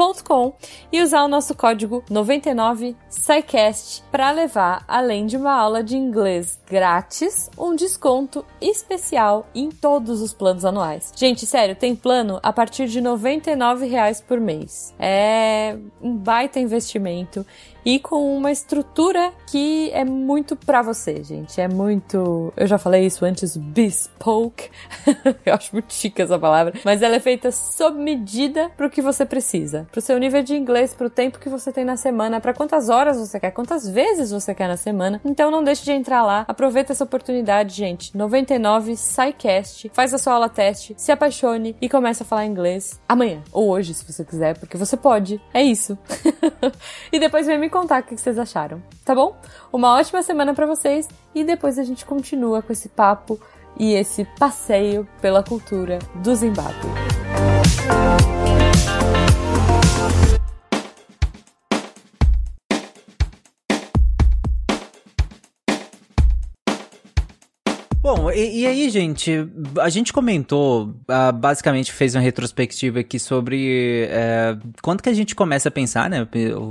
C-A-M-B-L-Y.com 0.00 0.54
e 0.90 1.02
usar 1.02 1.24
o 1.24 1.28
nosso 1.28 1.54
código 1.54 2.02
99SciCast 2.10 4.02
para 4.10 4.30
levar, 4.30 4.82
além 4.88 5.26
de 5.26 5.36
uma 5.36 5.52
aula 5.52 5.84
de 5.84 5.96
inglês 5.96 6.59
grátis, 6.70 7.50
um 7.58 7.74
desconto 7.74 8.46
especial 8.60 9.44
em 9.52 9.70
todos 9.70 10.22
os 10.22 10.32
planos 10.32 10.64
anuais. 10.64 11.12
Gente, 11.16 11.44
sério, 11.44 11.74
tem 11.74 11.96
plano 11.96 12.38
a 12.42 12.52
partir 12.52 12.86
de 12.86 13.00
99 13.00 13.86
reais 13.86 14.20
por 14.20 14.38
mês. 14.38 14.94
É 14.98 15.76
um 16.00 16.16
baita 16.16 16.60
investimento 16.60 17.44
e 17.84 17.98
com 17.98 18.36
uma 18.36 18.52
estrutura 18.52 19.32
que 19.46 19.90
é 19.92 20.04
muito 20.04 20.54
pra 20.54 20.82
você, 20.82 21.22
gente. 21.24 21.60
É 21.60 21.68
muito. 21.68 22.52
Eu 22.56 22.66
já 22.66 22.78
falei 22.78 23.06
isso 23.06 23.24
antes, 23.24 23.56
bespoke. 23.56 24.70
eu 25.44 25.54
acho 25.54 25.72
muito 25.72 25.92
chique 25.92 26.20
essa 26.20 26.38
palavra. 26.38 26.74
Mas 26.84 27.02
ela 27.02 27.16
é 27.16 27.20
feita 27.20 27.50
sob 27.50 27.98
medida 27.98 28.70
pro 28.76 28.90
que 28.90 29.00
você 29.00 29.24
precisa. 29.24 29.88
Pro 29.90 30.00
seu 30.00 30.18
nível 30.18 30.42
de 30.42 30.54
inglês, 30.54 30.94
pro 30.94 31.08
tempo 31.08 31.38
que 31.38 31.48
você 31.48 31.72
tem 31.72 31.84
na 31.84 31.96
semana, 31.96 32.40
para 32.40 32.52
quantas 32.52 32.88
horas 32.88 33.18
você 33.18 33.40
quer, 33.40 33.50
quantas 33.50 33.88
vezes 33.88 34.30
você 34.30 34.54
quer 34.54 34.68
na 34.68 34.76
semana. 34.76 35.20
Então 35.24 35.50
não 35.50 35.64
deixe 35.64 35.84
de 35.84 35.92
entrar 35.92 36.22
lá. 36.22 36.44
Aproveita 36.60 36.92
essa 36.92 37.04
oportunidade, 37.04 37.74
gente. 37.74 38.14
99 38.14 38.94
SciCast. 38.94 39.90
Faz 39.94 40.12
a 40.12 40.18
sua 40.18 40.34
aula 40.34 40.46
teste, 40.46 40.94
se 40.94 41.10
apaixone 41.10 41.74
e 41.80 41.88
comece 41.88 42.22
a 42.22 42.26
falar 42.26 42.44
inglês 42.44 43.00
amanhã. 43.08 43.42
Ou 43.50 43.70
hoje, 43.70 43.94
se 43.94 44.04
você 44.04 44.22
quiser, 44.22 44.58
porque 44.58 44.76
você 44.76 44.94
pode. 44.94 45.40
É 45.54 45.62
isso. 45.62 45.96
e 47.10 47.18
depois 47.18 47.46
vem 47.46 47.58
me 47.58 47.70
contar 47.70 48.02
o 48.02 48.04
que 48.04 48.14
vocês 48.14 48.38
acharam, 48.38 48.82
tá 49.06 49.14
bom? 49.14 49.34
Uma 49.72 49.96
ótima 49.96 50.22
semana 50.22 50.52
pra 50.52 50.66
vocês 50.66 51.08
e 51.34 51.44
depois 51.44 51.78
a 51.78 51.82
gente 51.82 52.04
continua 52.04 52.60
com 52.60 52.74
esse 52.74 52.90
papo 52.90 53.40
e 53.78 53.94
esse 53.94 54.26
passeio 54.38 55.08
pela 55.22 55.42
cultura 55.42 55.98
do 56.16 56.34
Zimbábue. 56.34 56.90
Bom, 68.02 68.30
e, 68.30 68.60
e 68.62 68.66
aí, 68.66 68.88
gente, 68.88 69.46
a 69.78 69.90
gente 69.90 70.10
comentou, 70.10 70.94
ah, 71.06 71.30
basicamente 71.30 71.92
fez 71.92 72.14
uma 72.14 72.22
retrospectiva 72.22 73.00
aqui 73.00 73.18
sobre 73.18 74.06
eh, 74.08 74.56
quando 74.80 75.02
que 75.02 75.10
a 75.10 75.12
gente 75.12 75.34
começa 75.34 75.68
a 75.68 75.70
pensar, 75.70 76.08
né? 76.08 76.26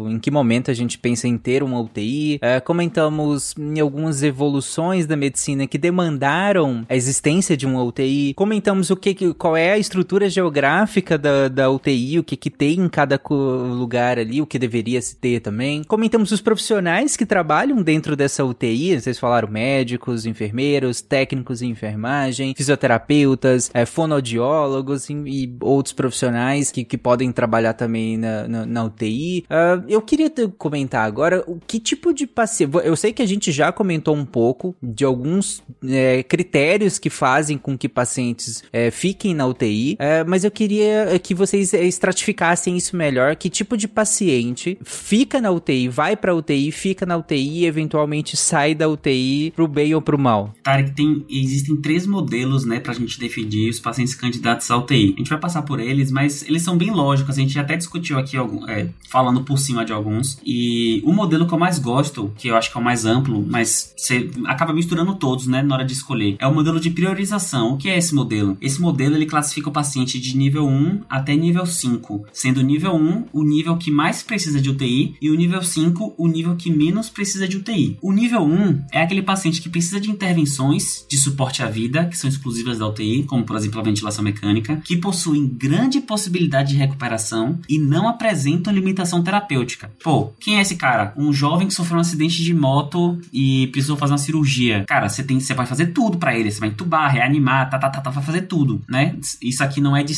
Em 0.10 0.18
que 0.18 0.32
momento 0.32 0.72
a 0.72 0.74
gente 0.74 0.98
pensa 0.98 1.28
em 1.28 1.38
ter 1.38 1.62
uma 1.62 1.80
UTI. 1.80 2.40
Eh, 2.42 2.60
comentamos 2.62 3.54
em 3.60 3.80
algumas 3.80 4.24
evoluções 4.24 5.06
da 5.06 5.16
medicina 5.16 5.68
que 5.68 5.78
demandaram 5.78 6.84
a 6.90 6.96
existência 6.96 7.56
de 7.56 7.68
uma 7.68 7.84
UTI. 7.84 8.34
Comentamos 8.34 8.90
o 8.90 8.96
que, 8.96 9.14
que- 9.14 9.34
qual 9.36 9.56
é 9.56 9.74
a 9.74 9.78
estrutura 9.78 10.28
geográfica 10.32 11.16
da, 11.16 11.48
da 11.48 11.70
UTI, 11.70 12.18
o 12.18 12.24
que, 12.24 12.36
que 12.36 12.50
tem 12.50 12.80
em 12.80 12.90
cada 12.90 13.22
lugar 13.30 14.18
ali, 14.18 14.42
o 14.42 14.48
que 14.48 14.58
deveria 14.58 15.00
se 15.00 15.16
ter 15.16 15.42
também. 15.42 15.84
Comentamos 15.84 16.32
os 16.32 16.42
profissionais 16.42 17.16
que 17.16 17.26
trabalham 17.26 17.84
dentro 17.84 18.16
dessa 18.16 18.44
UTI, 18.44 19.00
vocês 19.00 19.20
falaram 19.20 19.48
médicos, 19.48 20.26
enfermeiros, 20.26 21.02
técnicos 21.02 21.19
em 21.62 21.70
enfermagem, 21.70 22.54
fisioterapeutas, 22.56 23.70
eh, 23.74 23.86
fonoaudiólogos 23.86 25.10
e, 25.10 25.14
e 25.14 25.58
outros 25.62 25.94
profissionais 25.94 26.72
que, 26.72 26.84
que 26.84 26.98
podem 26.98 27.32
trabalhar 27.32 27.74
também 27.74 28.18
na, 28.18 28.48
na, 28.48 28.66
na 28.66 28.84
UTI. 28.84 29.46
Ah, 29.50 29.82
eu 29.88 30.02
queria 30.02 30.32
comentar 30.58 31.06
agora 31.06 31.44
o 31.48 31.60
que 31.66 31.80
tipo 31.80 32.14
de 32.14 32.28
paciente. 32.28 32.72
Eu 32.84 32.96
sei 32.96 33.14
que 33.14 33.22
a 33.22 33.26
gente 33.26 33.52
já 33.52 33.72
comentou 33.72 34.16
um 34.16 34.26
pouco 34.26 34.76
de 34.82 35.04
alguns 35.04 35.64
eh, 35.88 36.24
critérios 36.24 37.00
que 37.00 37.10
fazem 37.10 37.58
com 37.58 37.78
que 37.78 37.90
pacientes 37.90 38.64
eh, 38.72 38.92
fiquem 38.92 39.34
na 39.34 39.46
UTI, 39.46 39.96
eh, 40.00 40.24
mas 40.24 40.44
eu 40.44 40.52
queria 40.52 41.20
que 41.20 41.34
vocês 41.34 41.74
eh, 41.74 41.84
estratificassem 41.84 42.78
isso 42.78 42.96
melhor. 42.96 43.36
Que 43.36 43.50
tipo 43.50 43.78
de 43.78 43.88
paciente 43.88 44.78
fica 44.84 45.42
na 45.42 45.52
UTI, 45.52 45.88
vai 45.88 46.16
pra 46.16 46.36
UTI, 46.36 46.72
fica 46.72 47.06
na 47.06 47.18
UTI 47.18 47.60
e 47.60 47.66
eventualmente 47.66 48.36
sai 48.36 48.76
da 48.76 48.88
UTI 48.88 49.52
pro 49.56 49.68
bem 49.68 49.96
ou 49.96 50.02
pro 50.02 50.18
mal? 50.18 50.54
Tarek, 50.64 50.92
tem, 50.92 51.09
existem 51.30 51.76
três 51.76 52.06
modelos, 52.06 52.66
né, 52.66 52.80
pra 52.80 52.94
gente 52.94 53.20
definir 53.20 53.70
os 53.70 53.80
pacientes 53.80 54.16
candidatos 54.16 54.70
à 54.72 54.78
UTI. 54.78 55.14
A 55.16 55.20
gente 55.20 55.30
vai 55.30 55.40
passar 55.40 55.62
por 55.64 55.80
eles, 55.80 56.12
mas 56.12 56.44
eles 56.44 56.62
são 56.62 56.78
bem 56.78 56.92
lógicos. 56.92 57.38
A 57.38 57.42
gente 57.42 57.58
até 57.58 57.76
discutiu 57.76 58.18
aqui, 58.18 58.38
algum, 58.38 58.68
é, 58.68 58.90
falando 59.10 59.44
por 59.44 59.58
cima 59.58 59.86
de 59.86 59.94
alguns. 59.94 60.40
E 60.46 61.02
o 61.06 61.12
modelo 61.12 61.48
que 61.48 61.54
eu 61.54 61.60
mais 61.60 61.80
gosto, 61.80 62.32
que 62.38 62.48
eu 62.48 62.56
acho 62.56 62.72
que 62.72 62.78
é 62.78 62.82
o 62.82 62.84
mais 62.84 63.06
amplo, 63.06 63.46
mas 63.48 63.94
você 63.96 64.30
acaba 64.46 64.74
misturando 64.74 65.16
todos, 65.16 65.48
né, 65.48 65.62
na 65.62 65.76
hora 65.76 65.86
de 65.86 65.94
escolher, 65.94 66.36
é 66.40 66.48
o 66.48 66.54
modelo 66.54 66.80
de 66.80 66.90
priorização. 66.90 67.74
O 67.74 67.78
que 67.78 67.90
é 67.90 67.98
esse 67.98 68.14
modelo? 68.14 68.58
Esse 68.62 68.82
modelo, 68.82 69.16
ele 69.16 69.26
classifica 69.26 69.70
o 69.70 69.74
paciente 69.74 70.20
de 70.20 70.38
nível 70.38 70.68
1 70.68 71.02
até 71.10 71.36
nível 71.36 71.66
5, 71.66 72.26
sendo 72.32 72.60
o 72.60 72.64
nível 72.64 72.96
1 72.96 73.26
o 73.32 73.44
nível 73.44 73.78
que 73.78 73.92
mais 73.92 74.24
precisa 74.24 74.62
de 74.62 74.70
UTI 74.70 75.16
e 75.22 75.30
o 75.30 75.36
nível 75.36 75.62
5 75.62 76.16
o 76.18 76.28
nível 76.28 76.56
que 76.56 76.72
menos 76.72 77.10
precisa 77.10 77.48
de 77.48 77.58
UTI. 77.58 77.98
O 78.02 78.12
nível 78.12 78.42
1 78.42 78.86
é 78.92 79.02
aquele 79.02 79.22
paciente 79.22 79.62
que 79.62 79.70
precisa 79.70 80.00
de 80.00 80.10
intervenções 80.10 80.99
de 81.08 81.18
suporte 81.18 81.62
à 81.64 81.68
vida, 81.68 82.06
que 82.06 82.18
são 82.18 82.30
exclusivas 82.30 82.78
da 82.80 82.88
UTI, 82.88 83.24
como 83.24 83.44
por 83.44 83.56
exemplo 83.56 83.80
a 83.80 83.84
ventilação 83.84 84.24
mecânica, 84.24 84.78
que 84.84 84.98
possuem 84.98 85.48
grande 85.48 86.00
possibilidade 86.02 86.70
de 86.70 86.76
recuperação 86.78 87.60
e 87.68 87.78
não 87.80 88.08
apresentam 88.08 88.74
limitação 88.74 89.24
terapêutica. 89.24 89.92
Pô, 90.04 90.32
quem 90.40 90.58
é 90.58 90.62
esse 90.62 90.76
cara? 90.76 91.14
Um 91.18 91.32
jovem 91.34 91.68
que 91.68 91.74
sofreu 91.74 91.98
um 91.98 92.02
acidente 92.02 92.44
de 92.44 92.54
moto 92.54 93.20
e 93.34 93.68
precisou 93.68 93.98
fazer 93.98 94.14
uma 94.14 94.18
cirurgia. 94.18 94.84
Cara, 94.88 95.10
você 95.10 95.24
tem, 95.24 95.40
você 95.40 95.54
vai 95.54 95.66
fazer 95.66 95.88
tudo 95.88 96.18
pra 96.18 96.38
ele, 96.38 96.52
você 96.52 96.60
vai 96.60 96.70
entubar, 96.70 97.12
reanimar, 97.12 97.70
tá, 97.70 97.78
tá, 97.80 97.90
tá, 97.90 98.02
tá, 98.02 98.10
vai 98.10 98.24
fazer 98.24 98.44
tudo, 98.44 98.82
né? 98.88 99.16
Isso 99.42 99.64
aqui 99.64 99.82
não 99.82 99.96
é 99.96 100.04
de 100.04 100.14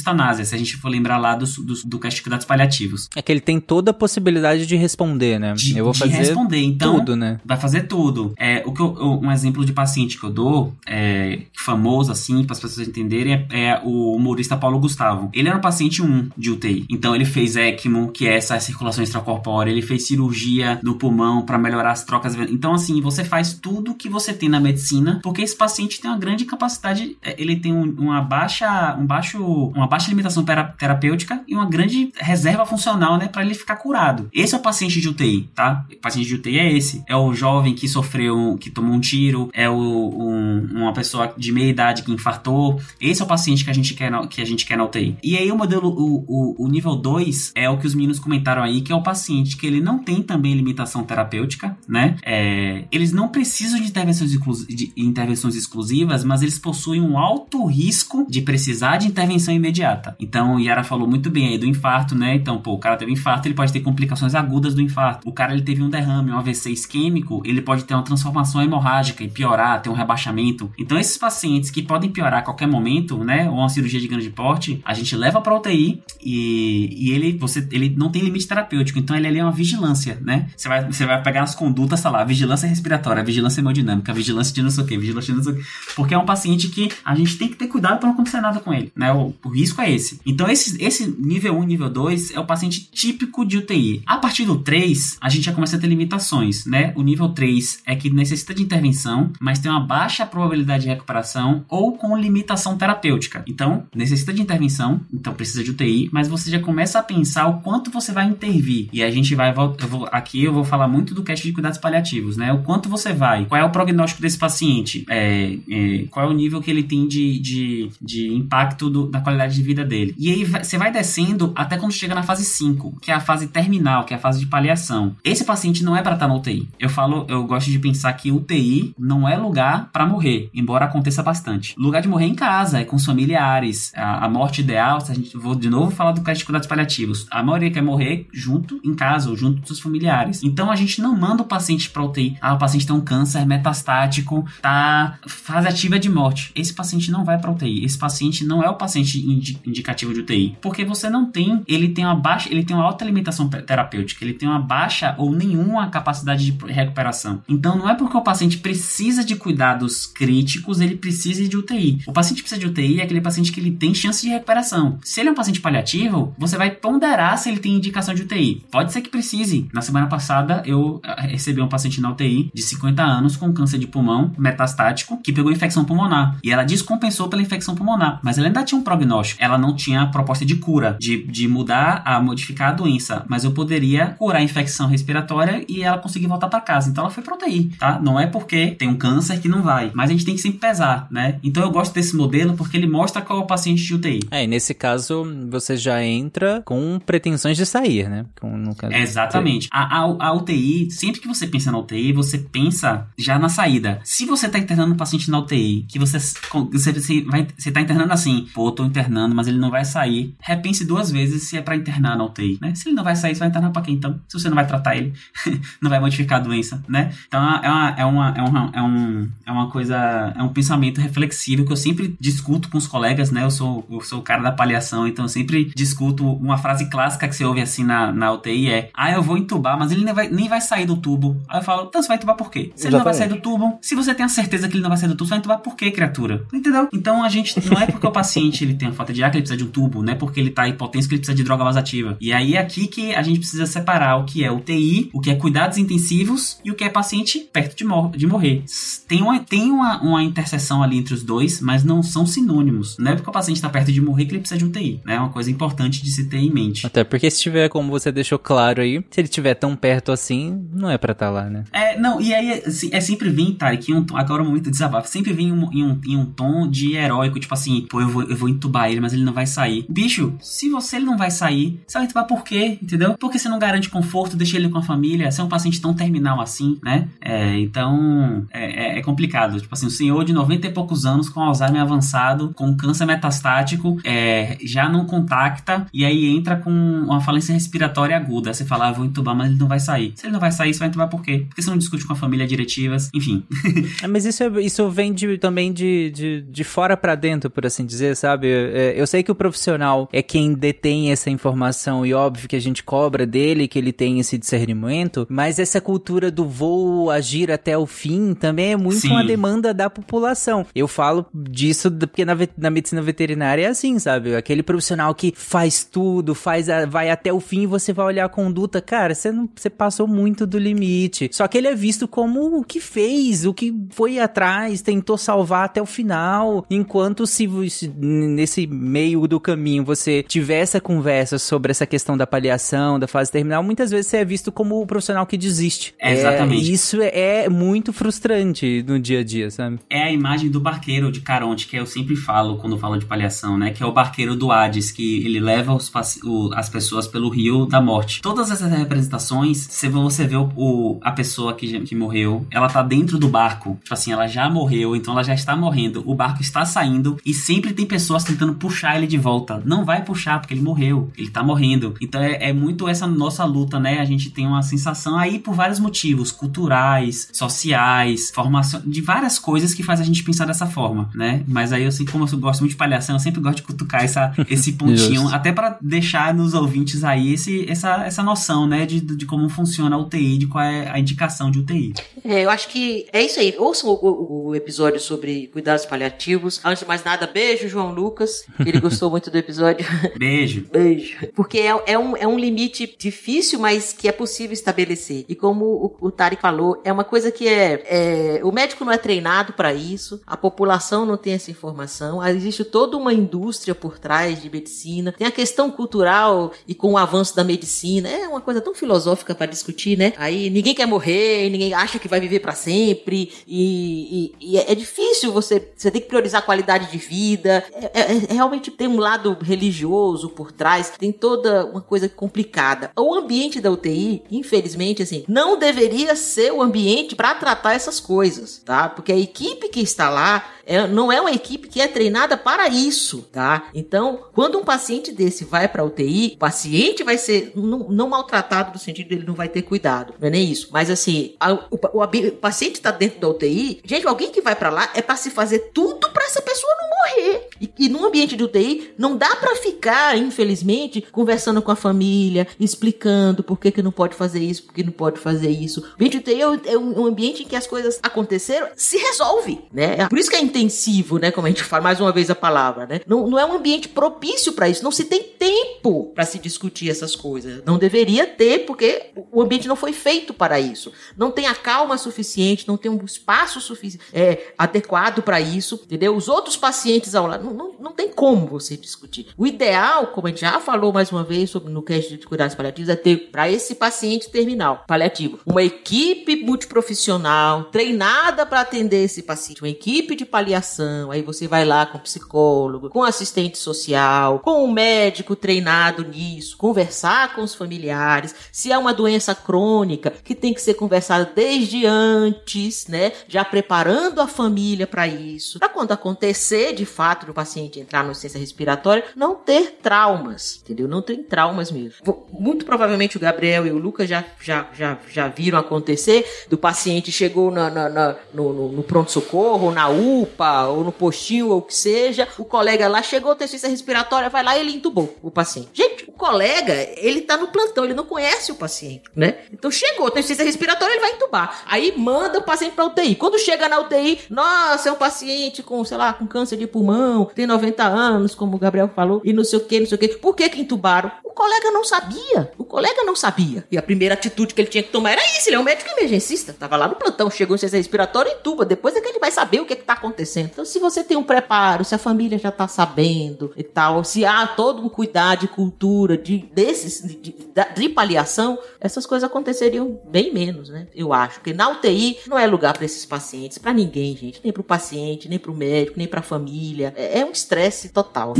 se 0.45 0.55
a 0.55 0.57
gente 0.57 0.77
for 0.77 0.89
lembrar 0.89 1.17
lá 1.17 1.36
do, 1.36 1.45
do, 1.45 1.73
do 1.86 1.99
cast 1.99 2.17
de 2.17 2.23
cuidados 2.23 2.45
paliativos. 2.45 3.07
É 3.15 3.21
que 3.21 3.32
ele 3.32 3.39
tem 3.39 3.59
toda 3.59 3.91
a 3.91 3.93
possibilidade 3.93 4.65
de 4.65 4.75
responder, 4.75 5.39
né? 5.39 5.53
De, 5.53 5.77
eu 5.77 5.86
vou 5.86 5.93
fazer 5.93 6.13
responder, 6.15 6.61
então 6.61 6.99
tudo, 6.99 7.15
né? 7.15 7.39
vai 7.45 7.57
fazer 7.57 7.82
tudo. 7.82 8.34
É, 8.38 8.63
o 8.65 8.71
que 8.73 8.82
eu- 8.82 9.19
um 9.21 9.32
exemplo 9.32 9.65
de 9.65 9.73
paciente 9.73 10.17
que 10.17 10.23
eu 10.23 10.29
dou 10.29 10.70
é 10.86 11.39
famoso, 11.53 12.11
assim, 12.11 12.43
para 12.43 12.53
as 12.53 12.59
pessoas 12.59 12.88
entenderem, 12.88 13.45
é, 13.49 13.61
é, 13.61 13.82
o 13.84 14.15
humorista 14.15 14.57
Paulo 14.57 14.80
Gustavo. 14.80 15.30
Ele 15.34 15.47
era 15.47 15.57
um 15.57 15.61
paciente 15.61 16.01
1 16.01 16.30
de 16.38 16.51
UTI. 16.51 16.86
Então 16.89 17.15
ele 17.15 17.26
fez 17.26 17.55
ECMO, 17.55 18.11
que 18.11 18.28
é 18.28 18.36
essa 18.36 18.59
circulação 18.59 19.03
extracorpórea, 19.03 19.72
ele 19.72 19.82
fez 19.82 20.07
cirurgia 20.07 20.80
do 20.82 20.95
pulmão 20.95 21.43
para 21.43 21.57
melhorar 21.57 21.91
as 21.91 22.03
trocas. 22.03 22.36
Então, 22.36 22.74
assim, 22.74 22.99
você 23.01 23.24
faz 23.24 23.53
tudo 23.53 23.93
que 23.93 24.09
você 24.09 24.34
tem 24.34 24.49
na 24.49 24.59
medicina, 24.59 25.19
porque 25.24 25.41
esse 25.41 25.55
paciente 25.55 26.01
tem 26.01 26.09
uma 26.09 26.17
grande 26.17 26.45
capacidade, 26.45 27.17
é, 27.22 27.36
ele 27.38 27.55
tem 27.55 27.74
um, 27.74 27.84
uma 27.97 28.22
baixa, 28.22 28.95
um 28.99 29.05
baixo, 29.05 29.38
uma 29.76 29.88
baixa 29.88 30.09
limitação 30.09 30.43
terapêutica 30.43 31.43
e 31.47 31.53
uma 31.53 31.65
grande 31.65 32.11
reserva 32.17 32.65
funcional, 32.65 33.17
né, 33.17 33.28
para 33.28 33.43
ele 33.43 33.53
ficar 33.53 33.76
curado. 33.76 34.30
Esse 34.34 34.55
é 34.55 34.57
o 34.57 34.61
paciente 34.61 34.99
de 34.99 35.07
UTI, 35.07 35.49
tá? 35.53 35.86
O 35.91 35.97
paciente 35.97 36.28
de 36.28 36.36
UTI 36.36 36.59
é 36.59 36.74
esse. 36.74 37.03
É 37.07 37.15
o 37.15 37.34
jovem 37.34 37.76
que 37.76 37.88
sofreu, 37.88 38.57
que 38.59 38.69
tomou 38.69 38.95
um 38.95 38.99
tiro, 38.99 39.49
é 39.53 39.69
o, 39.69 39.76
um, 39.76 40.61
uma 40.72 40.93
pessoa 40.93 41.34
de 41.38 41.51
meia 41.51 41.70
idade 41.70 42.03
que 42.03 42.12
infartou. 42.12 42.80
Esse 42.99 43.22
é 43.22 43.26
o 43.26 43.28
paciente 43.28 43.64
que 43.64 43.70
a 43.70 43.74
gente 43.74 43.93
quer 43.93 44.12
na, 44.12 44.28
que 44.28 44.41
a 44.41 44.45
gente 44.45 44.66
quer 44.66 44.78
na 44.78 44.86
UTI. 44.86 45.18
E 45.24 45.38
aí 45.38 45.51
o 45.51 45.57
modelo, 45.57 45.89
o, 45.89 46.26
o, 46.28 46.66
o 46.66 46.68
nível 46.68 46.95
2 46.95 47.51
é 47.55 47.70
o 47.70 47.78
que 47.78 47.88
os 47.88 47.95
meninos 47.95 48.20
comentaram 48.20 48.64
aí, 48.64 48.82
que 48.82 48.91
é 48.91 48.95
o 48.95 49.01
paciente 49.01 49.57
que 49.57 49.66
ele 49.66 49.82
não 49.82 49.99
tem 49.99 50.22
também 50.22 50.53
limitação 50.53 51.03
terapêutica, 51.03 51.78
né? 51.88 52.16
É, 52.24 52.86
eles 52.91 53.12
não 53.12 53.28
precisam 53.28 53.80
de 53.80 53.88
intervenções, 53.88 54.32
de 54.68 54.93
intervenções 54.95 55.55
exclusivas, 55.55 56.24
mas 56.24 56.41
eles 56.41 56.59
possuem 56.59 57.01
um 57.01 57.18
alto 57.18 57.66
risco 57.66 58.26
de 58.30 58.41
precisar 58.41 58.97
de 58.97 59.07
intervenção 59.07 59.53
imediata. 59.53 60.16
Então, 60.20 60.59
Yara 60.59 60.84
falou 60.84 61.07
muito 61.07 61.30
bem 61.30 61.47
aí 61.49 61.57
do 61.57 61.66
infarto, 61.66 62.16
né? 62.16 62.36
Então, 62.36 62.59
pô, 62.59 62.74
o 62.74 62.80
cara 62.80 62.97
teve 62.97 63.12
um 63.12 63.14
infarto, 63.14 63.47
ele 63.47 63.55
pode 63.55 63.72
ter 63.72 63.80
complicações 63.80 64.36
agudas 64.36 64.74
do 64.74 64.82
infarto. 64.82 65.28
O 65.28 65.32
cara 65.32 65.53
ele 65.53 65.62
teve 65.62 65.82
um 65.82 65.89
derrame, 65.89 66.32
um 66.32 66.38
AVC 66.38 66.72
isquêmico, 66.72 67.41
ele 67.45 67.62
pode 67.62 67.84
ter 67.84 67.93
uma 67.93 68.03
transformação 68.03 68.62
hemorrágica 68.62 69.24
e 69.24 69.30
piorar, 69.30 69.82
ter 69.82 69.89
um 69.89 69.93
rebaixamento. 69.93 70.51
Então, 70.78 70.97
esses 70.97 71.18
pacientes 71.18 71.70
que 71.70 71.82
podem 71.82 72.10
piorar 72.10 72.39
a 72.39 72.41
qualquer 72.41 72.68
momento, 72.68 73.24
né? 73.24 73.49
Ou 73.49 73.58
uma 73.58 73.70
cirurgia 73.70 73.99
de 73.99 74.08
grande 74.08 74.30
porte, 74.30 74.82
a 74.84 74.93
gente 74.93 75.16
leva 75.16 75.41
para 75.41 75.56
UTI 75.56 76.02
e, 76.22 77.08
e 77.08 77.12
ele, 77.12 77.38
você, 77.38 77.68
ele 77.72 77.93
não 77.97 78.10
tem 78.10 78.22
limite 78.22 78.47
terapêutico. 78.47 78.99
Então, 78.99 79.16
ele 79.16 79.38
é 79.38 79.43
uma 79.43 79.52
vigilância, 79.52 80.20
né? 80.22 80.47
Você 80.56 80.68
vai, 80.68 80.86
você 80.86 81.06
vai 81.06 81.22
pegar 81.22 81.43
as 81.43 81.56
condutas, 81.56 81.99
sei 81.99 82.12
lá, 82.12 82.24
vigilância 82.24 82.68
respiratória, 82.68 83.24
vigilância 83.24 83.62
hemodinâmica, 83.62 84.14
vigilância 84.14 84.54
de 84.54 84.62
não 84.62 84.70
sei 84.70 84.84
o 84.84 84.88
que, 84.88 84.97
vigilância 84.97 85.34
de 85.34 85.38
não 85.38 85.43
sei 85.43 85.54
o 85.54 85.56
que. 85.58 85.64
Porque 85.95 86.14
é 86.14 86.18
um 86.18 86.26
paciente 86.26 86.68
que 86.70 86.89
a 87.04 87.16
gente 87.16 87.38
tem 87.38 87.47
que 87.47 87.56
ter 87.56 87.68
cuidado 87.68 87.99
para 87.99 88.08
não 88.08 88.14
acontecer 88.14 88.41
nada 88.41 88.60
com 88.60 88.74
ele, 88.74 88.91
né? 88.95 89.12
O, 89.14 89.34
o 89.43 89.49
risco 89.49 89.82
é 89.82 89.91
esse. 89.91 90.20
Então, 90.26 90.49
esse, 90.49 90.82
esse 90.84 91.08
nível 91.20 91.58
1, 91.58 91.64
nível 91.64 91.89
2 91.89 92.32
é 92.32 92.39
o 92.39 92.45
paciente 92.45 92.89
típico 92.91 93.45
de 93.45 93.58
UTI. 93.58 94.04
A 94.06 94.18
partir 94.18 94.45
do 94.45 94.60
3, 94.60 95.18
a 95.22 95.30
gente 95.30 95.45
já 95.45 95.54
começa 95.54 95.76
a 95.76 95.80
ter 95.80 95.88
limitações, 95.88 96.66
né? 96.66 96.93
O 96.95 97.02
nível 97.02 97.30
3 97.30 97.82
é 97.86 97.95
que 97.95 98.10
necessita 98.10 98.54
de 98.54 98.64
intervenção, 98.64 99.32
mas 99.39 99.60
tem 99.60 99.72
uma 99.72 99.80
baixa 99.80 100.26
probabilidade 100.26 100.40
de 100.79 100.87
recuperação 100.87 101.65
ou 101.69 101.97
com 101.97 102.17
limitação 102.17 102.77
terapêutica. 102.77 103.43
Então, 103.47 103.85
necessita 103.95 104.33
de 104.33 104.41
intervenção, 104.41 105.01
então 105.13 105.33
precisa 105.33 105.63
de 105.63 105.71
UTI, 105.71 106.09
mas 106.11 106.27
você 106.27 106.49
já 106.49 106.59
começa 106.59 106.99
a 106.99 107.03
pensar 107.03 107.47
o 107.47 107.61
quanto 107.61 107.91
você 107.91 108.11
vai 108.11 108.25
intervir. 108.25 108.89
E 108.91 109.03
a 109.03 109.09
gente 109.09 109.33
vai, 109.35 109.51
eu 109.51 109.87
vou, 109.87 110.07
aqui 110.11 110.43
eu 110.43 110.53
vou 110.53 110.63
falar 110.63 110.87
muito 110.87 111.13
do 111.13 111.23
cast 111.23 111.45
de 111.45 111.53
cuidados 111.53 111.77
paliativos, 111.77 112.37
né? 112.37 112.51
O 112.53 112.59
quanto 112.59 112.89
você 112.89 113.13
vai, 113.13 113.45
qual 113.45 113.59
é 113.59 113.63
o 113.63 113.69
prognóstico 113.69 114.21
desse 114.21 114.37
paciente, 114.37 115.05
é, 115.09 115.57
é, 115.69 116.05
qual 116.09 116.27
é 116.27 116.29
o 116.29 116.33
nível 116.33 116.61
que 116.61 116.69
ele 116.71 116.83
tem 116.83 117.07
de, 117.07 117.39
de, 117.39 117.89
de 118.01 118.33
impacto 118.33 118.89
do, 118.89 119.07
da 119.07 119.21
qualidade 119.21 119.55
de 119.55 119.61
vida 119.61 119.83
dele. 119.83 120.15
E 120.17 120.31
aí 120.31 120.43
você 120.43 120.77
vai 120.77 120.91
descendo 120.91 121.51
até 121.55 121.77
quando 121.77 121.91
chega 121.91 122.15
na 122.15 122.23
fase 122.23 122.45
5, 122.45 122.99
que 123.01 123.11
é 123.11 123.13
a 123.13 123.19
fase 123.19 123.47
terminal, 123.47 124.05
que 124.05 124.13
é 124.13 124.17
a 124.17 124.19
fase 124.19 124.39
de 124.39 124.45
paliação. 124.45 125.15
Esse 125.23 125.43
paciente 125.43 125.83
não 125.83 125.95
é 125.95 126.01
para 126.01 126.13
estar 126.13 126.27
na 126.27 126.35
UTI. 126.35 126.67
Eu 126.79 126.89
falo, 126.89 127.25
eu 127.29 127.43
gosto 127.43 127.69
de 127.69 127.79
pensar 127.79 128.13
que 128.13 128.31
UTI 128.31 128.93
não 128.97 129.27
é 129.27 129.37
lugar 129.37 129.89
para 129.91 130.05
morrer, 130.05 130.30
embora 130.53 130.86
aconteça 130.86 131.23
bastante. 131.23 131.75
Lugar 131.77 132.01
de 132.01 132.07
morrer 132.07 132.25
é 132.25 132.29
em 132.29 132.36
casa, 132.36 132.79
é 132.79 132.86
com 132.86 132.95
os 132.95 133.05
familiares. 133.05 133.91
A, 133.95 134.25
a 134.25 134.29
morte 134.29 134.61
ideal, 134.61 135.01
se 135.01 135.11
a 135.11 135.15
gente 135.15 135.36
vou 135.38 135.55
de 135.55 135.69
novo 135.69 135.91
falar 135.91 136.11
do 136.11 136.21
cast 136.21 136.39
de 136.39 136.45
cuidados 136.45 136.67
paliativos, 136.67 137.27
a 137.29 137.43
maioria 137.43 137.71
quer 137.71 137.82
morrer 137.82 138.27
junto 138.32 138.79
em 138.84 138.93
casa 138.93 139.29
ou 139.29 139.36
junto 139.36 139.59
dos 139.59 139.67
seus 139.67 139.79
familiares. 139.79 140.43
Então 140.43 140.71
a 140.71 140.75
gente 140.75 141.01
não 141.01 141.17
manda 141.17 141.43
o 141.43 141.45
paciente 141.45 141.89
para 141.89 142.03
UTI. 142.03 142.38
Ah, 142.41 142.53
o 142.53 142.57
paciente 142.57 142.86
tem 142.86 142.95
um 142.95 143.01
câncer 143.01 143.45
metastático, 143.45 144.45
tá 144.61 145.19
fase 145.27 145.67
ativa 145.67 145.99
de 145.99 146.09
morte. 146.09 146.51
Esse 146.55 146.73
paciente 146.73 147.11
não 147.11 147.23
vai 147.23 147.38
para 147.38 147.51
UTI. 147.51 147.84
Esse 147.84 147.97
paciente 147.97 148.45
não 148.45 148.63
é 148.63 148.69
o 148.69 148.75
paciente 148.75 149.19
indicativo 149.65 150.13
de 150.13 150.21
UTI, 150.21 150.57
porque 150.61 150.86
você 150.86 151.09
não 151.09 151.29
tem, 151.29 151.63
ele 151.67 151.89
tem 151.89 152.05
uma 152.05 152.15
baixa, 152.15 152.49
ele 152.51 152.63
tem 152.63 152.75
uma 152.75 152.86
alta 152.86 153.05
limitação 153.05 153.49
terapêutica, 153.49 154.23
ele 154.23 154.34
tem 154.34 154.47
uma 154.47 154.59
baixa 154.59 155.15
ou 155.17 155.32
nenhuma 155.32 155.89
capacidade 155.89 156.51
de 156.51 156.65
recuperação. 156.65 157.41
Então 157.47 157.77
não 157.77 157.89
é 157.89 157.95
porque 157.95 158.17
o 158.17 158.21
paciente 158.21 158.57
precisa 158.57 159.23
de 159.23 159.36
cuidados 159.36 160.11
críticos, 160.12 160.80
ele 160.80 160.95
precisa 160.95 161.47
de 161.47 161.57
UTI. 161.57 161.99
O 162.05 162.14
paciente 162.14 162.41
precisa 162.41 162.59
de 162.59 162.68
UTI 162.68 162.99
é 162.99 163.03
aquele 163.03 163.22
paciente 163.22 163.51
que 163.51 163.59
ele 163.59 163.72
tem 163.72 163.93
chance 163.93 164.22
de 164.22 164.30
recuperação. 164.30 164.99
Se 165.03 165.20
ele 165.20 165.30
é 165.30 165.32
um 165.32 165.36
paciente 165.36 165.62
paliativo, 165.62 166.34
você 166.38 166.57
vai 166.57 166.72
ponderar 166.72 167.38
se 167.38 167.49
ele 167.49 167.59
tem 167.59 167.76
indicação 167.76 168.14
de 168.14 168.24
UTI. 168.24 168.64
Pode 168.72 168.91
ser 168.91 169.01
que 169.01 169.09
precise. 169.09 169.68
Na 169.74 169.82
semana 169.82 170.07
passada 170.07 170.62
eu 170.66 171.01
eh, 171.03 171.28
recebi 171.28 171.62
um 171.62 171.68
paciente 171.68 172.01
na 172.01 172.12
UTI 172.12 172.51
de 172.53 172.62
50 172.62 173.01
anos 173.01 173.36
com 173.36 173.53
câncer 173.53 173.80
de 173.80 173.88
pulmão 173.88 174.32
metastático 174.38 175.20
que 175.22 175.34
pegou 175.34 175.51
infecção 175.51 175.86
pulmonar 175.86 176.38
e 176.43 176.51
ela 176.51 176.64
descompensou 176.64 177.30
pela 177.30 177.41
infecção 177.41 177.76
pulmonar, 177.76 178.20
mas 178.24 178.38
ela 178.38 178.47
ainda 178.47 178.64
tinha 178.64 178.80
um 178.80 178.84
prognóstico. 178.84 179.43
Ela 179.43 179.57
não 179.57 179.76
tinha 179.76 180.07
proposta 180.07 180.45
de 180.45 180.55
cura, 180.55 180.97
de, 180.99 181.24
de 181.24 181.47
mudar, 181.47 182.01
a 182.05 182.20
modificar 182.22 182.70
a 182.70 182.74
doença, 182.74 183.26
mas 183.28 183.43
eu 183.43 183.51
poderia 183.51 184.16
curar 184.18 184.39
a 184.39 184.43
infecção 184.43 184.88
respiratória 184.88 185.66
e 185.68 185.84
ela 185.84 185.97
conseguir 185.97 186.28
voltar 186.28 186.47
para 186.47 186.62
casa. 186.62 186.89
Então 186.89 187.03
ela 187.03 187.14
foi 187.14 187.24
pra 187.24 187.36
UTI, 187.36 187.72
tá? 187.78 187.99
Não 187.99 188.20
é 188.20 188.28
porque 188.28 188.72
tem 188.72 188.88
um 188.88 188.97
câncer 188.97 189.39
que 189.39 189.47
não 189.47 189.62
vai, 189.62 189.91
mas 190.02 190.10
a 190.10 190.14
gente 190.14 190.26
tem 190.26 190.34
que 190.34 190.41
sempre 190.41 190.58
pesar, 190.58 191.08
né? 191.12 191.38
Então 191.43 191.62
eu 191.62 191.70
gosto 191.70 191.93
desse 191.93 192.16
modelo 192.16 192.56
porque 192.56 192.76
ele 192.76 192.88
mostra 192.88 193.22
qual 193.22 193.38
é 193.38 193.43
o 193.43 193.45
paciente 193.45 193.84
de 193.84 193.93
UTI. 193.93 194.22
É, 194.32 194.43
e 194.43 194.47
nesse 194.47 194.74
caso 194.74 195.24
você 195.47 195.78
já 195.78 196.04
entra 196.04 196.64
com 196.66 196.99
pretensões 197.06 197.56
de 197.56 197.68
sair, 197.68 198.10
né? 198.10 198.26
Com, 198.39 198.74
caso 198.74 198.91
Exatamente. 198.95 199.70
A, 199.72 199.99
a, 199.99 200.30
a, 200.30 200.34
UTI, 200.34 200.89
sempre 200.89 201.22
que 201.22 201.28
você 201.28 201.45
pensa 201.45 201.72
na 201.72 201.78
UTI, 201.78 202.14
você 202.14 202.39
pensa 202.39 203.08
já 203.16 203.38
na 203.38 203.47
saída. 203.47 203.99
Se 204.04 204.26
você 204.26 204.49
tá 204.49 204.58
internando 204.58 204.91
um 204.91 204.97
paciente 204.97 205.30
na 205.30 205.38
UTI, 205.38 205.86
que 205.88 205.99
você, 205.99 206.18
você, 206.18 206.93
você, 206.93 207.22
vai, 207.22 207.47
você 207.56 207.72
tá 207.72 207.80
internando 207.80 208.12
assim, 208.12 208.47
pô, 208.56 208.72
tô 208.72 208.84
internando, 208.84 209.36
mas 209.36 209.47
ele 209.47 209.60
não 209.60 209.70
vai 209.70 209.86
sair, 209.86 210.34
repense 210.39 210.84
duas 210.84 211.12
vezes 211.12 211.43
se 211.43 211.58
é 211.58 211.62
para 211.62 211.76
internar 211.76 212.18
na 212.18 212.26
UTI, 212.26 212.58
né? 212.60 212.74
Se 212.74 212.89
ele 212.89 212.95
não 212.95 213.04
vai 213.04 213.16
sair, 213.16 213.36
você 213.36 213.39
vai 213.39 213.49
internar 213.49 213.70
pra 213.70 213.84
quem 213.84 213.93
então? 213.93 214.20
Se 214.28 214.39
você 214.39 214.49
não 214.49 214.56
vai 214.56 214.66
tratar 214.66 214.95
ele, 214.95 215.14
não 215.80 215.91
vai 215.91 215.99
modificar 215.99 216.39
a 216.39 216.43
doença, 216.43 216.84
né? 216.89 217.14
Então 217.28 217.39
é 217.39 217.70
uma, 217.70 217.89
é 217.99 218.06
uma, 218.06 218.34
é 218.36 218.41
uma, 218.41 218.72
é 218.74 218.82
um, 218.82 219.30
é 219.45 219.52
uma 219.52 219.70
coisa, 219.70 219.90
é 219.95 220.43
um 220.43 220.49
pensamento 220.49 220.99
reflexivo 220.99 221.65
que 221.65 221.71
eu 221.71 221.77
sempre 221.77 222.15
discuto 222.19 222.69
com 222.69 222.77
os 222.77 222.87
colegas, 222.87 223.31
né? 223.31 223.43
Eu 223.43 223.51
sou, 223.51 223.85
eu 223.89 224.01
sou 224.01 224.19
o 224.19 224.21
cara 224.21 224.41
da 224.41 224.51
paliação, 224.51 225.07
então 225.07 225.25
eu 225.25 225.29
sempre 225.29 225.71
discuto 225.75 226.25
uma 226.25 226.57
frase 226.57 226.89
clássica 226.89 227.27
que 227.27 227.35
você 227.35 227.45
ouve 227.45 227.61
assim 227.61 227.83
na, 227.83 228.11
na 228.11 228.31
UTI 228.31 228.69
é: 228.69 228.89
Ah, 228.93 229.11
eu 229.11 229.21
vou 229.21 229.37
entubar, 229.37 229.77
mas 229.77 229.91
ele 229.91 230.03
nem 230.03 230.13
vai, 230.13 230.29
nem 230.29 230.47
vai 230.47 230.61
sair 230.61 230.85
do 230.85 230.95
tubo. 230.95 231.41
Aí 231.47 231.59
eu 231.59 231.63
falo: 231.63 231.87
Então 231.87 232.01
você 232.01 232.07
vai 232.07 232.17
entubar 232.17 232.35
por 232.35 232.51
quê? 232.51 232.71
Se 232.75 232.87
Exatamente. 232.87 232.87
ele 232.87 232.97
não 232.97 233.03
vai 233.03 233.13
sair 233.13 233.29
do 233.29 233.41
tubo, 233.41 233.79
se 233.81 233.95
você 233.95 234.13
tem 234.13 234.25
a 234.25 234.29
certeza 234.29 234.67
que 234.67 234.75
ele 234.75 234.83
não 234.83 234.89
vai 234.89 234.97
sair 234.97 235.09
do 235.09 235.15
tubo, 235.15 235.27
você 235.27 235.31
vai 235.31 235.39
entubar 235.39 235.59
por 235.59 235.75
quê, 235.75 235.91
criatura? 235.91 236.45
Entendeu? 236.53 236.87
Então 236.93 237.23
a 237.23 237.29
gente, 237.29 237.59
não 237.69 237.79
é 237.79 237.85
porque 237.85 238.05
o 238.05 238.11
paciente 238.11 238.63
ele 238.63 238.73
tem 238.73 238.89
a 238.89 238.91
falta 238.91 239.13
de 239.13 239.23
ar 239.23 239.31
que 239.31 239.37
ele 239.37 239.43
precisa 239.43 239.57
de 239.57 239.63
um 239.63 239.71
tubo, 239.71 240.03
não 240.03 240.13
é 240.13 240.15
porque 240.15 240.39
ele 240.39 240.49
tá 240.49 240.67
hipotenso 240.67 241.07
que 241.07 241.15
ele 241.15 241.19
precisa 241.19 241.35
de 241.35 241.43
droga 241.43 241.63
vasativa. 241.63 242.17
E 242.19 242.33
aí 242.33 242.55
é 242.55 242.59
aqui 242.59 242.87
que 242.87 243.13
a 243.13 243.21
gente 243.21 243.39
precisa 243.39 243.65
separar 243.65 244.17
o 244.17 244.25
que 244.25 244.43
é 244.43 244.51
UTI, 244.51 245.09
o 245.13 245.19
que 245.19 245.29
é 245.29 245.35
cuidados 245.35 245.77
intensivos 245.77 246.59
e 246.63 246.71
o 246.71 246.75
que 246.75 246.83
é 246.83 246.89
paciente 246.89 247.39
perto 247.39 247.75
de, 247.75 247.83
mor 247.83 248.11
de 248.11 248.27
morrer. 248.27 248.63
Tem, 249.07 249.21
uma, 249.21 249.39
tem 249.39 249.71
uma, 249.71 249.80
uma 249.82 250.23
interseção 250.23 250.84
ali 250.84 250.97
entre 250.97 251.13
os 251.13 251.23
dois, 251.23 251.61
mas 251.61 251.84
não 251.84 252.01
são 252.03 252.25
sinônimos. 252.25 252.97
Não 252.97 253.11
é 253.11 253.15
porque 253.15 253.29
o 253.29 253.34
paciente 253.34 253.57
está 253.57 253.69
perto 253.69 253.91
de 253.91 254.01
morrer 254.01 254.25
que 254.25 254.32
ele 254.32 254.39
precisa 254.39 254.57
de 254.57 254.65
UTI. 254.65 255.01
Né? 255.05 255.15
É 255.15 255.19
uma 255.19 255.29
coisa 255.29 255.49
importante 255.49 256.03
de 256.03 256.11
se 256.11 256.25
ter 256.27 256.38
em 256.38 256.51
mente. 256.51 256.86
Até 256.86 257.03
porque 257.03 257.29
se 257.29 257.41
tiver, 257.41 257.69
como 257.69 257.89
você 257.89 258.11
deixou 258.11 258.39
claro 258.39 258.82
aí, 258.82 259.03
se 259.09 259.19
ele 259.19 259.27
estiver 259.27 259.55
tão 259.55 259.75
perto 259.75 260.11
assim, 260.11 260.67
não 260.71 260.89
é 260.89 260.97
pra 260.97 261.11
estar 261.11 261.27
tá 261.27 261.32
lá, 261.32 261.49
né? 261.49 261.63
É, 261.71 261.99
não, 261.99 262.21
e 262.21 262.34
aí 262.34 262.51
é, 262.51 262.63
é 262.91 263.01
sempre 263.01 263.29
vir, 263.29 263.53
Tarek, 263.53 263.93
um, 263.93 264.05
agora 264.13 264.41
é 264.41 264.43
um 264.43 264.47
momento 264.47 264.65
de 264.65 264.71
desabafo, 264.71 265.07
sempre 265.07 265.34
vem 265.34 265.51
um, 265.51 265.71
em, 265.71 265.84
um, 265.84 266.01
em 266.05 266.17
um 266.17 266.25
tom 266.25 266.67
de 266.67 266.95
heróico, 266.95 267.39
tipo 267.39 267.53
assim, 267.53 267.86
pô, 267.89 268.01
eu 268.01 268.07
vou, 268.07 268.23
eu 268.23 268.36
vou 268.36 268.49
entubar 268.49 268.89
ele, 268.89 268.99
mas 268.99 269.13
ele 269.13 269.23
não 269.23 269.34
vai 269.34 269.45
sair. 269.45 269.86
Bicho, 269.89 270.34
se 270.39 270.69
você 270.69 270.97
ele 270.97 271.05
não 271.05 271.17
vai 271.17 271.32
sair, 271.32 271.82
você 271.86 271.97
vai 271.97 272.05
entubar 272.05 272.25
por 272.25 272.43
quê? 272.43 272.77
Entendeu? 272.82 273.15
Porque 273.17 273.39
você 273.39 273.49
não 273.49 273.59
garante 273.59 273.89
conforto, 273.89 274.36
deixa 274.38 274.57
ele 274.57 274.69
com 274.69 274.77
a 274.77 274.84
família, 274.84 275.32
você 275.32 275.41
é 275.41 275.43
um 275.43 275.49
paciente 275.49 275.82
tão 275.82 275.93
terminal 275.93 276.39
assim, 276.39 276.79
né? 276.84 277.07
É, 277.19 277.57
então, 277.59 278.45
é, 278.51 278.95
é, 278.95 278.99
é 278.99 279.01
complicado. 279.01 279.61
Tipo 279.72 279.76
assim, 279.76 279.88
o 279.88 279.89
senhor 279.89 280.26
de 280.26 280.34
90 280.34 280.67
e 280.67 280.69
poucos 280.69 281.05
anos 281.05 281.30
com 281.30 281.39
Alzheimer 281.39 281.82
avançado, 281.82 282.51
com 282.53 282.76
câncer 282.76 283.05
metastático, 283.05 283.97
é, 284.03 284.57
já 284.61 284.89
não 284.89 285.05
contacta 285.05 285.86
e 285.93 286.03
aí 286.03 286.28
entra 286.28 286.57
com 286.57 286.69
uma 286.69 287.22
falência 287.22 287.53
respiratória 287.53 288.17
aguda. 288.17 288.53
Você 288.53 288.65
fala, 288.65 288.89
ah, 288.89 288.91
vou 288.91 289.05
entubar, 289.05 289.34
mas 289.34 289.49
ele 289.49 289.57
não 289.57 289.69
vai 289.69 289.80
sair. 289.80 290.11
Se 290.15 290.26
ele 290.26 290.34
não 290.34 290.41
vai 290.41 290.51
sair, 290.51 290.74
você 290.74 290.80
vai 290.80 290.89
entubar 290.89 291.07
por 291.07 291.22
quê? 291.22 291.45
Porque 291.47 291.61
você 291.61 291.69
não 291.69 291.78
discute 291.78 292.05
com 292.05 292.11
a 292.11 292.17
família 292.17 292.45
diretivas, 292.45 293.09
enfim. 293.13 293.45
é, 294.03 294.07
mas 294.07 294.26
isso, 294.26 294.43
é, 294.43 294.61
isso 294.61 294.89
vem 294.89 295.13
de, 295.13 295.38
também 295.38 295.72
de, 295.72 296.11
de, 296.11 296.41
de 296.41 296.63
fora 296.65 296.97
para 296.97 297.15
dentro, 297.15 297.49
por 297.49 297.65
assim 297.65 297.86
dizer, 297.86 298.17
sabe? 298.17 298.47
É, 298.49 298.93
eu 298.97 299.07
sei 299.07 299.24
que 299.24 299.32
o 299.32 299.36
profissional 299.36 300.09
é 300.11 300.22
quem 300.22 300.53
detém 300.53 301.11
essa 301.11 301.30
informação 301.30 302.05
e 302.05 302.13
óbvio 302.13 302.49
que 302.49 302.57
a 302.57 302.61
gente 302.61 302.84
cobra 302.84 303.26
dele 303.26 303.69
que 303.69 303.80
ele 303.80 303.93
tem 303.93 304.19
esse 304.19 304.38
discernimento, 304.38 305.26
mas 305.30 305.59
essa 305.59 305.80
cultura 305.80 306.30
do 306.30 306.45
vou 306.45 307.09
agir 307.09 307.49
até 307.49 307.78
o 307.78 307.86
fim 307.86 308.34
também 308.34 308.74
é 308.74 308.78
muito 308.78 308.99
Sim. 308.99 309.11
uma 309.11 309.24
demanda 309.24 309.61
da 309.62 309.89
população. 309.89 310.66
Eu 310.74 310.88
falo 310.88 311.26
disso 311.34 311.91
porque 311.91 312.26
na, 312.26 312.36
na 312.57 312.70
medicina 312.70 313.01
veterinária 313.01 313.64
é 313.64 313.68
assim, 313.68 313.97
sabe? 313.99 314.36
Aquele 314.36 314.64
profissional 314.64 315.14
que 315.14 315.34
faz 315.36 315.84
tudo, 315.84 316.34
faz 316.34 316.70
a, 316.70 316.86
vai 316.86 317.09
até 317.09 317.32
o 317.32 317.39
fim 317.39 317.62
e 317.62 317.68
você 317.68 317.93
vai 317.93 318.05
olhar 318.05 318.26
a 318.26 318.30
conduta. 318.30 318.82
Cara, 318.82 319.14
você, 319.14 319.32
não, 319.32 319.49
você 319.55 319.70
passou 319.70 320.07
muito 320.07 320.45
do 320.45 320.57
limite. 320.57 321.30
Só 321.32 321.47
que 321.47 321.57
ele 321.57 321.68
é 321.68 321.76
visto 321.76 322.07
como 322.07 322.57
o 322.57 322.64
que 322.64 322.80
fez, 322.80 323.45
o 323.45 323.53
que 323.53 323.74
foi 323.91 324.20
atrás, 324.20 324.82
tentou 324.82 325.18
salvar 325.18 325.66
até 325.66 325.82
o 325.82 325.86
final. 325.86 326.66
Enquanto 326.70 327.28
se, 327.28 327.47
se 327.70 327.88
nesse 327.88 328.66
meio 328.68 329.28
do 329.28 329.39
caminho 329.39 329.84
você 329.84 330.24
tiver 330.24 330.59
essa 330.59 330.82
conversa 330.82 331.38
sobre 331.38 331.72
essa 331.72 331.86
questão 331.86 332.18
da 332.18 332.26
paliação, 332.26 332.99
da 332.99 333.07
fase 333.07 333.32
terminal, 333.32 333.64
muitas 333.64 333.91
vezes 333.91 334.07
você 334.07 334.18
é 334.18 334.26
visto 334.26 334.51
como 334.51 334.82
o 334.82 334.86
profissional 334.86 335.26
que 335.26 335.38
desiste. 335.38 335.93
É, 335.99 336.14
exatamente. 336.14 336.70
É, 336.70 336.74
isso 336.74 337.01
é, 337.01 337.43
é 337.43 337.49
muito 337.49 337.93
frustrante 337.93 338.84
no 338.88 338.99
dia 338.99 339.20
a 339.20 339.24
dia, 339.24 339.51
sabe? 339.52 339.80
É 339.89 340.04
a 340.04 340.12
imagem 340.12 340.49
do 340.49 340.60
barqueiro 340.60 341.12
de 341.12 341.22
Caronte, 341.22 341.68
que 341.68 341.76
eu 341.76 341.86
sempre 341.86 342.16
falo 342.16 342.58
quando 342.58 342.78
falo 342.78 342.97
de 342.97 343.06
paliação, 343.06 343.58
né? 343.58 343.72
Que 343.72 343.84
é 343.84 343.86
o 343.86 343.91
barqueiro 343.91 344.36
do 344.36 344.52
Hades, 344.52 344.91
que 344.91 345.24
ele 345.24 345.39
leva 345.39 345.74
os, 345.74 345.91
o, 346.24 346.49
as 346.54 346.70
pessoas 346.70 347.08
pelo 347.08 347.30
rio 347.30 347.66
da 347.66 347.82
morte. 347.82 348.22
Todas 348.22 348.49
essas 348.49 348.72
representações, 348.72 349.58
se 349.58 349.88
você 349.88 350.26
vê 350.26 350.36
o, 350.36 350.49
o, 350.56 350.99
a 351.02 351.12
pessoa 351.12 351.54
que, 351.54 351.80
que 351.82 351.95
morreu, 351.95 352.45
ela 352.49 352.68
tá 352.68 352.82
dentro 352.82 353.20
do 353.20 353.28
barco. 353.28 353.78
Tipo 353.84 353.93
assim, 353.93 354.12
ela 354.12 354.28
já 354.28 354.49
morreu, 354.49 354.95
então 354.95 355.14
ela 355.14 355.24
já 355.24 355.34
está 355.34 355.56
morrendo. 355.56 356.04
O 356.06 356.16
barco 356.16 356.41
está 356.41 356.66
saindo 356.66 357.18
e 357.26 357.34
sempre 357.34 357.74
tem 357.74 357.86
pessoas 357.86 358.24
tentando 358.24 358.56
puxar 358.56 358.95
ele 358.97 359.08
de 359.08 359.18
volta. 359.18 359.62
Não 359.66 359.86
vai 359.86 360.04
puxar, 360.04 360.39
porque 360.39 360.54
ele 360.54 360.62
morreu. 360.62 361.12
Ele 361.18 361.30
tá 361.30 361.43
morrendo. 361.43 361.95
Então 362.02 362.22
é, 362.22 362.49
é 362.49 362.54
muito 362.54 362.88
essa 362.88 363.08
nossa 363.08 363.44
luta, 363.45 363.80
né? 363.80 363.99
A 363.99 364.06
gente 364.06 364.30
tem 364.30 364.48
uma 364.48 364.61
sensação 364.61 365.18
aí 365.18 365.40
por 365.40 365.53
vários 365.53 365.80
motivos, 365.80 366.32
culturais, 366.32 367.30
sociais, 367.34 368.32
formação, 368.34 368.82
de 368.86 369.02
várias 369.02 369.38
coisas 369.41 369.73
que 369.73 369.84
faz 369.84 369.99
a 369.99 370.03
gente 370.03 370.23
pensar 370.23 370.45
dessa 370.45 370.65
forma, 370.65 371.09
né? 371.13 371.43
Mas 371.47 371.73
aí 371.73 371.84
eu 371.84 371.91
sei 371.91 372.05
como 372.05 372.26
eu 372.26 372.38
gosto 372.38 372.61
muito 372.61 372.72
de 372.72 372.77
palhação, 372.77 373.15
eu 373.15 373.19
sempre 373.19 373.41
gosto 373.41 373.57
de 373.57 373.63
cutucar 373.63 374.03
essa, 374.03 374.31
esse 374.49 374.73
pontinho, 374.77 375.27
até 375.27 375.51
para 375.51 375.77
deixar 375.81 376.34
nos 376.34 376.53
ouvintes 376.53 377.03
aí 377.03 377.34
esse, 377.34 377.69
essa, 377.69 378.05
essa 378.05 378.23
noção, 378.23 378.68
né, 378.68 378.85
de, 378.85 379.01
de 379.01 379.26
como 379.26 379.49
funciona 379.49 379.95
a 379.95 379.99
UTI, 379.99 380.38
de 380.38 380.47
qual 380.47 380.63
é 380.63 380.89
a 380.89 380.99
indicação 380.99 381.49
de 381.49 381.59
UTI. 381.59 381.93
É, 382.23 382.45
eu 382.45 382.49
acho 382.49 382.68
que 382.69 383.07
é 383.11 383.23
isso 383.23 383.39
aí. 383.39 383.55
Ouçam 383.57 383.89
o, 383.89 383.93
o, 383.93 384.47
o 384.49 384.55
episódio 384.55 384.99
sobre 384.99 385.47
cuidados 385.47 385.85
paliativos. 385.85 386.61
Antes 386.63 386.81
de 386.81 386.88
mais 386.88 387.03
nada, 387.03 387.27
beijo, 387.27 387.68
João 387.68 387.91
Lucas. 387.91 388.45
Ele 388.59 388.80
gostou 388.80 389.09
muito 389.09 389.31
do 389.31 389.38
episódio. 389.38 389.85
Beijo. 390.18 390.65
Beijo. 390.72 391.18
Porque 391.35 391.59
é, 391.59 391.76
é, 391.88 391.97
um, 391.99 392.15
é 392.15 392.27
um 392.27 392.38
limite 392.38 392.95
difícil, 392.97 393.59
mas 393.59 393.93
que 393.93 394.07
é 394.07 394.11
possível 394.11 394.53
estabelecer. 394.53 395.26
E 395.27 395.35
como 395.35 395.65
o, 395.65 396.07
o 396.07 396.11
Tarek 396.11 396.41
falou, 396.41 396.81
é 396.84 396.91
uma 396.91 397.03
coisa 397.03 397.31
que 397.31 397.47
é, 397.47 397.84
é 397.85 398.41
o 398.43 398.51
médico 398.51 398.85
não 398.85 398.91
é 398.91 398.97
treinado 398.97 399.20
para 399.53 399.73
isso, 399.73 400.22
a 400.26 400.35
população 400.35 401.06
não 401.06 401.18
tem 401.18 401.34
essa 401.34 401.52
informação, 401.52 402.26
existe 402.27 402.64
toda 402.64 402.98
uma 402.98 403.14
indústria 403.14 403.76
por 403.76 403.99
trás 403.99 404.41
de 404.41 404.49
medicina, 404.49 405.14
tem 405.18 405.27
a 405.27 405.31
questão 405.31 405.69
cultural 405.69 406.52
e 406.68 406.73
com 406.73 406.93
o 406.93 406.98
avanço 406.98 407.35
da 407.35 407.43
medicina, 407.43 408.10
é 408.10 408.27
uma 408.27 408.41
coisa 408.41 408.61
tão 408.61 408.73
filosófica 408.73 409.35
para 409.35 409.45
discutir, 409.45 409.98
né? 409.98 410.14
Aí 410.18 410.49
ninguém 410.49 410.73
quer 410.73 410.85
morrer, 410.85 411.49
ninguém 411.49 411.73
acha 411.73 411.99
que 411.99 412.07
vai 412.07 412.19
viver 412.19 412.39
para 412.39 412.53
sempre 412.53 413.31
e, 413.48 414.34
e, 414.39 414.53
e, 414.53 414.57
é 414.57 414.76
difícil 414.76 415.31
você, 415.31 415.72
você 415.76 415.91
tem 415.91 416.02
que 416.02 416.07
priorizar 416.07 416.41
a 416.41 416.45
qualidade 416.45 416.91
de 416.91 416.98
vida, 416.98 417.64
é, 417.73 417.85
é, 417.93 418.02
é, 418.02 418.34
realmente 418.34 418.72
tem 418.72 418.88
um 418.88 418.99
lado 418.99 419.38
religioso 419.41 420.30
por 420.30 420.52
trás, 420.52 420.91
tem 420.98 421.11
toda 421.11 421.65
uma 421.65 421.81
coisa 421.81 422.07
complicada. 422.07 422.91
O 422.98 423.15
ambiente 423.15 423.60
da 423.60 423.72
UTI, 423.72 424.23
infelizmente, 424.31 425.03
assim, 425.03 425.23
não 425.27 425.57
deveria 425.57 426.15
ser 426.15 426.52
o 426.52 426.61
ambiente 426.61 427.15
para 427.15 427.35
tratar 427.35 427.73
essas 427.73 427.99
coisas, 427.99 428.61
tá? 428.64 428.89
Porque 428.89 429.10
a 429.11 429.17
equipe 429.17 429.69
que 429.69 429.81
está 429.81 430.09
lá 430.09 430.43
é, 430.72 430.88
não 430.88 431.11
é 431.11 431.19
uma 431.19 431.31
equipe 431.31 431.68
que 431.68 431.81
é 431.81 431.88
treinada 431.88 432.38
para 432.38 432.69
isso, 432.69 433.27
tá? 433.31 433.69
Então, 433.73 434.26
quando 434.34 434.57
um 434.57 434.64
paciente 434.64 435.11
desse 435.11 435.43
vai 435.43 435.68
para 435.68 435.84
UTI, 435.84 436.34
o 436.35 436.38
paciente 436.38 437.03
vai 437.03 437.18
ser 437.18 437.52
não, 437.56 437.89
não, 437.89 438.10
maltratado 438.10 438.72
no 438.72 438.80
sentido 438.80 439.11
ele 439.11 439.26
não 439.26 439.34
vai 439.34 439.49
ter 439.49 439.64
cuidado, 439.64 440.14
não 440.19 440.27
é 440.27 440.31
nem 440.31 440.49
isso. 440.49 440.69
Mas 440.72 440.89
assim, 440.89 441.35
a, 441.39 441.53
o, 441.53 441.60
o, 441.72 442.03
o, 442.03 442.31
paciente 442.31 442.76
está 442.76 442.89
dentro 442.89 443.19
da 443.19 443.27
UTI, 443.27 443.81
gente, 443.84 444.07
alguém 444.07 444.31
que 444.31 444.41
vai 444.41 444.56
para 444.56 444.69
lá 444.69 444.89
é 444.93 445.02
para 445.02 445.18
se 445.18 445.30
fazer 445.30 445.72
tudo 445.73 446.10
para 446.10 446.23
essa 446.23 446.41
pessoa 446.41 446.73
não 446.81 446.89
morrer. 446.89 447.49
E, 447.60 447.69
e 447.77 447.89
num 447.89 448.06
ambiente 448.06 448.38
de 448.38 448.43
UTI 448.43 448.93
não 448.98 449.18
dá 449.18 449.35
para 449.35 449.56
ficar, 449.57 450.18
infelizmente, 450.18 451.02
conversando 451.11 451.61
com 451.61 451.72
a 451.72 451.76
família, 451.76 452.48
explicando 452.60 453.43
por 453.43 453.60
que, 453.60 453.72
que 453.72 453.84
não 453.84 453.91
pode 453.91 454.15
fazer 454.15 454.39
isso, 454.39 454.64
por 454.64 454.73
que 454.73 454.84
não 454.84 454.91
pode 454.91 455.19
fazer 455.19 455.49
isso. 455.49 455.81
O 455.81 455.93
ambiente 455.95 456.19
de 456.19 456.31
UTI 456.31 456.69
é 456.69 456.77
um, 456.77 457.02
um 457.02 457.06
ambiente 457.06 457.43
em 457.43 457.45
que 457.45 457.56
as 457.56 457.68
coisas 457.68 457.99
aconteceram, 458.02 458.69
se 458.76 458.98
resolve, 458.98 459.61
né? 459.72 460.07
Por 460.07 460.18
isso 460.18 460.30
que 460.30 460.35
é 460.35 460.41
intensivo, 460.61 461.17
né? 461.17 461.31
Como 461.31 461.47
a 461.47 461.49
gente 461.49 461.63
fala 461.63 461.83
mais 461.83 461.99
uma 461.99 462.11
vez 462.11 462.29
a 462.29 462.35
palavra, 462.35 462.85
né? 462.85 463.01
Não, 463.07 463.27
não 463.27 463.39
é 463.39 463.45
um 463.45 463.53
ambiente 463.53 463.89
propício 463.89 464.53
para 464.53 464.69
isso. 464.69 464.83
Não 464.83 464.91
se 464.91 465.05
tem 465.05 465.23
tempo 465.23 466.11
para 466.13 466.25
se 466.25 466.39
discutir 466.39 466.89
essas 466.89 467.15
coisas. 467.15 467.63
Não 467.65 467.77
deveria 467.77 468.27
ter, 468.27 468.65
porque 468.65 469.11
o 469.31 469.41
ambiente 469.41 469.67
não 469.67 469.75
foi 469.75 469.93
feito 469.93 470.33
para 470.33 470.59
isso. 470.59 470.91
Não 471.17 471.31
tem 471.31 471.47
a 471.47 471.55
calma 471.55 471.97
suficiente, 471.97 472.67
não 472.67 472.77
tem 472.77 472.91
um 472.91 473.03
espaço 473.03 473.59
suficiente 473.59 474.05
é, 474.13 474.53
adequado 474.57 475.21
para 475.21 475.41
isso, 475.41 475.79
entendeu? 475.85 476.15
Os 476.15 476.27
outros 476.27 476.57
pacientes 476.57 477.15
ao 477.15 477.27
lado, 477.27 477.43
não, 477.43 477.53
não, 477.53 477.75
não 477.79 477.91
tem 477.91 478.09
como 478.09 478.47
você 478.47 478.77
discutir. 478.77 479.27
O 479.38 479.47
ideal, 479.47 480.07
como 480.07 480.27
a 480.27 480.29
gente 480.29 480.41
já 480.41 480.59
falou 480.59 480.93
mais 480.93 481.11
uma 481.11 481.23
vez 481.23 481.49
sobre 481.49 481.71
no 481.71 481.81
cast 481.81 482.15
de 482.15 482.25
cuidados 482.25 482.55
paliativos, 482.55 482.89
é 482.89 482.95
ter 482.95 483.29
para 483.31 483.49
esse 483.49 483.75
paciente 483.75 484.29
terminal 484.29 484.83
paliativo 484.88 485.39
uma 485.45 485.63
equipe 485.63 486.43
multiprofissional 486.43 487.65
treinada 487.65 488.45
para 488.45 488.61
atender 488.61 489.03
esse 489.03 489.23
paciente, 489.23 489.61
uma 489.61 489.69
equipe 489.69 490.15
de 490.15 490.25
avaliação, 490.41 491.11
aí 491.11 491.22
você 491.22 491.47
vai 491.47 491.63
lá 491.63 491.85
com 491.85 491.99
psicólogo, 491.99 492.89
com 492.89 493.03
assistente 493.03 493.57
social, 493.57 494.39
com 494.39 494.63
um 494.63 494.72
médico 494.72 495.35
treinado 495.35 496.03
nisso, 496.03 496.57
conversar 496.57 497.35
com 497.35 497.41
os 497.41 497.55
familiares, 497.55 498.35
se 498.51 498.72
é 498.72 498.77
uma 498.77 498.93
doença 498.93 499.34
crônica 499.35 500.11
que 500.23 500.35
tem 500.35 500.53
que 500.53 500.61
ser 500.61 500.73
conversada 500.73 501.31
desde 501.34 501.85
antes, 501.85 502.88
né? 502.88 503.11
Já 503.27 503.45
preparando 503.45 504.19
a 504.19 504.27
família 504.27 504.88
para 504.88 505.07
isso, 505.07 505.59
para 505.59 505.69
quando 505.69 505.91
acontecer 505.91 506.73
de 506.73 506.85
fato 506.85 507.30
o 507.30 507.34
paciente 507.34 507.80
entrar 507.80 508.03
no 508.03 508.15
ciência 508.15 508.39
respiratória, 508.39 509.05
não 509.15 509.35
ter 509.35 509.77
traumas, 509.81 510.59
entendeu? 510.63 510.88
Não 510.88 511.01
ter 511.01 511.18
traumas 511.18 511.72
mesmo. 511.72 512.26
Muito 512.31 512.65
provavelmente 512.65 513.15
o 513.15 513.19
Gabriel 513.19 513.65
e 513.68 513.72
o 513.72 513.77
Lucas 513.77 514.09
já, 514.09 514.26
já, 514.41 514.68
já, 514.73 514.97
já 515.09 515.27
viram 515.27 515.59
acontecer 515.59 516.26
do 516.49 516.57
paciente 516.57 517.11
chegou 517.11 517.51
na, 517.51 517.69
na, 517.69 517.89
na 517.89 518.15
no, 518.34 518.72
no 518.72 518.84
pronto-socorro, 518.84 519.72
na 519.72 519.88
UPA, 519.89 520.31
UPA 520.32 520.68
ou 520.68 520.84
no 520.84 520.91
postinho 520.91 521.49
ou 521.49 521.58
o 521.58 521.62
que 521.62 521.76
seja, 521.76 522.28
o 522.38 522.45
colega 522.45 522.88
lá 522.88 523.02
chegou, 523.02 523.36
tem 523.36 523.48
ciência 523.48 523.70
respiratória, 523.70 524.30
vai 524.30 524.44
lá 524.44 524.58
e 524.58 524.62
ele 524.62 524.72
entubou 524.72 525.16
o 525.22 525.30
paciente. 525.30 525.70
Gente, 525.74 526.06
o 526.08 526.12
colega, 526.12 526.74
ele 526.98 527.22
tá 527.22 527.38
no 527.38 527.48
plantão, 527.48 527.84
ele 527.84 527.94
não 527.94 528.06
conhece 528.06 528.52
o 528.52 528.56
paciente, 528.56 529.03
né? 529.16 529.40
Então 529.52 529.70
chegou, 529.70 530.10
tem 530.10 530.24
ciência 530.24 530.45
respiratória, 530.45 530.94
ele 530.94 531.02
vai 531.02 531.12
entubar. 531.12 531.64
Aí 531.66 531.94
manda 531.98 532.40
o 532.40 532.44
paciente 532.44 532.74
pra 532.74 532.86
UTI. 532.86 533.16
Quando 533.16 533.38
chega 533.38 533.68
na 533.68 533.80
UTI, 533.80 534.22
nossa, 534.30 534.90
é 534.90 534.91
um 534.91 534.95
paciente 534.95 535.62
com, 535.62 535.84
sei 535.84 535.98
lá, 535.98 536.14
com 536.14 536.26
câncer 536.26 536.58
de 536.58 536.68
pulmão, 536.68 537.26
tem 537.26 537.45
90 537.45 537.84
anos, 537.84 538.34
como 538.36 538.56
o 538.56 538.60
Gabriel 538.60 538.90
falou, 538.95 539.22
e 539.24 539.34
não 539.34 539.44
sei 539.44 539.60
o 539.60 539.64
que, 539.64 539.80
não 539.80 539.88
sei 539.88 539.95
o 539.95 539.99
que. 539.99 540.08
Por 540.10 540.36
que 540.36 540.49
que 540.49 540.62
entubaram? 540.62 541.12
O 541.24 541.34
colega 541.34 541.72
não 541.72 541.84
sabia. 541.84 542.52
O 542.58 542.64
colega 542.64 543.03
não 543.03 543.16
sabia. 543.16 543.66
E 543.72 543.78
a 543.78 543.82
primeira 543.82 544.14
atitude 544.14 544.53
que 544.53 544.62
ele 544.62 544.70
tinha 544.70 544.84
que 544.84 544.90
tomar 544.90 545.12
era 545.12 545.22
isso, 545.38 545.49
ele 545.49 545.56
é 545.56 545.60
um 545.60 545.64
médico 545.64 545.90
emergencista. 545.90 546.53
Tava 546.53 546.76
lá 546.76 546.88
no 546.88 546.95
plantão, 546.95 547.30
chegou 547.30 547.56
em 547.56 547.60
ciência 547.60 547.78
respiratória 547.78 548.30
e 548.30 548.34
entuba. 548.36 548.66
Depois 548.66 548.95
é 548.95 549.02
que 549.02 549.08
ele 549.08 549.20
vai 549.20 549.32
saber 549.32 549.60
o 549.60 549.66
que 549.66 549.74
é 549.74 549.76
que 549.76 549.84
tá 549.84 549.94
acontecendo 549.94 550.20
acontecendo. 550.22 550.49
Então, 550.52 550.65
se 550.65 550.80
você 550.80 551.03
tem 551.03 551.18
um 551.18 551.23
preparo, 551.23 551.84
se 551.84 551.95
a 551.95 551.98
família 551.98 552.38
já 552.38 552.49
está 552.49 552.68
sabendo 552.68 553.52
e 553.56 553.64
tal, 553.64 554.03
se 554.03 554.26
há 554.26 554.45
todo 554.48 554.84
um 554.84 554.89
cuidado 554.89 555.41
de 555.41 555.48
cultura 555.48 556.18
de 556.18 556.38
desses 556.53 557.02
de, 557.02 557.15
de, 557.15 557.35
de, 557.76 557.89
paliação, 557.89 558.57
essas 558.80 559.06
coisas 559.06 559.27
aconteceriam 559.30 559.99
bem 560.06 560.34
menos, 560.34 560.69
né? 560.69 560.88
Eu 560.93 561.14
acho. 561.14 561.35
Porque 561.35 561.53
na 561.53 561.69
UTI 561.69 562.19
não 562.27 562.38
é 562.38 562.45
lugar 562.45 562.73
para 562.73 562.85
esses 562.85 563.06
pacientes, 563.06 563.57
para 563.57 563.73
ninguém, 563.73 564.15
gente. 564.15 564.39
Nem 564.43 564.53
para 564.53 564.61
o 564.61 564.64
paciente, 564.65 565.27
nem 565.27 565.39
para 565.39 565.52
o 565.52 565.56
médico, 565.56 565.98
nem 565.98 566.07
para 566.07 566.19
a 566.19 566.23
família. 566.23 566.93
É, 566.95 567.19
é 567.19 567.26
um 567.26 567.31
estresse 567.31 567.89
total. 567.89 568.34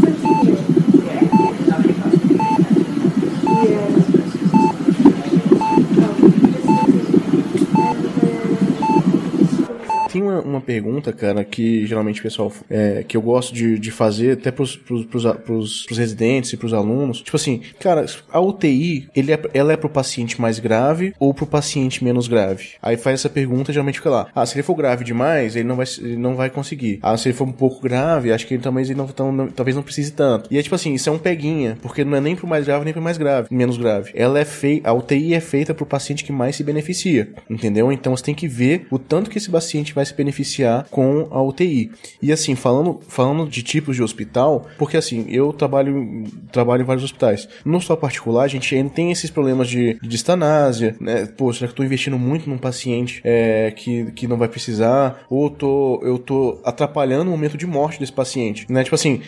Uma, 10.32 10.42
uma, 10.42 10.62
pergunta, 10.62 11.12
cara, 11.12 11.44
que 11.44 11.86
geralmente 11.86 12.20
o 12.20 12.24
pessoal 12.24 12.52
é, 12.70 13.04
que 13.08 13.18
eu 13.18 13.22
gosto 13.22 13.54
de, 13.54 13.78
de 13.78 13.92
fazer 13.92 14.34
até 14.34 14.52
pros, 14.52 14.76
pros, 14.76 15.06
pros, 15.06 15.24
pros, 15.24 15.86
pros 15.86 15.98
residentes 15.98 16.54
e 16.54 16.58
pros 16.58 16.74
alunos. 16.74 17.22
Tipo 17.22 17.38
assim, 17.38 17.62
cara, 17.80 18.06
a 18.32 18.40
UTI, 18.40 19.10
ele 19.16 19.32
é, 19.32 19.40
ela 19.54 19.74
é 19.74 19.78
pro 19.78 19.90
paciente 19.90 20.40
mais 20.40 20.60
grave 20.60 21.14
ou 21.20 21.34
pro 21.34 21.46
paciente 21.46 22.04
menos 22.04 22.28
grave? 22.28 22.70
Aí 22.82 22.98
faz 22.98 23.22
essa 23.22 23.30
pergunta, 23.30 23.74
geralmente 23.74 24.00
fica 24.00 24.10
lá. 24.10 24.28
Ah, 24.34 24.46
se 24.46 24.56
ele 24.56 24.64
for 24.64 24.76
grave 24.76 25.04
demais, 25.04 25.56
ele 25.56 25.68
não 25.68 25.76
vai, 25.76 25.86
ele 26.00 26.18
não 26.18 26.36
vai 26.36 26.50
conseguir. 26.50 27.00
Ah, 27.02 27.18
se 27.18 27.30
ele 27.30 27.36
for 27.36 27.48
um 27.48 27.52
pouco 27.52 27.82
grave, 27.82 28.32
acho 28.32 28.48
que 28.48 28.54
ele 28.54 28.64
talvez 28.64 28.90
ele 28.90 28.98
não, 28.98 29.08
tão, 29.08 29.32
não, 29.32 29.48
talvez 29.48 29.76
não 29.76 29.84
precise 29.84 30.12
tanto. 30.12 30.48
E 30.52 30.58
é 30.58 30.64
tipo 30.64 30.76
assim, 30.76 30.94
isso 30.94 31.10
é 31.10 31.12
um 31.12 31.20
peguinha, 31.20 31.78
porque 31.82 32.04
não 32.04 32.18
é 32.18 32.22
nem 32.22 32.36
pro 32.36 32.48
mais 32.48 32.66
grave 32.66 32.86
nem 32.86 32.94
pro 32.94 33.02
mais 33.02 33.18
grave, 33.18 33.48
menos 33.52 33.78
grave. 33.78 34.12
Ela 34.16 34.40
é 34.40 34.46
feita, 34.46 34.90
a 34.90 34.94
UTI 34.94 35.34
é 35.34 35.40
feita 35.40 35.74
pro 35.74 35.86
paciente 35.86 36.24
que 36.24 36.32
mais 36.32 36.56
se 36.56 36.64
beneficia, 36.64 37.30
entendeu? 37.50 37.92
Então 37.92 38.16
você 38.16 38.24
tem 38.24 38.36
que 38.36 38.48
ver 38.48 38.88
o 38.90 39.00
tanto 39.00 39.30
que 39.30 39.38
esse 39.38 39.50
paciente 39.50 39.94
vai 39.94 40.06
se 40.06 40.14
beneficiar 40.22 40.88
com 40.90 41.28
a 41.32 41.42
UTI. 41.42 41.92
E 42.22 42.32
assim, 42.32 42.56
falando, 42.56 43.00
falando 43.08 43.50
de 43.50 43.64
tipos 43.64 43.96
de 43.96 44.04
hospital, 44.04 44.68
porque 44.78 44.98
assim, 44.98 45.26
eu 45.30 45.52
trabalho, 45.52 46.24
trabalho 46.52 46.84
em 46.84 46.86
vários 46.86 47.04
hospitais. 47.04 47.48
No 47.66 47.78
hospital 47.78 47.98
particular, 47.98 48.44
a 48.44 48.48
gente 48.48 48.74
ainda 48.76 48.90
tem 48.90 49.12
esses 49.12 49.30
problemas 49.30 49.68
de, 49.68 49.96
de 49.96 50.08
distanásia, 50.08 50.96
né? 51.00 51.26
Pô, 51.26 51.52
será 51.52 51.68
que 51.68 51.74
eu 51.74 51.78
tô 51.78 51.84
investindo 51.84 52.18
muito 52.18 52.50
num 52.50 52.58
paciente 52.58 53.22
é, 53.24 53.72
que, 53.72 54.12
que 54.12 54.28
não 54.28 54.38
vai 54.38 54.48
precisar? 54.48 55.26
Ou 55.30 55.50
tô, 55.50 56.00
eu 56.04 56.20
tô 56.20 56.60
atrapalhando 56.64 57.30
o 57.30 57.32
momento 57.32 57.58
de 57.58 57.66
morte 57.66 58.00
desse 58.00 58.14
paciente, 58.14 58.66
né? 58.70 58.84
Tipo 58.84 58.96
assim, 58.96 59.22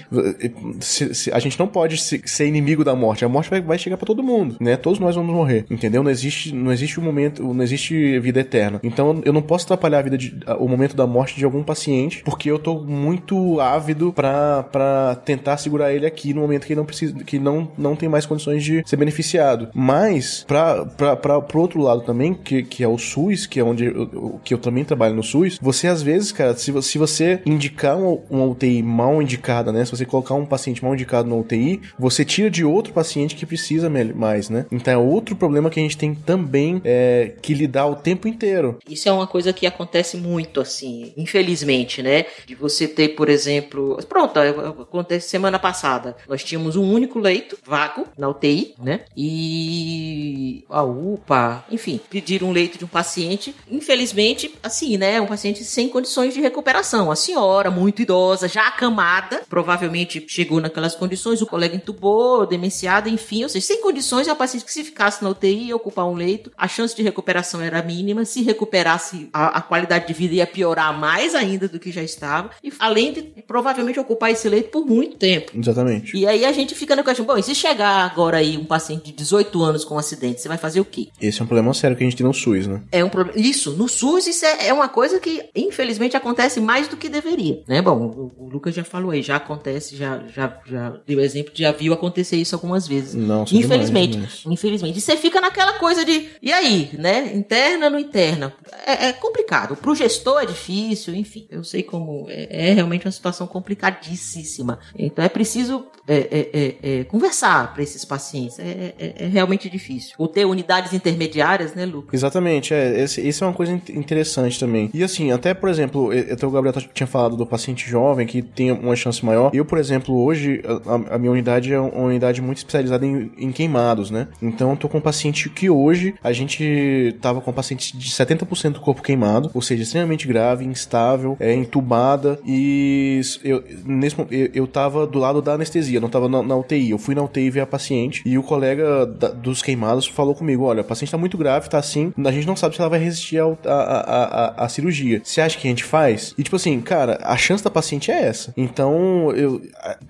se, 0.79 1.13
se, 1.15 1.31
a 1.31 1.39
gente 1.39 1.57
não 1.57 1.67
pode 1.67 1.97
se, 1.97 2.21
ser 2.25 2.47
inimigo 2.47 2.83
da 2.83 2.95
morte. 2.95 3.25
A 3.25 3.29
morte 3.29 3.49
vai, 3.49 3.61
vai 3.61 3.77
chegar 3.77 3.97
para 3.97 4.05
todo 4.05 4.23
mundo, 4.23 4.57
né? 4.59 4.77
Todos 4.77 4.99
nós 4.99 5.15
vamos 5.15 5.33
morrer, 5.33 5.65
entendeu? 5.69 6.03
Não 6.03 6.11
existe, 6.11 6.53
não 6.53 6.71
existe 6.71 6.99
um 6.99 7.03
momento, 7.03 7.41
não 7.53 7.63
existe 7.63 8.19
vida 8.19 8.39
eterna. 8.39 8.79
Então 8.83 9.21
eu 9.25 9.33
não 9.33 9.41
posso 9.41 9.65
atrapalhar 9.65 9.99
a 9.99 10.01
vida 10.01 10.17
de, 10.17 10.37
o 10.59 10.67
momento 10.73 10.95
da 10.95 11.07
morte 11.07 11.35
de 11.35 11.45
algum 11.45 11.63
paciente, 11.63 12.21
porque 12.23 12.49
eu 12.49 12.59
tô 12.59 12.79
muito 12.79 13.59
ávido 13.59 14.13
para 14.13 15.15
tentar 15.25 15.57
segurar 15.57 15.93
ele 15.93 16.05
aqui 16.05 16.33
no 16.33 16.41
momento 16.41 16.65
que 16.65 16.73
ele 16.73 16.79
não 16.79 16.85
precisa, 16.85 17.13
que 17.23 17.39
não, 17.39 17.71
não 17.77 17.95
tem 17.95 18.09
mais 18.09 18.25
condições 18.25 18.63
de 18.63 18.83
ser 18.85 18.97
beneficiado. 18.97 19.69
Mas 19.73 20.45
para 20.47 21.41
pro 21.41 21.61
outro 21.61 21.81
lado 21.81 22.01
também, 22.01 22.33
que, 22.33 22.63
que 22.63 22.83
é 22.83 22.87
o 22.87 22.97
SUS, 22.97 23.45
que 23.45 23.59
é 23.59 23.63
onde 23.63 23.85
eu, 23.85 24.39
que 24.43 24.53
eu 24.53 24.57
também 24.57 24.83
trabalho 24.83 25.15
no 25.15 25.23
SUS, 25.23 25.57
você 25.61 25.87
às 25.87 26.01
vezes, 26.01 26.31
cara, 26.31 26.55
se, 26.55 26.81
se 26.81 26.97
você 26.97 27.41
indicar 27.45 27.97
uma, 27.97 28.19
uma 28.29 28.45
UTI 28.45 28.81
mal 28.81 29.21
indicada, 29.21 29.71
né? 29.71 29.85
Se 29.85 29.91
você 29.91 30.05
colocar 30.05 30.35
um 30.35 30.45
paciente 30.45 30.83
mal 30.83 30.93
indicado 30.93 31.29
na 31.29 31.35
UTI, 31.35 31.81
você 31.97 32.25
tira 32.25 32.49
de 32.49 32.63
outro 32.63 32.93
paciente 32.93 33.35
que 33.35 33.45
precisa 33.45 33.89
mais, 34.15 34.49
né? 34.49 34.65
Então 34.71 34.93
é 34.93 34.97
outro 34.97 35.35
problema 35.35 35.69
que 35.69 35.79
a 35.79 35.83
gente 35.83 35.97
tem 35.97 36.13
também 36.13 36.81
é, 36.83 37.33
que 37.41 37.53
lidar 37.53 37.87
o 37.87 37.95
tempo 37.95 38.27
inteiro. 38.27 38.77
Isso 38.89 39.07
é 39.07 39.11
uma 39.11 39.27
coisa 39.27 39.53
que 39.53 39.65
acontece 39.65 40.17
muito, 40.17 40.61
assim, 40.63 41.13
infelizmente, 41.15 42.01
né? 42.01 42.25
De 42.45 42.55
você 42.55 42.87
ter, 42.87 43.09
por 43.09 43.29
exemplo. 43.29 43.97
Pronto, 44.09 44.39
acontece 44.39 45.29
semana 45.29 45.59
passada. 45.59 46.15
Nós 46.27 46.43
tínhamos 46.43 46.75
um 46.75 46.91
único 46.91 47.19
leito 47.19 47.57
vago 47.65 48.07
na 48.17 48.29
UTI, 48.29 48.75
né? 48.81 49.01
E 49.15 50.63
a 50.69 50.83
UPA, 50.83 51.65
enfim, 51.69 51.99
pediram 52.09 52.49
um 52.49 52.51
leito 52.51 52.77
de 52.77 52.85
um 52.85 52.87
paciente. 52.87 53.55
Infelizmente, 53.69 54.53
assim, 54.61 54.97
né? 54.97 55.21
Um 55.21 55.27
paciente 55.27 55.63
sem 55.63 55.87
condições 55.89 56.33
de 56.33 56.41
recuperação. 56.41 57.11
A 57.11 57.15
senhora, 57.15 57.69
muito 57.69 58.01
idosa, 58.01 58.47
já 58.47 58.67
acamada, 58.67 59.43
provavelmente 59.49 60.25
chegou 60.27 60.59
naquelas 60.59 60.95
condições, 60.95 61.41
o 61.41 61.45
colega 61.45 61.75
entubou, 61.75 62.45
demenciada, 62.45 63.09
enfim, 63.09 63.43
ou 63.43 63.49
seja, 63.49 63.65
sem 63.65 63.81
condições, 63.81 64.27
é 64.27 64.33
um 64.33 64.35
paciente 64.35 64.65
que 64.65 64.73
se 64.73 64.83
ficasse 64.83 65.23
na 65.23 65.29
UTI 65.29 65.73
ocupar 65.73 66.05
um 66.05 66.13
leito, 66.13 66.51
a 66.57 66.67
chance 66.67 66.95
de 66.95 67.03
recuperação 67.03 67.61
era 67.61 67.81
mínima. 67.81 68.25
Se 68.25 68.41
recuperasse, 68.41 69.29
a, 69.33 69.57
a 69.57 69.61
qualidade 69.61 70.07
de 70.07 70.13
vida 70.13 70.35
ia 70.35 70.47
piorar 70.53 70.97
mais 70.97 71.33
ainda 71.35 71.67
do 71.67 71.79
que 71.79 71.91
já 71.91 72.03
estava. 72.03 72.51
E 72.63 72.71
além 72.79 73.11
de 73.13 73.21
provavelmente 73.47 73.99
ocupar 73.99 74.31
esse 74.31 74.47
leito 74.47 74.69
por 74.69 74.85
muito 74.85 75.17
tempo. 75.17 75.51
Exatamente. 75.57 76.15
E 76.15 76.27
aí 76.27 76.45
a 76.45 76.51
gente 76.51 76.75
fica 76.75 76.95
na 76.95 77.03
questão, 77.03 77.25
bom, 77.25 77.37
e 77.37 77.43
se 77.43 77.55
chegar 77.55 78.05
agora 78.05 78.37
aí 78.37 78.57
um 78.57 78.65
paciente 78.65 79.05
de 79.05 79.11
18 79.13 79.63
anos 79.63 79.83
com 79.83 79.95
um 79.95 79.97
acidente, 79.97 80.41
você 80.41 80.47
vai 80.47 80.57
fazer 80.57 80.79
o 80.79 80.85
quê? 80.85 81.07
Esse 81.19 81.41
é 81.41 81.43
um 81.43 81.47
problema 81.47 81.73
sério 81.73 81.97
que 81.97 82.03
a 82.03 82.05
gente 82.05 82.15
tem 82.15 82.25
no 82.25 82.33
SUS, 82.33 82.67
né? 82.67 82.81
É 82.91 83.03
um 83.03 83.09
problema. 83.09 83.39
Isso, 83.39 83.71
no 83.71 83.87
SUS, 83.87 84.27
isso 84.27 84.45
é, 84.45 84.67
é, 84.67 84.73
uma 84.73 84.87
coisa 84.87 85.19
que, 85.19 85.43
infelizmente, 85.55 86.15
acontece 86.15 86.59
mais 86.59 86.87
do 86.87 86.97
que 86.97 87.09
deveria. 87.09 87.61
Né? 87.67 87.81
Bom, 87.81 88.31
o, 88.37 88.45
o 88.45 88.49
Lucas 88.49 88.75
já 88.75 88.83
falou 88.83 89.11
aí, 89.11 89.21
já 89.21 89.37
acontece, 89.37 89.95
já, 89.95 90.21
já, 90.33 90.59
já 90.65 90.93
deu 91.05 91.19
exemplo, 91.19 91.51
já 91.55 91.71
viu 91.71 91.93
acontecer 91.93 92.37
isso 92.37 92.55
algumas 92.55 92.87
vezes. 92.87 93.15
Não, 93.15 93.43
infelizmente. 93.51 94.13
Demais, 94.13 94.43
infelizmente. 94.47 94.97
E 94.97 95.01
você 95.01 95.17
fica 95.17 95.41
naquela 95.41 95.73
coisa 95.73 96.05
de, 96.05 96.27
e 96.41 96.51
aí, 96.51 96.89
né? 96.97 97.33
Interna 97.33 97.89
no 97.89 97.99
interna. 97.99 98.53
É, 98.85 99.07
é 99.07 99.13
complicado. 99.13 99.75
Pro 99.75 99.95
gestor 99.95 100.42
é 100.43 100.45
difícil, 100.45 101.15
enfim. 101.15 101.47
Eu 101.49 101.63
sei 101.63 101.83
como. 101.83 102.25
É, 102.29 102.69
é 102.69 102.73
realmente 102.73 103.05
uma 103.05 103.11
situação 103.11 103.47
complicadíssima. 103.47 104.79
Então 104.97 105.23
é 105.23 105.29
preciso 105.29 105.85
é, 106.07 106.15
é, 106.15 106.49
é, 106.53 106.99
é 106.99 107.03
conversar 107.05 107.73
para 107.73 107.83
esses 107.83 108.03
pacientes. 108.05 108.59
É, 108.59 108.93
é, 108.99 109.27
realmente 109.27 109.69
difícil. 109.69 110.15
Ou 110.17 110.27
ter 110.27 110.45
unidades 110.45 110.93
intermediárias, 110.93 111.73
né, 111.73 111.85
Lucas? 111.85 112.13
Exatamente. 112.13 112.73
É, 112.73 113.03
esse 113.03 113.43
é 113.43 113.45
uma 113.45 113.53
coisa 113.53 113.71
interessante 113.71 114.59
também. 114.59 114.89
E 114.93 115.03
assim, 115.03 115.31
até 115.31 115.53
por 115.53 115.69
exemplo, 115.69 116.09
até 116.11 116.45
o 116.45 116.51
Gabriel 116.51 116.73
tinha 116.93 117.07
falado 117.07 117.35
do 117.35 117.45
paciente 117.45 117.89
jovem 117.89 118.27
que 118.27 118.41
tem 118.41 118.71
uma 118.71 118.95
chance 118.95 119.23
maior. 119.23 119.51
Eu, 119.53 119.65
por 119.65 119.77
exemplo, 119.77 120.15
hoje, 120.15 120.61
a, 120.85 121.15
a 121.15 121.17
minha 121.17 121.31
unidade 121.31 121.73
é 121.73 121.79
uma 121.79 122.05
unidade 122.05 122.41
muito 122.41 122.57
especializada 122.57 123.05
em, 123.05 123.31
em, 123.37 123.51
queimados, 123.51 124.11
né? 124.11 124.27
Então, 124.41 124.71
eu 124.71 124.77
tô 124.77 124.89
com 124.89 124.97
um 124.97 125.01
paciente 125.01 125.49
que 125.49 125.69
hoje 125.69 126.15
a 126.23 126.31
gente 126.31 127.15
tava 127.21 127.41
com 127.41 127.51
um 127.51 127.53
paciente 127.53 127.97
de 127.97 128.09
70% 128.09 128.73
do 128.73 128.79
corpo 128.79 129.01
queimado, 129.01 129.49
ou 129.53 129.61
seja, 129.61 129.83
extremamente 129.83 130.27
grave, 130.33 130.65
instável, 130.65 131.37
é 131.39 131.53
entubada 131.53 132.39
e 132.45 133.21
eu, 133.43 133.63
nesse, 133.85 134.15
eu, 134.31 134.49
eu 134.53 134.67
tava 134.67 135.05
do 135.05 135.19
lado 135.19 135.41
da 135.41 135.53
anestesia, 135.53 135.99
não 135.99 136.09
tava 136.09 136.27
na, 136.27 136.41
na 136.41 136.55
UTI. 136.55 136.89
Eu 136.89 136.97
fui 136.97 137.13
na 137.13 137.21
UTI 137.21 137.49
ver 137.49 137.61
a 137.61 137.67
paciente 137.67 138.23
e 138.25 138.37
o 138.37 138.43
colega 138.43 139.05
da, 139.05 139.29
dos 139.29 139.61
queimados 139.61 140.07
falou 140.07 140.33
comigo: 140.33 140.63
olha, 140.63 140.81
a 140.81 140.83
paciente 140.83 141.11
tá 141.11 141.17
muito 141.17 141.37
grave, 141.37 141.69
tá 141.69 141.77
assim, 141.77 142.11
a 142.17 142.31
gente 142.31 142.47
não 142.47 142.55
sabe 142.55 142.75
se 142.75 142.81
ela 142.81 142.89
vai 142.89 142.99
resistir 142.99 143.39
a, 143.39 144.67
cirurgia. 144.69 145.21
Você 145.23 145.39
acha 145.39 145.57
que 145.57 145.67
a 145.67 145.69
gente 145.69 145.83
faz? 145.83 146.33
E 146.37 146.43
tipo 146.43 146.55
assim, 146.55 146.79
cara, 146.81 147.19
a 147.21 147.37
chance 147.37 147.63
da 147.63 147.69
paciente 147.69 148.09
é 148.11 148.23
essa. 148.23 148.53
Então, 148.57 149.31
eu 149.35 149.61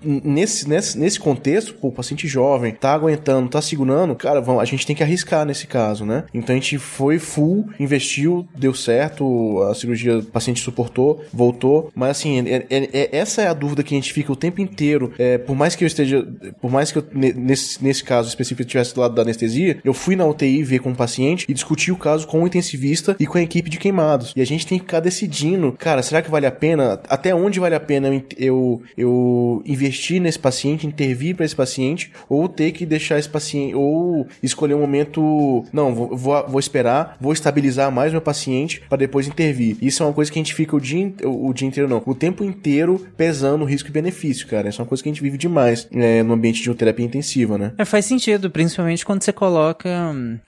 nesse, 0.02 0.68
nesse, 0.68 0.98
nesse 0.98 1.20
contexto, 1.20 1.74
pô, 1.74 1.88
o 1.88 1.92
paciente 1.92 2.26
jovem 2.26 2.72
tá 2.72 2.94
aguentando, 2.94 3.48
tá 3.48 3.60
segurando, 3.60 4.14
cara, 4.14 4.40
vamos, 4.40 4.62
a 4.62 4.64
gente 4.64 4.86
tem 4.86 4.96
que 4.96 5.02
arriscar 5.02 5.44
nesse 5.44 5.66
caso, 5.66 6.04
né? 6.04 6.24
Então 6.32 6.54
a 6.54 6.58
gente 6.58 6.78
foi 6.78 7.18
full, 7.18 7.68
investiu, 7.78 8.46
deu 8.56 8.74
certo, 8.74 9.62
a 9.62 9.74
cirurgia, 9.74 10.13
o 10.18 10.22
paciente 10.22 10.60
suportou, 10.60 11.22
voltou, 11.32 11.90
mas 11.94 12.10
assim, 12.10 12.40
é, 12.40 12.66
é, 12.70 12.88
é, 12.92 13.16
essa 13.16 13.42
é 13.42 13.48
a 13.48 13.54
dúvida 13.54 13.82
que 13.82 13.94
a 13.94 13.98
gente 13.98 14.12
fica 14.12 14.32
o 14.32 14.36
tempo 14.36 14.60
inteiro. 14.60 15.12
É, 15.18 15.38
por 15.38 15.56
mais 15.56 15.74
que 15.74 15.84
eu 15.84 15.86
esteja, 15.86 16.26
por 16.60 16.70
mais 16.70 16.90
que 16.90 16.98
eu, 16.98 17.06
nesse, 17.12 17.82
nesse 17.82 18.02
caso 18.04 18.28
específico, 18.28 18.62
estivesse 18.62 18.94
do 18.94 19.00
lado 19.00 19.14
da 19.14 19.22
anestesia, 19.22 19.78
eu 19.84 19.94
fui 19.94 20.16
na 20.16 20.26
UTI 20.26 20.62
ver 20.62 20.80
com 20.80 20.90
o 20.90 20.96
paciente 20.96 21.46
e 21.48 21.54
discuti 21.54 21.90
o 21.90 21.96
caso 21.96 22.26
com 22.26 22.42
o 22.42 22.46
intensivista 22.46 23.16
e 23.18 23.26
com 23.26 23.38
a 23.38 23.42
equipe 23.42 23.70
de 23.70 23.78
queimados. 23.78 24.32
E 24.36 24.40
a 24.40 24.46
gente 24.46 24.66
tem 24.66 24.78
que 24.78 24.84
ficar 24.84 25.00
decidindo, 25.00 25.72
cara, 25.72 26.02
será 26.02 26.22
que 26.22 26.30
vale 26.30 26.46
a 26.46 26.52
pena? 26.52 27.00
Até 27.08 27.34
onde 27.34 27.60
vale 27.60 27.74
a 27.74 27.80
pena 27.80 28.22
eu, 28.36 28.82
eu 28.96 29.62
investir 29.66 30.20
nesse 30.20 30.38
paciente, 30.38 30.86
intervir 30.86 31.34
para 31.34 31.44
esse 31.44 31.56
paciente, 31.56 32.12
ou 32.28 32.48
ter 32.48 32.72
que 32.72 32.86
deixar 32.86 33.18
esse 33.18 33.28
paciente, 33.28 33.74
ou 33.74 34.26
escolher 34.42 34.74
um 34.74 34.80
momento, 34.80 35.64
não, 35.72 35.94
vou, 35.94 36.16
vou, 36.16 36.48
vou 36.48 36.60
esperar, 36.60 37.16
vou 37.20 37.32
estabilizar 37.32 37.90
mais 37.90 38.12
meu 38.12 38.20
paciente 38.20 38.82
para 38.88 38.98
depois 38.98 39.26
intervir. 39.26 39.76
Isso 39.80 40.03
é 40.04 40.08
uma 40.08 40.14
coisa 40.14 40.30
que 40.30 40.38
a 40.38 40.42
gente 40.42 40.54
fica 40.54 40.76
o 40.76 40.80
dia, 40.80 41.12
o, 41.24 41.48
o 41.48 41.54
dia 41.54 41.66
inteiro, 41.66 41.88
não, 41.88 42.02
o 42.04 42.14
tempo 42.14 42.44
inteiro 42.44 43.04
pesando 43.16 43.64
risco 43.64 43.88
e 43.88 43.92
benefício, 43.92 44.46
cara. 44.46 44.68
Isso 44.68 44.80
é 44.80 44.82
uma 44.82 44.88
coisa 44.88 45.02
que 45.02 45.08
a 45.08 45.12
gente 45.12 45.22
vive 45.22 45.36
demais 45.36 45.88
é, 45.92 46.22
no 46.22 46.34
ambiente 46.34 46.62
de 46.62 46.74
terapia 46.74 47.04
intensiva, 47.04 47.56
né? 47.58 47.72
É, 47.78 47.84
faz 47.84 48.04
sentido, 48.04 48.50
principalmente 48.50 49.04
quando 49.04 49.22
você 49.22 49.32
coloca. 49.32 49.88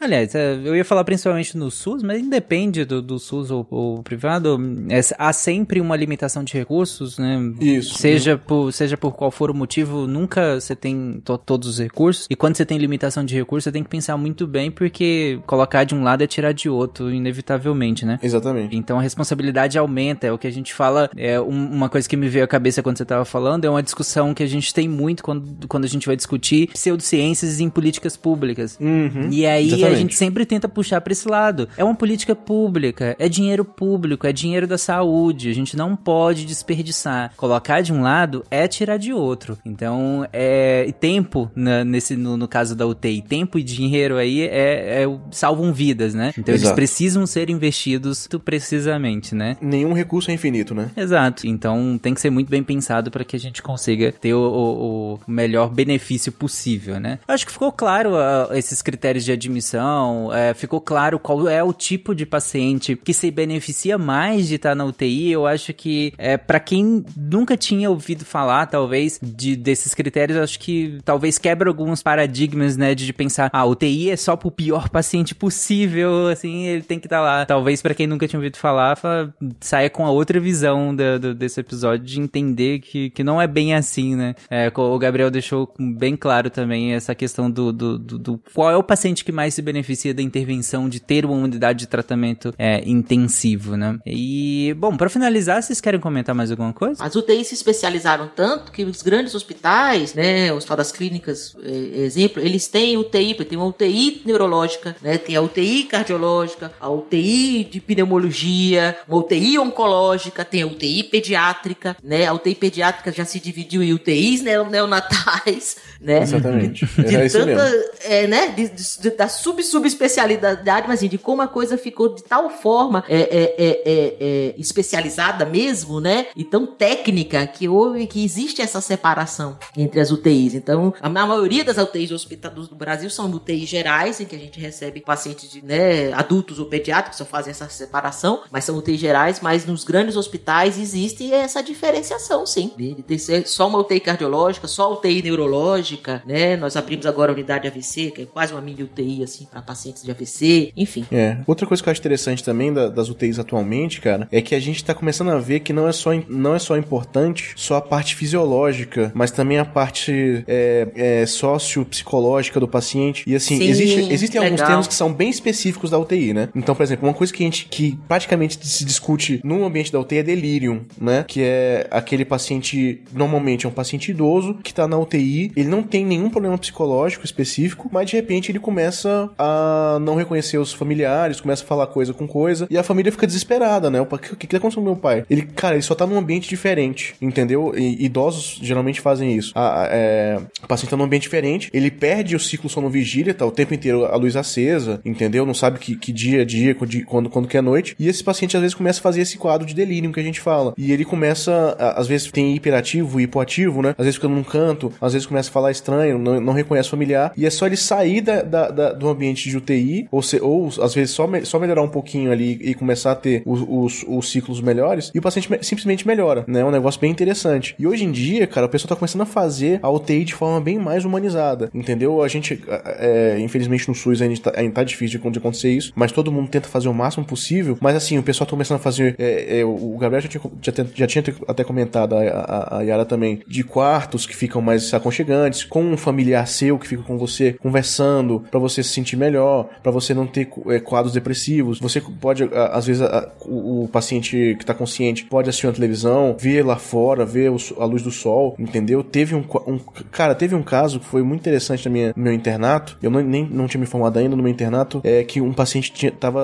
Aliás, 0.00 0.34
é, 0.34 0.54
eu 0.64 0.76
ia 0.76 0.84
falar 0.84 1.04
principalmente 1.04 1.56
no 1.56 1.70
SUS, 1.70 2.02
mas 2.02 2.20
independe 2.20 2.84
do, 2.84 3.00
do 3.00 3.18
SUS 3.18 3.50
ou, 3.50 3.66
ou 3.70 4.02
privado, 4.02 4.58
é, 4.88 5.00
há 5.18 5.32
sempre 5.32 5.80
uma 5.80 5.96
limitação 5.96 6.44
de 6.44 6.52
recursos, 6.52 7.18
né? 7.18 7.38
Isso. 7.60 7.98
Seja, 7.98 8.36
por, 8.36 8.72
seja 8.72 8.96
por 8.96 9.12
qual 9.12 9.30
for 9.30 9.50
o 9.50 9.54
motivo, 9.54 10.06
nunca 10.06 10.60
você 10.60 10.74
tem 10.74 11.20
to, 11.24 11.38
todos 11.38 11.68
os 11.68 11.78
recursos. 11.78 12.26
E 12.28 12.36
quando 12.36 12.56
você 12.56 12.64
tem 12.64 12.78
limitação 12.78 13.24
de 13.24 13.34
recursos, 13.34 13.64
você 13.64 13.72
tem 13.72 13.82
que 13.82 13.88
pensar 13.88 14.16
muito 14.16 14.46
bem, 14.46 14.70
porque 14.70 15.38
colocar 15.46 15.84
de 15.84 15.94
um 15.94 16.02
lado 16.02 16.22
é 16.22 16.26
tirar 16.26 16.52
de 16.52 16.68
outro, 16.68 17.12
inevitavelmente, 17.12 18.04
né? 18.04 18.18
Exatamente. 18.22 18.76
Então 18.76 18.98
a 18.98 19.02
responsabilidade 19.02 19.45
aumenta, 19.78 20.26
é 20.26 20.32
o 20.32 20.38
que 20.38 20.46
a 20.46 20.50
gente 20.50 20.74
fala. 20.74 21.10
É 21.16 21.40
um, 21.40 21.70
uma 21.72 21.88
coisa 21.88 22.08
que 22.08 22.16
me 22.16 22.28
veio 22.28 22.44
à 22.44 22.48
cabeça 22.48 22.82
quando 22.82 22.96
você 22.96 23.02
estava 23.02 23.24
falando, 23.24 23.64
é 23.64 23.70
uma 23.70 23.82
discussão 23.82 24.34
que 24.34 24.42
a 24.42 24.46
gente 24.46 24.72
tem 24.72 24.88
muito 24.88 25.22
quando, 25.22 25.66
quando 25.68 25.84
a 25.84 25.88
gente 25.88 26.06
vai 26.06 26.16
discutir 26.16 26.68
pseudociências 26.68 27.60
em 27.60 27.68
políticas 27.68 28.16
públicas. 28.16 28.78
Uhum, 28.80 29.28
e 29.30 29.46
aí 29.46 29.68
exatamente. 29.68 29.92
a 29.92 29.98
gente 29.98 30.14
sempre 30.14 30.44
tenta 30.44 30.68
puxar 30.68 31.00
para 31.00 31.12
esse 31.12 31.28
lado. 31.28 31.68
É 31.76 31.84
uma 31.84 31.94
política 31.94 32.34
pública, 32.34 33.16
é 33.18 33.28
dinheiro 33.28 33.64
público, 33.64 34.26
é 34.26 34.32
dinheiro 34.32 34.66
da 34.66 34.78
saúde. 34.78 35.50
A 35.50 35.54
gente 35.54 35.76
não 35.76 35.96
pode 35.96 36.44
desperdiçar. 36.44 37.32
Colocar 37.36 37.80
de 37.80 37.92
um 37.92 38.02
lado 38.02 38.44
é 38.50 38.66
tirar 38.66 38.96
de 38.96 39.12
outro. 39.12 39.58
Então, 39.64 40.26
é 40.32 40.92
tempo 41.00 41.50
na, 41.54 41.84
nesse 41.84 42.16
no, 42.16 42.36
no, 42.36 42.48
caso 42.48 42.74
da 42.74 42.86
UTI, 42.86 43.22
tempo 43.22 43.58
e 43.58 43.62
dinheiro 43.62 44.16
aí 44.16 44.42
é, 44.42 45.02
é 45.02 45.18
salvam 45.30 45.72
vidas, 45.72 46.14
né? 46.14 46.32
Então 46.36 46.54
Exato. 46.54 46.68
eles 46.68 46.72
precisam 46.74 47.26
ser 47.26 47.50
investidos 47.50 48.28
precisamente, 48.44 49.34
né? 49.36 49.56
Nenhum 49.60 49.92
recurso 49.92 50.30
é 50.30 50.34
infinito, 50.34 50.74
né? 50.74 50.90
Exato. 50.96 51.46
Então 51.46 51.98
tem 52.00 52.14
que 52.14 52.20
ser 52.20 52.30
muito 52.30 52.48
bem 52.48 52.62
pensado 52.62 53.10
para 53.10 53.24
que 53.24 53.36
a 53.36 53.38
gente 53.38 53.62
consiga 53.62 54.12
ter 54.12 54.34
o, 54.34 54.40
o, 54.40 55.14
o 55.14 55.20
melhor 55.30 55.70
benefício 55.70 56.32
possível, 56.32 56.98
né? 56.98 57.18
Acho 57.28 57.46
que 57.46 57.52
ficou 57.52 57.70
claro 57.70 58.12
uh, 58.14 58.54
esses 58.54 58.82
critérios 58.82 59.24
de 59.24 59.32
admissão, 59.32 60.28
uh, 60.28 60.54
ficou 60.54 60.80
claro 60.80 61.18
qual 61.18 61.48
é 61.48 61.62
o 61.62 61.72
tipo 61.72 62.14
de 62.14 62.24
paciente 62.24 62.96
que 62.96 63.12
se 63.12 63.30
beneficia 63.30 63.98
mais 63.98 64.48
de 64.48 64.56
estar 64.56 64.74
na 64.74 64.84
UTI. 64.84 65.32
Eu 65.32 65.46
acho 65.46 65.72
que 65.72 66.12
é 66.18 66.36
para 66.36 66.58
quem 66.58 67.04
nunca 67.16 67.56
tinha 67.56 67.90
ouvido 67.90 68.24
falar, 68.24 68.66
talvez, 68.66 69.18
de 69.22 69.56
desses 69.56 69.94
critérios, 69.94 70.38
acho 70.38 70.58
que 70.58 70.98
talvez 71.04 71.38
quebra 71.38 71.68
alguns 71.68 72.02
paradigmas, 72.02 72.76
né, 72.76 72.94
de 72.94 73.12
pensar, 73.12 73.50
ah, 73.52 73.64
UTI 73.64 74.10
é 74.10 74.16
só 74.16 74.36
pro 74.36 74.50
pior 74.50 74.88
paciente 74.88 75.34
possível, 75.34 76.28
assim, 76.28 76.66
ele 76.66 76.82
tem 76.82 76.98
que 76.98 77.06
estar 77.06 77.18
tá 77.18 77.22
lá. 77.22 77.46
Talvez 77.46 77.82
para 77.82 77.94
quem 77.94 78.06
nunca 78.06 78.26
tinha 78.26 78.38
ouvido 78.38 78.56
falar, 78.56 78.96
fala, 78.96 79.15
saia 79.60 79.88
com 79.90 80.04
a 80.06 80.10
outra 80.10 80.38
visão 80.40 80.94
do- 80.94 81.34
desse 81.34 81.60
episódio, 81.60 82.04
de 82.04 82.20
entender 82.20 82.80
que, 82.80 83.10
que 83.10 83.22
não 83.24 83.40
é 83.40 83.46
bem 83.46 83.74
assim, 83.74 84.14
né? 84.16 84.34
É, 84.50 84.70
o 84.74 84.98
Gabriel 84.98 85.30
deixou 85.30 85.72
bem 85.78 86.16
claro 86.16 86.50
também 86.50 86.92
essa 86.94 87.14
questão 87.14 87.50
do, 87.50 87.72
do, 87.72 87.98
do- 87.98 88.18
do- 88.18 88.40
qual 88.54 88.70
é 88.70 88.76
o 88.76 88.82
paciente 88.82 89.24
que 89.24 89.32
mais 89.32 89.54
se 89.54 89.62
beneficia 89.62 90.12
da 90.14 90.22
intervenção 90.22 90.88
de 90.88 91.00
ter 91.00 91.24
uma 91.24 91.34
unidade 91.36 91.80
de 91.80 91.86
tratamento 91.86 92.52
é, 92.58 92.82
intensivo, 92.88 93.76
né? 93.76 93.98
E, 94.06 94.74
bom, 94.78 94.96
pra 94.96 95.08
finalizar, 95.08 95.62
vocês 95.62 95.80
querem 95.80 96.00
comentar 96.00 96.34
mais 96.34 96.50
alguma 96.50 96.72
coisa? 96.72 97.02
As 97.02 97.14
UTIs 97.16 97.48
se 97.48 97.54
especializaram 97.54 98.28
tanto 98.34 98.72
que 98.72 98.84
os 98.84 99.02
grandes 99.02 99.34
hospitais, 99.34 100.14
né, 100.14 100.52
o 100.52 100.56
Hospital 100.56 100.76
das 100.78 100.92
Clínicas, 100.92 101.56
eh, 101.62 102.04
exemplo, 102.04 102.42
eles 102.42 102.66
têm 102.68 102.96
UTI, 102.96 103.34
tem 103.34 103.56
uma 103.58 103.66
UTI 103.66 104.22
neurológica, 104.24 104.96
né, 105.02 105.18
tem 105.18 105.36
a 105.36 105.42
UTI 105.42 105.84
cardiológica, 105.84 106.72
a 106.80 106.88
UTI 106.90 107.64
de 107.64 107.80
pneumologia, 107.80 108.96
uma 109.08 109.18
UTI 109.18 109.58
oncológica, 109.58 110.44
tem 110.44 110.62
a 110.62 110.66
UTI 110.66 111.04
pediátrica, 111.04 111.96
né, 112.02 112.26
a 112.26 112.32
UTI 112.32 112.54
pediátrica 112.54 113.12
já 113.12 113.24
se 113.24 113.38
dividiu 113.40 113.82
em 113.82 113.92
UTIs 113.92 114.42
neo- 114.42 114.68
neonatais, 114.68 115.76
né, 116.00 116.22
Exatamente. 116.22 116.84
de 117.06 117.16
É 117.16 117.26
isso 117.26 117.38
tanta, 117.38 117.90
é, 118.04 118.26
né, 118.26 118.48
de, 118.48 118.68
de- 118.68 119.10
da 119.16 119.28
sub-subespecialidade, 119.28 120.86
mas 120.88 120.98
assim, 121.00 121.08
de 121.08 121.18
como 121.18 121.42
a 121.42 121.48
coisa 121.48 121.76
ficou 121.78 122.14
de 122.14 122.22
tal 122.22 122.50
forma 122.50 123.04
é, 123.08 123.16
é, 123.16 123.20
é, 123.20 123.82
é, 123.84 124.16
é, 124.20 124.54
especializada 124.58 125.44
mesmo, 125.44 126.00
né, 126.00 126.26
e 126.36 126.44
tão 126.44 126.66
técnica 126.66 127.46
que 127.46 127.68
houve, 127.68 128.06
que 128.06 128.24
existe 128.24 128.60
essa 128.62 128.80
separação 128.80 129.58
entre 129.76 130.00
as 130.00 130.10
UTIs. 130.10 130.54
Então, 130.54 130.92
a, 131.00 131.08
ma- 131.08 131.26
maioria 131.26 131.64
das 131.64 131.76
UTIs 131.78 132.10
hospitalares 132.10 132.68
do 132.68 132.74
Brasil 132.74 133.10
são 133.10 133.30
UTIs 133.30 133.68
gerais, 133.68 134.20
em 134.20 134.24
que 134.24 134.36
a 134.36 134.38
gente 134.38 134.58
recebe 134.60 135.00
pacientes 135.00 135.50
de, 135.50 135.64
né, 135.64 136.12
adultos 136.12 136.58
ou 136.58 136.66
pediátricos, 136.66 137.18
só 137.18 137.24
fazem 137.24 137.50
essa 137.50 137.68
separação, 137.68 138.42
mas 138.50 138.64
são 138.64 138.76
UTIs 138.76 138.95
gerais, 139.00 139.40
mas 139.40 139.64
nos 139.66 139.84
grandes 139.84 140.16
hospitais 140.16 140.78
existe 140.78 141.32
essa 141.32 141.62
diferenciação, 141.62 142.46
sim, 142.46 142.70
de 142.76 142.94
de 142.94 143.02
ter 143.02 143.46
só 143.46 143.66
uma 143.68 143.78
UTI 143.78 144.00
cardiológica, 144.00 144.66
só 144.66 144.92
UTI 144.92 145.22
neurológica, 145.22 146.22
né, 146.26 146.56
nós 146.56 146.76
abrimos 146.76 147.04
agora 147.06 147.32
a 147.32 147.34
unidade 147.34 147.66
AVC, 147.68 148.10
que 148.10 148.22
é 148.22 148.26
quase 148.26 148.52
uma 148.52 148.60
mini 148.60 148.82
UTI, 148.82 149.22
assim, 149.22 149.44
para 149.44 149.60
pacientes 149.62 150.02
de 150.02 150.10
AVC, 150.10 150.72
enfim. 150.76 151.04
É. 151.12 151.38
Outra 151.46 151.66
coisa 151.66 151.82
que 151.82 151.88
eu 151.88 151.90
acho 151.92 152.00
interessante 152.00 152.42
também 152.42 152.72
da- 152.72 152.88
das 152.88 153.08
UTIs 153.08 153.38
atualmente, 153.38 154.00
cara, 154.00 154.28
é 154.32 154.40
que 154.40 154.54
a 154.54 154.60
gente 154.60 154.84
tá 154.84 154.94
começando 154.94 155.30
a 155.30 155.38
ver 155.38 155.60
que 155.60 155.72
não 155.72 155.86
é 155.88 155.92
só, 155.92 156.10
não 156.28 156.54
é 156.54 156.58
só 156.58 156.76
importante 156.76 157.52
só 157.56 157.76
a 157.76 157.80
parte 157.80 158.14
fisiológica, 158.14 159.10
mas 159.14 159.30
também 159.30 159.58
a 159.58 159.64
parte 159.64 160.44
é, 160.46 160.88
é, 160.94 161.26
sociopsicológica 161.26 162.58
do 162.60 162.68
paciente. 162.68 163.24
E 163.26 163.34
assim, 163.34 163.58
Sim, 163.58 163.68
existe- 163.68 164.12
existem 164.12 164.38
alguns 164.40 164.52
legal. 164.52 164.68
termos 164.68 164.86
que 164.88 164.94
são 164.94 165.12
bem 165.12 165.28
específicos 165.30 165.90
da 165.90 165.98
UTI, 165.98 166.32
né? 166.32 166.48
Então, 166.54 166.74
por 166.74 166.82
exemplo, 166.82 167.06
uma 167.08 167.14
coisa 167.14 167.32
que 167.32 167.42
a 167.42 167.46
gente 167.46 167.66
que 167.66 167.98
praticamente 168.08 168.58
se 168.66 168.84
discute 168.86 169.40
no 169.44 169.64
ambiente 169.64 169.92
da 169.92 170.00
UTI 170.00 170.18
é 170.18 170.22
delírio, 170.22 170.84
né? 171.00 171.24
Que 171.26 171.42
é 171.42 171.86
aquele 171.90 172.24
paciente, 172.24 173.02
normalmente 173.12 173.66
é 173.66 173.68
um 173.68 173.72
paciente 173.72 174.10
idoso 174.10 174.54
que 174.62 174.72
tá 174.72 174.86
na 174.86 174.98
UTI, 174.98 175.52
ele 175.56 175.68
não 175.68 175.82
tem 175.82 176.04
nenhum 176.04 176.30
problema 176.30 176.56
psicológico 176.56 177.24
específico, 177.24 177.88
mas 177.92 178.08
de 178.10 178.16
repente 178.16 178.50
ele 178.50 178.58
começa 178.58 179.30
a 179.38 179.98
não 180.00 180.14
reconhecer 180.14 180.58
os 180.58 180.72
familiares, 180.72 181.40
começa 181.40 181.62
a 181.64 181.66
falar 181.66 181.86
coisa 181.88 182.12
com 182.14 182.26
coisa, 182.26 182.66
e 182.70 182.78
a 182.78 182.82
família 182.82 183.10
fica 183.12 183.26
desesperada, 183.26 183.90
né? 183.90 184.00
O 184.00 184.06
que, 184.06 184.32
o 184.32 184.36
que 184.36 184.46
tá 184.46 184.56
acontecendo 184.58 184.84
com 184.84 184.90
meu 184.90 184.96
pai? 184.96 185.24
Ele, 185.28 185.42
cara, 185.42 185.74
ele 185.74 185.82
só 185.82 185.94
tá 185.94 186.06
num 186.06 186.16
ambiente 186.18 186.48
diferente, 186.48 187.14
entendeu? 187.20 187.72
E 187.76 188.04
idosos 188.04 188.58
geralmente 188.62 189.00
fazem 189.00 189.36
isso. 189.36 189.52
A- 189.54 189.88
é, 189.90 190.38
o 190.62 190.66
paciente 190.66 190.90
tá 190.90 190.96
num 190.96 191.04
ambiente 191.04 191.22
diferente, 191.22 191.70
ele 191.72 191.90
perde 191.90 192.36
o 192.36 192.40
ciclo 192.40 192.68
sono-vigília, 192.68 193.34
tá 193.34 193.44
o 193.44 193.50
tempo 193.50 193.74
inteiro 193.74 194.04
a 194.04 194.16
luz 194.16 194.36
acesa, 194.36 195.00
entendeu? 195.04 195.44
Não 195.46 195.54
sabe 195.54 195.78
que, 195.78 195.96
que 195.96 196.12
dia 196.12 196.42
é 196.42 196.44
dia, 196.44 196.74
quando, 196.74 197.28
quando 197.30 197.48
que 197.48 197.56
é 197.56 197.62
noite. 197.62 197.94
E 197.98 198.08
esse 198.08 198.22
paciente 198.22 198.56
às 198.56 198.60
vezes 198.62 198.74
começa 198.76 199.00
a 199.00 199.02
fazer 199.02 199.20
esse 199.22 199.36
quadro 199.38 199.66
de 199.66 199.74
delírio 199.74 200.12
que 200.12 200.20
a 200.20 200.22
gente 200.22 200.40
fala. 200.40 200.74
E 200.76 200.92
ele 200.92 201.04
começa, 201.04 201.76
às 201.96 202.06
vezes 202.06 202.30
tem 202.30 202.54
hiperativo 202.54 203.20
e 203.20 203.24
hipoativo, 203.24 203.82
né? 203.82 203.90
Às 203.98 204.04
vezes 204.04 204.14
fica 204.16 204.28
num 204.28 204.42
canto, 204.42 204.92
às 205.00 205.12
vezes 205.12 205.26
começa 205.26 205.48
a 205.50 205.52
falar 205.52 205.70
estranho, 205.70 206.18
não, 206.18 206.40
não 206.40 206.52
reconhece 206.52 206.88
familiar. 206.88 207.32
E 207.36 207.46
é 207.46 207.50
só 207.50 207.66
ele 207.66 207.76
sair 207.76 208.20
da, 208.20 208.42
da- 208.42 208.70
da- 208.70 208.92
do 208.92 209.08
ambiente 209.08 209.48
de 209.48 209.56
UTI, 209.56 210.08
ou, 210.10 210.22
se, 210.22 210.40
ou 210.40 210.68
às 210.80 210.94
vezes 210.94 211.10
só, 211.14 211.26
me- 211.26 211.44
só 211.44 211.58
melhorar 211.58 211.82
um 211.82 211.88
pouquinho 211.88 212.30
ali 212.30 212.58
e 212.62 212.74
começar 212.74 213.12
a 213.12 213.14
ter 213.16 213.42
os, 213.46 213.64
os, 213.68 214.04
os 214.06 214.30
ciclos 214.30 214.60
melhores, 214.60 215.10
e 215.14 215.18
o 215.18 215.22
paciente 215.22 215.50
me- 215.50 215.62
simplesmente 215.62 216.06
melhora, 216.06 216.44
né? 216.46 216.60
É 216.60 216.64
um 216.64 216.70
negócio 216.70 217.00
bem 217.00 217.10
interessante. 217.10 217.74
E 217.78 217.86
hoje 217.86 218.04
em 218.04 218.12
dia, 218.12 218.46
cara, 218.46 218.66
o 218.66 218.68
pessoal 218.68 218.88
tá 218.90 218.96
começando 218.96 219.22
a 219.22 219.26
fazer 219.26 219.78
a 219.82 219.90
UTI 219.90 220.24
de 220.24 220.34
forma 220.34 220.60
bem 220.60 220.78
mais 220.78 221.04
humanizada, 221.04 221.70
entendeu? 221.74 222.22
A 222.22 222.28
gente, 222.28 222.62
é, 222.98 223.36
infelizmente 223.40 223.88
no 223.88 223.94
SUS 223.94 224.22
ainda 224.22 224.38
tá, 224.40 224.52
ainda 224.56 224.72
tá 224.74 224.84
difícil 224.84 225.20
de 225.30 225.38
acontecer 225.38 225.70
isso, 225.70 225.92
mas 225.94 226.12
todo 226.12 226.30
mundo 226.32 226.48
tenta 226.48 226.68
fazer 226.68 226.88
o 226.88 226.94
máximo 226.94 227.24
possível. 227.24 227.76
Mas 227.80 227.96
assim, 227.96 228.18
o 228.18 228.22
pessoal 228.22 228.46
tá 228.48 228.56
começando 228.66 228.76
a 228.78 228.82
fazer. 228.82 229.14
é, 229.18 229.60
é, 229.60 229.64
o 229.64 229.96
Gabriel 229.98 230.22
já 230.22 230.28
tinha, 230.28 230.42
já, 230.62 230.72
já 230.94 231.06
tinha 231.06 231.24
até 231.48 231.64
comentado, 231.64 232.14
a, 232.14 232.20
a, 232.20 232.78
a 232.78 232.82
Yara 232.82 233.04
também, 233.04 233.40
de 233.46 233.62
quartos 233.62 234.26
que 234.26 234.34
ficam 234.36 234.60
mais 234.60 234.92
aconchegantes, 234.92 235.64
com 235.64 235.82
um 235.82 235.96
familiar 235.96 236.46
seu 236.46 236.78
que 236.78 236.88
fica 236.88 237.02
com 237.02 237.16
você 237.18 237.52
conversando, 237.54 238.40
pra 238.50 238.58
você 238.60 238.82
se 238.82 238.90
sentir 238.90 239.16
melhor, 239.16 239.68
pra 239.82 239.90
você 239.92 240.14
não 240.14 240.26
ter 240.26 240.48
é, 240.68 240.80
quadros 240.80 241.12
depressivos. 241.14 241.78
Você 241.80 242.00
pode, 242.00 242.44
às 242.72 242.86
vezes, 242.86 243.02
o, 243.44 243.84
o 243.84 243.88
paciente 243.88 244.56
que 244.58 244.64
tá 244.66 244.74
consciente 244.74 245.24
pode 245.24 245.48
assistir 245.48 245.66
uma 245.66 245.72
televisão, 245.72 246.36
ver 246.38 246.64
lá 246.64 246.76
fora, 246.76 247.24
ver 247.24 247.50
o 247.50 247.56
a 247.78 247.84
luz 247.84 248.02
do 248.02 248.10
sol, 248.10 248.54
entendeu? 248.58 249.02
Teve 249.02 249.34
um, 249.34 249.44
um- 249.66 249.78
cara, 250.10 250.34
teve 250.34 250.54
um 250.54 250.62
caso 250.62 251.00
que 251.00 251.06
foi 251.06 251.22
muito 251.22 251.40
interessante 251.40 251.84
na 251.86 251.90
minha, 251.92 252.12
no 252.16 252.22
meu 252.22 252.32
internato. 252.32 252.96
Eu 253.02 253.10
não, 253.10 253.20
nem 253.20 253.44
não 253.50 253.66
tinha 253.66 253.80
me 253.80 253.86
formado 253.86 254.18
ainda 254.18 254.36
no 254.36 254.42
meu 254.42 254.50
internato, 254.52 255.00
é 255.04 255.24
que 255.24 255.40
um 255.40 255.52
paciente 255.52 255.92
tinha, 255.92 256.12
tava 256.12 256.40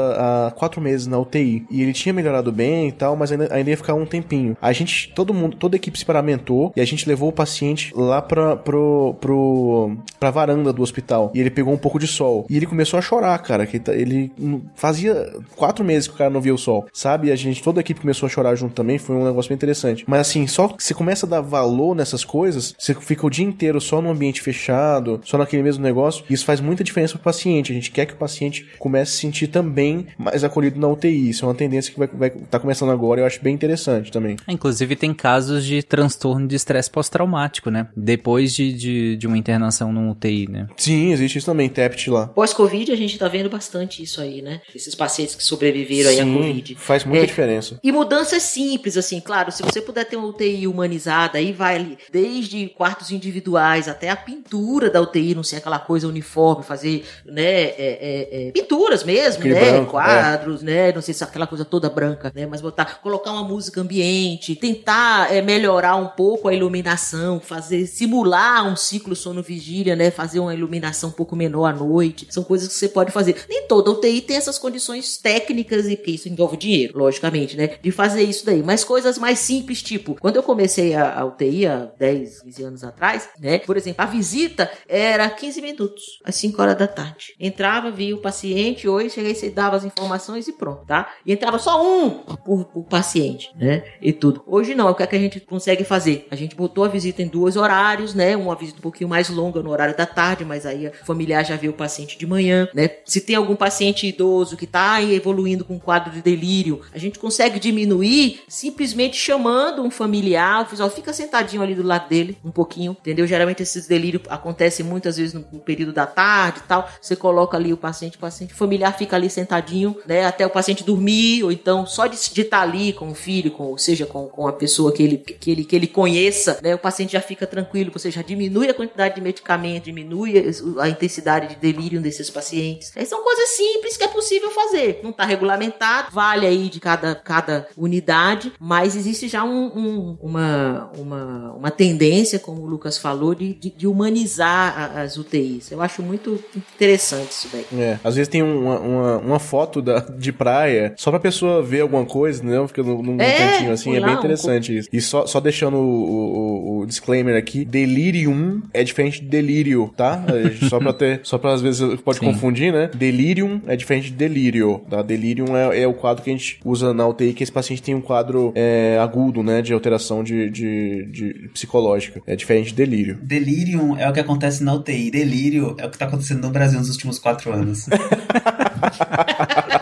há 0.49 0.51
quatro 0.51 0.81
meses 0.81 1.07
na 1.07 1.19
UTI 1.19 1.65
e 1.71 1.83
ele 1.83 1.93
tinha 1.93 2.12
melhorado 2.13 2.51
bem 2.53 2.89
e 2.89 2.93
tal, 2.93 3.17
mas 3.17 3.33
ainda, 3.33 3.49
ainda 3.55 3.71
ia 3.71 3.77
ficar 3.77 3.95
um 3.95 4.05
tempinho. 4.07 4.57
A 4.61 4.73
gente, 4.73 5.13
todo 5.15 5.35
mundo, 5.35 5.57
toda 5.57 5.77
a 5.77 5.79
equipe 5.79 5.99
se 5.99 6.05
paramentou 6.05 6.73
e 6.77 6.81
a 6.81 6.85
gente 6.85 7.09
levou 7.09 7.29
o 7.29 7.33
paciente 7.33 7.93
lá 7.95 8.21
pra, 8.23 8.57
pro, 8.57 9.15
pro, 9.21 9.97
pra 10.19 10.31
varanda 10.31 10.73
do 10.73 10.83
hospital 10.83 11.31
e 11.35 11.41
ele 11.41 11.51
pegou 11.51 11.73
um 11.73 11.79
pouco 11.79 11.99
de 11.99 12.07
sol 12.07 12.47
e 12.49 12.57
ele 12.57 12.67
começou 12.67 12.99
a 12.99 13.03
chorar, 13.03 13.39
cara, 13.39 13.67
que 13.67 13.79
tá- 13.79 13.95
ele 13.95 14.31
fazia 14.75 15.33
quatro 15.57 15.85
meses 15.85 16.07
que 16.09 16.15
o 16.15 16.19
cara 16.19 16.31
não 16.31 16.41
via 16.41 16.55
o 16.55 16.59
sol, 16.59 16.87
sabe? 16.93 17.29
E 17.29 17.33
a 17.33 17.37
gente, 17.37 17.63
toda 17.63 17.81
a 17.81 17.83
equipe 17.83 18.01
começou 18.01 18.27
a 18.27 18.31
chorar 18.31 18.55
junto 18.55 18.75
também, 18.75 18.99
foi 18.99 19.17
um 19.17 19.25
negócio 19.25 19.49
bem 19.49 19.57
interessante. 19.57 20.05
Mas 20.07 20.21
assim, 20.23 20.47
só 20.47 20.69
você 20.79 20.95
começa 20.95 21.27
a 21.27 21.29
dar 21.29 21.41
valor 21.41 21.95
nessas 21.95 22.25
coisas, 22.25 22.75
você 22.79 22.95
fica 22.95 23.27
o 23.27 23.31
dia 23.31 23.45
inteiro 23.45 23.81
só 23.81 24.01
no 24.01 24.11
ambiente 24.11 24.41
fechado, 24.41 25.21
só 25.25 25.39
naquele 25.39 25.63
mesmo 25.63 25.83
negócio, 25.83 26.25
e 26.29 26.35
isso 26.35 26.45
faz 26.45 26.61
muita 26.61 26.85
diferença 26.85 27.15
pro 27.15 27.23
paciente. 27.23 27.73
A 27.73 27.75
gente 27.75 27.91
quer 27.91 28.07
que 28.07 28.15
o 28.15 28.17
paciente 28.17 28.67
comece 28.79 29.03
a 29.13 29.15
se 29.15 29.21
sentir 29.21 29.47
também 29.49 30.07
mais 30.19 30.45
acolhido 30.45 30.79
na 30.81 30.89
UTI. 30.89 31.31
Isso 31.31 31.45
é 31.45 31.49
uma 31.49 31.55
tendência 31.55 31.93
que 31.93 31.99
vai, 32.07 32.31
vai 32.31 32.31
tá 32.31 32.59
começando 32.59 32.91
agora, 32.91 33.21
eu 33.21 33.27
acho 33.27 33.43
bem 33.43 33.55
interessante 33.55 34.11
também. 34.11 34.37
Inclusive 34.49 34.97
tem 34.97 35.13
casos 35.15 35.65
de 35.65 35.83
transtorno 35.83 36.47
de 36.47 36.57
estresse 36.57 36.91
pós-traumático, 36.91 37.71
né? 37.71 37.89
Depois 37.97 38.53
de, 38.55 38.73
de, 38.73 39.17
de 39.17 39.27
uma 39.27 39.39
internação 39.39 39.93
no 39.93 40.11
UTI, 40.11 40.49
né? 40.51 40.67
Sim, 40.77 41.13
existe 41.13 41.39
isso 41.39 41.47
também, 41.47 41.69
TEPT 41.69 42.11
lá. 42.11 42.27
Pós-Covid, 42.29 42.93
a 42.93 42.97
gente 42.97 43.19
tá 43.19 43.29
vendo 43.29 43.49
bastante 43.49 44.03
isso 44.03 44.21
aí, 44.21 44.43
né? 44.43 44.61
Esses 44.75 44.95
pacientes 44.95 45.35
que 45.35 45.45
sobreviveram 45.45 46.11
aí 46.11 46.21
à 46.21 46.25
Sim, 46.25 46.35
Covid. 46.35 46.75
faz 46.77 47.05
muita 47.05 47.25
É. 47.25 47.27
diferença. 47.27 47.79
E 47.83 47.93
mudanças 47.93 48.43
simples, 48.43 48.97
assim, 48.97 49.21
claro, 49.21 49.51
se 49.53 49.63
você 49.63 49.81
puder 49.81 50.05
ter 50.05 50.17
uma 50.17 50.29
UTI 50.29 50.67
humanizada, 50.67 51.39
aí 51.39 51.53
vai 51.53 51.77
ali, 51.77 51.99
desde 52.11 52.69
quartos 52.69 53.11
individuais 53.11 53.89
até 53.89 54.11
a 54.11 54.17
pintura 54.17 54.91
da 54.91 55.01
UTI, 55.01 55.35
não 55.35 55.43
ser 55.43 55.57
aquela 55.57 55.79
coisa 55.79 56.09
uniforme, 56.09 56.63
fazer, 56.65 57.05
né, 57.25 57.43
é, 57.43 57.75
é, 57.79 58.49
é, 58.49 58.51
pinturas 58.53 59.05
mesmo, 59.05 59.41
Aquele 59.41 59.55
né, 59.55 59.71
branco, 59.73 59.91
quadros, 59.93 60.63
né, 60.63 60.93
não 60.93 61.03
sei 61.03 61.15
se 61.15 61.23
aquela 61.25 61.47
coisa 61.47 61.65
toda 61.65 61.82
branca, 61.89 62.33
né, 62.35 62.47
mas 62.47 62.61
botar, 62.61 63.01
colocar 63.01 63.33
uma 63.33 63.45
música 63.45 63.81
ambiente, 63.81 64.57
tentar 64.57 65.33
é, 65.33 65.41
melhorar 65.41 65.97
um 65.97 66.09
pouco 66.09 66.49
a 66.49 66.55
iluminação, 66.55 67.41
fazer, 67.41 67.87
simular 67.87 68.67
um 68.67 68.77
ciclo 68.77 69.15
sono-vigília, 69.15 69.97
né, 69.97 70.11
fazer 70.11 70.41
uma 70.41 70.55
iluminação 70.55 71.11
um 71.11 71.13
pouco 71.13 71.37
menor 71.37 71.67
à 71.67 71.73
noite, 71.73 72.27
são 72.31 72.45
coisas 72.45 72.69
que 72.69 72.75
você 72.75 72.89
pode 72.89 73.11
fazer. 73.11 73.45
Nem 73.49 73.67
toda 73.67 73.91
UTI 73.91 74.21
tem 74.21 74.37
essas 74.37 74.59
condições 74.59 75.17
técnicas 75.17 75.87
e 75.87 75.97
que 75.97 76.13
isso 76.13 76.29
envolve 76.29 76.57
dinheiro, 76.57 76.99
logicamente, 76.99 77.57
né, 77.57 77.77
de 77.81 77.91
fazer 77.91 78.23
isso 78.23 78.45
daí, 78.47 78.63
mas 78.63 78.85
coisas 78.85 79.19
mais 79.19 79.39
simples, 79.39 79.83
tipo, 79.83 80.17
quando 80.21 80.37
eu 80.37 80.43
comecei 80.43 80.95
a, 80.95 81.21
a 81.21 81.25
UTI 81.25 81.67
há 81.67 81.91
10, 81.99 82.43
15 82.43 82.63
anos 82.63 82.85
atrás, 82.85 83.29
né, 83.39 83.59
por 83.59 83.77
exemplo, 83.77 84.03
a 84.03 84.07
visita 84.07 84.71
era 84.89 85.29
15 85.29 85.63
minutos, 85.63 86.03
às 86.25 86.35
5 86.37 86.61
horas 86.61 86.77
da 86.77 86.87
tarde. 86.87 87.35
Entrava, 87.39 87.91
via 87.91 88.15
o 88.15 88.21
paciente, 88.21 88.89
oi, 88.89 89.09
cheguei, 89.09 89.35
você 89.35 89.51
dava 89.51 89.77
as 89.77 89.85
informações 89.85 90.49
e 90.49 90.53
pronto, 90.53 90.85
tá? 90.87 91.13
E 91.25 91.33
entrava 91.33 91.59
só 91.59 91.72
um 91.77 92.11
por, 92.11 92.65
por 92.65 92.85
paciente, 92.85 93.51
né, 93.57 93.85
e 94.01 94.13
tudo. 94.13 94.43
Hoje 94.47 94.75
não, 94.75 94.91
o 94.91 94.95
que 94.95 95.03
é 95.03 95.07
que 95.07 95.17
a 95.17 95.19
gente 95.19 95.41
consegue 95.41 95.85
fazer? 95.85 96.27
A 96.31 96.37
gente 96.37 96.55
botou 96.55 96.85
a 96.85 96.89
visita 96.89 97.23
em 97.23 97.29
dois 97.29 97.57
horários, 97.57 98.15
né, 98.15 98.37
uma 98.37 98.55
visita 98.55 98.79
um 98.79 98.83
pouquinho 98.83 99.09
mais 99.09 99.29
longa 99.29 99.63
no 99.63 99.71
horário 99.71 99.97
da 99.97 100.07
tarde, 100.07 100.45
mas 100.45 100.67
aí 100.67 100.87
a 100.87 100.93
familiar 100.93 101.45
já 101.45 101.57
vê 101.57 101.69
o 101.69 101.73
paciente 101.73 102.19
de 102.19 102.27
manhã, 102.27 102.69
né? 102.75 102.91
Se 103.05 103.21
tem 103.21 103.37
algum 103.37 103.57
paciente 103.57 104.07
idoso 104.07 104.57
que 104.57 104.67
tá 104.67 105.03
evoluindo 105.03 105.65
com 105.65 105.75
um 105.75 105.79
quadro 105.79 106.11
de 106.11 106.21
delírio, 106.21 106.81
a 106.93 106.99
gente 106.99 107.19
consegue 107.19 107.59
diminuir 107.59 108.43
simplesmente 108.49 109.17
chamando 109.17 109.83
um 109.83 109.91
familiar, 109.91 110.69
ó, 110.81 110.89
fica 110.91 111.13
sentadinho 111.13 111.63
ali 111.63 111.75
do 111.75 111.83
lado 111.83 112.09
dele, 112.09 112.37
um 112.45 112.51
pouquinho, 112.51 112.97
entendeu? 113.01 113.27
Geralmente 113.27 113.63
esses 113.63 113.87
delírios 113.87 114.23
acontecem 114.29 114.85
muitas 114.85 115.17
vezes 115.17 115.35
no, 115.35 115.45
no 115.53 115.61
período 115.61 115.93
da 115.93 116.07
tarde 116.07 116.61
e 116.61 116.63
tal. 116.63 116.89
Você 117.01 117.17
coloca 117.17 117.57
ali 117.57 117.73
o 117.73 117.77
paciente, 117.77 118.17
o 118.17 118.21
paciente 118.21 118.55
familiar 118.55 118.97
fica 118.97 119.17
ali 119.17 119.29
sentadinho, 119.31 119.97
né? 120.07 120.25
Até 120.25 120.47
o 120.47 120.51
paciente 120.51 120.85
dormir, 120.85 121.43
ou 121.45 121.53
então 121.63 121.87
só 121.87 122.07
de 122.07 122.17
estar 122.17 122.61
ali 122.61 122.93
com 122.93 123.11
o 123.11 123.15
filho, 123.15 123.53
com, 123.53 123.65
ou 123.65 123.79
seja, 123.79 124.05
com, 124.05 124.27
com 124.27 124.49
a 124.49 124.53
pessoa 124.53 124.93
que 124.93 125.03
ele, 125.03 125.17
que, 125.17 125.51
ele, 125.51 125.65
que 125.65 125.77
ele 125.77 125.87
conheça, 125.87 126.59
né, 126.61 126.75
o 126.75 126.79
paciente 126.79 127.13
já 127.13 127.21
fica 127.21 127.47
tranquilo, 127.47 127.93
você 127.93 128.11
já 128.11 128.21
diminui 128.21 128.69
a 128.69 128.75
quantidade 128.75 129.15
de 129.15 129.21
medicamento, 129.21 129.85
diminui 129.85 130.35
a 130.81 130.89
intensidade 130.89 131.49
de 131.49 131.57
delírio 131.57 132.01
desses 132.01 132.29
pacientes. 132.29 132.93
É, 132.97 133.05
são 133.05 133.23
coisas 133.23 133.51
simples 133.51 133.97
que 133.97 134.05
é 134.05 134.09
possível 134.09 134.51
fazer. 134.51 135.01
Não 135.03 135.11
está 135.11 135.25
regulamentado, 135.25 136.09
vale 136.11 136.47
aí 136.47 136.69
de 136.69 136.81
cada, 136.81 137.15
cada 137.15 137.69
unidade, 137.77 138.53
mas 138.59 138.97
existe 138.97 139.29
já 139.29 139.45
um, 139.45 139.67
um, 139.67 140.19
uma, 140.21 140.91
uma, 140.99 141.53
uma 141.53 141.71
tendência, 141.71 142.39
como 142.39 142.63
o 142.63 142.67
Lucas 142.67 142.99
falou, 142.99 143.35
de, 143.35 143.55
de, 143.55 143.71
de 143.71 143.87
humanizar 143.87 144.99
as 144.99 145.17
UTIs. 145.17 145.71
Eu 145.71 145.81
acho 145.81 146.03
muito 146.03 146.43
interessante 146.57 147.31
isso 147.31 147.49
daí. 147.53 147.67
É, 147.79 147.99
às 148.03 148.17
vezes 148.17 148.29
tem 148.29 148.43
uma, 148.43 148.79
uma, 148.81 149.19
uma 149.19 149.39
foto 149.39 149.81
da, 149.81 150.01
de 150.01 150.33
praia 150.33 150.95
só 150.97 151.11
pra 151.11 151.21
pessoa 151.21 151.52
ver 151.61 151.81
alguma 151.83 152.05
coisa, 152.05 152.43
né? 152.43 152.67
Fica 152.69 152.83
num, 152.83 153.03
num 153.03 153.21
É, 153.21 153.33
cantinho 153.33 153.73
assim, 153.73 153.95
é 153.97 154.01
bem 154.01 154.15
um 154.15 154.19
interessante 154.19 154.79
isso. 154.79 154.89
E 154.93 155.01
só, 155.01 155.27
só 155.27 155.41
deixando 155.41 155.77
o, 155.77 155.81
o- 155.81 156.79
o 156.81 156.87
disclaimer 156.87 157.37
aqui, 157.37 157.65
delirium 157.65 158.63
é 158.73 158.83
diferente 158.85 159.21
de 159.21 159.27
delírio, 159.29 159.93
tá? 159.97 160.25
É, 160.29 160.53
Só 160.69 160.79
pra 160.79 160.93
ter, 160.93 161.21
só 161.25 161.37
pra 161.39 161.53
às 161.53 161.61
vezes 161.61 162.01
pode 162.01 162.19
Sim. 162.21 162.25
confundir, 162.27 162.73
né? 162.73 162.89
Delirium 162.95 163.61
é 163.67 163.77
diferente 163.77 164.11
de 164.11 164.17
delírio, 164.17 164.81
tá? 164.89 165.03
Delirium 165.03 165.57
é, 165.57 165.81
é 165.83 165.87
o 165.87 165.93
quadro 165.95 166.23
que 166.23 166.31
a 166.31 166.33
gente 166.33 166.59
usa 166.65 166.95
na 166.95 167.07
UTI, 167.07 167.33
que 167.35 167.43
esse 167.43 167.53
paciente 167.53 167.83
tem 167.83 167.95
um 167.95 168.01
quadro 168.01 168.53
é, 168.55 168.99
agudo, 169.01 169.43
né? 169.43 169.61
De 169.63 169.73
alteração 169.73 170.23
de, 170.25 170.49
de, 170.51 171.07
de 171.11 171.51
psicológica. 171.53 172.21
É 172.27 172.35
diferente 172.37 172.69
de 172.69 172.75
delírio. 172.75 173.19
Delírio 173.23 173.97
é 173.99 174.09
o 174.09 174.13
que 174.13 174.21
acontece 174.21 174.63
na 174.63 174.75
UTI. 174.75 175.11
Delírio 175.11 175.75
é 175.79 175.87
o 175.87 175.91
que 175.91 175.99
tá 175.99 176.07
acontecendo 176.07 176.41
no 176.43 176.51
Brasil 176.51 176.79
nos 176.79 176.89
últimos 176.91 177.19
quatro 177.19 177.53
anos. 177.53 177.87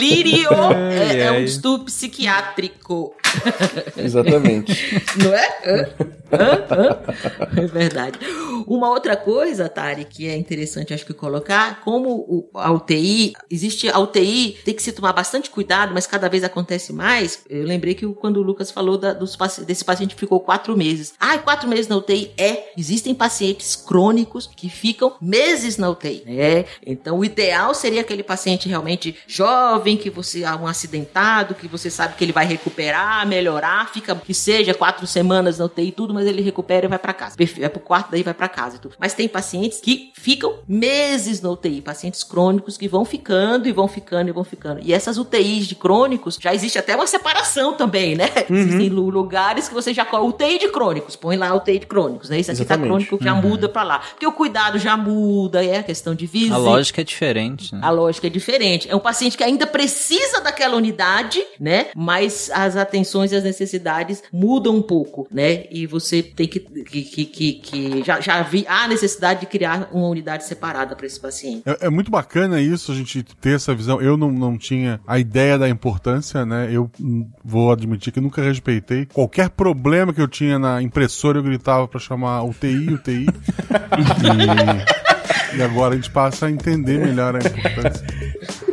delírio 0.00 0.48
é, 0.92 1.18
é 1.26 1.32
um 1.32 1.44
distúrbio 1.44 1.86
psiquiátrico. 1.86 3.14
Exatamente. 3.96 5.02
Não 5.22 5.34
é? 5.34 5.48
Hã? 5.64 5.88
Hã? 6.32 6.64
Hã? 6.70 6.98
É 7.56 7.66
verdade. 7.66 8.18
Uma 8.66 8.90
outra 8.90 9.16
coisa, 9.16 9.68
Tari, 9.68 10.04
que 10.04 10.28
é 10.28 10.36
interessante 10.36 10.92
acho 10.94 11.06
que 11.06 11.12
colocar, 11.14 11.80
como 11.82 12.10
o- 12.10 12.50
a 12.54 12.70
UTI, 12.72 13.32
existe 13.50 13.88
a 13.88 13.98
UTI, 13.98 14.58
tem 14.64 14.74
que 14.74 14.82
se 14.82 14.92
tomar 14.92 15.12
bastante 15.12 15.50
cuidado, 15.50 15.92
mas 15.94 16.06
cada 16.06 16.28
vez 16.28 16.44
acontece 16.44 16.92
mais. 16.92 17.40
Eu 17.48 17.64
lembrei 17.64 17.94
que 17.94 18.06
quando 18.14 18.36
o 18.38 18.42
Lucas 18.42 18.70
falou 18.70 18.98
da- 18.98 19.12
dos, 19.12 19.36
desse 19.66 19.84
paciente 19.84 20.14
que 20.14 20.20
ficou 20.20 20.40
quatro 20.40 20.76
meses. 20.76 21.14
Ah, 21.18 21.38
quatro 21.38 21.68
meses 21.68 21.88
na 21.88 21.96
UTI? 21.96 22.32
É. 22.36 22.70
Existem 22.76 23.14
pacientes 23.14 23.74
crônicos 23.76 24.48
que 24.54 24.68
ficam 24.68 25.14
meses 25.20 25.76
na 25.76 25.88
UTI. 25.90 26.22
né? 26.26 26.64
Então, 26.86 27.18
o 27.18 27.24
ideal 27.24 27.74
seria 27.74 28.00
aquele 28.02 28.22
paciente 28.22 28.68
realmente 28.68 29.16
jovem, 29.26 29.89
que 29.96 30.10
você 30.10 30.42
é 30.44 30.50
um 30.54 30.66
acidentado, 30.66 31.54
que 31.54 31.66
você 31.68 31.90
sabe 31.90 32.14
que 32.16 32.24
ele 32.24 32.32
vai 32.32 32.44
recuperar, 32.46 33.26
melhorar, 33.26 33.90
fica 33.92 34.14
que 34.14 34.34
seja 34.34 34.74
quatro 34.74 35.06
semanas 35.06 35.58
na 35.58 35.64
UTI 35.66 35.88
e 35.88 35.92
tudo, 35.92 36.12
mas 36.14 36.26
ele 36.26 36.42
recupera 36.42 36.86
e 36.86 36.88
vai 36.88 36.98
pra 36.98 37.12
casa. 37.12 37.36
Perfeito, 37.36 37.60
Vai 37.60 37.70
pro 37.70 37.80
quarto, 37.80 38.10
daí 38.10 38.22
vai 38.22 38.34
pra 38.34 38.48
casa 38.48 38.76
e 38.76 38.78
tudo. 38.78 38.94
Mas 38.98 39.12
tem 39.14 39.28
pacientes 39.28 39.80
que 39.80 40.12
ficam 40.14 40.54
meses 40.66 41.40
na 41.40 41.50
UTI, 41.50 41.80
pacientes 41.80 42.22
crônicos 42.24 42.76
que 42.76 42.88
vão 42.88 43.04
ficando 43.04 43.68
e 43.68 43.72
vão 43.72 43.86
ficando 43.88 44.28
e 44.28 44.32
vão 44.32 44.44
ficando. 44.44 44.80
E 44.82 44.92
essas 44.92 45.18
UTIs 45.18 45.66
de 45.66 45.74
crônicos, 45.74 46.38
já 46.40 46.54
existe 46.54 46.78
até 46.78 46.94
uma 46.96 47.06
separação 47.06 47.74
também, 47.74 48.14
né? 48.14 48.28
Existem 48.48 48.88
lu- 48.88 49.10
lugares 49.10 49.68
que 49.68 49.74
você 49.74 49.92
já 49.92 50.04
coloca 50.04 50.30
UTI 50.44 50.58
de 50.58 50.68
crônicos, 50.68 51.16
põe 51.16 51.36
lá 51.36 51.54
UTI 51.54 51.78
de 51.80 51.86
crônicos, 51.86 52.30
né? 52.30 52.38
Isso 52.40 52.50
aqui 52.50 52.60
Exatamente. 52.62 52.82
tá 52.82 52.88
crônico, 53.08 53.18
já 53.24 53.34
muda 53.34 53.68
pra 53.68 53.82
lá. 53.82 53.98
Porque 53.98 54.26
o 54.26 54.32
cuidado 54.32 54.78
já 54.78 54.96
muda, 54.96 55.64
é 55.64 55.78
a 55.78 55.82
questão 55.82 56.14
de 56.14 56.26
visita. 56.26 56.54
A 56.54 56.58
lógica 56.58 57.00
é 57.00 57.04
diferente, 57.04 57.74
né? 57.74 57.80
A 57.82 57.90
lógica 57.90 58.26
é 58.26 58.30
diferente. 58.30 58.88
É 58.90 58.94
um 58.96 59.00
paciente 59.00 59.36
que 59.36 59.44
ainda 59.44 59.66
precisa 59.66 59.79
daquela 60.42 60.76
unidade, 60.76 61.42
né? 61.58 61.86
Mas 61.96 62.50
as 62.52 62.76
atenções 62.76 63.32
e 63.32 63.36
as 63.36 63.44
necessidades 63.44 64.22
mudam 64.32 64.76
um 64.76 64.82
pouco, 64.82 65.26
né? 65.30 65.64
E 65.70 65.86
você 65.86 66.22
tem 66.22 66.46
que. 66.48 66.60
que, 66.60 67.24
que, 67.24 67.52
que- 67.54 68.02
já, 68.04 68.20
já 68.20 68.42
vi 68.42 68.64
há 68.68 68.86
necessidade 68.88 69.40
de 69.40 69.46
criar 69.46 69.88
uma 69.92 70.08
unidade 70.08 70.44
separada 70.44 70.94
para 70.96 71.06
esse 71.06 71.20
paciente. 71.20 71.62
É, 71.66 71.86
é 71.86 71.90
muito 71.90 72.10
bacana 72.10 72.60
isso, 72.60 72.92
a 72.92 72.94
gente 72.94 73.22
ter 73.22 73.56
essa 73.56 73.74
visão. 73.74 74.00
Eu 74.00 74.16
não, 74.16 74.30
não 74.30 74.58
tinha 74.58 75.00
a 75.06 75.18
ideia 75.18 75.58
da 75.58 75.68
importância, 75.68 76.44
né? 76.44 76.68
Eu 76.70 76.90
vou 77.44 77.72
admitir 77.72 78.12
que 78.12 78.20
nunca 78.20 78.42
respeitei. 78.42 79.06
Qualquer 79.06 79.50
problema 79.50 80.12
que 80.12 80.20
eu 80.20 80.28
tinha 80.28 80.58
na 80.58 80.82
impressora, 80.82 81.38
eu 81.38 81.42
gritava 81.42 81.86
pra 81.86 82.00
chamar 82.00 82.42
UTI, 82.42 82.94
UTI. 82.94 83.26
e, 85.54 85.58
e 85.58 85.62
agora 85.62 85.94
a 85.94 85.96
gente 85.96 86.10
passa 86.10 86.46
a 86.46 86.50
entender 86.50 86.98
melhor 86.98 87.36
a 87.36 87.38
importância. 87.38 88.06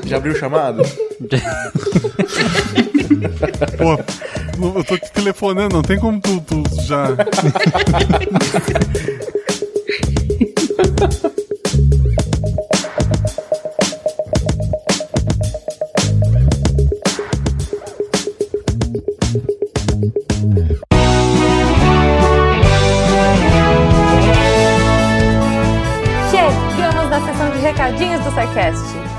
Já 0.08 0.18
abriu 0.18 0.34
o 0.34 0.38
chamado? 0.38 0.84
Pô, 3.78 4.00
eu 4.78 4.84
tô 4.86 4.98
te 4.98 5.12
telefonando, 5.12 5.76
não 5.76 5.82
tem 5.82 6.00
como 6.00 6.22
tu, 6.22 6.40
tu 6.40 6.64
já. 6.84 7.08
Chegamos 26.32 27.10
na 27.10 27.26
sessão 27.26 27.52
de 27.52 27.58
recadinhos 27.60 28.24
do 28.24 28.32
SciCast. 28.32 29.07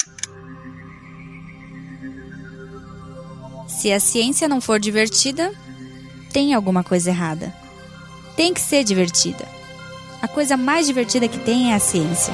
Se 3.68 3.92
a 3.92 4.00
ciência 4.00 4.48
não 4.48 4.62
for 4.62 4.80
divertida, 4.80 5.52
tem 6.32 6.54
alguma 6.54 6.84
coisa 6.84 7.10
errada. 7.10 7.54
Tem 8.36 8.54
que 8.54 8.62
ser 8.62 8.84
divertida. 8.84 9.46
A 10.22 10.28
coisa 10.28 10.58
mais 10.58 10.88
divertida 10.88 11.28
que 11.28 11.40
tem 11.40 11.72
é 11.72 11.76
a 11.76 11.80
ciência. 11.80 12.34